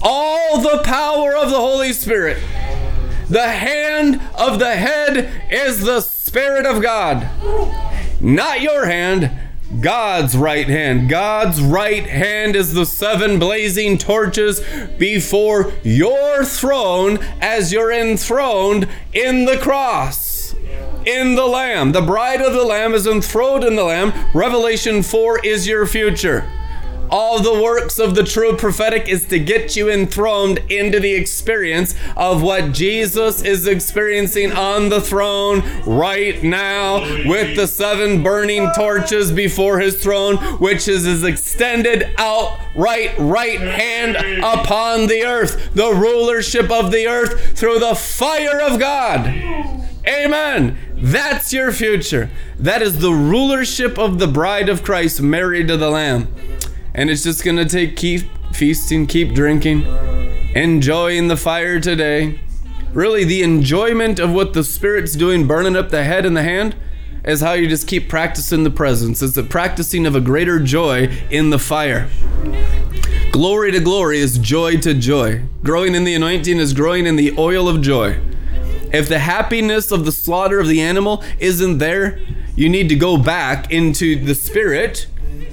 All 0.00 0.60
the 0.60 0.80
power 0.84 1.34
of 1.34 1.50
the 1.50 1.56
Holy 1.56 1.92
Spirit. 1.92 2.40
The 3.28 3.48
hand 3.48 4.20
of 4.38 4.60
the 4.60 4.76
head 4.76 5.50
is 5.50 5.80
the 5.80 6.00
Spirit 6.00 6.64
of 6.64 6.80
God. 6.80 7.28
Not 8.20 8.60
your 8.60 8.86
hand, 8.86 9.32
God's 9.80 10.36
right 10.36 10.68
hand. 10.68 11.08
God's 11.08 11.60
right 11.60 12.06
hand 12.06 12.54
is 12.54 12.72
the 12.72 12.86
seven 12.86 13.40
blazing 13.40 13.98
torches 13.98 14.60
before 14.96 15.72
your 15.82 16.44
throne 16.44 17.18
as 17.40 17.72
you're 17.72 17.90
enthroned 17.90 18.86
in 19.12 19.46
the 19.46 19.58
cross 19.58 20.41
in 21.06 21.34
the 21.34 21.46
Lamb. 21.46 21.92
The 21.92 22.02
bride 22.02 22.40
of 22.40 22.52
the 22.52 22.64
Lamb 22.64 22.94
is 22.94 23.06
enthroned 23.06 23.64
in 23.64 23.76
the 23.76 23.84
Lamb. 23.84 24.12
Revelation 24.34 25.02
4 25.02 25.44
is 25.44 25.66
your 25.66 25.86
future. 25.86 26.48
All 27.12 27.40
the 27.40 27.62
works 27.62 27.98
of 27.98 28.14
the 28.14 28.24
true 28.24 28.56
prophetic 28.56 29.06
is 29.06 29.26
to 29.26 29.38
get 29.38 29.76
you 29.76 29.90
enthroned 29.90 30.60
into 30.70 30.98
the 30.98 31.12
experience 31.12 31.94
of 32.16 32.40
what 32.40 32.72
Jesus 32.72 33.42
is 33.42 33.66
experiencing 33.66 34.50
on 34.50 34.88
the 34.88 34.98
throne 34.98 35.62
right 35.84 36.42
now 36.42 37.00
with 37.28 37.54
the 37.54 37.66
seven 37.66 38.22
burning 38.22 38.70
torches 38.74 39.30
before 39.30 39.78
his 39.78 40.02
throne, 40.02 40.36
which 40.58 40.88
is 40.88 41.04
his 41.04 41.22
extended 41.22 42.14
out 42.16 42.58
right 42.74 43.12
right 43.18 43.60
hand 43.60 44.16
upon 44.42 45.06
the 45.06 45.22
earth, 45.22 45.74
the 45.74 45.92
rulership 45.92 46.70
of 46.70 46.90
the 46.90 47.06
earth 47.06 47.58
through 47.58 47.78
the 47.78 47.94
fire 47.94 48.58
of 48.62 48.80
God. 48.80 49.26
Amen. 50.08 50.78
That's 51.02 51.52
your 51.52 51.72
future. 51.72 52.30
That 52.60 52.80
is 52.80 53.00
the 53.00 53.12
rulership 53.12 53.98
of 53.98 54.20
the 54.20 54.28
bride 54.28 54.68
of 54.68 54.84
Christ 54.84 55.20
married 55.20 55.66
to 55.66 55.76
the 55.76 55.90
Lamb. 55.90 56.32
And 56.94 57.10
it's 57.10 57.24
just 57.24 57.42
going 57.42 57.56
to 57.56 57.64
take 57.64 57.96
keep 57.96 58.22
feasting, 58.54 59.08
keep 59.08 59.34
drinking, 59.34 59.82
enjoying 60.54 61.26
the 61.26 61.36
fire 61.36 61.80
today. 61.80 62.38
Really, 62.92 63.24
the 63.24 63.42
enjoyment 63.42 64.20
of 64.20 64.32
what 64.32 64.52
the 64.52 64.62
Spirit's 64.62 65.16
doing, 65.16 65.48
burning 65.48 65.74
up 65.74 65.90
the 65.90 66.04
head 66.04 66.24
and 66.24 66.36
the 66.36 66.44
hand, 66.44 66.76
is 67.24 67.40
how 67.40 67.54
you 67.54 67.68
just 67.68 67.88
keep 67.88 68.08
practicing 68.08 68.62
the 68.62 68.70
presence. 68.70 69.22
It's 69.22 69.34
the 69.34 69.42
practicing 69.42 70.06
of 70.06 70.14
a 70.14 70.20
greater 70.20 70.60
joy 70.60 71.10
in 71.30 71.50
the 71.50 71.58
fire. 71.58 72.08
Glory 73.32 73.72
to 73.72 73.80
glory 73.80 74.18
is 74.18 74.38
joy 74.38 74.76
to 74.76 74.94
joy. 74.94 75.42
Growing 75.64 75.96
in 75.96 76.04
the 76.04 76.14
anointing 76.14 76.58
is 76.58 76.74
growing 76.74 77.06
in 77.06 77.16
the 77.16 77.34
oil 77.38 77.68
of 77.68 77.80
joy. 77.80 78.20
If 78.92 79.08
the 79.08 79.18
happiness 79.18 79.90
of 79.90 80.04
the 80.04 80.12
slaughter 80.12 80.60
of 80.60 80.68
the 80.68 80.80
animal 80.80 81.24
isn't 81.38 81.78
there, 81.78 82.18
you 82.54 82.68
need 82.68 82.88
to 82.90 82.94
go 82.94 83.16
back 83.16 83.72
into 83.72 84.22
the 84.22 84.34
spirit 84.34 85.06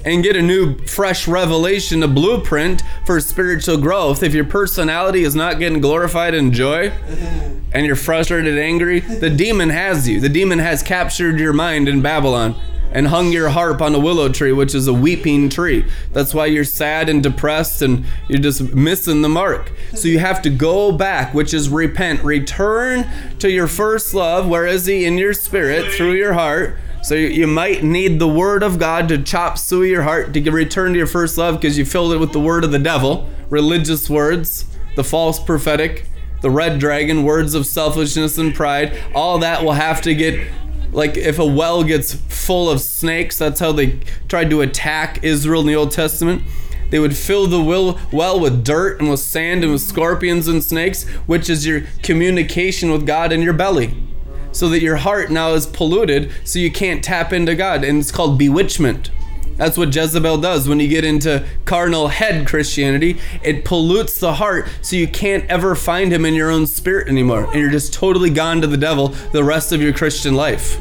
and 0.05 0.23
get 0.23 0.35
a 0.35 0.41
new 0.41 0.77
fresh 0.85 1.27
revelation, 1.27 2.03
a 2.03 2.07
blueprint 2.07 2.83
for 3.05 3.19
spiritual 3.19 3.77
growth. 3.77 4.23
If 4.23 4.33
your 4.33 4.45
personality 4.45 5.23
is 5.23 5.35
not 5.35 5.59
getting 5.59 5.81
glorified 5.81 6.33
in 6.33 6.51
joy 6.51 6.91
and 7.71 7.85
you're 7.85 7.95
frustrated, 7.95 8.53
and 8.53 8.59
angry, 8.59 8.99
the 8.99 9.29
demon 9.29 9.69
has 9.69 10.07
you. 10.07 10.19
The 10.19 10.29
demon 10.29 10.59
has 10.59 10.81
captured 10.81 11.39
your 11.39 11.53
mind 11.53 11.87
in 11.87 12.01
Babylon 12.01 12.55
and 12.91 13.07
hung 13.07 13.31
your 13.31 13.49
harp 13.49 13.81
on 13.81 13.93
a 13.93 13.99
willow 13.99 14.29
tree, 14.29 14.51
which 14.51 14.73
is 14.73 14.87
a 14.87 14.93
weeping 14.93 15.49
tree. 15.49 15.85
That's 16.11 16.33
why 16.33 16.47
you're 16.47 16.63
sad 16.63 17.09
and 17.09 17.21
depressed 17.21 17.81
and 17.81 18.05
you're 18.27 18.39
just 18.39 18.73
missing 18.73 19.21
the 19.21 19.29
mark. 19.29 19.71
So 19.93 20.07
you 20.07 20.19
have 20.19 20.41
to 20.43 20.49
go 20.49 20.91
back, 20.91 21.33
which 21.33 21.53
is 21.53 21.69
repent. 21.69 22.23
Return 22.23 23.07
to 23.39 23.49
your 23.49 23.67
first 23.67 24.13
love. 24.13 24.47
Where 24.47 24.65
is 24.65 24.85
he? 24.85 25.05
In 25.05 25.17
your 25.17 25.33
spirit, 25.33 25.91
through 25.93 26.13
your 26.13 26.33
heart. 26.33 26.77
So 27.01 27.15
you, 27.15 27.47
might 27.47 27.81
need 27.81 28.19
the 28.19 28.27
word 28.27 28.61
of 28.61 28.77
God 28.77 29.07
to 29.09 29.21
chop 29.21 29.57
suey 29.57 29.89
your 29.89 30.03
heart 30.03 30.33
to 30.33 30.51
return 30.51 30.91
to 30.93 30.97
your 30.97 31.07
first 31.07 31.37
love 31.37 31.55
because 31.55 31.77
you 31.77 31.85
filled 31.85 32.11
it 32.11 32.17
with 32.17 32.33
the 32.33 32.39
word 32.41 32.63
of 32.63 32.71
the 32.71 32.79
devil, 32.79 33.29
religious 33.49 34.09
words, 34.09 34.65
the 34.95 35.03
false 35.03 35.39
prophetic, 35.39 36.05
the 36.41 36.49
red 36.49 36.77
dragon, 36.77 37.23
words 37.23 37.53
of 37.53 37.65
selfishness 37.65 38.37
and 38.37 38.53
pride. 38.53 38.97
All 39.15 39.39
that 39.39 39.63
will 39.63 39.73
have 39.73 40.01
to 40.01 40.13
get 40.13 40.49
like 40.91 41.17
if 41.17 41.39
a 41.39 41.45
well 41.45 41.83
gets 41.83 42.13
full 42.13 42.69
of 42.69 42.81
snakes, 42.81 43.37
that's 43.37 43.59
how 43.59 43.71
they 43.71 43.99
tried 44.27 44.49
to 44.49 44.61
attack 44.61 45.23
Israel 45.23 45.61
in 45.61 45.67
the 45.67 45.75
Old 45.75 45.91
Testament. 45.91 46.43
They 46.89 46.99
would 46.99 47.15
fill 47.15 47.47
the 47.47 47.61
well, 48.11 48.39
with 48.39 48.63
dirt 48.63 48.99
and 48.99 49.09
with 49.09 49.19
sand 49.19 49.63
and 49.63 49.73
with 49.73 49.81
scorpions 49.81 50.47
and 50.47 50.63
snakes, 50.63 51.07
which 51.27 51.49
is 51.49 51.65
your 51.65 51.83
communication 52.01 52.91
with 52.91 53.05
God 53.05 53.31
in 53.31 53.41
your 53.41 53.53
belly. 53.53 53.95
So 54.51 54.67
that 54.69 54.81
your 54.81 54.95
heart 54.95 55.29
now 55.29 55.53
is 55.53 55.67
polluted, 55.67 56.31
so 56.43 56.57
you 56.57 56.71
can't 56.71 57.03
tap 57.03 57.31
into 57.31 57.53
God. 57.53 57.83
And 57.83 57.99
it's 57.99 58.11
called 58.11 58.39
bewitchment. 58.39 59.11
That's 59.59 59.77
what 59.77 59.93
Jezebel 59.93 60.37
does 60.37 60.69
when 60.69 60.79
you 60.79 60.87
get 60.87 61.03
into 61.03 61.45
carnal 61.65 62.07
head 62.07 62.47
Christianity. 62.47 63.19
It 63.43 63.65
pollutes 63.65 64.17
the 64.17 64.35
heart 64.35 64.69
so 64.81 64.95
you 64.95 65.07
can't 65.07 65.45
ever 65.51 65.75
find 65.75 66.13
him 66.13 66.25
in 66.25 66.33
your 66.33 66.49
own 66.49 66.65
spirit 66.65 67.09
anymore. 67.09 67.43
And 67.43 67.55
you're 67.55 67.69
just 67.69 67.93
totally 67.93 68.29
gone 68.29 68.61
to 68.61 68.67
the 68.67 68.77
devil 68.77 69.09
the 69.33 69.43
rest 69.43 69.73
of 69.73 69.81
your 69.81 69.91
Christian 69.91 70.33
life. 70.33 70.79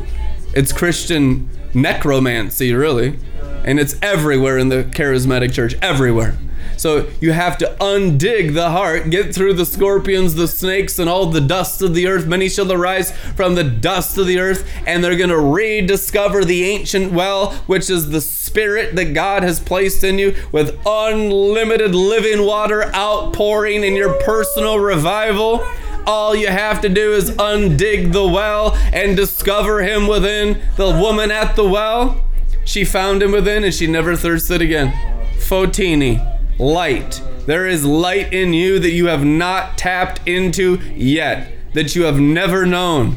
It's 0.55 0.73
Christian 0.73 1.51
necromancy, 1.75 2.73
really. 2.73 3.19
And 3.65 3.79
it's 3.79 3.97
everywhere 4.01 4.59
in 4.59 4.69
the 4.69 4.85
charismatic 4.85 5.53
church, 5.53 5.75
everywhere. 5.83 6.37
So 6.77 7.11
you 7.21 7.33
have 7.33 7.59
to 7.59 7.77
undig 7.81 8.55
the 8.55 8.71
heart, 8.71 9.11
get 9.11 9.35
through 9.35 9.55
the 9.55 9.67
scorpions, 9.67 10.37
the 10.37 10.47
snakes, 10.47 11.01
and 11.01 11.11
all 11.11 11.27
the 11.27 11.41
dust 11.41 11.83
of 11.83 11.93
the 11.93 12.07
earth. 12.07 12.27
Many 12.27 12.49
shall 12.49 12.71
arise 12.71 13.11
from 13.11 13.57
the 13.57 13.65
dust 13.65 14.17
of 14.17 14.29
the 14.29 14.39
earth, 14.39 14.69
and 14.87 15.03
they're 15.03 15.17
going 15.17 15.31
to 15.31 15.41
rediscover 15.41 16.45
the 16.45 16.65
ancient 16.65 17.13
well, 17.13 17.53
which 17.67 17.91
is 17.91 18.11
the 18.11 18.21
spirit 18.21 18.95
that 18.95 19.13
God 19.13 19.43
has 19.43 19.59
placed 19.59 20.05
in 20.05 20.21
you, 20.21 20.37
with 20.53 20.79
unlimited 20.87 21.97
living 21.97 22.47
water 22.47 22.95
outpouring 22.95 23.83
in 23.83 23.97
your 23.97 24.15
personal 24.23 24.79
revival. 24.79 25.67
All 26.07 26.35
you 26.35 26.49
have 26.49 26.81
to 26.83 26.89
do 26.89 27.13
is 27.13 27.31
undig 27.33 28.13
the 28.13 28.27
well 28.27 28.75
and 28.93 29.17
discover 29.17 29.83
him 29.83 30.07
within 30.07 30.63
the 30.77 30.91
woman 30.91 31.31
at 31.31 31.57
the 31.57 31.69
well. 31.69 32.25
She 32.65 32.85
found 32.85 33.23
him 33.23 33.33
within 33.33 33.65
and 33.65 33.75
she 33.75 33.87
never 33.87 34.17
thirsted 34.17 34.61
again. 34.61 34.93
Fotini, 35.39 36.39
light. 36.59 37.23
There 37.47 37.67
is 37.67 37.85
light 37.85 38.33
in 38.33 38.53
you 38.53 38.79
that 38.79 38.91
you 38.91 39.07
have 39.07 39.25
not 39.25 39.79
tapped 39.79 40.27
into 40.29 40.77
yet, 40.95 41.51
that 41.73 41.97
you 41.97 42.03
have 42.03 42.21
never 42.21 42.67
known. 42.67 43.17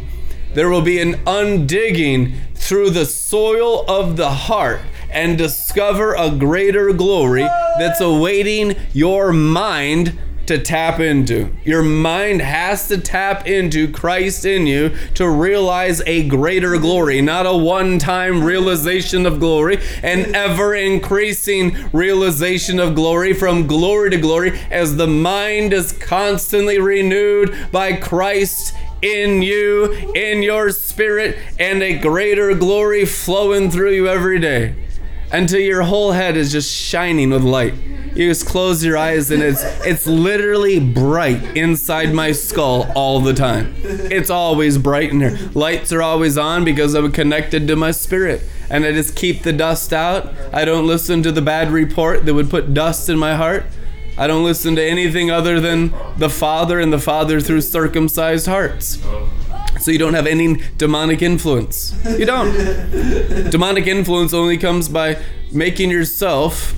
There 0.53 0.69
will 0.69 0.81
be 0.81 0.99
an 0.99 1.15
undigging 1.25 2.35
through 2.55 2.91
the 2.91 3.05
soil 3.05 3.83
of 3.89 4.15
the 4.17 4.29
heart 4.29 4.81
and 5.09 5.37
discover 5.37 6.13
a 6.13 6.29
greater 6.29 6.93
glory 6.93 7.47
that's 7.77 7.99
awaiting 7.99 8.75
your 8.93 9.33
mind 9.33 10.17
to 10.51 10.59
tap 10.59 10.99
into. 10.99 11.49
Your 11.63 11.81
mind 11.81 12.41
has 12.41 12.89
to 12.89 12.97
tap 12.97 13.47
into 13.47 13.89
Christ 13.89 14.45
in 14.45 14.67
you 14.67 14.93
to 15.13 15.29
realize 15.29 16.01
a 16.05 16.27
greater 16.27 16.77
glory, 16.77 17.21
not 17.21 17.45
a 17.45 17.55
one 17.55 17.97
time 17.99 18.43
realization 18.43 19.25
of 19.25 19.39
glory, 19.39 19.79
an 20.03 20.35
ever 20.35 20.75
increasing 20.75 21.89
realization 21.93 22.79
of 22.79 22.95
glory 22.95 23.33
from 23.33 23.65
glory 23.65 24.09
to 24.09 24.17
glory 24.17 24.59
as 24.69 24.97
the 24.97 25.07
mind 25.07 25.71
is 25.71 25.93
constantly 25.93 26.79
renewed 26.79 27.55
by 27.71 27.93
Christ 27.93 28.75
in 29.01 29.41
you, 29.41 29.93
in 30.13 30.43
your 30.43 30.69
spirit, 30.71 31.37
and 31.59 31.81
a 31.81 31.97
greater 31.97 32.53
glory 32.55 33.05
flowing 33.05 33.71
through 33.71 33.93
you 33.93 34.09
every 34.09 34.39
day 34.39 34.75
until 35.31 35.59
your 35.59 35.83
whole 35.83 36.11
head 36.11 36.37
is 36.37 36.51
just 36.51 36.73
shining 36.73 37.29
with 37.29 37.43
light. 37.43 37.73
You 38.13 38.27
just 38.27 38.45
close 38.45 38.83
your 38.83 38.97
eyes 38.97 39.31
and 39.31 39.41
it's 39.41 39.63
it's 39.85 40.05
literally 40.05 40.79
bright 40.79 41.41
inside 41.55 42.13
my 42.13 42.33
skull 42.33 42.91
all 42.93 43.21
the 43.21 43.33
time. 43.33 43.73
It's 43.83 44.29
always 44.29 44.77
bright 44.77 45.11
in 45.11 45.21
here. 45.21 45.37
Lights 45.53 45.93
are 45.93 46.01
always 46.01 46.37
on 46.37 46.65
because 46.65 46.93
I'm 46.93 47.11
connected 47.13 47.67
to 47.69 47.75
my 47.77 47.91
spirit. 47.91 48.43
And 48.69 48.85
I 48.85 48.91
just 48.91 49.15
keep 49.15 49.43
the 49.43 49.53
dust 49.53 49.93
out. 49.93 50.33
I 50.53 50.65
don't 50.65 50.87
listen 50.87 51.23
to 51.23 51.31
the 51.31 51.41
bad 51.41 51.71
report 51.71 52.25
that 52.25 52.33
would 52.33 52.49
put 52.49 52.73
dust 52.73 53.09
in 53.09 53.17
my 53.17 53.35
heart. 53.35 53.65
I 54.17 54.27
don't 54.27 54.43
listen 54.43 54.75
to 54.75 54.83
anything 54.83 55.31
other 55.31 55.59
than 55.59 55.93
the 56.17 56.29
Father 56.29 56.79
and 56.79 56.91
the 56.91 56.99
Father 56.99 57.39
through 57.39 57.61
circumcised 57.61 58.45
hearts. 58.45 58.97
So 59.81 59.89
you 59.89 59.97
don't 59.97 60.13
have 60.13 60.27
any 60.27 60.61
demonic 60.77 61.21
influence. 61.23 61.95
You 62.05 62.25
don't. 62.25 62.51
demonic 63.49 63.87
influence 63.87 64.33
only 64.33 64.57
comes 64.57 64.87
by 64.87 65.17
making 65.51 65.89
yourself 65.89 66.73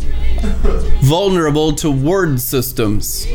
vulnerable 1.01 1.73
to 1.73 1.91
word 1.91 2.39
systems. 2.39 3.27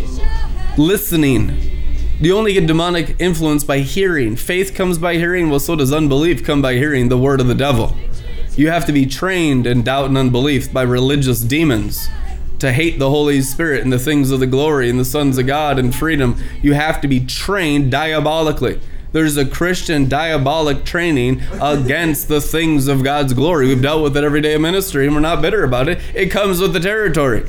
Listening. 0.79 1.79
You 2.21 2.37
only 2.37 2.55
get 2.55 2.67
demonic 2.67 3.15
influence 3.19 3.63
by 3.63 3.81
hearing. 3.81 4.37
Faith 4.37 4.75
comes 4.75 4.97
by 4.97 5.17
hearing, 5.17 5.51
well, 5.51 5.61
so 5.61 5.77
does 5.77 5.93
unbelief 5.93 6.43
come 6.43 6.63
by 6.63 6.75
hearing 6.75 7.09
the 7.09 7.19
word 7.19 7.41
of 7.41 7.47
the 7.47 7.55
devil. 7.55 7.95
You 8.57 8.71
have 8.71 8.87
to 8.87 8.93
be 8.93 9.07
trained 9.07 9.67
in 9.67 9.83
doubt 9.83 10.07
and 10.07 10.19
unbelief 10.19 10.73
by 10.73 10.83
religious 10.83 11.41
demons 11.41 12.09
to 12.59 12.73
hate 12.73 12.99
the 12.99 13.11
Holy 13.11 13.41
Spirit 13.43 13.85
and 13.85 13.93
the 13.93 13.99
things 13.99 14.31
of 14.31 14.41
the 14.41 14.47
glory 14.47 14.91
and 14.91 14.99
the 14.99 15.05
sons 15.05 15.39
of 15.39 15.47
God 15.47 15.79
and 15.79 15.95
freedom. 15.95 16.37
You 16.63 16.73
have 16.73 17.01
to 17.03 17.09
be 17.09 17.25
trained 17.25 17.93
diabolically. 17.93 18.81
There's 19.13 19.39
a 19.39 19.47
Christian 19.47 20.09
diabolic 20.09 20.85
training 20.85 21.43
against 21.63 22.29
the 22.29 22.41
things 22.41 22.89
of 22.89 23.03
God's 23.03 23.33
glory. 23.33 23.69
We've 23.69 23.81
dealt 23.81 24.03
with 24.03 24.17
it 24.17 24.25
every 24.25 24.43
day 24.43 24.55
in 24.55 24.63
ministry 24.63 25.07
and 25.07 25.15
we're 25.15 25.21
not 25.21 25.41
bitter 25.41 25.65
about 25.65 25.89
it. 25.89 25.99
It 26.15 26.27
comes 26.31 26.61
with 26.61 26.75
the 26.75 26.81
territory. 26.81 27.45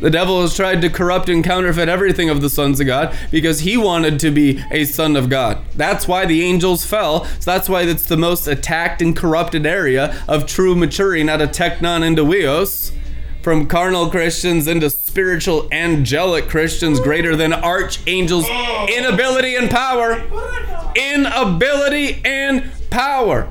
The 0.00 0.10
devil 0.10 0.40
has 0.40 0.54
tried 0.54 0.80
to 0.82 0.88
corrupt 0.88 1.28
and 1.28 1.44
counterfeit 1.44 1.88
everything 1.88 2.30
of 2.30 2.40
the 2.40 2.48
sons 2.48 2.78
of 2.80 2.86
God 2.86 3.14
because 3.30 3.60
he 3.60 3.76
wanted 3.76 4.20
to 4.20 4.30
be 4.30 4.62
a 4.70 4.84
son 4.84 5.16
of 5.16 5.28
God. 5.28 5.58
That's 5.74 6.06
why 6.06 6.24
the 6.24 6.42
angels 6.42 6.86
fell. 6.86 7.24
So 7.24 7.50
that's 7.50 7.68
why 7.68 7.82
it's 7.82 8.06
the 8.06 8.16
most 8.16 8.46
attacked 8.46 9.02
and 9.02 9.16
corrupted 9.16 9.66
area 9.66 10.22
of 10.28 10.46
true 10.46 10.74
maturing 10.74 11.28
out 11.28 11.42
of 11.42 11.50
teknon 11.50 12.06
into 12.06 12.22
huios 12.24 12.92
from 13.42 13.66
carnal 13.66 14.10
Christians 14.10 14.66
into 14.66 14.90
spiritual 14.90 15.68
angelic 15.72 16.48
Christians 16.48 17.00
greater 17.00 17.36
than 17.36 17.52
archangels 17.52 18.46
in 18.48 19.04
ability 19.04 19.56
and 19.56 19.70
power. 19.70 20.22
In 20.96 21.26
ability 21.26 22.20
and 22.24 22.70
power. 22.90 23.48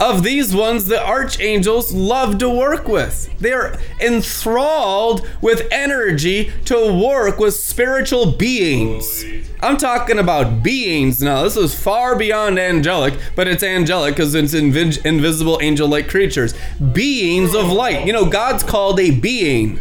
Of 0.00 0.24
these 0.24 0.52
ones, 0.54 0.86
the 0.86 1.00
archangels 1.00 1.92
love 1.92 2.38
to 2.38 2.50
work 2.50 2.88
with. 2.88 3.32
They're 3.38 3.78
enthralled 4.00 5.26
with 5.40 5.68
energy 5.70 6.52
to 6.64 6.92
work 6.92 7.38
with 7.38 7.54
spiritual 7.54 8.32
beings. 8.32 9.24
I'm 9.60 9.76
talking 9.76 10.18
about 10.18 10.64
beings 10.64 11.22
now. 11.22 11.44
This 11.44 11.56
is 11.56 11.74
far 11.80 12.16
beyond 12.16 12.58
angelic, 12.58 13.14
but 13.36 13.46
it's 13.46 13.62
angelic 13.62 14.16
because 14.16 14.34
it's 14.34 14.52
invi- 14.52 15.04
invisible 15.06 15.60
angel 15.62 15.86
like 15.88 16.08
creatures. 16.08 16.54
Beings 16.92 17.54
of 17.54 17.70
light. 17.70 18.04
You 18.04 18.12
know, 18.12 18.26
God's 18.26 18.64
called 18.64 18.98
a 18.98 19.12
being. 19.12 19.78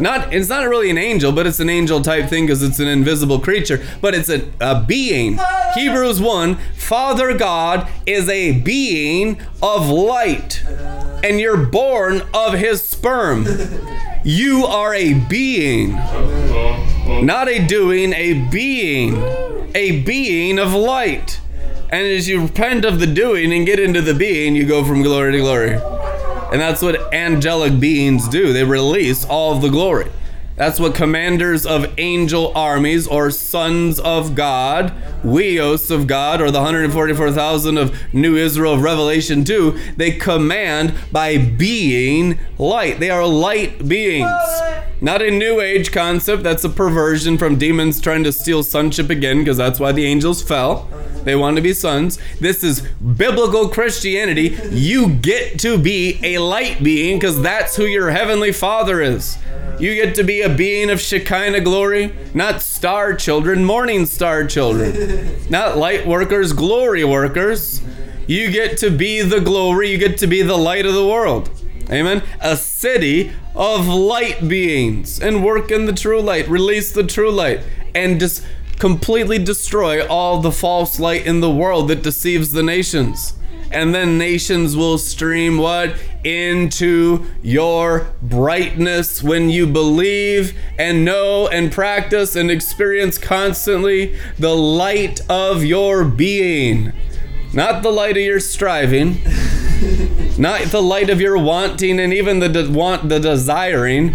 Not 0.00 0.34
it's 0.34 0.48
not 0.48 0.68
really 0.68 0.90
an 0.90 0.98
angel, 0.98 1.30
but 1.30 1.46
it's 1.46 1.60
an 1.60 1.70
angel 1.70 2.02
type 2.02 2.28
thing 2.28 2.46
because 2.46 2.62
it's 2.62 2.80
an 2.80 2.88
invisible 2.88 3.38
creature, 3.38 3.80
but 4.00 4.12
it's 4.14 4.28
a, 4.28 4.50
a 4.60 4.82
being. 4.82 5.38
Hebrews 5.74 6.20
1 6.20 6.58
Father 6.74 7.36
God 7.36 7.88
is 8.04 8.28
a 8.28 8.60
being 8.60 9.40
of 9.62 9.88
light, 9.88 10.62
and 11.22 11.40
you're 11.40 11.66
born 11.66 12.22
of 12.32 12.54
his 12.54 12.82
sperm. 12.82 13.46
You 14.24 14.64
are 14.64 14.94
a 14.94 15.14
being, 15.14 15.92
not 15.92 17.48
a 17.48 17.66
doing, 17.66 18.12
a 18.14 18.34
being, 18.50 19.16
a 19.74 20.02
being 20.02 20.58
of 20.58 20.72
light. 20.74 21.40
And 21.90 22.06
as 22.06 22.28
you 22.28 22.42
repent 22.42 22.84
of 22.84 22.98
the 23.00 23.06
doing 23.06 23.52
and 23.52 23.64
get 23.66 23.78
into 23.78 24.00
the 24.00 24.14
being, 24.14 24.56
you 24.56 24.66
go 24.66 24.84
from 24.84 25.02
glory 25.02 25.32
to 25.32 25.38
glory. 25.38 25.78
And 26.52 26.60
that's 26.60 26.82
what 26.82 27.12
angelic 27.12 27.78
beings 27.78 28.28
do. 28.28 28.52
They 28.52 28.64
release 28.64 29.24
all 29.24 29.54
of 29.54 29.62
the 29.62 29.68
glory. 29.68 30.10
That's 30.56 30.78
what 30.78 30.94
commanders 30.94 31.66
of 31.66 31.92
angel 31.98 32.52
armies 32.54 33.08
or 33.08 33.32
sons 33.32 33.98
of 33.98 34.36
God, 34.36 34.92
huios 35.22 35.90
of 35.90 36.06
God, 36.06 36.40
or 36.40 36.52
the 36.52 36.60
144,000 36.60 37.76
of 37.76 38.14
New 38.14 38.36
Israel 38.36 38.74
of 38.74 38.82
Revelation 38.82 39.44
2, 39.44 39.76
they 39.96 40.12
command 40.12 40.94
by 41.10 41.38
being 41.38 42.38
light. 42.56 43.00
They 43.00 43.10
are 43.10 43.26
light 43.26 43.88
beings. 43.88 44.30
Not 45.04 45.20
a 45.20 45.30
new 45.30 45.60
age 45.60 45.92
concept. 45.92 46.42
That's 46.44 46.64
a 46.64 46.70
perversion 46.70 47.36
from 47.36 47.58
demons 47.58 48.00
trying 48.00 48.24
to 48.24 48.32
steal 48.32 48.62
sonship 48.62 49.10
again, 49.10 49.40
because 49.40 49.58
that's 49.58 49.78
why 49.78 49.92
the 49.92 50.06
angels 50.06 50.42
fell. 50.42 50.88
They 51.24 51.36
want 51.36 51.56
to 51.56 51.62
be 51.62 51.74
sons. 51.74 52.18
This 52.40 52.64
is 52.64 52.80
biblical 52.80 53.68
Christianity. 53.68 54.56
You 54.70 55.10
get 55.10 55.58
to 55.58 55.76
be 55.76 56.18
a 56.22 56.38
light 56.38 56.82
being 56.82 57.18
because 57.18 57.42
that's 57.42 57.76
who 57.76 57.84
your 57.84 58.12
heavenly 58.12 58.50
Father 58.50 59.02
is. 59.02 59.36
You 59.78 59.94
get 59.94 60.14
to 60.14 60.24
be 60.24 60.40
a 60.40 60.48
being 60.48 60.88
of 60.88 61.02
Shekinah 61.02 61.60
glory, 61.60 62.14
not 62.32 62.62
star 62.62 63.12
children, 63.12 63.62
morning 63.62 64.06
star 64.06 64.46
children, 64.46 65.36
not 65.50 65.76
light 65.76 66.06
workers, 66.06 66.54
glory 66.54 67.04
workers. 67.04 67.82
You 68.26 68.50
get 68.50 68.78
to 68.78 68.90
be 68.90 69.20
the 69.20 69.42
glory, 69.42 69.90
you 69.90 69.98
get 69.98 70.16
to 70.18 70.26
be 70.26 70.40
the 70.40 70.56
light 70.56 70.86
of 70.86 70.94
the 70.94 71.06
world. 71.06 71.50
Amen. 71.90 72.22
A 72.40 72.56
city 72.56 73.32
of 73.54 73.86
light 73.86 74.48
beings 74.48 75.20
and 75.20 75.44
work 75.44 75.70
in 75.70 75.86
the 75.86 75.92
true 75.92 76.20
light, 76.20 76.48
release 76.48 76.92
the 76.92 77.04
true 77.04 77.30
light, 77.30 77.60
and 77.94 78.18
just 78.18 78.44
completely 78.78 79.38
destroy 79.38 80.06
all 80.06 80.40
the 80.40 80.52
false 80.52 80.98
light 80.98 81.26
in 81.26 81.40
the 81.40 81.50
world 81.50 81.88
that 81.88 82.02
deceives 82.02 82.52
the 82.52 82.62
nations. 82.62 83.34
And 83.70 83.94
then 83.94 84.18
nations 84.18 84.76
will 84.76 84.98
stream 84.98 85.58
what? 85.58 85.96
Into 86.22 87.26
your 87.42 88.06
brightness 88.22 89.22
when 89.22 89.50
you 89.50 89.66
believe 89.66 90.56
and 90.78 91.04
know 91.04 91.48
and 91.48 91.72
practice 91.72 92.36
and 92.36 92.50
experience 92.50 93.18
constantly 93.18 94.16
the 94.38 94.54
light 94.54 95.20
of 95.28 95.64
your 95.64 96.04
being. 96.04 96.92
Not 97.52 97.82
the 97.82 97.90
light 97.90 98.16
of 98.16 98.22
your 98.22 98.40
striving, 98.40 99.14
not 100.38 100.62
the 100.62 100.82
light 100.82 101.10
of 101.10 101.20
your 101.20 101.38
wanting 101.38 102.00
and 102.00 102.12
even 102.12 102.40
the 102.40 102.48
de- 102.48 102.70
want 102.70 103.08
the 103.08 103.20
desiring. 103.20 104.14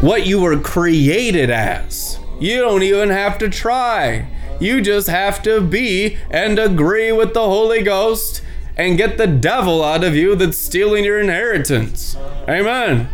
What 0.00 0.26
you 0.26 0.40
were 0.40 0.58
created 0.58 1.48
as. 1.48 2.18
You 2.40 2.58
don't 2.58 2.82
even 2.82 3.10
have 3.10 3.38
to 3.38 3.48
try. 3.48 4.28
You 4.60 4.80
just 4.80 5.08
have 5.08 5.42
to 5.44 5.60
be 5.60 6.18
and 6.30 6.58
agree 6.58 7.12
with 7.12 7.34
the 7.34 7.44
holy 7.44 7.82
ghost 7.82 8.42
and 8.76 8.98
get 8.98 9.16
the 9.16 9.26
devil 9.26 9.82
out 9.82 10.04
of 10.04 10.14
you 10.14 10.34
that's 10.34 10.58
stealing 10.58 11.04
your 11.04 11.20
inheritance. 11.20 12.16
Amen. 12.48 13.08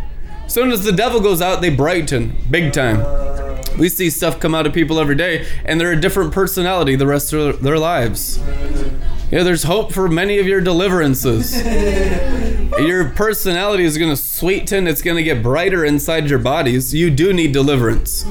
As 0.45 0.55
soon 0.55 0.73
as 0.73 0.85
the 0.85 0.93
devil 0.93 1.21
goes 1.21 1.43
out 1.43 1.61
they 1.61 1.71
brighten 1.71 2.37
big 2.51 2.73
time. 2.73 3.05
We 3.79 3.89
see 3.89 4.11
stuff 4.11 4.41
come 4.41 4.55
out 4.55 4.67
of 4.67 4.73
people 4.73 4.99
every 4.99 5.15
day 5.15 5.47
and 5.65 5.81
they're 5.81 5.93
a 5.93 6.01
different 6.01 6.33
personality 6.33 6.97
the 6.97 7.07
rest 7.07 7.33
of 7.33 7.63
their 7.63 7.79
lives 7.79 8.41
yeah, 9.31 9.43
there's 9.43 9.65
hope 9.65 9.93
for 9.93 10.09
many 10.09 10.39
of 10.39 10.47
your 10.47 10.61
deliverances. 10.61 11.63
your 12.79 13.11
personality 13.11 13.85
is 13.85 13.99
going 13.99 14.11
to 14.11 14.17
sweeten, 14.17 14.87
it's 14.87 15.03
going 15.03 15.17
to 15.17 15.23
get 15.23 15.43
brighter 15.43 15.85
inside 15.85 16.31
your 16.31 16.39
bodies. 16.39 16.95
You 16.95 17.11
do 17.11 17.33
need 17.33 17.53
deliverance. 17.53 18.25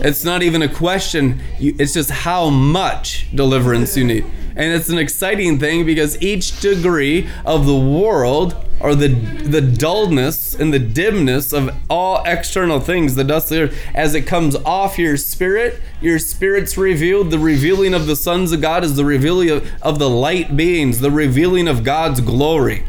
It's 0.00 0.24
not 0.24 0.42
even 0.42 0.62
a 0.62 0.68
question, 0.68 1.40
you, 1.58 1.76
it's 1.78 1.94
just 1.94 2.10
how 2.10 2.50
much 2.50 3.28
deliverance 3.34 3.96
you 3.96 4.04
need. 4.04 4.24
And 4.56 4.72
it's 4.72 4.88
an 4.88 4.98
exciting 4.98 5.58
thing 5.58 5.86
because 5.86 6.20
each 6.20 6.60
degree 6.60 7.28
of 7.44 7.66
the 7.66 7.78
world 7.78 8.56
or 8.84 8.94
the 8.94 9.08
the 9.08 9.62
dullness 9.62 10.54
and 10.54 10.72
the 10.72 10.78
dimness 10.78 11.54
of 11.54 11.74
all 11.88 12.22
external 12.26 12.80
things, 12.80 13.14
the 13.14 13.24
dust 13.24 13.50
of 13.50 13.56
the 13.56 13.62
earth, 13.62 13.78
as 13.94 14.14
it 14.14 14.26
comes 14.26 14.54
off 14.56 14.98
your 14.98 15.16
spirit, 15.16 15.80
your 16.02 16.18
spirit's 16.18 16.76
revealed. 16.76 17.30
The 17.30 17.38
revealing 17.38 17.94
of 17.94 18.06
the 18.06 18.14
sons 18.14 18.52
of 18.52 18.60
God 18.60 18.84
is 18.84 18.94
the 18.94 19.04
revealing 19.06 19.48
of, 19.48 19.72
of 19.80 19.98
the 19.98 20.10
light 20.10 20.54
beings, 20.54 21.00
the 21.00 21.10
revealing 21.10 21.66
of 21.66 21.82
God's 21.82 22.20
glory. 22.20 22.84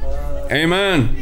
Amen. 0.52 1.16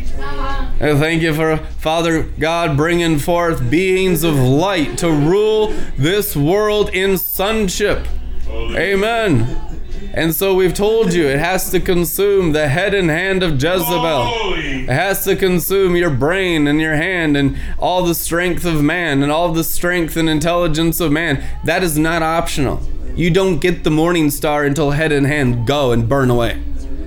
And 0.80 0.98
thank 0.98 1.22
you 1.22 1.36
for 1.36 1.58
Father 1.78 2.24
God 2.24 2.76
bringing 2.76 3.20
forth 3.20 3.70
beings 3.70 4.24
of 4.24 4.36
light 4.36 4.98
to 4.98 5.12
rule 5.12 5.68
this 5.98 6.36
world 6.36 6.90
in 6.90 7.20
sonship. 7.20 8.08
Amen. 8.50 9.73
And 10.14 10.34
so 10.34 10.54
we've 10.54 10.74
told 10.74 11.14
you 11.14 11.28
it 11.28 11.40
has 11.40 11.70
to 11.72 11.80
consume 11.80 12.52
the 12.52 12.68
head 12.68 12.94
and 12.94 13.10
hand 13.10 13.44
of 13.44 13.54
Jezebel. 13.54 14.26
Holy. 14.26 14.84
It 14.84 14.90
has 14.90 15.24
to 15.26 15.36
consume 15.36 15.96
your 15.96 16.10
brain 16.10 16.68
and 16.68 16.82
your 16.82 16.96
hand 16.96 17.38
and 17.38 17.58
all 17.80 18.04
the 18.04 18.16
strength 18.16 18.66
of 18.66 18.84
man 18.84 19.24
and 19.24 19.32
all 19.32 19.52
the 19.52 19.64
strength 19.64 20.18
and 20.18 20.30
intelligence 20.30 21.00
of 21.00 21.12
man. 21.12 21.44
That 21.64 21.84
is 21.84 21.98
not 21.98 22.22
optional. 22.22 22.82
You 23.16 23.30
don't 23.30 23.60
get 23.60 23.84
the 23.84 23.92
morning 23.92 24.32
star 24.32 24.64
until 24.64 24.92
head 24.92 25.12
and 25.12 25.28
hand 25.28 25.68
go 25.68 25.92
and 25.92 26.10
burn 26.10 26.30
away. 26.30 26.62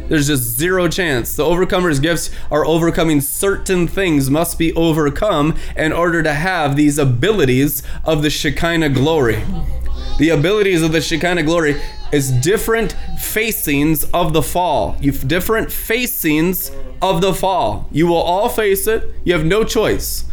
There's 0.09 0.29
just 0.29 0.57
zero 0.57 0.87
chance. 0.87 1.35
The 1.35 1.45
overcomer's 1.45 1.99
gifts 1.99 2.31
are 2.49 2.65
overcoming 2.65 3.21
certain 3.21 3.89
things 3.89 4.31
must 4.31 4.57
be 4.57 4.73
overcome 4.75 5.57
in 5.77 5.93
order 5.93 6.23
to 6.23 6.33
have 6.33 6.77
these 6.77 6.97
abilities 6.97 7.83
of 8.05 8.23
the 8.23 8.31
Shekinah 8.31 8.91
glory. 8.91 9.43
The 10.19 10.31
abilities 10.31 10.83
of 10.83 10.93
the 10.93 11.03
Shekinah 11.03 11.43
glory 11.43 11.81
is 12.11 12.31
different 12.31 12.97
facings 13.19 14.05
of 14.15 14.33
the 14.33 14.43
fall. 14.43 14.97
You've 14.99 15.29
different 15.29 15.71
facings 15.71 16.71
of 17.03 17.21
the 17.21 17.35
fall. 17.35 17.87
You 17.93 18.07
will 18.07 18.17
all 18.17 18.49
face 18.49 18.87
it. 18.87 19.13
You 19.25 19.35
have 19.35 19.45
no 19.45 19.63
choice. 19.63 20.25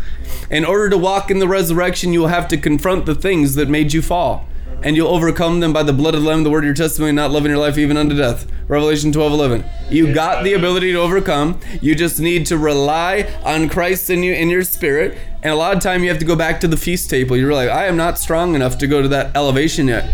In 0.50 0.64
order 0.64 0.90
to 0.90 0.98
walk 0.98 1.30
in 1.30 1.40
the 1.40 1.50
resurrection, 1.50 2.14
you 2.14 2.22
will 2.22 2.28
have 2.28 2.48
to 2.50 2.58
confront 2.58 3.06
the 3.06 3.16
things 3.16 3.56
that 3.56 3.68
made 3.68 3.92
you 3.92 4.02
fall. 4.02 4.48
And 4.82 4.96
you'll 4.96 5.14
overcome 5.14 5.60
them 5.60 5.74
by 5.74 5.84
the 5.84 5.94
blood 5.94 6.16
of 6.16 6.22
the 6.22 6.30
Lamb, 6.30 6.44
the 6.44 6.50
word 6.50 6.64
of 6.64 6.66
your 6.66 6.74
testimony, 6.76 7.12
not 7.12 7.32
loving 7.32 7.52
your 7.52 7.60
life 7.60 7.78
even 7.78 7.98
unto 7.98 8.16
death. 8.16 8.46
Revelation 8.68 9.12
12 9.12 9.34
11. 9.34 9.66
You 9.90 10.14
got 10.14 10.46
the 10.46 10.54
ability 10.54 10.94
to 10.94 11.00
overcome. 11.00 11.60
You 11.82 11.96
just 11.96 12.20
need 12.20 12.46
to 12.48 12.58
rely 12.58 13.34
on 13.44 13.68
Christ 13.68 14.10
in 14.10 14.24
you, 14.24 14.34
in 14.34 14.50
your 14.50 14.64
spirit. 14.64 15.18
And 15.44 15.52
a 15.52 15.58
lot 15.58 15.76
of 15.76 15.84
time 15.84 16.04
you 16.04 16.10
have 16.10 16.20
to 16.20 16.26
go 16.26 16.38
back 16.38 16.62
to 16.62 16.70
the 16.70 16.78
feast 16.78 17.10
table. 17.10 17.36
You're 17.36 17.54
like, 17.54 17.70
I 17.70 17.88
am 17.88 17.98
not 17.98 18.18
strong 18.18 18.56
enough 18.56 18.78
to 18.78 18.88
go 18.88 19.02
to 19.02 19.10
that 19.10 19.36
elevation 19.36 19.90
yet. 19.90 20.06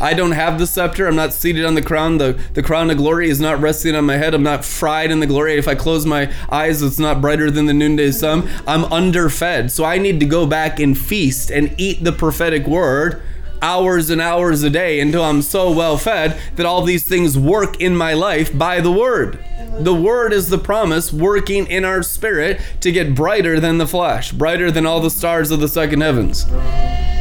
I 0.00 0.14
don't 0.14 0.30
have 0.30 0.60
the 0.60 0.66
scepter. 0.66 1.08
I'm 1.08 1.16
not 1.16 1.32
seated 1.32 1.64
on 1.64 1.74
the 1.74 1.82
crown. 1.82 2.18
The, 2.18 2.40
the 2.54 2.62
crown 2.62 2.88
of 2.88 2.96
glory 2.96 3.28
is 3.28 3.40
not 3.40 3.60
resting 3.60 3.96
on 3.96 4.06
my 4.06 4.16
head. 4.16 4.32
I'm 4.32 4.44
not 4.44 4.64
fried 4.64 5.10
in 5.10 5.18
the 5.18 5.26
glory. 5.26 5.58
If 5.58 5.66
I 5.66 5.74
close 5.74 6.06
my 6.06 6.32
eyes, 6.50 6.82
it's 6.82 7.00
not 7.00 7.20
brighter 7.20 7.50
than 7.50 7.66
the 7.66 7.74
noonday 7.74 8.12
sun. 8.12 8.48
I'm 8.64 8.84
underfed. 8.92 9.72
So 9.72 9.84
I 9.84 9.98
need 9.98 10.20
to 10.20 10.26
go 10.26 10.46
back 10.46 10.78
and 10.78 10.96
feast 10.96 11.50
and 11.50 11.74
eat 11.76 12.04
the 12.04 12.12
prophetic 12.12 12.66
word 12.68 13.20
hours 13.62 14.10
and 14.10 14.20
hours 14.20 14.62
a 14.62 14.70
day 14.70 15.00
until 15.00 15.24
I'm 15.24 15.42
so 15.42 15.70
well 15.70 15.96
fed 15.96 16.40
that 16.56 16.66
all 16.66 16.82
these 16.82 17.04
things 17.04 17.38
work 17.38 17.80
in 17.80 17.96
my 17.96 18.14
life 18.14 18.56
by 18.56 18.80
the 18.80 18.92
word. 18.92 19.38
The 19.78 19.94
word 19.94 20.32
is 20.32 20.48
the 20.48 20.58
promise 20.58 21.12
working 21.12 21.66
in 21.66 21.84
our 21.84 22.02
spirit 22.02 22.60
to 22.80 22.92
get 22.92 23.14
brighter 23.14 23.60
than 23.60 23.78
the 23.78 23.86
flesh, 23.86 24.32
brighter 24.32 24.70
than 24.70 24.84
all 24.86 25.00
the 25.00 25.10
stars 25.10 25.50
of 25.50 25.60
the 25.60 25.68
second 25.68 26.00
heavens. 26.00 26.46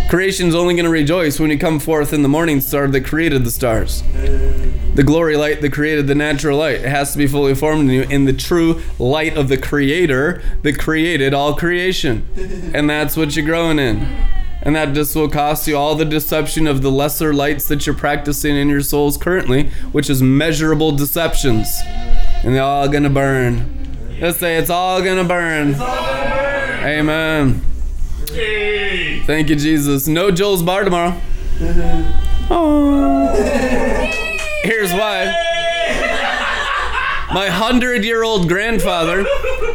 Creation's 0.10 0.56
only 0.56 0.74
going 0.74 0.86
to 0.86 0.90
rejoice 0.90 1.40
when 1.40 1.52
you 1.52 1.60
come 1.60 1.80
forth 1.80 2.14
in 2.14 2.24
the 2.24 2.28
morning 2.28 2.60
star 2.60 2.88
that 2.88 3.06
created 3.06 3.46
the 3.46 3.52
stars. 3.52 4.02
The 4.96 5.04
glory 5.06 5.38
light 5.38 5.62
that 5.62 5.72
created 5.72 6.08
the 6.08 6.16
natural 6.16 6.58
light. 6.58 6.78
It 6.78 6.90
has 6.90 7.12
to 7.12 7.18
be 7.20 7.28
fully 7.28 7.54
formed 7.54 7.84
in 7.84 7.90
you 7.90 8.02
in 8.04 8.26
the 8.26 8.34
true 8.34 8.82
light 8.98 9.38
of 9.38 9.48
the 9.50 9.58
creator 9.58 10.42
that 10.64 10.80
created 10.80 11.34
all 11.34 11.54
creation. 11.54 12.26
And 12.74 12.90
that's 12.90 13.16
what 13.16 13.36
you're 13.36 13.46
growing 13.46 13.78
in. 13.78 14.08
And 14.62 14.76
that 14.76 14.94
just 14.94 15.16
will 15.16 15.30
cost 15.30 15.68
you 15.68 15.78
all 15.78 15.96
the 15.96 16.06
deception 16.06 16.68
of 16.68 16.82
the 16.82 16.92
lesser 16.92 17.34
lights 17.34 17.68
that 17.70 17.86
you're 17.86 17.96
practicing 17.96 18.56
in 18.56 18.68
your 18.68 18.82
souls 18.82 19.18
currently, 19.18 19.70
which 19.92 20.10
is 20.10 20.22
measurable 20.22 20.92
deceptions. 20.92 21.68
And 22.44 22.56
they're 22.56 22.64
all 22.64 22.88
gonna 22.90 23.10
burn. 23.10 24.18
Let's 24.20 24.40
say 24.40 24.58
it's 24.58 24.70
all 24.70 25.02
gonna 25.02 25.24
burn. 25.24 25.76
Amen. 25.76 27.62
Hey. 28.32 29.22
Thank 29.26 29.50
you, 29.50 29.56
Jesus. 29.56 30.08
No 30.08 30.32
Joel's 30.32 30.64
bar 30.64 30.84
tomorrow. 30.84 31.20
Oh. 32.52 33.36
Here's 34.64 34.92
why. 34.92 35.49
My 37.32 37.48
hundred 37.48 38.04
year 38.04 38.24
old 38.24 38.48
grandfather 38.48 39.24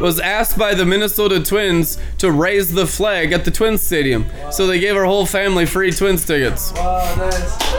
was 0.01 0.18
asked 0.18 0.59
by 0.59 0.74
the 0.74 0.85
Minnesota 0.85 1.40
Twins 1.40 1.98
to 2.18 2.32
raise 2.32 2.72
the 2.72 2.86
flag 2.86 3.32
at 3.32 3.44
the 3.44 3.51
Twins 3.52 3.81
Stadium. 3.81 4.26
So 4.51 4.66
they 4.66 4.81
gave 4.81 4.97
our 4.97 5.05
whole 5.05 5.24
family 5.24 5.64
free 5.64 5.93
Twins 5.93 6.24
tickets. 6.26 6.72
Wow, 6.72 7.14
nice. 7.16 7.74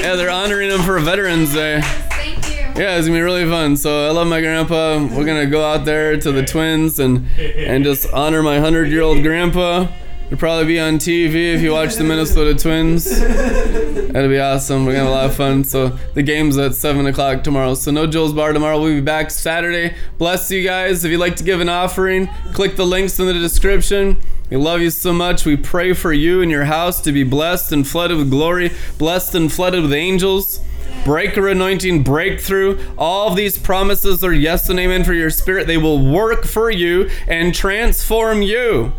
Yeah, 0.00 0.16
they're 0.16 0.30
honoring 0.30 0.70
him 0.70 0.82
for 0.82 0.98
Veterans 0.98 1.54
Day. 1.54 1.80
Thank 1.82 2.46
you. 2.50 2.56
Yeah, 2.80 2.98
it's 2.98 3.06
gonna 3.08 3.18
be 3.18 3.22
really 3.22 3.46
fun. 3.48 3.76
So 3.76 4.06
I 4.06 4.10
love 4.10 4.28
my 4.28 4.40
grandpa. 4.42 4.98
We're 5.04 5.24
gonna 5.24 5.46
go 5.46 5.64
out 5.64 5.86
there 5.86 6.18
to 6.18 6.30
the 6.30 6.44
Twins 6.44 6.98
and 6.98 7.26
and 7.38 7.84
just 7.84 8.12
honor 8.12 8.42
my 8.42 8.60
hundred 8.60 8.90
year 8.90 9.02
old 9.02 9.22
grandpa. 9.22 9.86
It'll 10.28 10.36
probably 10.36 10.66
be 10.66 10.78
on 10.78 10.98
TV 10.98 11.54
if 11.54 11.62
you 11.62 11.72
watch 11.72 11.94
the 11.94 12.04
Minnesota 12.04 12.54
Twins. 12.54 13.18
That'll 13.18 14.28
be 14.28 14.38
awesome. 14.38 14.84
We're 14.84 14.92
gonna 14.92 15.04
have 15.04 15.08
a 15.08 15.16
lot 15.16 15.24
of 15.24 15.34
fun. 15.34 15.64
So 15.64 15.96
the 16.12 16.22
game's 16.22 16.58
at 16.58 16.74
seven 16.74 17.06
o'clock 17.06 17.42
tomorrow. 17.42 17.74
So 17.74 17.90
no 17.90 18.06
Joel's 18.06 18.34
Bar 18.34 18.52
tomorrow. 18.52 18.78
We'll 18.78 18.96
be 18.96 19.00
back 19.00 19.30
Saturday. 19.30 19.94
Bless 20.18 20.50
you 20.50 20.62
guys. 20.62 21.02
If 21.02 21.10
you'd 21.10 21.18
like 21.18 21.36
to 21.36 21.44
give 21.44 21.62
an 21.62 21.70
offering, 21.70 22.28
click 22.52 22.76
the 22.76 22.84
links 22.84 23.18
in 23.18 23.26
the 23.26 23.32
description. 23.32 24.18
We 24.50 24.58
love 24.58 24.82
you 24.82 24.90
so 24.90 25.14
much. 25.14 25.46
We 25.46 25.56
pray 25.56 25.94
for 25.94 26.12
you 26.12 26.42
and 26.42 26.50
your 26.50 26.64
house 26.64 27.00
to 27.02 27.12
be 27.12 27.24
blessed 27.24 27.72
and 27.72 27.88
flooded 27.88 28.18
with 28.18 28.30
glory, 28.30 28.72
blessed 28.98 29.34
and 29.34 29.50
flooded 29.50 29.80
with 29.80 29.94
angels. 29.94 30.60
Breaker 31.04 31.48
anointing, 31.48 32.02
breakthrough. 32.02 32.78
All 32.98 33.28
of 33.28 33.36
these 33.36 33.56
promises 33.58 34.22
are 34.22 34.32
yes 34.32 34.68
and 34.68 34.78
amen 34.78 35.04
for 35.04 35.14
your 35.14 35.30
spirit. 35.30 35.66
They 35.66 35.78
will 35.78 36.04
work 36.04 36.44
for 36.44 36.70
you 36.70 37.08
and 37.26 37.54
transform 37.54 38.42
you 38.42 38.92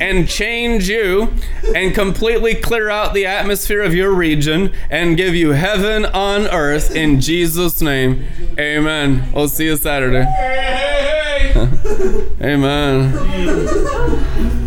and 0.00 0.28
change 0.28 0.88
you 0.88 1.32
and 1.74 1.94
completely 1.94 2.54
clear 2.54 2.90
out 2.90 3.14
the 3.14 3.24
atmosphere 3.26 3.82
of 3.82 3.94
your 3.94 4.12
region 4.12 4.72
and 4.90 5.16
give 5.16 5.34
you 5.34 5.52
heaven 5.52 6.04
on 6.04 6.46
earth 6.48 6.94
in 6.94 7.20
Jesus' 7.20 7.80
name. 7.80 8.26
Amen. 8.58 9.32
We'll 9.32 9.48
see 9.48 9.64
you 9.64 9.76
Saturday. 9.76 10.24
Hey, 10.24 11.52
hey, 11.52 11.52
hey. 11.52 12.28
Amen. 12.42 13.12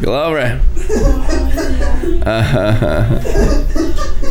Glory. 0.02 0.60